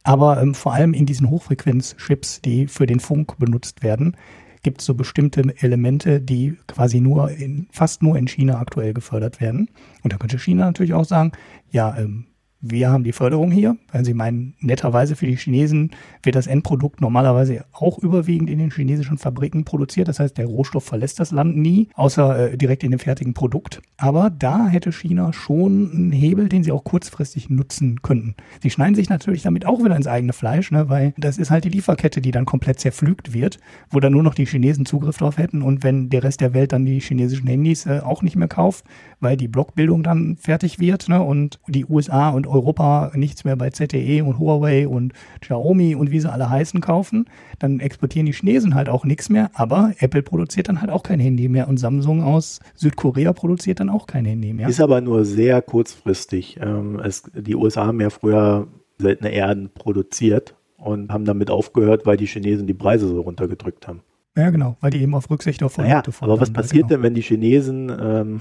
Aber 0.02 0.42
ähm, 0.42 0.56
vor 0.56 0.74
allem 0.74 0.92
in 0.92 1.06
diesen 1.06 1.30
Hochfrequenzchips, 1.30 2.40
die 2.40 2.66
für 2.66 2.86
den 2.86 2.98
Funk 2.98 3.38
benutzt 3.38 3.84
werden, 3.84 4.16
gibt 4.64 4.80
es 4.80 4.86
so 4.86 4.94
bestimmte 4.94 5.44
Elemente, 5.60 6.20
die 6.20 6.56
quasi 6.66 7.00
nur 7.00 7.30
in, 7.30 7.68
fast 7.70 8.02
nur 8.02 8.18
in 8.18 8.26
China 8.26 8.58
aktuell 8.58 8.92
gefördert 8.92 9.40
werden. 9.40 9.70
Und 10.02 10.12
da 10.12 10.16
könnte 10.16 10.40
China 10.40 10.64
natürlich 10.64 10.94
auch 10.94 11.04
sagen, 11.04 11.30
ja, 11.70 11.96
ähm, 11.96 12.26
wir 12.66 12.90
haben 12.90 13.04
die 13.04 13.12
Förderung 13.12 13.50
hier. 13.50 13.76
Wenn 13.92 14.04
Sie 14.04 14.14
meinen, 14.14 14.54
netterweise 14.60 15.16
für 15.16 15.26
die 15.26 15.36
Chinesen 15.36 15.90
wird 16.22 16.34
das 16.34 16.46
Endprodukt 16.46 17.02
normalerweise 17.02 17.66
auch 17.72 17.98
überwiegend 17.98 18.48
in 18.48 18.58
den 18.58 18.70
chinesischen 18.70 19.18
Fabriken 19.18 19.64
produziert. 19.64 20.08
Das 20.08 20.18
heißt, 20.18 20.38
der 20.38 20.46
Rohstoff 20.46 20.84
verlässt 20.84 21.20
das 21.20 21.30
Land 21.30 21.58
nie, 21.58 21.88
außer 21.94 22.52
äh, 22.52 22.56
direkt 22.56 22.82
in 22.82 22.90
dem 22.90 23.00
fertigen 23.00 23.34
Produkt. 23.34 23.82
Aber 23.98 24.30
da 24.30 24.66
hätte 24.66 24.92
China 24.92 25.34
schon 25.34 25.90
einen 25.92 26.12
Hebel, 26.12 26.48
den 26.48 26.64
sie 26.64 26.72
auch 26.72 26.84
kurzfristig 26.84 27.50
nutzen 27.50 28.00
könnten. 28.00 28.34
Sie 28.62 28.70
schneiden 28.70 28.94
sich 28.94 29.10
natürlich 29.10 29.42
damit 29.42 29.66
auch 29.66 29.84
wieder 29.84 29.96
ins 29.96 30.06
eigene 30.06 30.32
Fleisch, 30.32 30.70
ne, 30.70 30.88
weil 30.88 31.12
das 31.18 31.36
ist 31.36 31.50
halt 31.50 31.64
die 31.64 31.70
Lieferkette, 31.70 32.22
die 32.22 32.30
dann 32.30 32.46
komplett 32.46 32.80
zerpflügt 32.80 33.34
wird, 33.34 33.58
wo 33.90 34.00
dann 34.00 34.12
nur 34.12 34.22
noch 34.22 34.34
die 34.34 34.46
Chinesen 34.46 34.86
Zugriff 34.86 35.18
drauf 35.18 35.36
hätten. 35.36 35.60
Und 35.60 35.82
wenn 35.82 36.08
der 36.08 36.22
Rest 36.22 36.40
der 36.40 36.54
Welt 36.54 36.72
dann 36.72 36.86
die 36.86 37.00
chinesischen 37.00 37.46
Handys 37.46 37.84
äh, 37.84 38.00
auch 38.02 38.22
nicht 38.22 38.36
mehr 38.36 38.48
kauft, 38.48 38.84
weil 39.20 39.36
die 39.36 39.48
Blockbildung 39.48 40.02
dann 40.02 40.36
fertig 40.36 40.78
wird 40.78 41.10
ne, 41.10 41.22
und 41.22 41.60
die 41.68 41.84
USA 41.84 42.30
und 42.30 42.46
Europa 42.54 43.12
nichts 43.14 43.44
mehr 43.44 43.56
bei 43.56 43.70
ZTE 43.70 44.22
und 44.24 44.38
Huawei 44.38 44.88
und 44.88 45.12
Xiaomi 45.40 45.94
und 45.94 46.10
wie 46.10 46.20
sie 46.20 46.30
alle 46.30 46.48
heißen 46.48 46.80
kaufen, 46.80 47.26
dann 47.58 47.80
exportieren 47.80 48.26
die 48.26 48.32
Chinesen 48.32 48.74
halt 48.74 48.88
auch 48.88 49.04
nichts 49.04 49.28
mehr, 49.28 49.50
aber 49.54 49.92
Apple 49.98 50.22
produziert 50.22 50.68
dann 50.68 50.80
halt 50.80 50.90
auch 50.90 51.02
kein 51.02 51.20
Handy 51.20 51.48
mehr 51.48 51.68
und 51.68 51.78
Samsung 51.78 52.22
aus 52.22 52.60
Südkorea 52.74 53.32
produziert 53.32 53.80
dann 53.80 53.90
auch 53.90 54.06
kein 54.06 54.24
Handy 54.24 54.52
mehr. 54.52 54.68
Ist 54.68 54.80
aber 54.80 55.00
nur 55.00 55.24
sehr 55.24 55.62
kurzfristig. 55.62 56.58
Ähm, 56.60 57.00
es, 57.04 57.24
die 57.34 57.54
USA 57.56 57.86
haben 57.86 58.00
ja 58.00 58.10
früher 58.10 58.68
seltene 58.98 59.30
Erden 59.30 59.70
produziert 59.74 60.54
und 60.76 61.10
haben 61.10 61.24
damit 61.24 61.50
aufgehört, 61.50 62.06
weil 62.06 62.16
die 62.16 62.26
Chinesen 62.26 62.66
die 62.66 62.74
Preise 62.74 63.08
so 63.08 63.20
runtergedrückt 63.20 63.88
haben. 63.88 64.00
Ja, 64.36 64.50
genau, 64.50 64.76
weil 64.80 64.90
die 64.90 65.00
eben 65.00 65.14
auf 65.14 65.30
Rücksicht 65.30 65.62
auf 65.62 65.74
Produkte 65.74 66.10
naja, 66.10 66.16
Aber 66.20 66.40
was 66.40 66.52
passiert 66.52 66.88
genau. 66.88 66.88
denn, 66.88 67.02
wenn 67.02 67.14
die 67.14 67.22
Chinesen 67.22 67.92
ähm, 68.00 68.40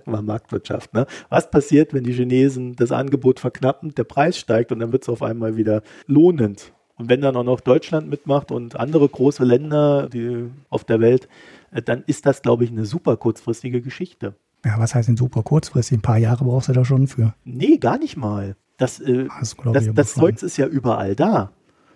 Marktwirtschaft. 0.06 0.94
Ne? 0.94 1.06
Was 1.28 1.50
passiert, 1.50 1.94
wenn 1.94 2.04
die 2.04 2.12
Chinesen 2.12 2.76
das 2.76 2.92
Angebot 2.92 3.40
verknappen, 3.40 3.94
der 3.94 4.04
Preis 4.04 4.38
steigt 4.38 4.72
und 4.72 4.80
dann 4.80 4.92
wird 4.92 5.02
es 5.02 5.08
auf 5.08 5.22
einmal 5.22 5.56
wieder 5.56 5.82
lohnend? 6.06 6.72
Und 6.98 7.10
wenn 7.10 7.20
dann 7.20 7.36
auch 7.36 7.44
noch 7.44 7.60
Deutschland 7.60 8.08
mitmacht 8.08 8.50
und 8.50 8.76
andere 8.76 9.08
große 9.08 9.44
Länder 9.44 10.08
die 10.08 10.50
auf 10.70 10.84
der 10.84 11.00
Welt, 11.00 11.28
äh, 11.72 11.82
dann 11.82 12.02
ist 12.06 12.26
das, 12.26 12.42
glaube 12.42 12.64
ich, 12.64 12.70
eine 12.70 12.86
super 12.86 13.16
kurzfristige 13.16 13.82
Geschichte. 13.82 14.34
Ja, 14.64 14.78
was 14.78 14.94
heißt 14.94 15.08
denn 15.08 15.16
super 15.16 15.42
kurzfristig? 15.42 15.98
Ein 15.98 16.02
paar 16.02 16.18
Jahre 16.18 16.44
brauchst 16.44 16.68
du 16.68 16.72
da 16.72 16.84
schon 16.84 17.06
für. 17.06 17.34
Nee, 17.44 17.76
gar 17.76 17.98
nicht 17.98 18.16
mal. 18.16 18.56
Das, 18.78 18.98
äh, 19.00 19.28
das, 19.40 19.56
das, 19.72 19.94
das 19.94 20.14
Zeugs 20.14 20.42
ist 20.42 20.56
ja 20.56 20.66
überall 20.66 21.14
da. 21.14 21.52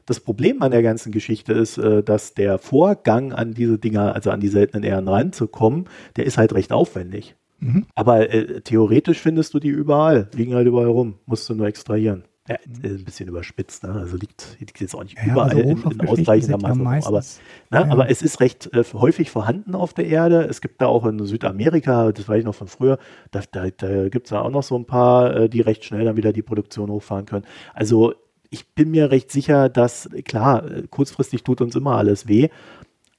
Das 0.07 0.21
Problem 0.21 0.63
an 0.63 0.71
der 0.71 0.83
ganzen 0.83 1.13
Geschichte 1.13 1.53
ist, 1.53 1.79
äh, 1.79 2.03
dass 2.03 2.35
der 2.35 2.59
Vorgang 2.59 3.33
an 3.33 3.55
diese 3.55 3.79
Dinger, 3.79 4.15
also 4.15 4.31
an 4.31 4.41
die 4.41 4.49
seltenen 4.49 4.83
Ehren 4.83 5.09
ranzukommen, 5.09 5.89
der 6.17 6.27
ist 6.27 6.39
halt 6.39 6.53
recht 6.53 6.73
aufwendig. 6.73 7.37
Mhm. 7.61 7.87
Aber 7.95 8.31
äh, 8.31 8.61
theoretisch 8.63 9.21
findest 9.21 9.55
du 9.55 9.61
die 9.61 9.69
überall, 9.69 10.29
liegen 10.35 10.55
halt 10.55 10.67
überall 10.67 10.89
rum, 10.89 11.19
musst 11.27 11.49
du 11.49 11.55
nur 11.55 11.67
extrahieren. 11.67 12.25
Ja, 12.49 12.57
mhm. 12.67 12.97
ein 12.97 13.05
bisschen 13.05 13.29
überspitzt, 13.29 13.85
ne? 13.85 13.93
also 13.93 14.17
liegt, 14.17 14.57
liegt 14.59 14.81
jetzt 14.81 14.95
auch 14.95 15.05
nicht 15.05 15.17
ja, 15.19 15.31
überall 15.31 15.51
also 15.51 15.61
in, 15.61 15.83
in 15.83 16.09
ausreichender 16.09 16.59
Masse. 16.59 16.83
Ja 16.83 17.07
aber, 17.07 17.19
ne? 17.21 17.27
ja. 17.71 17.93
aber 17.93 18.11
es 18.11 18.23
ist 18.23 18.41
recht 18.41 18.73
äh, 18.73 18.83
häufig 18.95 19.31
vorhanden 19.31 19.75
auf 19.75 19.93
der 19.93 20.07
Erde. 20.07 20.47
Es 20.49 20.61
gibt 20.61 20.81
da 20.81 20.87
auch 20.87 21.07
in 21.07 21.25
Südamerika, 21.27 22.11
das 22.11 22.29
weiß 22.29 22.41
ich 22.41 22.45
noch 22.45 22.55
von 22.55 22.67
früher, 22.67 22.99
da, 23.31 23.43
da, 23.53 23.71
da 23.71 24.09
gibt 24.09 24.27
es 24.27 24.31
da 24.31 24.41
auch 24.41 24.51
noch 24.51 24.65
so 24.65 24.77
ein 24.77 24.87
paar, 24.87 25.37
äh, 25.37 25.49
die 25.49 25.61
recht 25.61 25.85
schnell 25.85 26.05
dann 26.07 26.17
wieder 26.17 26.33
die 26.33 26.43
Produktion 26.43 26.91
hochfahren 26.91 27.27
können. 27.27 27.45
Also 27.75 28.15
ich 28.51 28.75
bin 28.75 28.91
mir 28.91 29.13
recht 29.13 29.31
sicher, 29.31 29.69
dass, 29.69 30.09
klar, 30.25 30.65
kurzfristig 30.91 31.45
tut 31.45 31.61
uns 31.61 31.77
immer 31.77 31.97
alles 31.97 32.27
weh, 32.27 32.49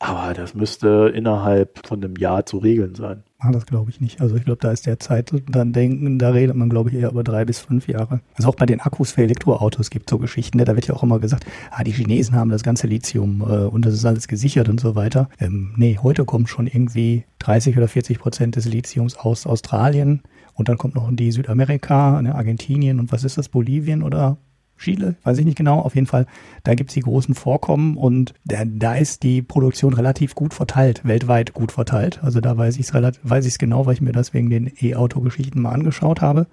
Aber 0.01 0.33
das 0.33 0.55
müsste 0.55 1.11
innerhalb 1.13 1.85
von 1.85 2.03
einem 2.03 2.15
Jahr 2.15 2.43
zu 2.43 2.57
regeln 2.57 2.95
sein. 2.95 3.21
Ah, 3.37 3.51
das 3.51 3.67
glaube 3.67 3.91
ich 3.91 4.01
nicht. 4.01 4.19
Also 4.19 4.35
ich 4.35 4.45
glaube, 4.45 4.59
da 4.59 4.71
ist 4.71 4.87
der 4.87 4.99
Zeit 4.99 5.31
dann 5.49 5.73
denken, 5.73 6.17
da 6.17 6.31
redet 6.31 6.55
man, 6.55 6.69
glaube 6.69 6.89
ich, 6.89 6.95
eher 6.95 7.11
über 7.11 7.23
drei 7.23 7.45
bis 7.45 7.59
fünf 7.59 7.87
Jahre. 7.87 8.19
Also 8.35 8.49
auch 8.49 8.55
bei 8.55 8.65
den 8.65 8.81
Akkus 8.81 9.11
für 9.11 9.21
Elektroautos 9.21 9.91
gibt 9.91 10.09
es 10.09 10.11
so 10.11 10.17
Geschichten, 10.17 10.57
ne? 10.57 10.65
da 10.65 10.73
wird 10.75 10.87
ja 10.87 10.95
auch 10.95 11.03
immer 11.03 11.19
gesagt, 11.19 11.45
ah, 11.69 11.83
die 11.83 11.91
Chinesen 11.91 12.35
haben 12.35 12.49
das 12.49 12.63
ganze 12.63 12.87
Lithium 12.87 13.41
äh, 13.41 13.65
und 13.65 13.85
das 13.85 13.93
ist 13.93 14.05
alles 14.05 14.27
gesichert 14.27 14.69
und 14.69 14.79
so 14.79 14.95
weiter. 14.95 15.29
Ähm, 15.39 15.73
nee, 15.77 15.99
heute 16.01 16.25
kommt 16.25 16.49
schon 16.49 16.65
irgendwie 16.65 17.25
30 17.37 17.77
oder 17.77 17.87
40 17.87 18.17
Prozent 18.17 18.55
des 18.55 18.65
Lithiums 18.65 19.17
aus 19.17 19.45
Australien 19.45 20.23
und 20.55 20.67
dann 20.67 20.79
kommt 20.79 20.95
noch 20.95 21.09
die 21.11 21.31
Südamerika, 21.31 22.19
ne, 22.23 22.33
Argentinien 22.33 22.99
und 22.99 23.11
was 23.11 23.23
ist 23.23 23.37
das, 23.37 23.49
Bolivien 23.49 24.01
oder 24.01 24.37
Chile, 24.81 25.15
weiß 25.23 25.37
ich 25.37 25.45
nicht 25.45 25.57
genau, 25.57 25.79
auf 25.79 25.95
jeden 25.95 26.07
Fall, 26.07 26.25
da 26.63 26.73
gibt 26.75 26.89
es 26.89 26.95
die 26.95 27.01
großen 27.01 27.35
Vorkommen 27.35 27.97
und 27.97 28.33
da, 28.45 28.63
da, 28.65 28.95
ist 28.95 29.23
die 29.23 29.41
Produktion 29.41 29.93
relativ 29.93 30.35
gut 30.35 30.53
verteilt, 30.53 31.01
weltweit 31.05 31.53
gut 31.53 31.71
verteilt. 31.71 32.19
Also 32.23 32.41
da 32.41 32.57
weiß 32.57 32.77
ich 32.77 32.89
es 32.89 32.93
weiß 32.93 33.45
ich 33.45 33.53
es 33.53 33.59
genau, 33.59 33.85
weil 33.85 33.93
ich 33.93 34.01
mir 34.01 34.11
das 34.11 34.33
wegen 34.33 34.49
den 34.49 34.71
E-Auto-Geschichten 34.81 35.61
mal 35.61 35.71
angeschaut 35.71 36.21
habe. 36.21 36.47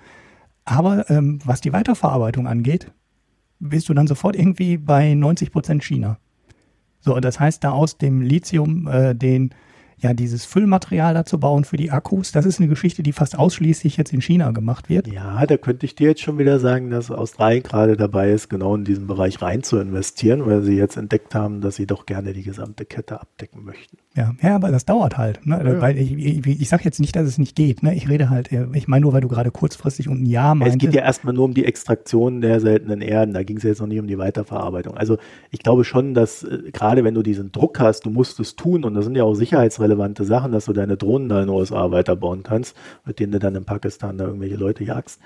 Aber 0.64 1.08
ähm, 1.10 1.38
was 1.44 1.60
die 1.60 1.72
Weiterverarbeitung 1.72 2.46
angeht, 2.46 2.92
bist 3.58 3.88
du 3.88 3.94
dann 3.94 4.06
sofort 4.06 4.36
irgendwie 4.36 4.76
bei 4.76 5.14
90 5.14 5.50
Prozent 5.50 5.82
China. 5.82 6.18
So, 7.00 7.18
das 7.20 7.40
heißt, 7.40 7.64
da 7.64 7.70
aus 7.70 7.98
dem 7.98 8.20
Lithium 8.20 8.86
äh, 8.86 9.14
den 9.14 9.54
ja, 10.00 10.14
dieses 10.14 10.44
Füllmaterial 10.44 11.14
dazu 11.14 11.38
bauen 11.38 11.64
für 11.64 11.76
die 11.76 11.90
Akkus, 11.90 12.32
das 12.32 12.46
ist 12.46 12.60
eine 12.60 12.68
Geschichte, 12.68 13.02
die 13.02 13.12
fast 13.12 13.38
ausschließlich 13.38 13.96
jetzt 13.96 14.12
in 14.12 14.20
China 14.20 14.52
gemacht 14.52 14.88
wird. 14.88 15.08
Ja, 15.08 15.44
da 15.46 15.56
könnte 15.56 15.86
ich 15.86 15.94
dir 15.94 16.08
jetzt 16.08 16.20
schon 16.20 16.38
wieder 16.38 16.58
sagen, 16.60 16.90
dass 16.90 17.10
Australien 17.10 17.62
gerade 17.62 17.96
dabei 17.96 18.30
ist, 18.30 18.48
genau 18.48 18.74
in 18.76 18.84
diesen 18.84 19.06
Bereich 19.06 19.42
rein 19.42 19.62
zu 19.62 19.78
investieren, 19.78 20.46
weil 20.46 20.62
sie 20.62 20.76
jetzt 20.76 20.96
entdeckt 20.96 21.34
haben, 21.34 21.60
dass 21.60 21.76
sie 21.76 21.86
doch 21.86 22.06
gerne 22.06 22.32
die 22.32 22.42
gesamte 22.42 22.84
Kette 22.84 23.20
abdecken 23.20 23.64
möchten. 23.64 23.98
Ja, 24.18 24.34
ja 24.42 24.56
aber 24.56 24.70
das 24.70 24.84
dauert 24.84 25.16
halt. 25.16 25.46
Ne? 25.46 25.60
Ja. 25.64 25.80
Weil 25.80 25.96
ich, 25.96 26.12
ich, 26.12 26.46
ich 26.46 26.68
sage 26.68 26.82
jetzt 26.84 26.98
nicht, 26.98 27.14
dass 27.14 27.26
es 27.26 27.38
nicht 27.38 27.54
geht. 27.54 27.82
Ne? 27.82 27.94
Ich 27.94 28.08
rede 28.08 28.30
halt, 28.30 28.50
ich 28.72 28.88
meine 28.88 29.02
nur, 29.02 29.12
weil 29.12 29.20
du 29.20 29.28
gerade 29.28 29.50
kurzfristig 29.50 30.08
und 30.08 30.22
ein 30.22 30.26
Jahr 30.26 30.54
meintest. 30.54 30.76
Es 30.76 30.80
geht 30.80 30.94
ja 30.94 31.02
erstmal 31.02 31.34
nur 31.34 31.44
um 31.44 31.54
die 31.54 31.64
Extraktion 31.64 32.40
der 32.40 32.60
seltenen 32.60 33.00
Erden. 33.00 33.32
Da 33.32 33.44
ging 33.44 33.58
es 33.58 33.62
jetzt 33.62 33.80
noch 33.80 33.86
nicht 33.86 34.00
um 34.00 34.08
die 34.08 34.18
Weiterverarbeitung. 34.18 34.96
Also 34.96 35.18
ich 35.50 35.60
glaube 35.60 35.84
schon, 35.84 36.14
dass 36.14 36.42
äh, 36.42 36.70
gerade 36.72 37.04
wenn 37.04 37.14
du 37.14 37.22
diesen 37.22 37.52
Druck 37.52 37.78
hast, 37.78 38.06
du 38.06 38.10
musst 38.10 38.40
es 38.40 38.56
tun 38.56 38.84
und 38.84 38.94
das 38.94 39.04
sind 39.04 39.16
ja 39.16 39.22
auch 39.22 39.34
sicherheitsrelevante 39.88 40.24
Sachen, 40.24 40.52
dass 40.52 40.66
du 40.66 40.72
deine 40.72 40.96
Drohnen 40.96 41.28
da 41.28 41.40
in 41.40 41.48
den 41.48 41.54
USA 41.54 41.90
weiterbauen 41.90 42.42
kannst, 42.42 42.76
mit 43.04 43.18
denen 43.18 43.32
du 43.32 43.38
dann 43.38 43.54
in 43.54 43.64
Pakistan 43.64 44.18
da 44.18 44.26
irgendwelche 44.26 44.56
Leute 44.56 44.84
jagst 44.84 45.20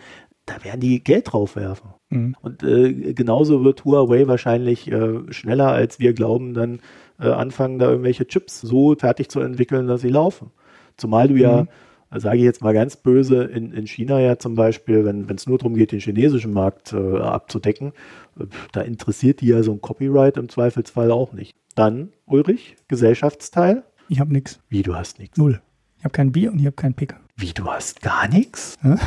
da 0.45 0.55
werden 0.65 0.81
die 0.81 1.05
Geld 1.05 1.33
drauf 1.33 1.55
werfen. 1.55 1.91
Mhm. 2.11 2.35
Und 2.43 2.65
äh, 2.65 3.15
genauso 3.15 3.63
wird 3.63 3.85
Huawei 3.85 4.27
wahrscheinlich 4.27 4.91
äh, 4.91 5.33
schneller, 5.33 5.69
als 5.69 6.01
wir 6.01 6.15
glauben, 6.15 6.53
dann 6.53 6.81
äh, 7.21 7.29
anfangen, 7.29 7.79
da 7.79 7.89
irgendwelche 7.89 8.27
Chips 8.27 8.61
so 8.61 8.97
fertig 8.97 9.29
zu 9.29 9.39
entwickeln, 9.39 9.87
dass 9.87 10.01
sie 10.01 10.09
laufen. 10.09 10.51
Zumal 10.97 11.29
du 11.29 11.35
mhm. 11.35 11.41
ja, 11.41 11.67
sage 12.11 12.39
ich 12.39 12.43
jetzt 12.43 12.61
mal 12.61 12.75
ganz 12.75 12.97
böse, 12.97 13.45
in, 13.45 13.71
in 13.71 13.87
China 13.87 14.19
ja 14.19 14.37
zum 14.37 14.57
Beispiel, 14.57 15.05
wenn 15.05 15.31
es 15.33 15.47
nur 15.47 15.59
darum 15.59 15.75
geht, 15.75 15.93
den 15.93 16.01
chinesischen 16.01 16.53
Markt 16.53 16.93
äh, 16.93 17.19
abzudecken, 17.21 17.93
äh, 18.37 18.47
da 18.73 18.81
interessiert 18.81 19.43
die 19.43 19.47
ja 19.47 19.63
so 19.63 19.71
ein 19.71 19.81
Copyright 19.81 20.39
im 20.39 20.49
Zweifelsfall 20.49 21.13
auch 21.13 21.33
nicht. 21.33 21.55
Dann, 21.77 22.09
Ulrich, 22.27 22.75
Gesellschaftsteil? 22.89 23.85
Ich 24.13 24.21
habe 24.21 24.31
nichts. 24.31 24.61
Wie, 24.69 24.83
du 24.83 24.95
hast 24.95 25.19
nichts? 25.19 25.39
Null. 25.39 25.63
Ich 25.97 26.05
habe 26.05 26.13
kein 26.13 26.33
Bier 26.33 26.53
und 26.53 26.59
ich 26.59 26.67
habe 26.67 26.77
keinen 26.77 26.93
Picker. 26.93 27.19
Wie, 27.35 27.55
du 27.55 27.65
hast 27.65 28.03
gar 28.03 28.29
nichts? 28.29 28.77
Ja? 28.85 28.99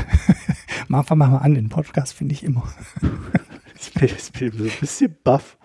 Mal 0.87 1.03
fang 1.03 1.19
mal 1.19 1.37
an, 1.37 1.53
den 1.53 1.69
Podcast 1.69 2.15
finde 2.15 2.33
ich 2.33 2.43
immer. 2.43 2.63
ich 3.77 3.93
bin 3.93 4.51
so 4.51 4.63
ein 4.63 4.71
bisschen 4.79 5.15
baff. 5.23 5.59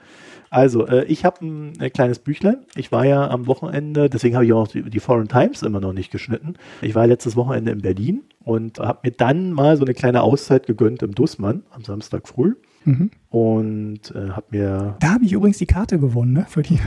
Also, 0.51 0.86
äh, 0.86 1.07
ich 1.07 1.24
habe 1.24 1.47
ein, 1.47 1.72
ein, 1.80 1.91
kleines 1.91 2.18
Büchlein. 2.18 2.66
Ich 2.74 2.93
war 2.93 3.07
ja 3.07 3.30
am 3.30 3.47
Wochenende, 3.47 4.11
deswegen 4.11 4.34
habe 4.34 4.45
ich 4.45 4.53
auch 4.53 4.68
die, 4.68 4.82
die, 4.82 5.01
Foreign 5.01 5.28
Times 5.28 5.62
immer 5.62 5.80
noch 5.80 5.95
nicht 5.95 6.11
geschnitten. 6.11 6.57
Ich 6.82 6.95
war 6.95 7.07
letztes 7.07 7.34
Wochenende 7.34 7.72
in 7.72 7.80
Berlin 7.80 8.24
und 8.45 8.78
habe 8.78 8.99
mir 9.05 9.12
dann 9.12 9.53
mal 9.53 9.78
so 9.78 9.86
eine 9.86 9.95
kleine 9.95 10.20
Auszeit 10.20 10.66
gegönnt 10.66 11.03
im 11.03 11.14
Dussmann 11.14 11.62
am 11.70 11.82
Samstag 11.82 12.28
früh. 12.28 12.57
Mhm. 12.84 13.11
Und 13.30 14.14
äh, 14.14 14.32
habe 14.32 14.47
mir. 14.51 14.97
Da 15.01 15.14
habe 15.14 15.24
ich 15.24 15.32
übrigens 15.32 15.57
die 15.57 15.66
Karte 15.66 15.99
gewonnen, 15.99 16.34
ne? 16.34 16.45
Für 16.47 16.61
die, 16.61 16.78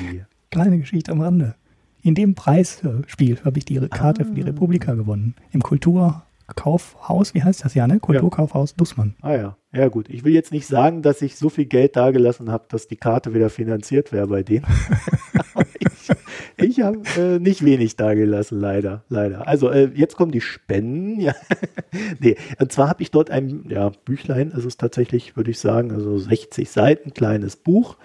die. 0.00 0.22
Kleine 0.50 0.78
Geschichte 0.78 1.12
am 1.12 1.20
Rande. 1.20 1.54
In 2.02 2.14
dem 2.14 2.34
Preisspiel 2.34 3.38
habe 3.44 3.58
ich 3.58 3.64
die 3.64 3.78
Karte 3.88 4.22
ah. 4.22 4.24
für 4.24 4.34
die 4.34 4.40
Republika 4.42 4.94
gewonnen. 4.94 5.34
Im 5.52 5.62
Kultur 5.62 6.22
Kaufhaus, 6.56 7.34
wie 7.34 7.42
heißt 7.42 7.64
das 7.64 7.74
ja, 7.74 7.86
ne? 7.86 8.00
Kulturkaufhaus 8.00 8.74
Dussmann. 8.74 9.14
Ah 9.20 9.34
ja, 9.34 9.56
ja 9.72 9.88
gut. 9.88 10.08
Ich 10.08 10.24
will 10.24 10.32
jetzt 10.32 10.52
nicht 10.52 10.66
sagen, 10.66 11.02
dass 11.02 11.22
ich 11.22 11.36
so 11.36 11.48
viel 11.48 11.66
Geld 11.66 11.94
dagelassen 11.94 12.50
habe, 12.50 12.64
dass 12.68 12.88
die 12.88 12.96
Karte 12.96 13.34
wieder 13.34 13.50
finanziert 13.50 14.12
wäre 14.12 14.26
bei 14.26 14.42
denen. 14.42 14.66
ich, 15.78 16.10
ich 16.56 16.80
habe 16.80 17.02
äh, 17.16 17.38
nicht 17.38 17.64
wenig 17.64 17.96
dagelassen, 17.96 18.58
leider, 18.58 19.04
leider. 19.08 19.46
Also 19.46 19.70
äh, 19.70 19.90
jetzt 19.94 20.16
kommen 20.16 20.32
die 20.32 20.40
Spenden. 20.40 21.20
Ja. 21.20 21.34
nee, 22.18 22.36
und 22.58 22.72
zwar 22.72 22.88
habe 22.88 23.02
ich 23.02 23.12
dort 23.12 23.30
ein 23.30 23.66
ja, 23.68 23.92
Büchlein, 24.04 24.52
es 24.56 24.64
ist 24.64 24.80
tatsächlich, 24.80 25.36
würde 25.36 25.52
ich 25.52 25.60
sagen, 25.60 25.92
also 25.92 26.18
60 26.18 26.68
Seiten, 26.68 27.14
kleines 27.14 27.56
Buch. 27.56 27.96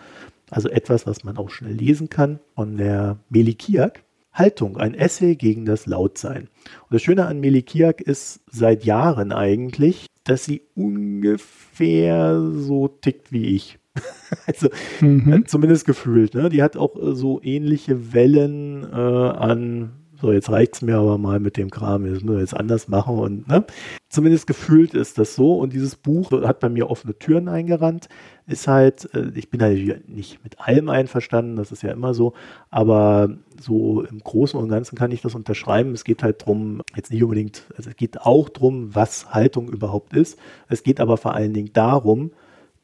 Also 0.49 0.69
etwas, 0.69 1.07
was 1.07 1.23
man 1.23 1.37
auch 1.37 1.49
schnell 1.49 1.73
lesen 1.73 2.09
kann, 2.09 2.39
von 2.53 2.77
der 2.77 3.17
Melikiak. 3.29 4.03
Haltung, 4.31 4.77
ein 4.77 4.93
Essay 4.93 5.35
gegen 5.35 5.65
das 5.65 5.85
Lautsein. 5.85 6.49
Und 6.83 6.91
das 6.91 7.01
Schöne 7.01 7.25
an 7.25 7.39
Melikiak 7.39 8.01
ist 8.01 8.41
seit 8.51 8.83
Jahren 8.83 9.31
eigentlich, 9.31 10.07
dass 10.25 10.43
sie 10.43 10.61
ungefähr 10.75 12.41
so 12.51 12.89
tickt 12.89 13.31
wie 13.31 13.55
ich. 13.55 13.79
also 14.45 14.69
mhm. 14.99 15.31
Äh, 15.31 15.43
zumindest 15.45 15.85
gefühlt. 15.85 16.33
Ne? 16.33 16.49
Die 16.49 16.61
hat 16.61 16.75
auch 16.75 16.95
äh, 17.01 17.15
so 17.15 17.41
ähnliche 17.41 18.13
Wellen 18.13 18.83
äh, 18.83 18.95
an 18.95 19.93
so, 20.21 20.31
jetzt 20.31 20.49
reicht 20.49 20.75
es 20.75 20.81
mir 20.81 20.97
aber 20.97 21.17
mal 21.17 21.39
mit 21.39 21.57
dem 21.57 21.69
Kram, 21.69 22.05
jetzt 22.05 22.23
müssen 22.23 22.33
wir 22.33 22.39
jetzt 22.39 22.55
anders 22.55 22.87
machen 22.87 23.17
und 23.17 23.47
ne? 23.47 23.65
Zumindest 24.09 24.47
gefühlt 24.47 24.93
ist 24.93 25.17
das 25.17 25.35
so 25.35 25.57
und 25.57 25.73
dieses 25.73 25.95
Buch 25.95 26.31
hat 26.31 26.61
bei 26.61 26.69
mir 26.69 26.89
offene 26.89 27.17
Türen 27.17 27.49
eingerannt. 27.49 28.07
Ist 28.47 28.67
halt, 28.67 29.13
äh, 29.13 29.31
ich 29.35 29.49
bin 29.49 29.61
halt 29.61 30.07
nicht 30.07 30.41
mit 30.43 30.59
allem 30.59 30.89
einverstanden, 30.89 31.57
das 31.57 31.71
ist 31.71 31.83
ja 31.83 31.91
immer 31.91 32.13
so, 32.13 32.33
aber 32.69 33.29
so 33.59 34.03
im 34.03 34.19
Großen 34.19 34.59
und 34.59 34.69
Ganzen 34.69 34.97
kann 34.97 35.11
ich 35.11 35.21
das 35.21 35.35
unterschreiben. 35.35 35.93
Es 35.93 36.05
geht 36.05 36.23
halt 36.23 36.45
drum, 36.45 36.81
jetzt 36.95 37.11
nicht 37.11 37.23
unbedingt, 37.23 37.63
also 37.75 37.89
es 37.89 37.95
geht 37.97 38.21
auch 38.21 38.47
drum, 38.49 38.95
was 38.95 39.33
Haltung 39.33 39.69
überhaupt 39.69 40.13
ist. 40.13 40.39
Es 40.69 40.83
geht 40.83 41.01
aber 41.01 41.17
vor 41.17 41.33
allen 41.33 41.53
Dingen 41.53 41.71
darum, 41.73 42.31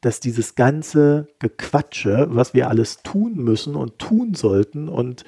dass 0.02 0.18
dieses 0.18 0.56
ganze 0.56 1.28
Gequatsche, 1.38 2.26
was 2.30 2.54
wir 2.54 2.68
alles 2.68 3.02
tun 3.02 3.36
müssen 3.36 3.76
und 3.76 3.98
tun 3.98 4.34
sollten 4.34 4.88
und 4.88 5.24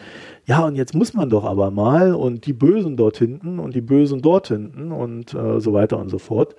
ja, 0.46 0.66
und 0.66 0.74
jetzt 0.74 0.94
muss 0.94 1.14
man 1.14 1.30
doch 1.30 1.44
aber 1.44 1.70
mal 1.70 2.12
und 2.12 2.44
die 2.44 2.52
Bösen 2.52 2.96
dort 2.96 3.16
hinten 3.16 3.60
und 3.60 3.74
die 3.74 3.80
Bösen 3.80 4.20
dort 4.20 4.48
hinten 4.48 4.92
und 4.92 5.32
äh, 5.32 5.60
so 5.60 5.72
weiter 5.72 5.98
und 5.98 6.10
so 6.10 6.18
fort. 6.18 6.56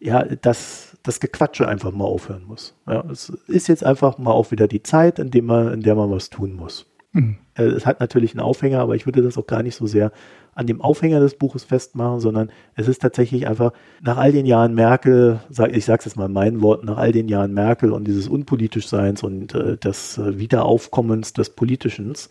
Ja, 0.00 0.24
dass 0.24 0.98
das 1.02 1.20
Gequatsche 1.20 1.68
einfach 1.68 1.92
mal 1.92 2.04
aufhören 2.04 2.44
muss. 2.44 2.74
Ja, 2.86 3.04
es 3.10 3.30
ist 3.46 3.68
jetzt 3.68 3.84
einfach 3.84 4.18
mal 4.18 4.32
auch 4.32 4.50
wieder 4.50 4.66
die 4.66 4.82
Zeit, 4.82 5.18
in, 5.18 5.30
dem 5.30 5.46
man, 5.46 5.72
in 5.72 5.82
der 5.82 5.94
man 5.94 6.10
was 6.10 6.28
tun 6.28 6.54
muss. 6.54 6.86
Mhm. 7.12 7.38
Es 7.54 7.86
hat 7.86 8.00
natürlich 8.00 8.32
einen 8.32 8.40
Aufhänger, 8.40 8.80
aber 8.80 8.96
ich 8.96 9.06
würde 9.06 9.22
das 9.22 9.38
auch 9.38 9.46
gar 9.46 9.62
nicht 9.62 9.76
so 9.76 9.86
sehr 9.86 10.10
an 10.54 10.66
dem 10.66 10.80
Aufhänger 10.80 11.20
des 11.20 11.36
Buches 11.36 11.64
festmachen, 11.64 12.20
sondern 12.20 12.50
es 12.74 12.88
ist 12.88 13.02
tatsächlich 13.02 13.46
einfach 13.46 13.72
nach 14.02 14.16
all 14.16 14.32
den 14.32 14.46
Jahren 14.46 14.74
Merkel, 14.74 15.40
sag, 15.48 15.74
ich 15.74 15.84
sage 15.84 16.00
es 16.00 16.04
jetzt 16.06 16.16
mal 16.16 16.26
in 16.26 16.32
meinen 16.32 16.62
Worten, 16.62 16.86
nach 16.86 16.98
all 16.98 17.12
den 17.12 17.28
Jahren 17.28 17.54
Merkel 17.54 17.92
und 17.92 18.06
dieses 18.06 18.28
Unpolitischseins 18.28 19.22
und 19.22 19.54
äh, 19.54 19.76
des 19.76 20.18
äh, 20.18 20.38
Wiederaufkommens 20.38 21.32
des 21.32 21.50
Politischens 21.50 22.28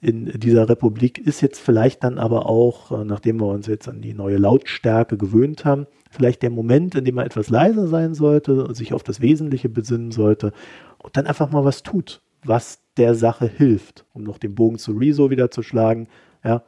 in 0.00 0.26
dieser 0.26 0.68
Republik 0.68 1.18
ist 1.18 1.42
jetzt 1.42 1.60
vielleicht 1.60 2.04
dann 2.04 2.18
aber 2.18 2.46
auch, 2.46 2.90
äh, 2.90 3.04
nachdem 3.04 3.40
wir 3.40 3.48
uns 3.48 3.66
jetzt 3.66 3.88
an 3.88 4.00
die 4.00 4.14
neue 4.14 4.38
Lautstärke 4.38 5.16
gewöhnt 5.16 5.64
haben, 5.64 5.86
vielleicht 6.10 6.42
der 6.42 6.50
Moment, 6.50 6.94
in 6.94 7.04
dem 7.04 7.14
man 7.14 7.26
etwas 7.26 7.50
leiser 7.50 7.86
sein 7.86 8.14
sollte 8.14 8.64
und 8.64 8.74
sich 8.74 8.94
auf 8.94 9.02
das 9.02 9.20
Wesentliche 9.20 9.68
besinnen 9.68 10.10
sollte 10.10 10.52
und 10.98 11.16
dann 11.16 11.26
einfach 11.26 11.50
mal 11.50 11.64
was 11.64 11.82
tut, 11.82 12.22
was 12.44 12.80
der 12.96 13.14
Sache 13.14 13.46
hilft, 13.46 14.06
um 14.12 14.24
noch 14.24 14.38
den 14.38 14.54
Bogen 14.54 14.78
zu 14.78 14.92
Rezo 14.92 15.30
wieder 15.30 15.50
zu 15.50 15.62
schlagen. 15.62 16.08
Ja, 16.42 16.62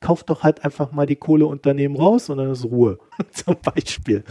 kauft 0.00 0.30
doch 0.30 0.42
halt 0.42 0.64
einfach 0.64 0.92
mal 0.92 1.06
die 1.06 1.16
Kohleunternehmen 1.16 1.96
raus 1.96 2.28
und 2.30 2.38
dann 2.38 2.50
ist 2.50 2.64
Ruhe, 2.64 2.98
zum 3.32 3.56
Beispiel. 3.62 4.24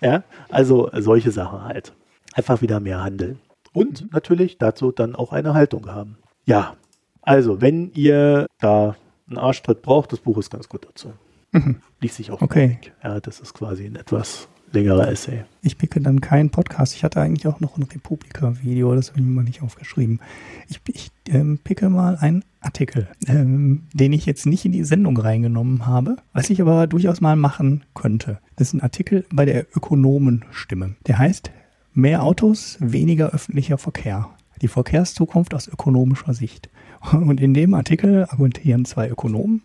Ja, 0.00 0.24
also 0.48 0.90
solche 0.94 1.30
Sachen 1.30 1.64
halt. 1.64 1.92
Einfach 2.34 2.62
wieder 2.62 2.80
mehr 2.80 3.02
handeln. 3.02 3.38
Und 3.72 4.02
mhm. 4.02 4.08
natürlich 4.12 4.58
dazu 4.58 4.92
dann 4.92 5.14
auch 5.14 5.32
eine 5.32 5.54
Haltung 5.54 5.86
haben. 5.86 6.18
Ja, 6.44 6.76
also 7.22 7.60
wenn 7.60 7.92
ihr 7.92 8.46
da 8.58 8.96
einen 9.28 9.38
Arschtritt 9.38 9.82
braucht, 9.82 10.12
das 10.12 10.20
Buch 10.20 10.38
ist 10.38 10.50
ganz 10.50 10.68
gut 10.68 10.86
dazu. 10.86 11.12
Mhm. 11.52 11.76
Liest 12.00 12.16
sich 12.16 12.30
auch 12.30 12.42
okay. 12.42 12.78
Ja, 13.02 13.20
das 13.20 13.40
ist 13.40 13.54
quasi 13.54 13.84
ein 13.86 13.96
etwas 13.96 14.48
längerer 14.72 15.08
Essay. 15.08 15.44
Ich 15.60 15.78
picke 15.78 16.00
dann 16.00 16.20
keinen 16.20 16.50
Podcast. 16.50 16.94
Ich 16.94 17.04
hatte 17.04 17.20
eigentlich 17.20 17.46
auch 17.46 17.60
noch 17.60 17.76
ein 17.76 17.82
Republika-Video, 17.82 18.94
das 18.94 19.10
habe 19.10 19.20
ich 19.20 19.26
mir 19.26 19.32
mal 19.32 19.44
nicht 19.44 19.62
aufgeschrieben. 19.62 20.20
Ich, 20.68 20.80
ich 20.88 21.10
ähm, 21.28 21.58
picke 21.62 21.90
mal 21.90 22.16
einen 22.16 22.44
Artikel, 22.62 23.08
ähm, 23.26 23.82
den 23.92 24.12
ich 24.12 24.26
jetzt 24.26 24.46
nicht 24.46 24.64
in 24.64 24.72
die 24.72 24.84
Sendung 24.84 25.16
reingenommen 25.16 25.86
habe, 25.86 26.16
was 26.32 26.50
ich 26.50 26.60
aber 26.60 26.86
durchaus 26.86 27.20
mal 27.20 27.36
machen 27.36 27.84
könnte. 27.94 28.38
Das 28.56 28.68
ist 28.68 28.74
ein 28.74 28.80
Artikel 28.80 29.24
bei 29.32 29.44
der 29.44 29.66
Ökonomenstimme. 29.76 30.94
Der 31.06 31.18
heißt 31.18 31.50
Mehr 31.94 32.22
Autos, 32.22 32.78
weniger 32.80 33.30
öffentlicher 33.30 33.76
Verkehr. 33.76 34.30
Die 34.62 34.68
Verkehrszukunft 34.68 35.52
aus 35.54 35.68
ökonomischer 35.68 36.32
Sicht. 36.32 36.70
Und 37.12 37.38
in 37.38 37.52
dem 37.52 37.74
Artikel 37.74 38.24
argumentieren 38.30 38.86
zwei 38.86 39.10
Ökonomen, 39.10 39.62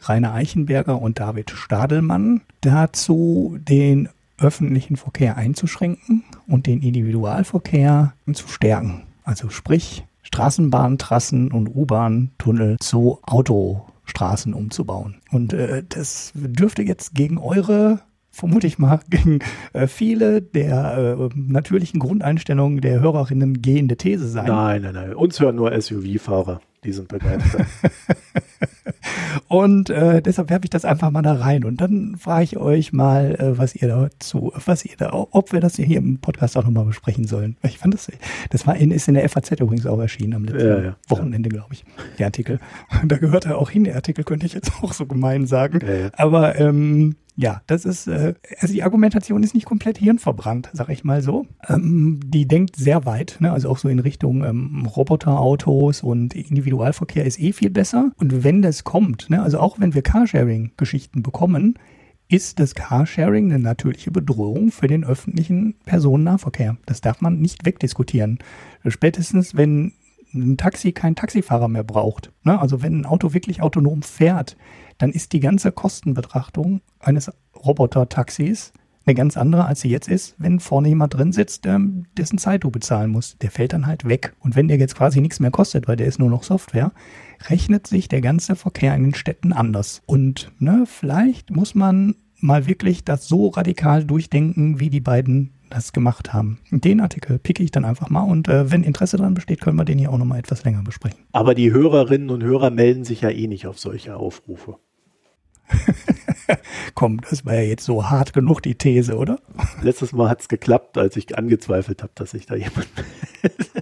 Rainer 0.00 0.32
Eichenberger 0.32 1.02
und 1.02 1.18
David 1.18 1.50
Stadelmann, 1.50 2.42
dazu 2.60 3.58
den 3.58 4.08
öffentlichen 4.38 4.96
Verkehr 4.96 5.36
einzuschränken 5.36 6.22
und 6.46 6.66
den 6.66 6.82
Individualverkehr 6.82 8.12
zu 8.32 8.46
stärken. 8.46 9.02
Also 9.24 9.48
sprich 9.48 10.04
Straßenbahntrassen 10.26 11.52
und 11.52 11.68
U-Bahn-Tunnel 11.68 12.78
zu 12.80 13.20
Autostraßen 13.22 14.54
umzubauen. 14.54 15.20
Und 15.30 15.52
äh, 15.52 15.84
das 15.88 16.32
dürfte 16.34 16.82
jetzt 16.82 17.14
gegen 17.14 17.38
eure 17.38 18.00
vermute 18.36 18.66
ich 18.66 18.78
mal, 18.78 19.00
gegen 19.10 19.38
äh, 19.72 19.86
viele 19.86 20.42
der 20.42 21.18
äh, 21.18 21.28
natürlichen 21.34 22.00
Grundeinstellungen 22.00 22.82
der 22.82 23.00
Hörerinnen 23.00 23.62
gehende 23.62 23.96
These 23.96 24.28
sein. 24.28 24.46
Nein, 24.46 24.82
nein, 24.82 24.94
nein. 24.94 25.14
Uns 25.14 25.40
hören 25.40 25.56
nur 25.56 25.72
SUV-Fahrer. 25.72 26.60
Die 26.84 26.92
sind 26.92 27.08
begeistert. 27.08 27.66
und 29.48 29.90
äh, 29.90 30.22
deshalb 30.22 30.50
werfe 30.50 30.64
ich 30.64 30.70
das 30.70 30.84
einfach 30.84 31.10
mal 31.10 31.22
da 31.22 31.34
rein. 31.34 31.64
Und 31.64 31.80
dann 31.80 32.16
frage 32.16 32.44
ich 32.44 32.56
euch 32.56 32.92
mal, 32.92 33.34
äh, 33.34 33.58
was 33.58 33.74
ihr 33.74 33.88
dazu, 33.88 34.52
was 34.64 34.84
ihr 34.84 34.96
da, 34.96 35.10
ob 35.12 35.52
wir 35.52 35.60
das 35.60 35.76
hier 35.76 35.98
im 35.98 36.18
Podcast 36.18 36.56
auch 36.56 36.64
nochmal 36.64 36.84
besprechen 36.84 37.26
sollen. 37.26 37.56
Ich 37.62 37.78
fand 37.78 37.94
das, 37.94 38.10
das 38.50 38.66
war 38.66 38.76
in, 38.76 38.90
ist 38.90 39.08
in 39.08 39.14
der 39.14 39.28
FAZ 39.28 39.52
übrigens 39.52 39.86
auch 39.86 39.98
erschienen 39.98 40.34
am 40.34 40.44
letzten 40.44 40.68
ja, 40.68 40.80
ja, 40.80 40.96
Wochenende, 41.08 41.48
ja. 41.50 41.56
glaube 41.56 41.74
ich, 41.74 41.84
der 42.18 42.26
Artikel. 42.26 42.60
Da 43.06 43.18
gehört 43.18 43.46
er 43.46 43.58
auch 43.58 43.70
hin, 43.70 43.84
der 43.84 43.94
Artikel, 43.94 44.24
könnte 44.24 44.46
ich 44.46 44.52
jetzt 44.52 44.72
auch 44.82 44.92
so 44.92 45.06
gemein 45.06 45.46
sagen. 45.46 45.80
Aber 46.16 46.58
ähm, 46.58 47.14
ja, 47.38 47.60
das 47.66 47.84
ist, 47.84 48.06
äh, 48.06 48.34
also 48.60 48.72
die 48.72 48.82
Argumentation 48.82 49.42
ist 49.42 49.54
nicht 49.54 49.66
komplett 49.66 49.98
hirnverbrannt, 49.98 50.70
sag 50.72 50.88
ich 50.88 51.04
mal 51.04 51.20
so. 51.20 51.46
Ähm, 51.68 52.18
die 52.24 52.48
denkt 52.48 52.76
sehr 52.76 53.04
weit, 53.04 53.36
ne? 53.40 53.52
also 53.52 53.68
auch 53.68 53.76
so 53.76 53.88
in 53.88 53.98
Richtung 53.98 54.42
ähm, 54.42 54.86
Roboterautos 54.86 56.02
und 56.02 56.34
Individualverkehr 56.34 57.26
ist 57.26 57.38
eh 57.38 57.52
viel 57.52 57.68
besser. 57.70 58.12
Und 58.16 58.42
wenn 58.42 58.62
das 58.62 58.84
kommt, 58.84 59.28
ne? 59.28 59.42
also 59.42 59.60
auch 59.60 59.78
wenn 59.78 59.92
wir 59.92 60.00
Carsharing-Geschichten 60.00 61.22
bekommen, 61.22 61.78
ist 62.28 62.58
das 62.58 62.74
Carsharing 62.74 63.52
eine 63.52 63.62
natürliche 63.62 64.10
Bedrohung 64.10 64.70
für 64.70 64.88
den 64.88 65.04
öffentlichen 65.04 65.74
Personennahverkehr. 65.84 66.78
Das 66.86 67.02
darf 67.02 67.20
man 67.20 67.38
nicht 67.38 67.66
wegdiskutieren. 67.66 68.38
Spätestens, 68.86 69.54
wenn 69.54 69.92
ein 70.34 70.56
Taxi 70.56 70.92
keinen 70.92 71.16
Taxifahrer 71.16 71.68
mehr 71.68 71.84
braucht, 71.84 72.32
ne? 72.44 72.58
also 72.58 72.82
wenn 72.82 73.00
ein 73.00 73.06
Auto 73.06 73.34
wirklich 73.34 73.60
autonom 73.60 74.02
fährt, 74.02 74.56
dann 74.98 75.12
ist 75.12 75.32
die 75.32 75.40
ganze 75.40 75.72
Kostenbetrachtung 75.72 76.80
eines 77.00 77.30
Roboter-Taxis 77.54 78.72
eine 79.06 79.14
ganz 79.14 79.36
andere, 79.36 79.66
als 79.66 79.80
sie 79.80 79.88
jetzt 79.88 80.08
ist, 80.08 80.34
wenn 80.38 80.58
vorne 80.58 80.88
jemand 80.88 81.14
drin 81.14 81.32
sitzt, 81.32 81.64
dessen 82.18 82.38
Zeit 82.38 82.64
du 82.64 82.70
bezahlen 82.70 83.12
musst. 83.12 83.40
Der 83.40 83.52
fällt 83.52 83.72
dann 83.72 83.86
halt 83.86 84.08
weg. 84.08 84.34
Und 84.40 84.56
wenn 84.56 84.66
der 84.66 84.78
jetzt 84.78 84.96
quasi 84.96 85.20
nichts 85.20 85.38
mehr 85.38 85.52
kostet, 85.52 85.86
weil 85.86 85.96
der 85.96 86.08
ist 86.08 86.18
nur 86.18 86.28
noch 86.28 86.42
Software, 86.42 86.90
rechnet 87.48 87.86
sich 87.86 88.08
der 88.08 88.20
ganze 88.20 88.56
Verkehr 88.56 88.94
in 88.96 89.04
den 89.04 89.14
Städten 89.14 89.52
anders. 89.52 90.02
Und 90.06 90.50
ne, 90.58 90.84
vielleicht 90.86 91.50
muss 91.50 91.76
man 91.76 92.16
mal 92.40 92.66
wirklich 92.66 93.04
das 93.04 93.28
so 93.28 93.48
radikal 93.48 94.04
durchdenken, 94.04 94.80
wie 94.80 94.90
die 94.90 95.00
beiden 95.00 95.52
das 95.70 95.92
gemacht 95.92 96.32
haben. 96.32 96.58
Den 96.70 97.00
Artikel 97.00 97.38
picke 97.38 97.62
ich 97.62 97.70
dann 97.70 97.84
einfach 97.84 98.10
mal 98.10 98.22
und 98.22 98.48
äh, 98.48 98.70
wenn 98.70 98.84
Interesse 98.84 99.16
daran 99.16 99.34
besteht, 99.34 99.60
können 99.60 99.76
wir 99.76 99.84
den 99.84 99.98
hier 99.98 100.12
auch 100.12 100.18
nochmal 100.18 100.38
etwas 100.38 100.64
länger 100.64 100.82
besprechen. 100.82 101.18
Aber 101.32 101.54
die 101.54 101.72
Hörerinnen 101.72 102.30
und 102.30 102.42
Hörer 102.44 102.70
melden 102.70 103.04
sich 103.04 103.22
ja 103.22 103.30
eh 103.30 103.48
nicht 103.48 103.66
auf 103.66 103.78
solche 103.78 104.16
Aufrufe. 104.16 104.76
Komm, 106.94 107.20
das 107.28 107.44
war 107.44 107.54
ja 107.54 107.62
jetzt 107.62 107.84
so 107.84 108.08
hart 108.08 108.32
genug, 108.32 108.62
die 108.62 108.76
These, 108.76 109.16
oder? 109.16 109.40
Letztes 109.82 110.12
Mal 110.12 110.28
hat 110.28 110.40
es 110.40 110.48
geklappt, 110.48 110.98
als 110.98 111.16
ich 111.16 111.36
angezweifelt 111.36 112.02
habe, 112.02 112.12
dass 112.14 112.30
sich 112.30 112.46
da 112.46 112.54
jemand 112.54 112.88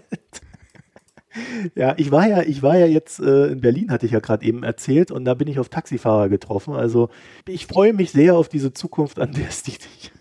ja, 1.74 1.94
ich 1.96 2.10
war 2.10 2.28
ja, 2.28 2.42
ich 2.42 2.62
war 2.62 2.76
ja 2.76 2.86
jetzt 2.86 3.20
äh, 3.20 3.48
in 3.48 3.60
Berlin, 3.60 3.90
hatte 3.90 4.06
ich 4.06 4.12
ja 4.12 4.20
gerade 4.20 4.46
eben 4.46 4.62
erzählt, 4.62 5.10
und 5.10 5.24
da 5.24 5.34
bin 5.34 5.48
ich 5.48 5.58
auf 5.58 5.68
Taxifahrer 5.68 6.28
getroffen. 6.28 6.74
Also 6.74 7.10
ich 7.46 7.66
freue 7.66 7.92
mich 7.92 8.12
sehr 8.12 8.36
auf 8.36 8.48
diese 8.48 8.72
Zukunft, 8.72 9.18
an 9.18 9.32
der 9.32 9.48
es 9.48 9.62
dich 9.62 9.78
nicht, 9.80 10.12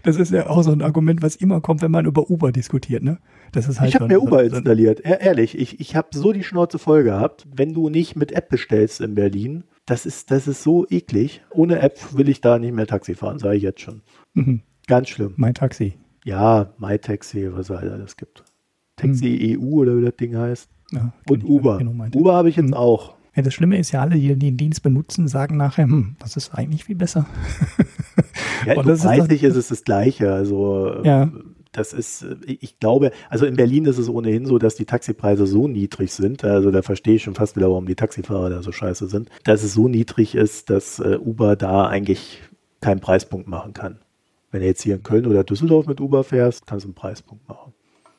Das 0.04 0.18
ist 0.18 0.32
ja 0.32 0.50
auch 0.50 0.64
so 0.64 0.72
ein 0.72 0.82
Argument, 0.82 1.22
was 1.22 1.36
immer 1.36 1.62
kommt, 1.62 1.82
wenn 1.82 1.92
man 1.92 2.06
über 2.06 2.30
Uber 2.30 2.52
diskutiert, 2.52 3.04
ne? 3.04 3.20
Das 3.52 3.68
ist 3.68 3.80
halt 3.80 3.90
ich 3.90 3.96
habe 3.96 4.08
mir 4.08 4.22
Uber 4.22 4.48
so 4.50 4.56
installiert. 4.56 5.02
Ehrlich, 5.04 5.58
ich, 5.58 5.80
ich 5.80 5.96
habe 5.96 6.10
so 6.12 6.34
die 6.34 6.44
Schnauze 6.44 6.80
voll 6.80 7.04
gehabt. 7.04 7.48
Wenn 7.54 7.74
du 7.74 7.90
nicht 7.90 8.16
mit 8.16 8.32
App 8.32 8.50
bestellst 8.50 9.02
in 9.02 9.16
Berlin, 9.16 9.64
das 9.86 10.06
ist, 10.06 10.32
das 10.32 10.48
ist 10.48 10.64
so 10.64 10.86
eklig. 10.90 11.44
Ohne 11.52 11.80
App 11.80 12.00
will 12.18 12.30
ich 12.30 12.42
da 12.42 12.60
nicht 12.60 12.74
mehr 12.74 12.88
Taxi 12.88 13.16
fahren, 13.16 13.40
sage 13.40 13.58
ich 13.58 13.64
jetzt 13.64 13.82
schon. 13.82 14.02
Mhm. 14.34 14.62
Ganz 14.88 15.10
schlimm. 15.10 15.34
Mein 15.38 15.54
Taxi. 15.54 15.94
Ja, 16.26 16.74
MyTaxi, 16.80 17.54
was 17.54 17.70
es 17.70 17.78
halt 17.78 17.92
alles 17.92 18.18
gibt. 18.18 18.44
Taxi 18.96 19.56
mhm. 19.58 19.64
EU 19.64 19.82
oder 19.82 19.98
wie 19.98 20.06
das 20.06 20.16
Ding 20.16 20.36
heißt. 20.36 20.70
Ja, 20.92 21.14
Und 21.30 21.44
Uber. 21.44 21.80
Uber 22.14 22.34
habe 22.34 22.50
ich 22.50 22.56
jetzt 22.56 22.70
mhm. 22.70 22.74
auch. 22.74 23.16
Ja, 23.36 23.44
das 23.44 23.54
Schlimme 23.54 23.78
ist 23.78 23.92
ja, 23.92 24.02
alle, 24.02 24.16
die 24.16 24.36
den 24.36 24.58
Dienst 24.58 24.82
benutzen, 24.82 25.28
sagen 25.28 25.58
nachher, 25.58 25.84
hm, 25.84 26.16
das 26.20 26.38
ist 26.38 26.54
eigentlich 26.56 26.86
viel 26.86 26.96
besser. 26.96 27.26
ja, 28.66 28.78
und 28.78 28.88
das 28.88 29.02
preislich 29.02 29.44
ist, 29.44 29.52
ist, 29.52 29.58
es 29.58 29.68
das 29.70 29.84
Gleiche. 29.84 30.32
Also 30.34 31.02
ja. 31.04 31.32
das 31.72 31.94
ist, 31.94 32.26
ich 32.46 32.80
glaube, 32.80 33.12
also 33.30 33.46
in 33.46 33.56
Berlin 33.56 33.86
ist 33.86 33.98
es 33.98 34.10
ohnehin 34.10 34.46
so, 34.46 34.58
dass 34.58 34.76
die 34.76 34.86
Taxipreise 34.86 35.48
so 35.48 35.68
niedrig 35.68 36.12
sind. 36.14 36.44
Also 36.44 36.72
da 36.72 36.82
verstehe 36.82 37.16
ich 37.16 37.24
schon 37.24 37.36
fast 37.36 37.56
wieder, 37.56 37.70
warum 37.70 37.86
die 37.86 37.96
Taxifahrer 37.96 38.50
da 38.50 38.62
so 38.64 38.72
scheiße 38.72 39.08
sind, 39.08 39.30
dass 39.44 39.64
es 39.64 39.74
so 39.74 39.88
niedrig 39.88 40.36
ist, 40.36 40.70
dass 40.70 41.00
äh, 41.00 41.18
Uber 41.20 41.56
da 41.56 41.88
eigentlich 41.88 42.42
keinen 42.82 43.00
Preispunkt 43.00 43.48
machen 43.48 43.74
kann. 43.74 44.00
Wenn 44.52 44.62
du 44.62 44.68
jetzt 44.68 44.84
hier 44.84 44.96
in 44.96 45.04
Köln 45.04 45.26
oder 45.26 45.44
Düsseldorf 45.44 45.88
mit 45.88 46.00
Uber 46.00 46.24
fährst, 46.24 46.66
kannst 46.68 46.86
du 46.86 46.90
einen 46.90 46.96
Preispunkt 46.96 47.48
machen. 47.50 47.74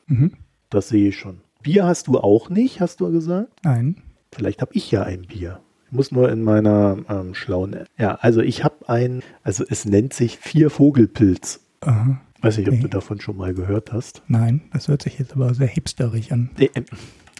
Mhm. 0.07 0.33
Das 0.69 0.89
sehe 0.89 1.09
ich 1.09 1.17
schon. 1.17 1.41
Bier 1.63 1.85
hast 1.85 2.07
du 2.07 2.19
auch 2.19 2.49
nicht, 2.49 2.79
hast 2.79 2.99
du 2.99 3.11
gesagt? 3.11 3.51
Nein. 3.63 4.01
Vielleicht 4.31 4.61
habe 4.61 4.71
ich 4.73 4.91
ja 4.91 5.03
ein 5.03 5.23
Bier. 5.23 5.59
Ich 5.89 5.93
muss 5.93 6.11
nur 6.11 6.29
in 6.29 6.43
meiner 6.43 6.97
ähm, 7.09 7.33
schlauen. 7.33 7.75
Ja, 7.97 8.15
also 8.15 8.41
ich 8.41 8.63
habe 8.63 8.89
ein, 8.89 9.23
also 9.43 9.63
es 9.67 9.85
nennt 9.85 10.13
sich 10.13 10.37
Vier 10.37 10.69
Vogelpilz. 10.69 11.61
Aha. 11.81 12.19
Weiß 12.41 12.57
nicht, 12.57 12.67
ob 12.67 12.73
okay. 12.73 12.83
du 12.83 12.89
davon 12.89 13.21
schon 13.21 13.37
mal 13.37 13.53
gehört 13.53 13.93
hast. 13.93 14.21
Nein, 14.27 14.61
das 14.73 14.89
hört 14.89 15.01
sich 15.01 15.17
jetzt 15.17 15.33
aber 15.33 15.53
sehr 15.53 15.67
hipsterig 15.67 16.31
an. 16.31 16.49
Äh, 16.59 16.65
äh, 16.73 16.83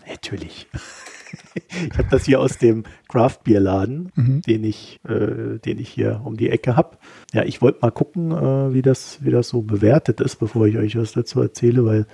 natürlich. 0.09 0.67
ich 1.65 1.97
habe 1.97 2.07
das 2.09 2.25
hier 2.25 2.39
aus 2.39 2.57
dem 2.57 2.83
Craft 3.09 3.39
Beer 3.43 3.59
Laden, 3.59 4.11
mhm. 4.15 4.41
den 4.41 4.63
ich, 4.63 4.99
äh, 5.07 5.59
den 5.59 5.77
ich 5.77 5.89
hier 5.89 6.21
um 6.23 6.37
die 6.37 6.49
Ecke 6.49 6.75
habe. 6.75 6.97
Ja, 7.33 7.43
ich 7.43 7.61
wollte 7.61 7.79
mal 7.81 7.91
gucken, 7.91 8.31
äh, 8.31 8.73
wie 8.73 8.81
das, 8.81 9.23
wie 9.23 9.31
das 9.31 9.49
so 9.49 9.61
bewertet 9.61 10.21
ist, 10.21 10.37
bevor 10.37 10.67
ich 10.67 10.77
euch 10.77 10.95
was 10.95 11.11
dazu 11.11 11.41
erzähle, 11.41 11.85
weil, 11.85 12.07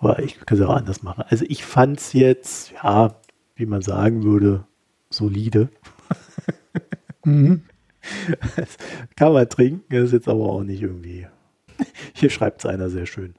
weil 0.00 0.24
ich 0.24 0.40
kann 0.40 0.58
es 0.58 0.64
auch 0.64 0.74
anders 0.74 1.02
machen. 1.02 1.24
Also 1.28 1.44
ich 1.48 1.64
fand 1.64 2.00
es 2.00 2.12
jetzt, 2.14 2.72
ja, 2.82 3.16
wie 3.54 3.66
man 3.66 3.82
sagen 3.82 4.24
würde, 4.24 4.64
solide. 5.10 5.68
mhm. 7.24 7.62
kann 9.16 9.32
man 9.32 9.48
trinken, 9.48 9.94
ist 9.94 10.12
jetzt 10.12 10.28
aber 10.28 10.44
auch 10.44 10.62
nicht 10.62 10.82
irgendwie. 10.82 11.26
Hier 12.14 12.30
schreibt 12.30 12.60
es 12.60 12.66
einer 12.66 12.88
sehr 12.88 13.06
schön. 13.06 13.34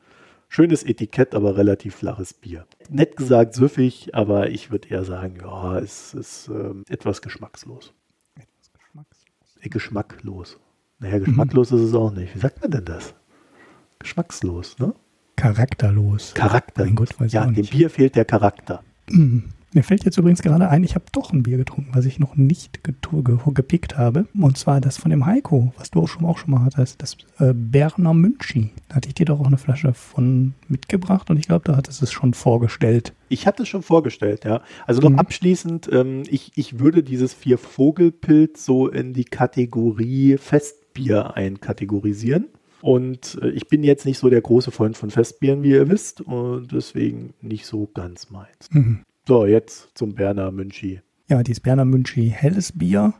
Schönes 0.49 0.83
Etikett, 0.83 1.35
aber 1.35 1.57
relativ 1.57 1.95
flaches 1.95 2.33
Bier. 2.33 2.65
Nett 2.89 3.17
gesagt 3.17 3.53
süffig, 3.53 4.15
aber 4.15 4.49
ich 4.49 4.71
würde 4.71 4.87
eher 4.87 5.03
sagen, 5.03 5.37
ja, 5.41 5.77
es 5.77 6.13
ist 6.13 6.47
ähm, 6.47 6.83
etwas 6.87 7.21
geschmackslos. 7.21 7.93
Etwas 8.35 8.71
geschmackslos. 8.71 9.57
Äh, 9.61 9.69
geschmacklos. 9.69 10.59
Naja, 10.99 11.19
geschmacklos 11.19 11.71
mhm. 11.71 11.77
ist 11.77 11.83
es 11.83 11.93
auch 11.93 12.11
nicht. 12.11 12.33
Wie 12.33 12.39
sagt 12.39 12.61
man 12.61 12.71
denn 12.71 12.85
das? 12.85 13.13
Geschmackslos, 13.99 14.79
ne? 14.79 14.93
Charakterlos. 15.35 16.33
Charakter. 16.33 16.85
Mein 16.85 16.95
Gott, 16.95 17.19
weiß 17.19 17.31
ja, 17.31 17.45
dem 17.45 17.65
Bier 17.65 17.89
fehlt 17.89 18.15
der 18.15 18.25
Charakter. 18.25 18.83
Mhm. 19.09 19.49
Mir 19.73 19.83
fällt 19.83 20.05
jetzt 20.05 20.17
übrigens 20.17 20.41
gerade 20.41 20.69
ein, 20.69 20.83
ich 20.83 20.95
habe 20.95 21.05
doch 21.11 21.33
ein 21.33 21.43
Bier 21.43 21.57
getrunken, 21.57 21.91
was 21.93 22.05
ich 22.05 22.19
noch 22.19 22.35
nicht 22.35 22.79
gepickt 22.83 23.97
habe. 23.97 24.25
Und 24.39 24.57
zwar 24.57 24.79
das 24.79 24.97
von 24.97 25.11
dem 25.11 25.25
Heiko, 25.25 25.73
was 25.77 25.91
du 25.91 26.01
auch 26.01 26.07
schon, 26.07 26.25
auch 26.25 26.37
schon 26.37 26.51
mal 26.51 26.63
hattest, 26.63 27.01
das 27.01 27.17
äh, 27.39 27.53
Berner 27.53 28.13
Münchi. 28.13 28.71
Da 28.87 28.95
hatte 28.95 29.09
ich 29.09 29.15
dir 29.15 29.25
doch 29.25 29.41
auch 29.41 29.47
eine 29.47 29.57
Flasche 29.57 29.93
von 29.93 30.53
mitgebracht 30.69 31.29
und 31.29 31.37
ich 31.37 31.47
glaube, 31.47 31.65
da 31.65 31.75
hattest 31.75 31.99
du 31.99 32.05
es 32.05 32.11
schon 32.11 32.33
vorgestellt. 32.33 33.13
Ich 33.27 33.45
hatte 33.45 33.63
es 33.63 33.69
schon 33.69 33.83
vorgestellt, 33.83 34.45
ja. 34.45 34.61
Also 34.85 35.01
noch 35.01 35.09
mhm. 35.09 35.19
abschließend, 35.19 35.89
ähm, 35.91 36.23
ich, 36.29 36.53
ich 36.55 36.79
würde 36.79 37.03
dieses 37.03 37.33
Vier 37.33 37.57
Vogelpilz 37.57 38.63
so 38.63 38.87
in 38.87 39.13
die 39.13 39.25
Kategorie 39.25 40.37
Festbier 40.37 41.35
einkategorisieren. 41.35 42.47
Und 42.81 43.37
äh, 43.41 43.49
ich 43.49 43.67
bin 43.67 43.83
jetzt 43.83 44.05
nicht 44.05 44.17
so 44.17 44.29
der 44.29 44.41
große 44.41 44.71
Freund 44.71 44.95
von 44.95 45.09
Festbieren, 45.09 45.63
wie 45.63 45.71
ihr 45.71 45.89
wisst, 45.89 46.21
und 46.21 46.71
deswegen 46.71 47.33
nicht 47.41 47.65
so 47.65 47.89
ganz 47.93 48.29
meins. 48.29 48.69
Mhm. 48.71 49.01
So, 49.27 49.45
jetzt 49.45 49.89
zum 49.93 50.15
Berner 50.15 50.53
Münchi. 50.53 51.01
Ja, 51.27 51.43
dieses 51.43 51.59
Berner 51.59 51.83
Münchi 51.83 52.29
helles 52.33 52.71
Bier. 52.71 53.13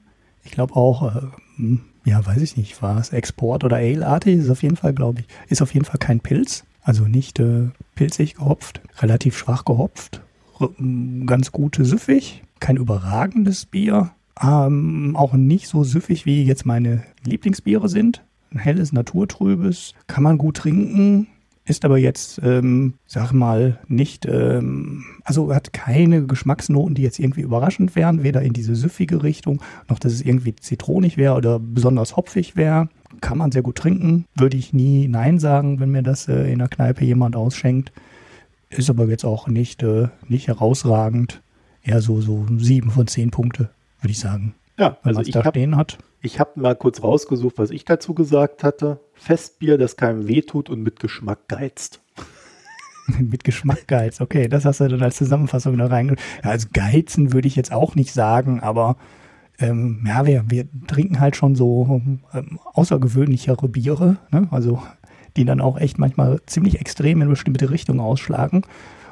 Ich 0.46 0.52
glaube 0.52 0.74
auch, 0.78 1.14
äh, 1.14 1.22
hm, 1.58 1.82
ja, 2.06 2.26
weiß 2.26 2.42
ich 2.44 2.56
nicht, 2.56 2.82
war 2.82 2.98
es 2.98 3.12
Export 3.12 3.66
oder 3.66 3.76
Ale-artig, 3.76 4.38
ist 4.38 4.50
auf 4.50 4.64
jeden 4.64 4.78
Fall, 4.78 4.94
glaube 4.94 5.20
ich, 5.20 5.28
ist 5.50 5.62
auf 5.62 5.74
jeden 5.74 5.86
Fall 5.86 5.98
kein 5.98 6.22
Pilz. 6.22 6.64
Also 6.82 7.04
nicht 7.04 7.40
äh, 7.40 7.72
pilzig 7.96 8.36
gehopft, 8.36 8.80
relativ 9.00 9.38
schwach 9.38 9.66
gehopft, 9.66 10.22
hm, 10.60 11.26
ganz 11.28 11.52
gute 11.52 11.84
süffig, 11.84 12.42
kein 12.62 12.78
überragendes 12.78 13.66
Bier, 13.66 14.12
ähm, 14.42 15.14
auch 15.18 15.34
nicht 15.34 15.68
so 15.68 15.84
süffig 15.84 16.26
wie 16.26 16.46
jetzt 16.46 16.66
meine 16.66 17.04
Lieblingsbiere 17.26 17.90
sind. 17.90 18.24
Ein 18.54 18.60
helles, 18.60 18.94
naturtrübes, 18.94 19.94
kann 20.08 20.24
man 20.24 20.38
gut 20.38 20.56
trinken, 20.56 21.28
ist 21.68 21.84
aber 21.84 21.98
jetzt, 21.98 22.40
ähm, 22.44 22.94
sag 23.06 23.34
mal, 23.34 23.78
nicht, 23.88 24.26
ähm, 24.26 25.04
also 25.24 25.54
hat 25.54 25.74
keine 25.74 26.26
Geschmacksnoten, 26.26 26.96
die 26.96 27.02
jetzt 27.02 27.20
irgendwie 27.20 27.42
überraschend 27.42 27.96
wären, 27.96 28.24
weder 28.24 28.42
in 28.42 28.54
diese 28.54 28.76
süffige 28.76 29.22
Richtung, 29.22 29.62
noch 29.90 30.00
dass 30.00 30.14
es 30.14 30.22
irgendwie 30.22 30.56
zitronig 30.56 31.18
wäre 31.18 31.36
oder 31.36 31.60
besonders 31.60 32.16
hopfig 32.16 32.56
wäre. 32.56 32.88
Kann 33.20 33.38
man 33.38 33.52
sehr 33.52 33.64
gut 33.64 33.76
trinken, 33.78 34.26
würde 34.36 34.58
ich 34.58 34.74
nie 34.74 35.08
Nein 35.08 35.40
sagen, 35.40 35.80
wenn 35.80 35.92
mir 35.92 36.04
das 36.04 36.28
äh, 36.28 36.52
in 36.52 36.60
der 36.60 36.70
Kneipe 36.70 37.04
jemand 37.04 37.36
ausschenkt. 37.36 37.92
Ist 38.70 38.90
aber 38.90 39.08
jetzt 39.08 39.26
auch 39.26 39.48
nicht, 39.48 39.84
äh, 39.84 40.08
nicht 40.28 40.48
herausragend. 40.48 41.42
Eher 41.84 42.02
so, 42.02 42.22
so 42.22 42.46
sieben 42.58 42.92
von 42.92 43.08
zehn 43.08 43.32
Punkte, 43.32 43.70
würde 44.02 44.12
ich 44.12 44.20
sagen. 44.20 44.56
Ja, 44.78 44.98
Wenn 45.04 45.16
also 45.16 45.20
man 45.20 45.26
es 45.26 45.32
da 45.32 45.44
habe 45.44 45.50
stehen 45.52 45.76
hat. 45.76 45.98
Ich 46.22 46.40
hab 46.40 46.58
mal 46.58 46.76
kurz 46.76 47.04
rausgesucht, 47.04 47.58
was 47.58 47.72
ich 47.72 47.86
dazu 47.86 48.14
gesagt 48.14 48.64
hatte. 48.64 49.00
Festbier, 49.14 49.78
das 49.78 49.96
keinem 49.96 50.28
wehtut 50.28 50.70
und 50.70 50.82
mit 50.82 51.00
Geschmack 51.00 51.48
geizt. 51.48 52.02
Mit 53.20 53.46
Geschmack 53.46 53.88
geiz. 53.88 54.20
Okay, 54.20 54.50
das 54.50 54.66
hast 54.66 54.82
du 54.82 54.88
dann 54.90 55.02
als 55.02 55.16
Zusammenfassung 55.16 55.78
da 55.78 55.86
reingenommen. 55.86 56.22
Ja, 56.44 56.50
also 56.50 56.68
geizen 56.74 57.32
würde 57.32 57.48
ich 57.48 57.56
jetzt 57.56 57.72
auch 57.72 57.96
nicht 57.96 58.12
sagen, 58.12 58.60
aber 58.60 58.98
ähm, 59.60 60.04
ja, 60.06 60.26
wir, 60.26 60.44
wir 60.50 60.68
trinken 60.88 61.22
halt 61.22 61.38
schon 61.38 61.56
so 61.56 62.02
ähm, 62.34 62.60
außergewöhnlichere 62.74 63.70
Biere, 63.70 64.18
ne? 64.32 64.50
also 64.52 64.82
die 65.38 65.46
dann 65.46 65.62
auch 65.62 65.78
echt 65.80 66.00
manchmal 66.00 66.42
ziemlich 66.48 66.82
extrem 66.82 67.22
in 67.22 67.30
bestimmte 67.30 67.70
Richtung 67.70 68.02
ausschlagen. 68.02 68.64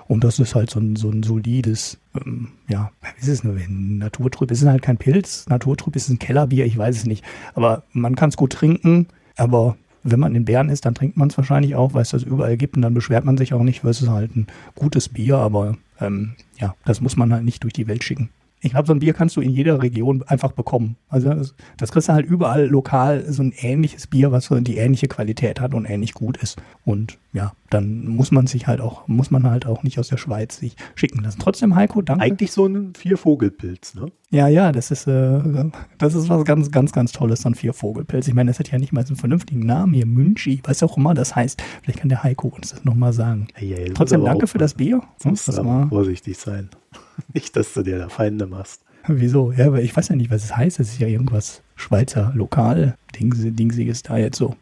Und 0.07 0.23
das 0.23 0.39
ist 0.39 0.53
halt 0.53 0.69
so 0.69 0.79
ein, 0.79 0.95
so 0.95 1.09
ein 1.09 1.23
solides, 1.23 1.97
ähm, 2.15 2.49
ja, 2.67 2.91
ist 3.19 3.27
es 3.27 3.43
nur, 3.43 3.55
wenn 3.55 3.97
Naturtrüb, 3.97 4.51
es 4.51 4.61
ist 4.61 4.67
halt 4.67 4.83
kein 4.83 4.97
Pilz, 4.97 5.47
Naturtrüb 5.49 5.95
ist 5.95 6.09
ein 6.09 6.19
Kellerbier, 6.19 6.65
ich 6.65 6.77
weiß 6.77 6.95
es 6.95 7.05
nicht. 7.05 7.23
Aber 7.55 7.83
man 7.91 8.15
kann 8.15 8.29
es 8.29 8.37
gut 8.37 8.53
trinken, 8.53 9.07
aber 9.35 9.77
wenn 10.03 10.19
man 10.19 10.35
in 10.35 10.45
Bern 10.45 10.69
ist, 10.69 10.85
dann 10.85 10.93
trinkt 10.93 11.17
man 11.17 11.29
es 11.29 11.37
wahrscheinlich 11.37 11.75
auch, 11.75 11.93
weil 11.93 12.03
es 12.03 12.11
das 12.11 12.21
überall 12.21 12.57
gibt 12.57 12.75
und 12.75 12.83
dann 12.83 12.93
beschwert 12.93 13.25
man 13.25 13.37
sich 13.37 13.53
auch 13.53 13.63
nicht, 13.63 13.83
weil 13.83 13.91
es 13.91 14.01
ist 14.01 14.09
halt 14.09 14.35
ein 14.35 14.47
gutes 14.75 15.09
Bier, 15.09 15.37
aber 15.37 15.77
ähm, 15.99 16.35
ja, 16.59 16.75
das 16.85 17.01
muss 17.01 17.17
man 17.17 17.33
halt 17.33 17.43
nicht 17.43 17.63
durch 17.63 17.73
die 17.73 17.87
Welt 17.87 18.03
schicken. 18.03 18.29
Ich 18.65 18.71
glaube, 18.71 18.87
so 18.87 18.93
ein 18.93 18.99
Bier 18.99 19.13
kannst 19.13 19.35
du 19.35 19.41
in 19.41 19.51
jeder 19.51 19.83
Region 19.83 20.23
einfach 20.23 20.51
bekommen. 20.51 20.97
Also 21.07 21.29
das, 21.29 21.53
das 21.77 21.91
kriegst 21.91 22.09
du 22.09 22.13
halt 22.13 22.25
überall 22.25 22.65
lokal 22.65 23.23
so 23.31 23.43
ein 23.43 23.53
ähnliches 23.55 24.07
Bier, 24.07 24.31
was 24.31 24.45
so 24.45 24.59
die 24.59 24.77
ähnliche 24.77 25.07
Qualität 25.07 25.61
hat 25.61 25.75
und 25.75 25.85
ähnlich 25.85 26.15
gut 26.15 26.37
ist. 26.37 26.59
Und 26.83 27.19
ja, 27.31 27.53
dann 27.69 28.07
muss 28.07 28.31
man 28.31 28.47
sich 28.47 28.65
halt 28.65 28.81
auch, 28.81 29.07
muss 29.07 29.29
man 29.29 29.43
halt 29.43 29.67
auch 29.67 29.83
nicht 29.83 29.99
aus 29.99 30.07
der 30.07 30.17
Schweiz 30.17 30.57
sich 30.57 30.75
schicken 30.95 31.21
lassen. 31.21 31.37
Trotzdem, 31.39 31.75
Heiko, 31.75 32.01
danke. 32.01 32.23
Eigentlich 32.23 32.51
so 32.51 32.65
ein 32.65 32.95
Viervogelpilz, 32.95 33.93
ne? 33.93 34.11
Ja, 34.31 34.47
ja, 34.47 34.71
das 34.71 34.89
ist, 34.89 35.05
äh, 35.05 35.69
das 35.99 36.15
ist 36.15 36.27
was 36.27 36.43
ganz, 36.43 36.71
ganz, 36.71 36.91
ganz 36.91 37.11
Tolles, 37.11 37.41
so 37.41 37.49
ein 37.49 37.55
Viervogelpilz. 37.55 38.27
Ich 38.27 38.33
meine, 38.33 38.49
das 38.49 38.57
hat 38.57 38.71
ja 38.71 38.79
nicht 38.79 38.93
mal 38.93 39.05
so 39.05 39.09
einen 39.09 39.19
vernünftigen 39.19 39.65
Namen 39.65 39.93
hier, 39.93 40.07
Münchi, 40.07 40.61
was 40.63 40.81
auch 40.81 40.97
immer 40.97 41.13
das 41.13 41.35
heißt. 41.35 41.61
Vielleicht 41.83 41.99
kann 41.99 42.09
der 42.09 42.23
Heiko 42.23 42.47
uns 42.47 42.69
das 42.69 42.83
nochmal 42.83 43.13
sagen. 43.13 43.47
Hey, 43.53 43.75
das 43.85 43.93
Trotzdem 43.93 44.21
muss 44.21 44.29
danke 44.29 44.47
für 44.47 44.57
das 44.57 44.73
Bier. 44.73 45.01
Du 45.21 45.29
musst 45.29 45.47
Das 45.47 45.63
war, 45.63 45.87
vorsichtig 45.89 46.37
sein. 46.37 46.69
Nicht, 47.33 47.55
dass 47.55 47.73
du 47.73 47.83
dir 47.83 47.97
da 47.97 48.09
Feinde 48.09 48.47
machst. 48.47 48.81
wieso? 49.07 49.51
Ja, 49.51 49.67
aber 49.67 49.81
ich 49.81 49.95
weiß 49.95 50.09
ja 50.09 50.15
nicht, 50.15 50.31
was 50.31 50.43
es 50.43 50.55
heißt. 50.55 50.79
Es 50.79 50.89
ist 50.89 50.99
ja 50.99 51.07
irgendwas 51.07 51.61
Schweizer 51.75 52.31
Lokal, 52.35 52.97
Dingsi, 53.15 53.51
Dingsiges 53.51 54.03
da 54.03 54.17
jetzt 54.17 54.37
so. 54.37 54.55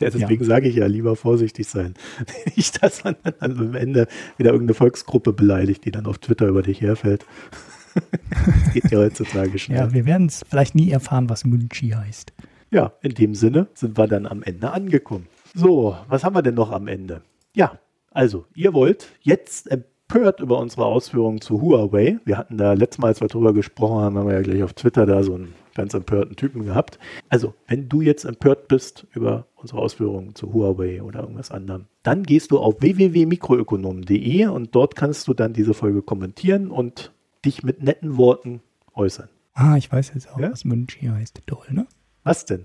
Ja, 0.00 0.10
deswegen 0.10 0.44
sage 0.44 0.68
ich 0.68 0.76
ja, 0.76 0.86
lieber 0.86 1.16
vorsichtig 1.16 1.68
sein. 1.68 1.94
Nicht, 2.56 2.82
dass 2.82 3.04
man 3.04 3.14
dann 3.22 3.58
am 3.58 3.74
Ende 3.74 4.08
wieder 4.36 4.50
irgendeine 4.50 4.74
Volksgruppe 4.74 5.32
beleidigt, 5.32 5.84
die 5.84 5.90
dann 5.90 6.06
auf 6.06 6.18
Twitter 6.18 6.48
über 6.48 6.62
dich 6.62 6.80
herfällt. 6.80 7.24
Das 7.94 8.72
geht 8.72 8.90
ja 8.90 9.00
heutzutage 9.00 9.58
schnell. 9.58 9.76
Ja, 9.76 9.92
wir 9.92 10.06
werden 10.06 10.26
es 10.26 10.42
vielleicht 10.48 10.74
nie 10.74 10.90
erfahren, 10.90 11.28
was 11.28 11.44
Münchi 11.44 11.90
heißt. 11.90 12.32
Ja, 12.70 12.94
in 13.02 13.12
dem 13.12 13.34
Sinne 13.34 13.66
sind 13.74 13.98
wir 13.98 14.06
dann 14.06 14.24
am 14.24 14.42
Ende 14.42 14.70
angekommen. 14.70 15.26
So, 15.52 15.94
was 16.08 16.24
haben 16.24 16.34
wir 16.34 16.40
denn 16.40 16.54
noch 16.54 16.72
am 16.72 16.88
Ende? 16.88 17.20
Ja, 17.54 17.78
also, 18.10 18.46
ihr 18.54 18.72
wollt 18.72 19.08
jetzt 19.20 19.70
empört 20.14 20.40
über 20.40 20.58
unsere 20.58 20.84
Ausführungen 20.84 21.40
zu 21.40 21.60
Huawei. 21.60 22.18
Wir 22.24 22.38
hatten 22.38 22.58
da 22.58 22.72
letztes 22.74 22.98
Mal, 22.98 23.08
als 23.08 23.20
wir 23.20 23.28
drüber 23.28 23.52
gesprochen 23.52 24.02
haben, 24.02 24.18
haben 24.18 24.28
wir 24.28 24.34
ja 24.34 24.42
gleich 24.42 24.62
auf 24.62 24.72
Twitter 24.74 25.06
da 25.06 25.22
so 25.22 25.34
einen 25.34 25.54
ganz 25.74 25.94
empörten 25.94 26.36
Typen 26.36 26.64
gehabt. 26.64 26.98
Also, 27.28 27.54
wenn 27.66 27.88
du 27.88 28.00
jetzt 28.02 28.24
empört 28.24 28.68
bist 28.68 29.06
über 29.14 29.46
unsere 29.56 29.80
Ausführungen 29.80 30.34
zu 30.34 30.52
Huawei 30.52 31.02
oder 31.02 31.20
irgendwas 31.20 31.50
anderem, 31.50 31.86
dann 32.02 32.24
gehst 32.24 32.50
du 32.50 32.58
auf 32.58 32.80
www.mikroökonomen.de 32.80 34.46
und 34.46 34.74
dort 34.74 34.96
kannst 34.96 35.28
du 35.28 35.34
dann 35.34 35.52
diese 35.52 35.74
Folge 35.74 36.02
kommentieren 36.02 36.70
und 36.70 37.12
dich 37.44 37.62
mit 37.62 37.82
netten 37.82 38.16
Worten 38.18 38.60
äußern. 38.94 39.28
Ah, 39.54 39.76
ich 39.76 39.90
weiß 39.90 40.12
jetzt 40.14 40.30
auch, 40.32 40.38
Ja? 40.38 40.50
was 40.52 40.64
Münchi 40.64 41.06
heißt. 41.06 41.42
Toll, 41.46 41.66
ne? 41.70 41.86
Was 42.24 42.44
denn? 42.44 42.64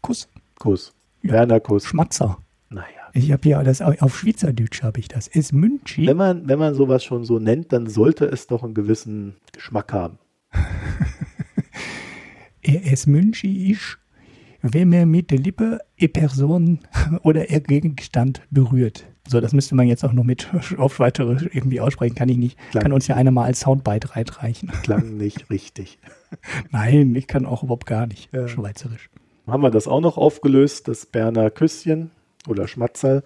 Kuss. 0.00 0.28
Kuss. 0.58 0.92
Ja. 1.22 1.32
Werner 1.32 1.60
Kuss. 1.60 1.84
Schmatzer. 1.86 2.38
Naja. 2.68 2.86
Ich 3.12 3.32
habe 3.32 3.48
ja 3.48 3.62
das 3.62 3.82
auf 3.82 4.18
Schweizerdeutsch 4.18 4.82
habe 4.82 5.00
ich 5.00 5.08
das. 5.08 5.26
Ist 5.26 5.52
Münchi. 5.52 6.06
Wenn 6.06 6.16
man, 6.16 6.48
wenn 6.48 6.58
man 6.58 6.74
sowas 6.74 7.02
schon 7.04 7.24
so 7.24 7.38
nennt, 7.38 7.72
dann 7.72 7.88
sollte 7.88 8.26
es 8.26 8.46
doch 8.46 8.62
einen 8.62 8.74
gewissen 8.74 9.36
Geschmack 9.52 9.92
haben. 9.92 10.18
Ist 12.62 13.06
Münchi 13.06 13.70
ist, 13.70 13.98
wenn 14.60 14.90
man 14.90 15.10
mit 15.10 15.30
der 15.30 15.38
Lippe 15.38 15.78
eine 15.98 16.08
Person 16.08 16.80
oder 17.22 17.48
ihr 17.50 17.60
Gegenstand 17.60 18.42
berührt. 18.50 19.06
So, 19.26 19.40
das 19.40 19.52
müsste 19.52 19.74
man 19.74 19.86
jetzt 19.86 20.04
auch 20.04 20.12
noch 20.12 20.24
mit 20.24 20.48
auf 20.76 20.96
Schweizerisch 20.96 21.48
irgendwie 21.52 21.80
aussprechen, 21.80 22.14
kann 22.14 22.28
ich 22.28 22.36
nicht. 22.36 22.58
Klar. 22.70 22.82
Kann 22.82 22.92
uns 22.92 23.06
ja 23.06 23.16
einer 23.16 23.30
mal 23.30 23.44
als 23.44 23.60
Soundbite 23.60 24.14
reinreichen. 24.14 24.70
Klang 24.82 25.16
nicht 25.16 25.50
richtig. 25.50 25.98
Nein, 26.70 27.14
ich 27.14 27.26
kann 27.26 27.46
auch 27.46 27.62
überhaupt 27.62 27.86
gar 27.86 28.06
nicht 28.06 28.28
Ja. 28.32 28.46
Schweizerisch. 28.46 29.08
Haben 29.46 29.62
wir 29.62 29.70
das 29.70 29.88
auch 29.88 30.00
noch 30.00 30.16
aufgelöst, 30.16 30.86
das 30.86 31.06
Berner 31.06 31.50
Küsschen 31.50 32.10
oder 32.48 32.66
Schmatzerl. 32.66 33.22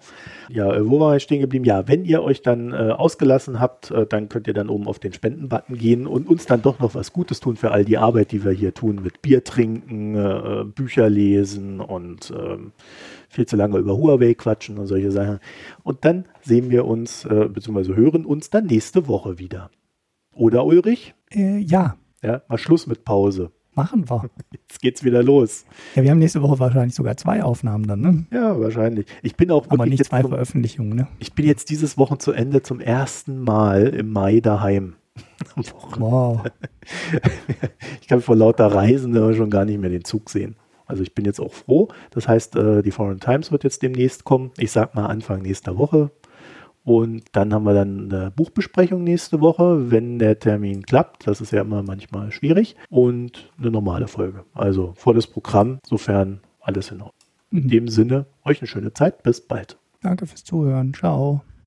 Ja, 0.49 0.73
äh, 0.73 0.87
wo 0.87 0.99
waren 0.99 1.13
wir 1.13 1.19
stehen 1.19 1.41
geblieben? 1.41 1.65
Ja, 1.65 1.87
wenn 1.87 2.05
ihr 2.05 2.23
euch 2.23 2.41
dann 2.41 2.73
äh, 2.73 2.91
ausgelassen 2.91 3.59
habt, 3.59 3.91
äh, 3.91 4.05
dann 4.05 4.29
könnt 4.29 4.47
ihr 4.47 4.53
dann 4.53 4.69
oben 4.69 4.87
auf 4.87 4.99
den 4.99 5.13
Spenden-Button 5.13 5.77
gehen 5.77 6.07
und 6.07 6.27
uns 6.27 6.45
dann 6.45 6.61
doch 6.61 6.79
noch 6.79 6.95
was 6.95 7.13
Gutes 7.13 7.39
tun 7.39 7.55
für 7.55 7.71
all 7.71 7.85
die 7.85 7.97
Arbeit, 7.97 8.31
die 8.31 8.43
wir 8.43 8.51
hier 8.51 8.73
tun 8.73 9.01
mit 9.01 9.21
Bier 9.21 9.43
trinken, 9.43 10.15
äh, 10.15 10.63
Bücher 10.65 11.09
lesen 11.09 11.79
und 11.79 12.31
ähm, 12.37 12.73
viel 13.29 13.45
zu 13.45 13.55
lange 13.55 13.77
über 13.77 13.97
Huawei 13.97 14.33
quatschen 14.33 14.77
und 14.77 14.87
solche 14.87 15.11
Sachen. 15.11 15.39
Und 15.83 16.05
dann 16.05 16.25
sehen 16.41 16.69
wir 16.69 16.85
uns, 16.85 17.25
äh, 17.25 17.47
beziehungsweise 17.51 17.95
hören 17.95 18.25
uns 18.25 18.49
dann 18.49 18.65
nächste 18.65 19.07
Woche 19.07 19.39
wieder. 19.39 19.69
Oder 20.33 20.65
Ulrich? 20.65 21.15
Äh, 21.31 21.59
ja, 21.59 21.97
Ja, 22.21 22.41
mal 22.47 22.57
Schluss 22.57 22.87
mit 22.87 23.05
Pause. 23.05 23.51
Machen 23.75 24.09
wir. 24.09 24.29
Jetzt 24.51 24.81
geht's 24.81 25.03
wieder 25.03 25.23
los. 25.23 25.65
Ja, 25.95 26.03
wir 26.03 26.11
haben 26.11 26.19
nächste 26.19 26.41
Woche 26.41 26.59
wahrscheinlich 26.59 26.95
sogar 26.95 27.17
zwei 27.17 27.43
Aufnahmen 27.43 27.87
dann, 27.87 28.01
ne? 28.01 28.25
Ja, 28.31 28.59
wahrscheinlich. 28.59 29.05
Ich 29.21 29.35
bin 29.35 29.51
auch 29.51 29.69
Aber 29.69 29.85
nicht 29.85 30.05
zwei 30.05 30.21
zum, 30.21 30.31
Veröffentlichungen, 30.31 30.95
ne? 30.95 31.07
ich 31.19 31.33
bin 31.33 31.45
jetzt 31.45 31.69
dieses 31.69 31.97
Wochenende 31.97 32.61
zum 32.61 32.79
ersten 32.79 33.39
Mal 33.39 33.87
im 33.87 34.11
Mai 34.11 34.39
daheim. 34.39 34.95
Wow. 35.97 36.43
Ich 38.01 38.07
kann 38.07 38.21
vor 38.21 38.35
lauter 38.35 38.67
Reisen 38.67 39.15
schon 39.33 39.49
gar 39.49 39.65
nicht 39.65 39.79
mehr 39.79 39.89
den 39.89 40.03
Zug 40.03 40.29
sehen. 40.29 40.55
Also 40.85 41.01
ich 41.01 41.15
bin 41.15 41.25
jetzt 41.25 41.39
auch 41.39 41.51
froh. 41.51 41.87
Das 42.11 42.27
heißt, 42.27 42.55
äh, 42.55 42.83
die 42.83 42.91
Foreign 42.91 43.19
Times 43.19 43.51
wird 43.51 43.63
jetzt 43.63 43.81
demnächst 43.81 44.23
kommen. 44.23 44.51
Ich 44.57 44.71
sag 44.71 44.93
mal 44.93 45.07
Anfang 45.07 45.41
nächster 45.41 45.77
Woche. 45.77 46.11
Und 46.85 47.23
dann 47.31 47.51
haben 47.53 47.65
wir 47.65 47.73
dann 47.73 48.13
eine 48.13 48.31
Buchbesprechung 48.31 49.03
nächste 49.03 49.41
Woche, 49.41 49.89
wenn 49.91 50.19
der 50.19 50.39
Termin 50.39 50.83
klappt. 50.83 51.25
Das 51.27 51.41
ist 51.41 51.51
ja 51.51 51.61
immer 51.61 51.81
manchmal 51.83 52.31
schwierig. 52.31 52.75
Und 52.89 53.51
eine 53.59 53.71
normale 53.71 54.07
Folge. 54.07 54.45
Also 54.53 54.93
vor 54.95 55.13
das 55.15 55.25
Programm, 55.27 55.79
sofern 55.85 56.39
alles 56.61 56.91
in 56.91 57.01
Ordnung. 57.01 57.11
In 57.51 57.63
Mhm. 57.63 57.67
dem 57.69 57.87
Sinne, 57.87 58.25
euch 58.43 58.61
eine 58.61 58.67
schöne 58.67 58.93
Zeit. 58.93 59.23
Bis 59.23 59.41
bald. 59.41 59.77
Danke 60.01 60.27
fürs 60.27 60.43
Zuhören. 60.43 60.93
Ciao. 60.93 61.41